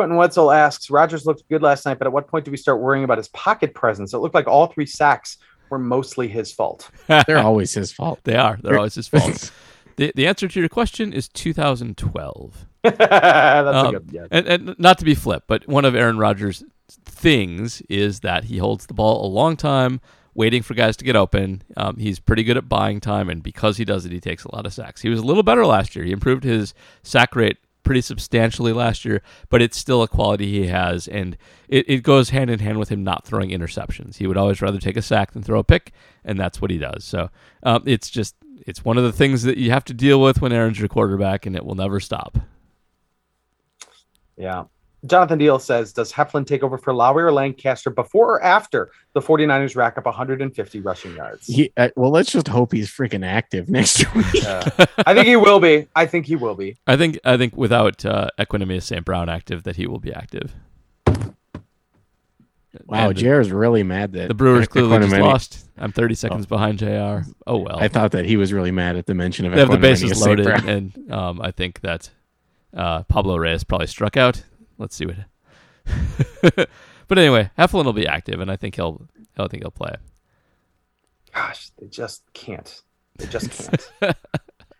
Quentin 0.00 0.16
Wetzel 0.16 0.50
asks, 0.50 0.88
Rodgers 0.88 1.26
looked 1.26 1.46
good 1.50 1.60
last 1.60 1.84
night, 1.84 1.98
but 1.98 2.06
at 2.06 2.12
what 2.14 2.26
point 2.26 2.46
do 2.46 2.50
we 2.50 2.56
start 2.56 2.80
worrying 2.80 3.04
about 3.04 3.18
his 3.18 3.28
pocket 3.28 3.74
presence? 3.74 4.14
It 4.14 4.18
looked 4.20 4.34
like 4.34 4.46
all 4.46 4.68
three 4.68 4.86
sacks 4.86 5.36
were 5.68 5.78
mostly 5.78 6.26
his 6.26 6.50
fault. 6.50 6.90
They're 7.26 7.36
always 7.36 7.74
his 7.74 7.92
fault. 7.92 8.18
They 8.24 8.34
are. 8.34 8.58
They're 8.62 8.78
always 8.78 8.94
his 8.94 9.08
fault. 9.08 9.52
the 9.96 10.10
The 10.14 10.26
answer 10.26 10.48
to 10.48 10.58
your 10.58 10.70
question 10.70 11.12
is 11.12 11.28
2012. 11.28 12.66
That's 12.82 12.98
a 12.98 13.74
Um, 13.76 13.92
good 13.92 14.08
yeah. 14.10 14.26
And, 14.30 14.48
and 14.48 14.74
not 14.78 14.96
to 15.00 15.04
be 15.04 15.14
flip, 15.14 15.44
but 15.46 15.68
one 15.68 15.84
of 15.84 15.94
Aaron 15.94 16.16
Rodgers' 16.16 16.64
things 16.88 17.82
is 17.90 18.20
that 18.20 18.44
he 18.44 18.56
holds 18.56 18.86
the 18.86 18.94
ball 18.94 19.26
a 19.26 19.28
long 19.28 19.54
time, 19.54 20.00
waiting 20.32 20.62
for 20.62 20.72
guys 20.72 20.96
to 20.96 21.04
get 21.04 21.14
open. 21.14 21.60
Um, 21.76 21.98
he's 21.98 22.20
pretty 22.20 22.42
good 22.42 22.56
at 22.56 22.70
buying 22.70 23.00
time, 23.00 23.28
and 23.28 23.42
because 23.42 23.76
he 23.76 23.84
does 23.84 24.06
it, 24.06 24.12
he 24.12 24.20
takes 24.20 24.44
a 24.44 24.54
lot 24.54 24.64
of 24.64 24.72
sacks. 24.72 25.02
He 25.02 25.10
was 25.10 25.20
a 25.20 25.24
little 25.26 25.42
better 25.42 25.66
last 25.66 25.94
year. 25.94 26.06
He 26.06 26.12
improved 26.12 26.42
his 26.42 26.72
sack 27.02 27.36
rate 27.36 27.58
pretty 27.82 28.00
substantially 28.00 28.72
last 28.72 29.04
year, 29.04 29.22
but 29.48 29.62
it's 29.62 29.76
still 29.76 30.02
a 30.02 30.08
quality 30.08 30.46
he 30.46 30.66
has, 30.66 31.08
and 31.08 31.36
it, 31.68 31.88
it 31.88 32.02
goes 32.02 32.30
hand 32.30 32.50
in 32.50 32.58
hand 32.58 32.78
with 32.78 32.88
him 32.88 33.02
not 33.02 33.24
throwing 33.24 33.50
interceptions. 33.50 34.16
He 34.16 34.26
would 34.26 34.36
always 34.36 34.60
rather 34.62 34.78
take 34.78 34.96
a 34.96 35.02
sack 35.02 35.32
than 35.32 35.42
throw 35.42 35.58
a 35.58 35.64
pick, 35.64 35.92
and 36.24 36.38
that's 36.38 36.60
what 36.60 36.70
he 36.70 36.78
does. 36.78 37.04
So 37.04 37.30
um, 37.62 37.82
it's 37.86 38.10
just 38.10 38.36
it's 38.66 38.84
one 38.84 38.98
of 38.98 39.04
the 39.04 39.12
things 39.12 39.42
that 39.44 39.56
you 39.56 39.70
have 39.70 39.84
to 39.86 39.94
deal 39.94 40.20
with 40.20 40.40
when 40.40 40.52
Aaron's 40.52 40.78
your 40.78 40.88
quarterback, 40.88 41.46
and 41.46 41.56
it 41.56 41.64
will 41.64 41.74
never 41.74 42.00
stop. 42.00 42.38
Yeah. 44.36 44.64
Jonathan 45.06 45.38
Deal 45.38 45.58
says, 45.58 45.92
Does 45.92 46.12
Heflin 46.12 46.46
take 46.46 46.62
over 46.62 46.76
for 46.76 46.92
Lowry 46.92 47.24
or 47.24 47.32
Lancaster 47.32 47.90
before 47.90 48.34
or 48.34 48.42
after 48.42 48.90
the 49.14 49.20
49ers 49.20 49.76
rack 49.76 49.96
up 49.96 50.04
150 50.04 50.80
rushing 50.80 51.16
yards? 51.16 51.46
He, 51.46 51.72
uh, 51.76 51.88
well, 51.96 52.10
let's 52.10 52.30
just 52.30 52.48
hope 52.48 52.72
he's 52.72 52.90
freaking 52.90 53.24
active 53.24 53.68
next 53.70 54.12
week. 54.14 54.26
Yeah. 54.34 54.68
I 55.06 55.14
think 55.14 55.26
he 55.26 55.36
will 55.36 55.60
be. 55.60 55.86
I 55.96 56.06
think 56.06 56.26
he 56.26 56.36
will 56.36 56.54
be. 56.54 56.76
I 56.86 56.96
think 56.96 57.18
I 57.24 57.36
think 57.36 57.56
without 57.56 58.04
uh, 58.04 58.28
Equanimous 58.38 58.82
St. 58.82 59.04
Brown 59.04 59.28
active, 59.28 59.62
that 59.64 59.76
he 59.76 59.86
will 59.86 60.00
be 60.00 60.12
active. 60.12 60.54
Wow, 62.86 63.08
And 63.08 63.16
the, 63.16 63.22
JR's 63.22 63.50
really 63.50 63.82
mad 63.82 64.12
that 64.12 64.28
the 64.28 64.34
Brewers 64.34 64.68
clearly 64.68 64.98
just 64.98 65.16
lost. 65.16 65.68
I'm 65.76 65.90
30 65.90 66.14
seconds 66.14 66.46
behind 66.46 66.78
Jr. 66.78 67.28
Oh 67.46 67.58
well, 67.58 67.78
I 67.78 67.88
thought 67.88 68.12
that 68.12 68.26
he 68.26 68.36
was 68.36 68.52
really 68.52 68.70
mad 68.70 68.96
at 68.96 69.06
the 69.06 69.14
mention 69.14 69.44
of 69.46 69.52
they 69.52 69.58
have 69.58 69.70
the 69.70 69.76
bases 69.76 70.20
loaded, 70.20 70.46
and 70.46 71.10
um, 71.10 71.40
I 71.40 71.50
think 71.50 71.80
that 71.80 72.10
uh, 72.72 73.02
Pablo 73.04 73.36
Reyes 73.36 73.64
probably 73.64 73.88
struck 73.88 74.16
out. 74.16 74.44
Let's 74.80 74.96
see 74.96 75.04
what. 75.04 75.16
but 77.06 77.18
anyway, 77.18 77.50
Heflin 77.58 77.84
will 77.84 77.92
be 77.92 78.06
active, 78.06 78.40
and 78.40 78.50
I 78.50 78.56
think 78.56 78.76
he'll 78.76 79.06
I 79.38 79.46
think 79.46 79.62
he'll 79.62 79.70
play. 79.70 79.94
Gosh, 81.34 81.70
they 81.78 81.86
just 81.86 82.22
can't. 82.32 82.82
They 83.16 83.26
just 83.26 83.50
can't. 84.00 84.16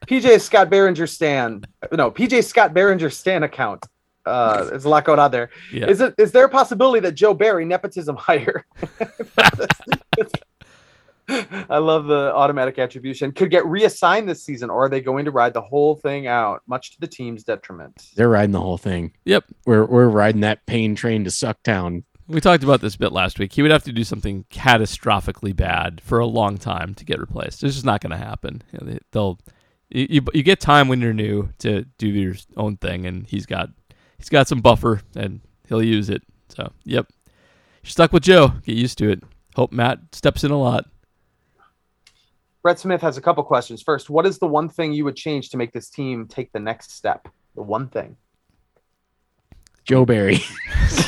PJ 0.07 0.41
Scott 0.41 0.71
Behringer 0.71 1.07
Stan. 1.09 1.65
No, 1.93 2.11
PJ 2.11 2.45
Scott 2.45 2.73
Behringer 2.73 3.13
Stan 3.13 3.43
account. 3.43 3.87
Uh, 4.25 4.65
there's 4.65 4.87
a 4.87 4.89
lot 4.89 5.05
going 5.05 5.19
on 5.19 5.31
there. 5.31 5.51
Yeah, 5.73 5.87
Is 5.87 6.01
it 6.01 6.15
is 6.17 6.33
there 6.33 6.47
a 6.47 6.49
possibility 6.49 7.01
that 7.01 7.13
Joe 7.13 7.35
Barry 7.35 7.67
nepotism 7.67 8.17
hire? 8.17 8.65
I 11.69 11.79
love 11.79 12.07
the 12.07 12.33
automatic 12.35 12.79
attribution. 12.79 13.33
Could 13.33 13.51
get 13.51 13.65
reassigned 13.67 14.29
this 14.29 14.43
season, 14.43 14.71
or 14.71 14.85
are 14.85 14.89
they 14.89 15.01
going 15.01 15.25
to 15.25 15.31
ride 15.31 15.55
the 15.55 15.61
whole 15.61 15.95
thing 15.95 16.27
out, 16.27 16.63
much 16.67 16.93
to 16.93 17.01
the 17.01 17.07
team's 17.07 17.45
detriment? 17.45 18.09
They're 18.17 18.29
riding 18.29 18.53
the 18.53 18.61
whole 18.61 18.79
thing. 18.79 19.13
Yep. 19.25 19.45
We're 19.67 19.85
we're 19.87 20.09
riding 20.09 20.41
that 20.43 20.67
pain 20.67 20.95
train 20.95 21.25
to 21.25 21.31
Sucktown. 21.31 22.05
we 22.29 22.41
talked 22.41 22.65
about 22.65 22.81
this 22.81 22.97
bit 22.97 23.13
last 23.13 23.39
week. 23.39 23.53
He 23.53 23.63
would 23.63 23.71
have 23.71 23.85
to 23.85 23.93
do 23.93 24.05
something 24.05 24.45
catastrophically 24.51 25.55
bad 25.55 26.01
for 26.01 26.19
a 26.19 26.27
long 26.27 26.59
time 26.59 26.95
to 26.95 27.05
get 27.05 27.19
replaced. 27.19 27.63
It's 27.65 27.75
just 27.75 27.87
not 27.87 28.01
going 28.01 28.11
to 28.11 28.17
happen. 28.17 28.63
You 28.73 28.79
know, 28.81 28.93
they, 28.93 28.99
they'll 29.13 29.39
you, 29.91 30.07
you 30.11 30.23
you 30.35 30.43
get 30.43 30.61
time 30.61 30.89
when 30.89 31.01
you're 31.01 31.13
new 31.13 31.51
to 31.59 31.85
do 31.99 32.09
your 32.09 32.35
own 32.57 32.77
thing, 32.77 33.07
and 33.07 33.27
he's 33.27 33.47
got 33.47 33.71
he's 34.19 34.29
got 34.29 34.49
some 34.49 34.61
buffer, 34.61 35.03
and 35.17 35.41
he'll 35.69 35.83
use 35.83 36.09
it. 36.09 36.23
So, 36.49 36.73
yep, 36.85 37.07
you're 37.83 37.91
stuck 37.91 38.13
with 38.13 38.23
Joe. 38.23 38.55
Get 38.65 38.77
used 38.77 38.99
to 38.99 39.11
it. 39.11 39.23
Hope 39.57 39.73
Matt 39.73 39.99
steps 40.13 40.45
in 40.45 40.51
a 40.51 40.59
lot. 40.59 40.87
Brett 42.63 42.79
Smith 42.79 43.01
has 43.01 43.17
a 43.17 43.23
couple 43.23 43.43
questions. 43.43 43.83
First, 43.83 44.11
what 44.11 44.27
is 44.27 44.39
the 44.39 44.47
one 44.47 44.69
thing 44.69 44.93
you 44.93 45.05
would 45.05 45.17
change 45.17 45.51
to 45.51 45.57
make 45.57 45.73
this 45.73 45.89
team 45.89 46.27
take 46.27 46.53
the 46.53 46.61
next 46.61 46.93
step? 46.93 47.29
The 47.55 47.63
one 47.63 47.89
thing. 47.89 48.17
Joe 49.85 50.05
Barry. 50.05 50.37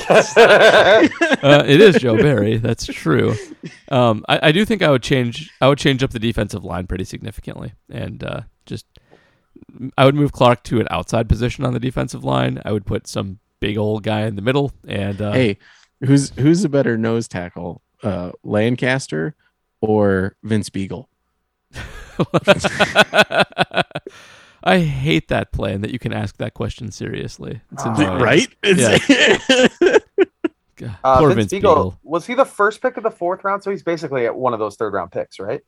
uh, 0.08 1.08
it 1.66 1.80
is 1.80 1.96
Joe 1.96 2.16
Barry. 2.16 2.56
That's 2.56 2.86
true. 2.86 3.34
Um, 3.88 4.24
I, 4.28 4.48
I 4.48 4.52
do 4.52 4.64
think 4.64 4.82
I 4.82 4.90
would 4.90 5.02
change. 5.02 5.50
I 5.60 5.68
would 5.68 5.78
change 5.78 6.02
up 6.02 6.10
the 6.10 6.18
defensive 6.18 6.64
line 6.64 6.86
pretty 6.86 7.04
significantly, 7.04 7.74
and 7.90 8.24
uh, 8.24 8.40
just 8.66 8.86
I 9.96 10.04
would 10.04 10.14
move 10.14 10.32
Clark 10.32 10.64
to 10.64 10.80
an 10.80 10.88
outside 10.90 11.28
position 11.28 11.64
on 11.64 11.72
the 11.72 11.80
defensive 11.80 12.24
line. 12.24 12.60
I 12.64 12.72
would 12.72 12.86
put 12.86 13.06
some 13.06 13.38
big 13.60 13.78
old 13.78 14.02
guy 14.02 14.22
in 14.22 14.36
the 14.36 14.42
middle, 14.42 14.72
and 14.86 15.20
uh, 15.20 15.32
hey, 15.32 15.58
who's 16.00 16.30
who's 16.30 16.64
a 16.64 16.68
better 16.68 16.98
nose 16.98 17.28
tackle, 17.28 17.82
uh, 18.02 18.32
Lancaster 18.42 19.36
or 19.80 20.36
Vince 20.42 20.70
Biegel? 20.70 21.06
I 24.64 24.78
hate 24.78 25.28
that 25.28 25.50
play 25.52 25.72
and 25.72 25.82
that 25.82 25.90
you 25.90 25.98
can 25.98 26.12
ask 26.12 26.36
that 26.38 26.54
question 26.54 26.90
seriously. 26.92 27.60
It's 27.72 27.84
annoying. 27.84 28.22
right? 28.22 28.48
It's- 28.62 30.00
God, 30.76 30.96
Uh, 31.04 31.18
Poor 31.18 31.28
Vince, 31.34 31.50
Vince 31.52 31.64
Biegel, 31.64 31.74
Biegel. 31.92 31.98
was 32.02 32.26
he 32.26 32.34
the 32.34 32.44
first 32.44 32.80
pick 32.82 32.96
of 32.96 33.02
the 33.04 33.10
fourth 33.10 33.44
round? 33.44 33.62
So 33.62 33.70
he's 33.70 33.82
basically 33.84 34.26
at 34.26 34.34
one 34.34 34.52
of 34.52 34.58
those 34.58 34.74
third 34.76 34.92
round 34.92 35.12
picks, 35.12 35.38
right? 35.38 35.60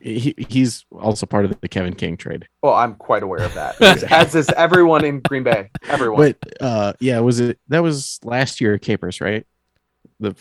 he, 0.00 0.34
he's 0.48 0.84
also 0.92 1.24
part 1.26 1.44
of 1.46 1.60
the 1.60 1.68
Kevin 1.68 1.94
King 1.94 2.16
trade. 2.16 2.46
Well, 2.62 2.74
I'm 2.74 2.94
quite 2.94 3.22
aware 3.22 3.42
of 3.42 3.54
that. 3.54 3.80
As 4.12 4.34
is 4.34 4.48
everyone 4.50 5.04
in 5.04 5.20
Green 5.20 5.42
Bay. 5.42 5.70
Everyone. 5.88 6.18
But 6.20 6.62
uh, 6.62 6.92
yeah, 7.00 7.20
was 7.20 7.40
it 7.40 7.58
that 7.68 7.82
was 7.82 8.20
last 8.22 8.60
year 8.60 8.78
Capers, 8.78 9.20
right? 9.20 9.46
The 10.20 10.36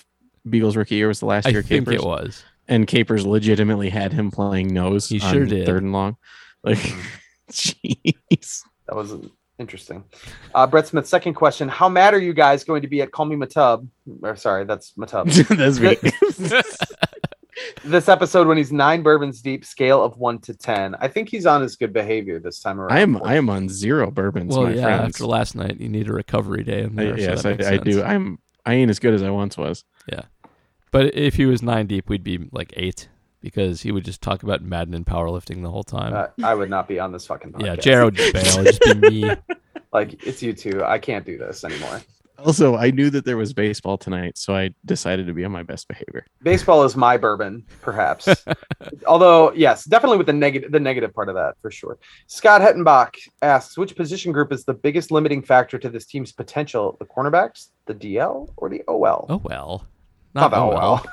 Biegel's 0.47 0.75
rookie 0.75 0.95
year 0.95 1.07
was 1.07 1.19
the 1.21 1.25
last 1.25 1.47
I 1.47 1.51
year 1.51 1.61
think 1.63 1.87
Capers, 1.87 2.03
it 2.03 2.05
was. 2.05 2.43
And 2.67 2.87
Capers 2.87 3.25
legitimately 3.25 3.89
had 3.89 4.13
him 4.13 4.31
playing 4.31 4.73
nose. 4.73 5.09
He 5.09 5.19
on 5.21 5.33
sure 5.33 5.45
did. 5.45 5.65
Third 5.65 5.83
and 5.83 5.91
long, 5.93 6.17
like, 6.63 6.77
jeez. 7.51 8.61
That 8.87 8.95
was 8.95 9.13
interesting. 9.59 10.03
Uh, 10.53 10.67
Brett 10.67 10.87
Smith, 10.87 11.07
second 11.07 11.33
question. 11.35 11.69
How 11.69 11.87
mad 11.89 12.13
are 12.13 12.19
you 12.19 12.33
guys 12.33 12.63
going 12.63 12.81
to 12.81 12.87
be 12.87 13.01
at 13.01 13.11
Call 13.11 13.25
Me 13.25 13.35
Matub? 13.35 13.87
Or 14.21 14.35
sorry, 14.35 14.65
that's 14.65 14.93
Matub. 14.93 15.25
That's 15.57 15.79
me. 15.79 15.97
this 17.85 18.09
episode 18.09 18.47
when 18.47 18.57
he's 18.57 18.71
nine 18.71 19.03
bourbons 19.03 19.41
deep, 19.41 19.63
scale 19.63 20.03
of 20.03 20.17
one 20.17 20.39
to 20.39 20.53
ten. 20.53 20.95
I 20.99 21.07
think 21.07 21.29
he's 21.29 21.45
on 21.45 21.61
his 21.61 21.75
good 21.75 21.93
behavior 21.93 22.39
this 22.39 22.59
time 22.59 22.79
around. 22.79 22.91
I 22.91 22.99
am 23.01 23.21
I 23.23 23.35
am 23.35 23.49
on 23.49 23.69
zero 23.69 24.09
bourbons, 24.11 24.55
Well, 24.55 24.67
my 24.67 24.73
yeah. 24.73 24.83
friends. 24.97 25.15
After 25.15 25.25
last 25.27 25.55
night, 25.55 25.79
you 25.79 25.87
need 25.89 26.09
a 26.09 26.13
recovery 26.13 26.63
day 26.63 26.81
in 26.83 26.97
I- 26.99 27.03
there. 27.03 27.37
so 27.41 27.49
yes, 27.49 27.67
I, 27.67 27.73
I 27.73 27.77
do. 27.77 28.01
I'm 28.03 28.39
I 28.65 28.73
ain't 28.75 28.89
as 28.89 28.99
good 28.99 29.13
as 29.13 29.21
I 29.23 29.29
once 29.29 29.57
was. 29.57 29.83
But 30.93 31.15
if 31.15 31.33
he 31.35 31.45
was 31.47 31.61
nine 31.63 31.87
deep, 31.87 32.07
we'd 32.07 32.23
be 32.23 32.47
like 32.51 32.71
eight 32.77 33.09
because 33.41 33.81
he 33.81 33.91
would 33.91 34.05
just 34.05 34.21
talk 34.21 34.43
about 34.43 34.61
Madden 34.61 34.93
and 34.93 35.05
powerlifting 35.05 35.63
the 35.63 35.71
whole 35.71 35.83
time. 35.83 36.13
Uh, 36.13 36.27
I 36.47 36.53
would 36.53 36.69
not 36.69 36.87
be 36.87 36.99
on 36.99 37.11
this 37.11 37.25
fucking 37.25 37.51
podcast. 37.51 37.65
yeah, 37.65 37.75
Jared 37.75 38.05
would 38.05 38.15
just 38.15 38.33
bail. 38.33 38.65
It'd 38.65 38.79
just 38.79 39.01
be 39.01 39.09
me. 39.09 39.31
Like 39.91 40.25
it's 40.25 40.41
you 40.41 40.53
two. 40.53 40.83
I 40.83 40.97
can't 40.97 41.23
do 41.23 41.37
this 41.37 41.63
anymore. 41.63 42.01
Also, 42.39 42.75
I 42.75 42.89
knew 42.89 43.11
that 43.11 43.25
there 43.25 43.37
was 43.37 43.53
baseball 43.53 43.95
tonight, 43.95 44.39
so 44.39 44.55
I 44.55 44.71
decided 44.85 45.27
to 45.27 45.33
be 45.33 45.45
on 45.45 45.51
my 45.51 45.61
best 45.61 45.87
behavior. 45.87 46.25
Baseball 46.41 46.83
is 46.83 46.95
my 46.95 47.15
bourbon, 47.15 47.63
perhaps. 47.81 48.27
Although, 49.07 49.53
yes, 49.53 49.85
definitely 49.85 50.17
with 50.17 50.25
the 50.25 50.33
negative 50.33 50.71
the 50.71 50.79
negative 50.79 51.13
part 51.13 51.29
of 51.29 51.35
that 51.35 51.53
for 51.61 51.69
sure. 51.69 51.99
Scott 52.25 52.61
Hettenbach 52.61 53.15
asks, 53.43 53.77
which 53.77 53.95
position 53.95 54.31
group 54.31 54.51
is 54.51 54.65
the 54.65 54.73
biggest 54.73 55.11
limiting 55.11 55.43
factor 55.43 55.77
to 55.77 55.89
this 55.89 56.07
team's 56.07 56.31
potential? 56.31 56.97
The 56.99 57.05
cornerbacks, 57.05 57.69
the 57.85 57.93
DL, 57.93 58.49
or 58.57 58.69
the 58.69 58.81
OL? 58.87 59.27
Oh 59.29 59.41
well, 59.43 59.85
Not 60.33 60.51
not 60.51 60.51
the 60.51 60.57
OL. 60.57 60.73
well. 60.73 61.05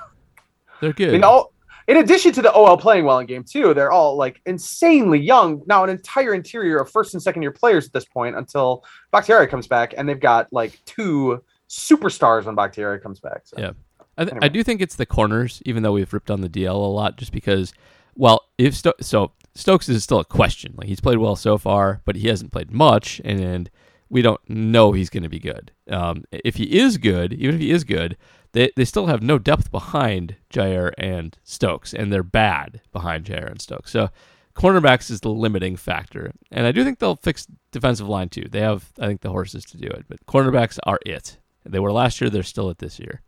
They're 0.81 0.93
good. 0.93 1.13
mean, 1.13 1.25
all, 1.25 1.53
in 1.89 1.99
addition 1.99 2.33
to 2.33 2.43
the 2.43 2.53
OL 2.53 2.77
playing 2.77 3.05
well 3.05 3.19
in 3.19 3.27
game 3.27 3.45
two, 3.45 3.75
they're 3.75 3.93
all 3.93 4.17
like 4.17 4.41
insanely 4.47 5.19
young. 5.19 5.63
Now, 5.67 5.85
an 5.85 5.91
entire 5.91 6.35
interior 6.35 6.79
of 6.79 6.91
first 6.91 7.15
and 7.15 7.23
second 7.23 7.43
year 7.43 7.51
players 7.51 7.87
at 7.87 7.93
this 7.93 8.05
point 8.05 8.37
until 8.37 8.85
Bakhtiari 9.11 9.47
comes 9.49 9.67
back, 9.67 9.95
and 9.97 10.09
they've 10.09 10.21
got 10.21 10.53
like 10.53 10.79
two 10.87 11.43
superstars 11.69 12.45
when 12.45 12.55
Bakhtiari 12.55 13.01
comes 13.01 13.21
back. 13.21 13.43
So. 13.45 13.57
Yeah. 13.59 13.73
I, 14.17 14.25
th- 14.25 14.33
Anyway. 14.33 14.45
I 14.45 14.49
do 14.49 14.63
think 14.63 14.81
it's 14.81 14.97
the 14.97 15.07
corners, 15.07 15.63
even 15.65 15.83
though 15.83 15.93
we've 15.93 16.13
ripped 16.13 16.31
on 16.31 16.41
the 16.41 16.49
DL 16.49 16.75
a 16.75 16.77
lot, 16.77 17.17
just 17.17 17.33
because. 17.33 17.73
Well, 18.17 18.45
if 18.59 18.75
sto- 18.75 18.93
so, 19.01 19.33
Stokes 19.55 19.89
is 19.89 20.05
still 20.05 20.19
a 20.21 20.25
question. 20.25 20.75
Like 20.77 20.89
he's 20.89 21.01
played 21.01 21.19
well 21.19 21.37
so 21.37 21.59
far, 21.59 22.03
but 22.05 22.17
he 22.17 22.29
hasn't 22.29 22.53
played 22.53 22.71
much, 22.71 23.21
and 23.25 23.71
we 24.11 24.21
don't 24.23 24.41
know 24.49 24.93
he's 24.93 25.11
going 25.11 25.23
to 25.23 25.29
be 25.29 25.39
good. 25.39 25.73
Um, 25.89 26.25
if 26.31 26.57
he 26.57 26.79
is 26.79 26.99
good, 26.99 27.33
even 27.33 27.55
if 27.55 27.61
he 27.61 27.71
is 27.71 27.85
good, 27.85 28.17
they, 28.53 28.71
they 28.77 28.85
still 28.85 29.07
have 29.07 29.23
no 29.23 29.39
depth 29.39 29.71
behind 29.71 30.37
Jaire 30.53 30.93
and 30.99 31.37
Stokes, 31.45 31.95
and 31.95 32.13
they're 32.13 32.23
bad 32.23 32.81
behind 32.93 33.25
Jaire 33.25 33.51
and 33.51 33.61
Stokes. 33.61 33.91
So 33.91 34.11
cornerbacks 34.55 35.11
is 35.11 35.21
the 35.21 35.31
limiting 35.31 35.77
factor, 35.77 36.33
and 36.51 36.67
I 36.67 36.73
do 36.73 36.85
think 36.85 36.99
they'll 36.99 37.17
fix 37.17 37.47
defensive 37.71 38.09
line 38.09 38.29
too. 38.29 38.47
They 38.51 38.61
have, 38.61 38.93
I 38.99 39.07
think, 39.07 39.21
the 39.21 39.31
horses 39.31 39.65
to 39.67 39.77
do 39.77 39.87
it, 39.87 40.07
but 40.09 40.25
cornerbacks 40.27 40.79
are 40.85 40.99
it. 41.07 41.39
They 41.65 41.79
were 41.79 41.93
last 41.93 42.21
year; 42.21 42.31
they're 42.31 42.43
still 42.43 42.71
it 42.71 42.79
this 42.79 42.99
year. 42.99 43.21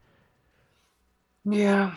Yeah. 1.45 1.95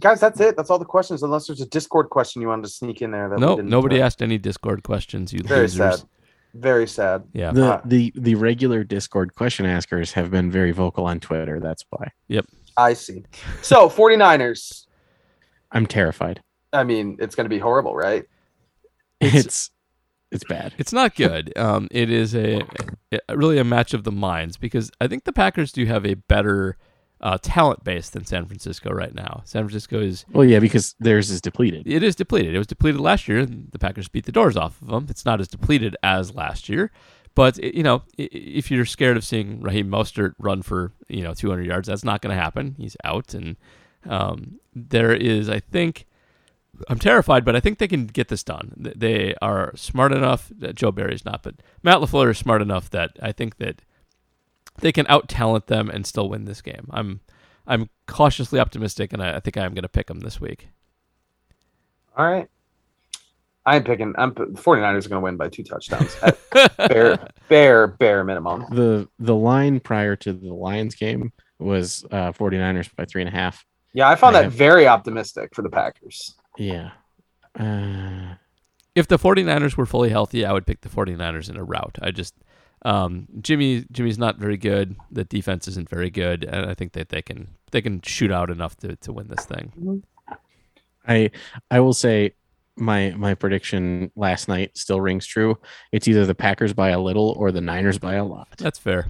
Guys, 0.00 0.20
that's 0.20 0.40
it. 0.40 0.56
That's 0.56 0.70
all 0.70 0.78
the 0.78 0.84
questions. 0.84 1.22
Unless 1.22 1.46
there's 1.46 1.60
a 1.60 1.66
Discord 1.66 2.10
question 2.10 2.42
you 2.42 2.48
wanted 2.48 2.62
to 2.62 2.68
sneak 2.70 3.02
in 3.02 3.10
there. 3.10 3.28
That 3.28 3.42
we 3.44 3.46
No, 3.46 3.56
didn't, 3.56 3.70
nobody 3.70 4.00
asked 4.00 4.22
any 4.22 4.38
Discord 4.38 4.82
questions. 4.82 5.32
You 5.32 5.40
Very 5.44 5.68
losers. 5.68 6.00
sad. 6.00 6.08
Very 6.54 6.86
sad. 6.86 7.24
Yeah, 7.32 7.52
The 7.52 7.64
Uh, 7.74 7.80
the 7.84 8.12
the 8.14 8.34
regular 8.34 8.84
Discord 8.84 9.34
question 9.34 9.64
askers 9.66 10.12
have 10.12 10.30
been 10.30 10.50
very 10.50 10.72
vocal 10.72 11.06
on 11.06 11.18
Twitter. 11.20 11.58
That's 11.60 11.84
why 11.90 12.08
Yep. 12.28 12.46
I 12.76 12.92
see. 12.94 13.24
So 13.62 13.88
49ers. 13.90 14.86
I'm 15.70 15.86
terrified. 15.86 16.42
I 16.72 16.84
mean, 16.84 17.16
it's 17.20 17.34
going 17.34 17.44
to 17.46 17.50
be 17.50 17.58
horrible, 17.58 17.94
right? 17.94 18.24
It's- 19.20 19.44
It's 19.44 19.70
it's 20.30 20.44
bad. 20.44 20.72
It's 20.78 20.92
not 20.94 21.14
good. 21.14 21.52
Um, 21.58 21.88
it 21.90 22.10
is 22.10 22.34
a, 22.34 22.62
a 23.28 23.36
really 23.36 23.58
a 23.58 23.64
match 23.64 23.92
of 23.92 24.04
the 24.04 24.12
minds 24.12 24.56
because 24.56 24.90
I 24.98 25.06
think 25.06 25.24
the 25.24 25.32
Packers 25.32 25.72
do 25.72 25.84
have 25.84 26.06
a 26.06 26.14
better 26.14 26.78
uh, 27.22 27.38
talent 27.40 27.84
base 27.84 28.10
than 28.10 28.24
San 28.24 28.46
Francisco 28.46 28.90
right 28.90 29.14
now. 29.14 29.42
San 29.44 29.62
Francisco 29.64 30.00
is 30.00 30.24
Well, 30.32 30.44
yeah, 30.44 30.58
because 30.58 30.94
theirs 30.98 31.30
is 31.30 31.40
depleted. 31.40 31.86
it 31.86 32.02
is 32.02 32.16
depleted. 32.16 32.54
It 32.54 32.58
was 32.58 32.66
depleted 32.66 33.00
last 33.00 33.28
year. 33.28 33.38
and 33.38 33.68
The 33.70 33.78
Packers 33.78 34.08
beat 34.08 34.26
the 34.26 34.32
doors 34.32 34.56
off 34.56 34.80
of 34.82 34.88
them. 34.88 35.06
It's 35.08 35.24
not 35.24 35.40
as 35.40 35.48
depleted 35.48 35.96
as 36.02 36.34
last 36.34 36.68
year, 36.68 36.90
but 37.34 37.58
it- 37.58 37.74
you 37.74 37.82
know 37.82 38.02
if 38.18 38.70
you're 38.70 38.84
scared 38.84 39.16
of 39.16 39.24
seeing 39.24 39.60
Raheem 39.60 39.88
Mostert 39.88 40.34
run 40.38 40.62
for 40.62 40.92
you 41.08 41.22
know 41.22 41.32
200 41.34 41.64
yards, 41.64 41.88
that's 41.88 42.04
not 42.04 42.20
going 42.22 42.34
to 42.36 42.42
happen. 42.42 42.74
He's 42.78 42.96
out, 43.04 43.34
and 43.34 43.56
um, 44.08 44.58
there 44.74 45.12
is 45.14 45.48
I 45.48 45.60
think. 45.60 46.06
I'm 46.88 46.98
terrified, 46.98 47.44
but 47.44 47.54
I 47.54 47.60
think 47.60 47.78
they 47.78 47.86
can 47.86 48.06
get 48.06 48.28
this 48.28 48.42
done. 48.42 48.72
They 48.76 49.34
are 49.42 49.72
smart 49.76 50.10
enough. 50.10 50.50
Joe 50.74 50.90
Barry's 50.90 51.24
not, 51.24 51.42
but 51.42 51.56
Matt 51.82 51.98
Lafleur 51.98 52.30
is 52.30 52.38
smart 52.38 52.62
enough 52.62 52.88
that 52.90 53.10
I 53.22 53.30
think 53.30 53.58
that 53.58 53.82
they 54.80 54.92
can 54.92 55.06
out 55.08 55.28
talent 55.28 55.66
them 55.66 55.88
and 55.90 56.06
still 56.06 56.28
win 56.28 56.44
this 56.44 56.62
game. 56.62 56.86
I'm 56.90 57.20
I'm 57.66 57.88
cautiously 58.06 58.58
optimistic, 58.58 59.12
and 59.12 59.22
I, 59.22 59.36
I 59.36 59.40
think 59.40 59.56
I 59.56 59.64
am 59.64 59.74
going 59.74 59.82
to 59.82 59.88
pick 59.88 60.06
them 60.08 60.20
this 60.20 60.40
week. 60.40 60.68
All 62.16 62.26
right. 62.28 62.48
I'm 63.64 63.84
picking. 63.84 64.12
I'm 64.18 64.32
49ers 64.32 65.06
are 65.06 65.08
going 65.08 65.10
to 65.10 65.20
win 65.20 65.36
by 65.36 65.48
two 65.48 65.62
touchdowns. 65.62 66.16
At 66.20 66.36
bare, 66.76 67.28
bare, 67.48 67.86
bare 67.86 68.24
minimum. 68.24 68.66
The 68.70 69.08
the 69.20 69.36
line 69.36 69.78
prior 69.78 70.16
to 70.16 70.32
the 70.32 70.52
Lions 70.52 70.96
game 70.96 71.32
was 71.60 72.04
uh 72.10 72.32
49ers 72.32 72.90
by 72.96 73.04
three 73.04 73.22
and 73.22 73.28
a 73.28 73.32
half. 73.32 73.64
Yeah, 73.94 74.08
I 74.08 74.16
found 74.16 74.36
I 74.36 74.40
that 74.40 74.44
have- 74.46 74.54
very 74.54 74.88
optimistic 74.88 75.54
for 75.54 75.62
the 75.62 75.70
Packers. 75.70 76.34
Yeah. 76.58 76.90
Uh, 77.58 78.34
if 78.94 79.06
the 79.06 79.18
49ers 79.18 79.76
were 79.76 79.86
fully 79.86 80.08
healthy, 80.10 80.44
I 80.44 80.52
would 80.52 80.66
pick 80.66 80.80
the 80.80 80.88
49ers 80.88 81.48
in 81.48 81.56
a 81.56 81.62
rout. 81.64 81.98
I 82.02 82.10
just 82.10 82.34
um, 82.84 83.28
Jimmy 83.40 83.84
Jimmy's 83.92 84.18
not 84.18 84.36
very 84.38 84.56
good. 84.56 84.96
The 85.10 85.24
defense 85.24 85.68
isn't 85.68 85.88
very 85.88 86.10
good, 86.10 86.44
and 86.44 86.66
I 86.68 86.74
think 86.74 86.92
that 86.92 87.08
they 87.10 87.22
can 87.22 87.48
they 87.70 87.80
can 87.82 88.00
shoot 88.02 88.30
out 88.32 88.50
enough 88.50 88.76
to, 88.78 88.96
to 88.96 89.12
win 89.12 89.28
this 89.28 89.44
thing. 89.44 90.02
I 91.06 91.30
I 91.70 91.80
will 91.80 91.94
say 91.94 92.34
my 92.76 93.10
my 93.16 93.34
prediction 93.34 94.10
last 94.16 94.48
night 94.48 94.76
still 94.76 95.00
rings 95.00 95.26
true. 95.26 95.58
It's 95.92 96.08
either 96.08 96.26
the 96.26 96.34
Packers 96.34 96.72
by 96.72 96.90
a 96.90 97.00
little 97.00 97.34
or 97.38 97.52
the 97.52 97.60
Niners 97.60 97.98
by 97.98 98.14
a 98.14 98.24
lot. 98.24 98.48
That's 98.58 98.78
fair. 98.78 99.06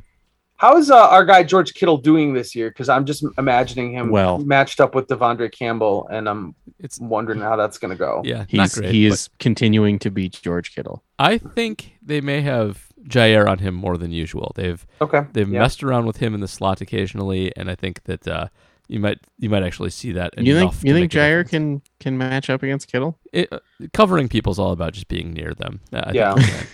How 0.56 0.76
is 0.76 0.92
uh, 0.92 1.08
our 1.08 1.24
guy 1.24 1.42
George 1.42 1.74
Kittle 1.74 1.96
doing 1.96 2.34
this 2.34 2.54
year? 2.54 2.70
Because 2.70 2.88
I'm 2.88 3.04
just 3.04 3.24
imagining 3.36 3.94
him 3.94 4.10
Well- 4.10 4.38
matched 4.38 4.80
up 4.80 4.94
with 4.94 5.08
De'Vondre 5.08 5.50
Campbell, 5.50 6.06
and 6.08 6.28
I'm 6.28 6.54
It's 6.78 7.00
wondering 7.00 7.40
how 7.40 7.56
that's 7.56 7.78
going 7.78 7.90
to 7.90 7.96
go. 7.98 8.22
yeah, 8.24 8.44
He's 8.48 8.76
great. 8.76 8.92
he 8.92 9.08
but 9.08 9.14
is 9.14 9.28
continuing 9.40 9.98
to 10.00 10.10
beat 10.12 10.38
George 10.40 10.72
Kittle. 10.72 11.02
I 11.18 11.38
think 11.38 11.94
they 12.00 12.20
may 12.20 12.42
have 12.42 12.86
Jaire 13.08 13.48
on 13.48 13.58
him 13.58 13.74
more 13.74 13.96
than 13.98 14.10
usual. 14.12 14.52
They've 14.54 14.84
Okay. 15.00 15.22
they've 15.32 15.48
Yeah. 15.48 15.60
messed 15.60 15.82
around 15.82 16.06
with 16.06 16.18
him 16.18 16.34
in 16.34 16.40
the 16.40 16.48
slot 16.48 16.80
occasionally, 16.80 17.52
and 17.56 17.70
I 17.70 17.74
think 17.74 18.04
that 18.04 18.26
uh, 18.28 18.48
you 18.88 19.00
might 19.00 19.18
you 19.38 19.48
might 19.50 19.62
actually 19.62 19.90
see 19.90 20.12
that. 20.12 20.34
You 20.38 20.54
think 20.54 20.62
enough 20.72 20.84
you 20.84 20.92
to 20.92 20.98
think 21.00 21.12
make 21.12 21.14
a 21.14 21.16
Jaire 21.16 21.44
difference. 21.44 21.50
can 21.50 21.82
can 22.00 22.18
match 22.18 22.50
up 22.50 22.62
against 22.62 22.90
Kittle? 22.90 23.18
It, 23.32 23.48
uh, 23.52 23.58
covering 23.92 24.28
people's 24.28 24.58
all 24.58 24.72
about 24.72 24.92
just 24.92 25.08
being 25.08 25.32
near 25.32 25.54
them. 25.54 25.80
Uh, 25.92 25.98
I 25.98 26.02
think 26.04 26.14
Yeah. 26.16 26.34
he 26.36 26.42
can. 26.50 26.66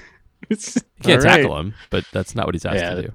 It's, 0.51 0.77
You 0.77 0.83
can't 1.03 1.21
all 1.21 1.27
right. 1.31 1.37
tackle 1.43 1.59
him, 1.59 1.75
but 1.91 2.05
that's 2.13 2.35
not 2.35 2.47
what 2.47 2.55
he's 2.55 2.65
asked 2.65 2.77
Yeah. 2.77 2.95
to 2.95 3.03
do. 3.03 3.13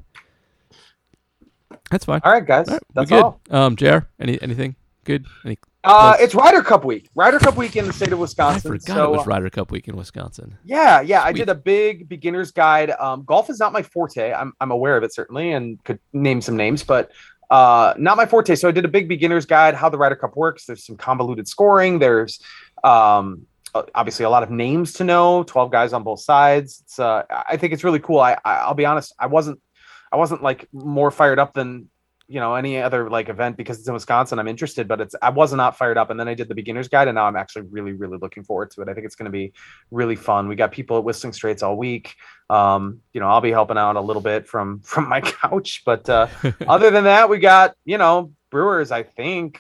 That's 1.89 2.05
fine. 2.05 2.21
All 2.23 2.31
right, 2.31 2.45
guys. 2.45 2.67
All 2.67 2.73
right, 2.75 2.83
that's 2.93 3.09
good. 3.09 3.23
all. 3.23 3.39
Um, 3.49 3.75
Jr. 3.75 3.99
Any 4.19 4.41
anything 4.41 4.75
good? 5.03 5.25
Any? 5.45 5.57
Uh, 5.83 6.15
it's 6.19 6.33
Ryder 6.33 6.61
Cup 6.61 6.85
week. 6.85 7.09
Ryder 7.13 7.39
Cup 7.39 7.57
week 7.57 7.75
in 7.75 7.85
the 7.85 7.93
state 7.93 8.13
of 8.13 8.19
I 8.19 8.21
Wisconsin. 8.21 8.71
forgot 8.71 8.95
so, 8.95 9.05
it 9.05 9.17
was 9.17 9.27
uh, 9.27 9.29
Ryder 9.29 9.49
Cup 9.49 9.69
week 9.69 9.87
in 9.87 9.97
Wisconsin. 9.97 10.57
Yeah, 10.63 11.01
yeah. 11.01 11.23
I 11.23 11.33
did 11.33 11.49
a 11.49 11.55
big 11.55 12.07
beginner's 12.07 12.51
guide. 12.51 12.91
Um, 12.91 13.23
golf 13.25 13.49
is 13.49 13.59
not 13.59 13.73
my 13.73 13.83
forte. 13.83 14.31
I'm 14.31 14.53
I'm 14.61 14.71
aware 14.71 14.95
of 14.95 15.03
it 15.03 15.13
certainly, 15.13 15.51
and 15.51 15.83
could 15.83 15.99
name 16.13 16.41
some 16.41 16.55
names, 16.55 16.83
but 16.83 17.11
uh, 17.49 17.93
not 17.97 18.15
my 18.15 18.25
forte. 18.25 18.55
So 18.55 18.69
I 18.69 18.71
did 18.71 18.85
a 18.85 18.87
big 18.87 19.09
beginner's 19.09 19.45
guide 19.45 19.75
how 19.75 19.89
the 19.89 19.97
Ryder 19.97 20.15
Cup 20.15 20.37
works. 20.37 20.65
There's 20.65 20.85
some 20.85 20.95
convoluted 20.95 21.47
scoring. 21.49 21.99
There's 21.99 22.39
um, 22.85 23.45
uh, 23.75 23.83
obviously 23.93 24.23
a 24.23 24.29
lot 24.29 24.43
of 24.43 24.49
names 24.51 24.93
to 24.93 25.03
know. 25.03 25.43
Twelve 25.43 25.69
guys 25.69 25.91
on 25.91 26.03
both 26.03 26.21
sides. 26.21 26.81
It's 26.85 26.97
uh, 26.97 27.23
I 27.29 27.57
think 27.57 27.73
it's 27.73 27.83
really 27.83 27.99
cool. 27.99 28.19
I, 28.19 28.37
I 28.45 28.55
I'll 28.55 28.73
be 28.73 28.85
honest. 28.85 29.13
I 29.19 29.27
wasn't 29.27 29.59
I 30.13 30.15
wasn't 30.15 30.41
like 30.41 30.69
more 30.71 31.11
fired 31.11 31.39
up 31.39 31.53
than 31.53 31.89
you 32.33 32.39
know 32.39 32.55
any 32.55 32.81
other 32.81 33.09
like 33.09 33.29
event 33.29 33.57
because 33.57 33.77
it's 33.79 33.87
in 33.87 33.93
Wisconsin. 33.93 34.39
I'm 34.39 34.47
interested, 34.47 34.87
but 34.87 34.99
it's 34.99 35.15
I 35.21 35.29
was 35.29 35.53
not 35.53 35.77
fired 35.77 35.97
up. 35.97 36.09
And 36.09 36.19
then 36.19 36.27
I 36.27 36.33
did 36.33 36.47
the 36.47 36.55
beginner's 36.55 36.87
guide, 36.87 37.07
and 37.07 37.15
now 37.15 37.25
I'm 37.25 37.35
actually 37.35 37.63
really 37.69 37.93
really 37.93 38.17
looking 38.17 38.43
forward 38.43 38.71
to 38.71 38.81
it. 38.81 38.89
I 38.89 38.93
think 38.93 39.05
it's 39.05 39.15
going 39.15 39.25
to 39.25 39.31
be 39.31 39.53
really 39.91 40.15
fun. 40.15 40.47
We 40.47 40.55
got 40.55 40.71
people 40.71 40.97
at 40.97 41.03
Whistling 41.03 41.33
Straits 41.33 41.61
all 41.61 41.77
week. 41.77 42.15
Um, 42.49 43.01
you 43.13 43.21
know, 43.21 43.27
I'll 43.27 43.41
be 43.41 43.51
helping 43.51 43.77
out 43.77 43.95
a 43.95 44.01
little 44.01 44.21
bit 44.21 44.47
from 44.47 44.79
from 44.91 45.07
my 45.07 45.21
couch, 45.21 45.83
but 45.85 46.09
uh, 46.09 46.27
other 46.67 46.89
than 46.89 47.03
that, 47.03 47.29
we 47.29 47.37
got 47.39 47.75
you 47.85 47.97
know 47.99 48.31
Brewers. 48.49 48.91
I 48.91 49.03
think 49.03 49.59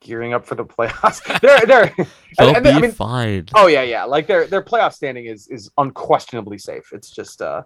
gearing 0.00 0.34
up 0.34 0.44
for 0.44 0.56
the 0.56 0.64
playoffs. 0.74 1.22
they're 1.40 1.64
they're 1.66 1.94
They'll 2.38 2.54
and 2.56 2.64
be 2.64 2.70
I 2.70 2.80
mean- 2.80 2.90
fine. 2.90 3.46
oh 3.54 3.68
yeah 3.68 3.82
yeah 3.82 4.02
like 4.04 4.26
their 4.26 4.46
their 4.46 4.62
playoff 4.62 4.92
standing 4.94 5.26
is 5.26 5.46
is 5.48 5.70
unquestionably 5.78 6.58
safe. 6.58 6.90
It's 6.92 7.10
just 7.10 7.40
uh 7.40 7.62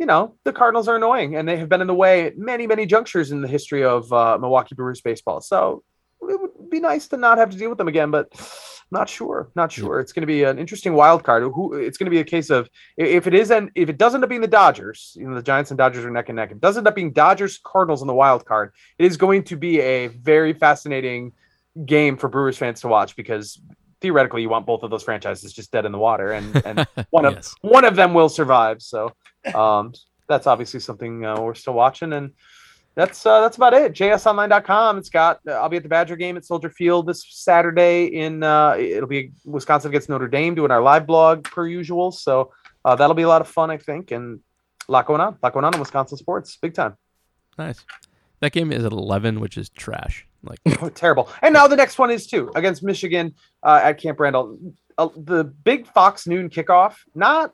you 0.00 0.06
know 0.06 0.34
the 0.44 0.52
Cardinals 0.52 0.88
are 0.88 0.96
annoying 0.96 1.36
and 1.36 1.46
they 1.46 1.58
have 1.58 1.68
been 1.68 1.82
in 1.82 1.86
the 1.86 1.94
way 1.94 2.26
at 2.26 2.38
many 2.38 2.66
many 2.66 2.86
junctures 2.86 3.30
in 3.30 3.42
the 3.42 3.48
history 3.48 3.84
of 3.84 4.10
uh, 4.12 4.38
Milwaukee 4.40 4.74
Brewers 4.74 5.00
baseball. 5.02 5.40
So 5.42 5.84
it 6.22 6.40
would 6.40 6.70
be 6.70 6.80
nice 6.80 7.06
to 7.08 7.16
not 7.16 7.38
have 7.38 7.50
to 7.50 7.56
deal 7.56 7.68
with 7.68 7.78
them 7.78 7.88
again, 7.88 8.10
but 8.10 8.26
not 8.92 9.08
sure, 9.08 9.50
not 9.54 9.70
sure. 9.70 10.00
It's 10.00 10.12
going 10.12 10.22
to 10.22 10.26
be 10.26 10.42
an 10.42 10.58
interesting 10.58 10.94
wild 10.94 11.22
card. 11.22 11.42
Who 11.42 11.74
it's 11.74 11.98
going 11.98 12.06
to 12.06 12.10
be 12.10 12.18
a 12.20 12.24
case 12.24 12.50
of 12.50 12.68
if 12.96 13.26
it 13.26 13.34
isn't 13.34 13.70
if 13.74 13.88
it 13.88 13.98
does 13.98 14.14
end 14.14 14.24
up 14.24 14.30
being 14.30 14.40
the 14.40 14.48
Dodgers, 14.48 15.14
you 15.20 15.28
know 15.28 15.34
the 15.34 15.42
Giants 15.42 15.70
and 15.70 15.78
Dodgers 15.78 16.04
are 16.04 16.10
neck 16.10 16.28
and 16.30 16.36
neck. 16.36 16.50
If 16.50 16.56
it 16.56 16.60
does 16.60 16.76
end 16.78 16.88
up 16.88 16.94
being 16.96 17.12
Dodgers 17.12 17.60
Cardinals 17.62 18.00
in 18.00 18.08
the 18.08 18.14
wild 18.14 18.44
card, 18.46 18.72
it 18.98 19.04
is 19.04 19.16
going 19.16 19.44
to 19.44 19.56
be 19.56 19.80
a 19.80 20.06
very 20.08 20.54
fascinating 20.54 21.32
game 21.84 22.16
for 22.16 22.28
Brewers 22.28 22.56
fans 22.58 22.80
to 22.80 22.88
watch 22.88 23.14
because 23.16 23.60
theoretically 24.00 24.40
you 24.42 24.48
want 24.48 24.64
both 24.66 24.82
of 24.82 24.90
those 24.90 25.02
franchises 25.02 25.52
just 25.52 25.70
dead 25.70 25.84
in 25.84 25.92
the 25.92 25.98
water 25.98 26.32
and 26.32 26.62
and 26.64 26.86
one 27.10 27.26
of 27.26 27.34
Yes. 27.34 27.54
one 27.60 27.84
of 27.84 27.96
them 27.96 28.14
will 28.14 28.28
survive. 28.30 28.80
So 28.82 29.12
um, 29.54 29.92
that's 30.28 30.46
obviously 30.46 30.80
something 30.80 31.24
uh, 31.24 31.40
we're 31.40 31.54
still 31.54 31.74
watching, 31.74 32.12
and 32.12 32.32
that's 32.94 33.24
uh, 33.24 33.40
that's 33.40 33.56
about 33.56 33.74
it. 33.74 33.92
JSOnline.com. 33.92 34.98
It's 34.98 35.10
got. 35.10 35.40
Uh, 35.46 35.52
I'll 35.52 35.68
be 35.68 35.76
at 35.76 35.82
the 35.82 35.88
Badger 35.88 36.16
game 36.16 36.36
at 36.36 36.44
Soldier 36.44 36.70
Field 36.70 37.06
this 37.06 37.24
Saturday. 37.28 38.06
In 38.06 38.42
uh, 38.42 38.76
it'll 38.78 39.08
be 39.08 39.32
Wisconsin 39.44 39.90
against 39.90 40.08
Notre 40.08 40.28
Dame, 40.28 40.54
doing 40.54 40.70
our 40.70 40.82
live 40.82 41.06
blog 41.06 41.44
per 41.44 41.66
usual. 41.66 42.12
So 42.12 42.52
uh, 42.84 42.96
that'll 42.96 43.14
be 43.14 43.22
a 43.22 43.28
lot 43.28 43.40
of 43.40 43.48
fun, 43.48 43.70
I 43.70 43.76
think, 43.76 44.10
and 44.10 44.40
a 44.88 44.92
lot 44.92 45.06
going 45.06 45.20
on. 45.20 45.34
A 45.34 45.38
lot 45.42 45.52
going 45.52 45.64
on 45.64 45.74
in 45.74 45.80
Wisconsin 45.80 46.18
sports, 46.18 46.56
big 46.56 46.74
time. 46.74 46.96
Nice. 47.58 47.84
That 48.40 48.52
game 48.52 48.72
is 48.72 48.84
at 48.84 48.92
11, 48.92 49.40
which 49.40 49.58
is 49.58 49.68
trash. 49.68 50.26
Like 50.42 50.58
Oh, 50.80 50.88
terrible. 50.94 51.28
And 51.42 51.52
now 51.52 51.66
the 51.66 51.76
next 51.76 51.98
one 51.98 52.10
is 52.10 52.26
too 52.26 52.50
against 52.54 52.82
Michigan 52.82 53.34
uh, 53.62 53.80
at 53.82 54.00
Camp 54.00 54.18
Randall. 54.18 54.58
Uh, 54.96 55.08
the 55.16 55.44
big 55.44 55.86
Fox 55.86 56.26
noon 56.26 56.48
kickoff. 56.48 56.96
Not 57.14 57.52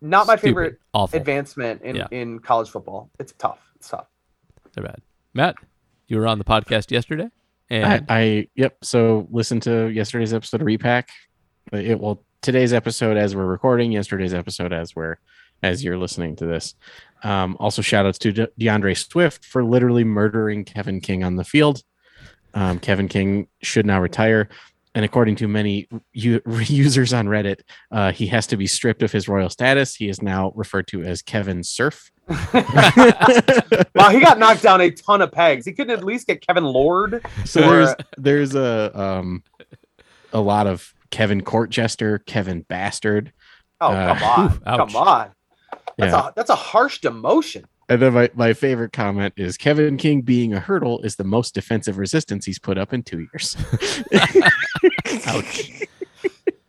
not 0.00 0.26
my 0.26 0.34
stupid, 0.36 0.46
favorite 0.48 0.78
awful. 0.92 1.18
advancement 1.18 1.82
in, 1.82 1.96
Yeah. 1.96 2.06
in 2.10 2.38
college 2.40 2.68
football. 2.70 3.10
It's 3.18 3.32
tough. 3.38 3.60
It's 3.76 3.88
tough. 3.88 4.06
They're 4.74 4.84
bad. 4.84 5.00
Matt, 5.34 5.56
you 6.08 6.18
were 6.18 6.26
on 6.26 6.38
the 6.38 6.44
podcast 6.44 6.90
yesterday, 6.90 7.28
and 7.70 8.04
I 8.08 8.48
yep. 8.54 8.76
So 8.82 9.26
listen 9.30 9.60
to 9.60 9.86
yesterday's 9.88 10.32
episode 10.34 10.60
of 10.60 10.66
Repack. 10.66 11.08
Uh, 11.72 11.78
It 11.78 11.98
well 12.00 12.22
today's 12.42 12.72
episode 12.72 13.16
as 13.16 13.34
we're 13.34 13.46
recording, 13.46 13.90
yesterday's 13.92 14.34
episode 14.34 14.72
as 14.72 14.94
we're 14.94 15.16
as 15.62 15.82
you're 15.82 15.96
listening 15.96 16.36
to 16.36 16.46
this. 16.46 16.74
Um, 17.22 17.56
also 17.58 17.80
shout 17.80 18.04
outs 18.04 18.18
to 18.18 18.32
De- 18.32 18.48
D'Andre 18.58 18.92
Swift 18.94 19.44
for 19.46 19.64
literally 19.64 20.04
murdering 20.04 20.64
Kevin 20.64 21.00
King 21.00 21.24
on 21.24 21.36
the 21.36 21.44
field. 21.44 21.82
Um, 22.52 22.78
Kevin 22.78 23.08
King 23.08 23.48
should 23.62 23.86
now 23.86 24.00
retire. 24.00 24.48
And 24.96 25.04
according 25.04 25.36
to 25.36 25.48
many 25.48 25.88
u- 26.12 26.40
users 26.46 27.12
on 27.12 27.26
Reddit, 27.26 27.60
uh, 27.90 28.12
he 28.12 28.26
has 28.28 28.46
to 28.48 28.56
be 28.56 28.66
stripped 28.66 29.02
of 29.02 29.10
his 29.12 29.28
royal 29.28 29.50
status. 29.50 29.94
He 29.96 30.08
is 30.08 30.22
now 30.22 30.52
referred 30.54 30.86
to 30.88 31.02
as 31.02 31.20
Kevin 31.22 31.62
Serf. 31.64 32.10
wow, 32.28 34.10
he 34.10 34.20
got 34.20 34.38
knocked 34.38 34.62
down 34.62 34.80
a 34.80 34.90
ton 34.90 35.20
of 35.22 35.32
pegs. 35.32 35.66
He 35.66 35.72
couldn't 35.72 35.96
at 35.98 36.04
least 36.04 36.26
get 36.26 36.46
Kevin 36.46 36.64
Lord. 36.64 37.24
So 37.44 37.62
Or- 37.62 37.70
there's 37.76 37.94
there's 38.16 38.54
a 38.54 38.98
um 39.00 39.42
a 40.32 40.40
lot 40.40 40.66
of 40.66 40.94
Kevin 41.10 41.42
Court 41.42 41.70
Jester, 41.70 42.18
Kevin 42.20 42.62
Bastard, 42.62 43.32
Oh, 43.80 43.88
Uh, 43.92 44.14
come 44.14 44.22
on. 44.28 44.52
Ooh, 44.52 44.58
come 44.64 44.96
on. 44.96 45.30
That's 45.98 46.12
Yeah. 46.12 46.28
a 46.28 46.32
that's 46.36 46.50
a 46.50 46.54
harsh 46.56 47.00
demotion. 47.00 47.64
And 47.90 48.00
then 48.00 48.14
my, 48.14 48.30
my 48.34 48.54
favorite 48.54 48.94
comment 48.94 49.34
is 49.36 49.58
Kevin 49.58 49.98
King 49.98 50.22
being 50.22 50.54
a 50.54 50.58
hurdle 50.60 51.02
is 51.02 51.16
the 51.16 51.24
most 51.24 51.54
defensive 51.54 51.98
resistance 51.98 52.46
he's 52.46 52.58
put 52.58 52.78
up 52.78 52.94
in 52.94 53.02
two 53.02 53.18
years. 53.30 53.58
Ouch. 55.26 55.70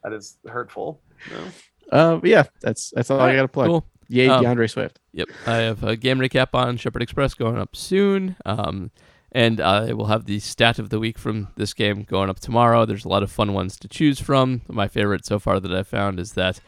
That 0.03 0.13
is 0.13 0.37
hurtful. 0.47 1.01
No. 1.31 1.97
uh, 1.97 2.19
yeah, 2.23 2.43
that's 2.61 2.91
that's 2.91 3.09
all, 3.09 3.19
All 3.19 3.25
I 3.27 3.35
got 3.35 3.41
to 3.43 3.47
plug. 3.47 3.67
Cool. 3.67 3.85
Yay, 4.07 4.27
Um, 4.29 4.43
D'Andre 4.43 4.67
Swift. 4.67 4.99
Yep, 5.13 5.29
I 5.47 5.55
have 5.57 5.83
a 5.83 5.95
game 5.95 6.19
recap 6.19 6.49
on 6.53 6.77
Shepherd 6.77 7.01
Express 7.01 7.33
going 7.33 7.57
up 7.57 7.75
soon. 7.75 8.35
Um, 8.45 8.91
and 9.31 9.59
I 9.59 9.91
will 9.93 10.05
have 10.05 10.25
the 10.25 10.39
stat 10.39 10.77
of 10.79 10.89
the 10.89 10.99
week 10.99 11.17
from 11.17 11.49
this 11.57 11.73
game 11.73 12.03
going 12.03 12.29
up 12.29 12.39
tomorrow. 12.39 12.85
There's 12.85 13.03
a 13.03 13.09
lot 13.09 13.23
of 13.23 13.31
fun 13.31 13.53
ones 13.53 13.77
to 13.79 13.87
choose 13.87 14.19
from. 14.19 14.61
My 14.69 14.87
favorite 14.87 15.25
so 15.25 15.39
far 15.39 15.59
that 15.59 15.73
I've 15.73 15.87
found 15.87 16.19
is 16.19 16.33
that 16.33 16.61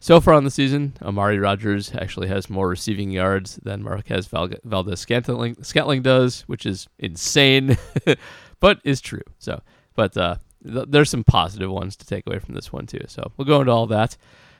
so 0.00 0.20
far 0.20 0.34
on 0.34 0.44
the 0.44 0.50
season, 0.50 0.94
Amari 1.02 1.38
Rodgers 1.38 1.94
actually 1.94 2.28
has 2.28 2.48
more 2.48 2.68
receiving 2.68 3.10
yards 3.10 3.56
than 3.62 3.82
Marquez 3.82 4.26
Val- 4.28 4.48
Valdes 4.64 5.00
Scantling, 5.00 5.62
Scantling 5.62 6.02
does, 6.02 6.42
which 6.42 6.64
is 6.64 6.86
insane, 6.98 7.76
but 8.60 8.80
is 8.84 9.00
true. 9.00 9.22
So, 9.38 9.60
but 9.94 10.16
uh, 10.16 10.36
th- 10.66 10.86
there's 10.88 11.10
some 11.10 11.24
positive 11.24 11.70
ones 11.70 11.96
to 11.96 12.06
take 12.06 12.26
away 12.26 12.38
from 12.38 12.54
this 12.54 12.72
one 12.72 12.86
too. 12.86 13.04
So 13.08 13.32
we'll 13.36 13.46
go 13.46 13.60
into 13.60 13.72
all 13.72 13.86
that. 13.86 14.16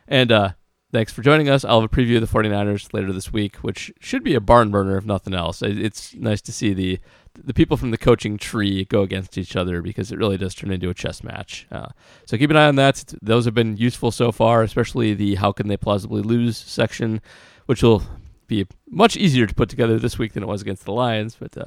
And 0.06 0.30
uh, 0.30 0.52
thanks 0.92 1.12
for 1.12 1.22
joining 1.22 1.48
us. 1.48 1.64
I'll 1.64 1.80
have 1.80 1.92
a 1.92 1.94
preview 1.94 2.16
of 2.16 2.20
the 2.20 2.38
49ers 2.38 2.92
later 2.92 3.12
this 3.12 3.32
week, 3.32 3.56
which 3.56 3.92
should 4.00 4.22
be 4.22 4.34
a 4.34 4.40
barn 4.40 4.70
burner 4.70 4.96
if 4.96 5.04
nothing 5.04 5.34
else. 5.34 5.62
It's 5.62 6.14
nice 6.14 6.40
to 6.42 6.52
see 6.52 6.72
the 6.72 7.00
the 7.42 7.54
people 7.54 7.76
from 7.76 7.90
the 7.90 7.98
coaching 7.98 8.38
tree 8.38 8.84
go 8.84 9.02
against 9.02 9.36
each 9.36 9.56
other 9.56 9.82
because 9.82 10.12
it 10.12 10.18
really 10.18 10.36
does 10.36 10.54
turn 10.54 10.70
into 10.70 10.88
a 10.88 10.94
chess 10.94 11.24
match. 11.24 11.66
Uh, 11.70 11.88
so 12.26 12.36
keep 12.38 12.50
an 12.50 12.56
eye 12.56 12.68
on 12.68 12.76
that. 12.76 13.12
Those 13.20 13.44
have 13.44 13.54
been 13.54 13.76
useful 13.76 14.12
so 14.12 14.30
far, 14.30 14.62
especially 14.62 15.14
the 15.14 15.34
how 15.34 15.50
can 15.50 15.66
they 15.66 15.76
plausibly 15.76 16.22
lose 16.22 16.56
section, 16.56 17.20
which 17.66 17.82
will 17.82 18.04
be 18.46 18.66
much 18.88 19.16
easier 19.16 19.46
to 19.46 19.54
put 19.54 19.68
together 19.68 19.98
this 19.98 20.16
week 20.16 20.34
than 20.34 20.42
it 20.42 20.48
was 20.48 20.62
against 20.62 20.84
the 20.84 20.92
Lions. 20.92 21.36
But 21.38 21.58
uh, 21.58 21.64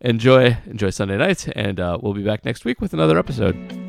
enjoy 0.00 0.56
enjoy 0.66 0.90
Sunday 0.90 1.16
night, 1.16 1.48
and 1.54 1.80
uh, 1.80 1.98
we'll 2.00 2.14
be 2.14 2.22
back 2.24 2.44
next 2.44 2.64
week 2.64 2.80
with 2.80 2.92
another 2.92 3.18
episode. 3.18 3.87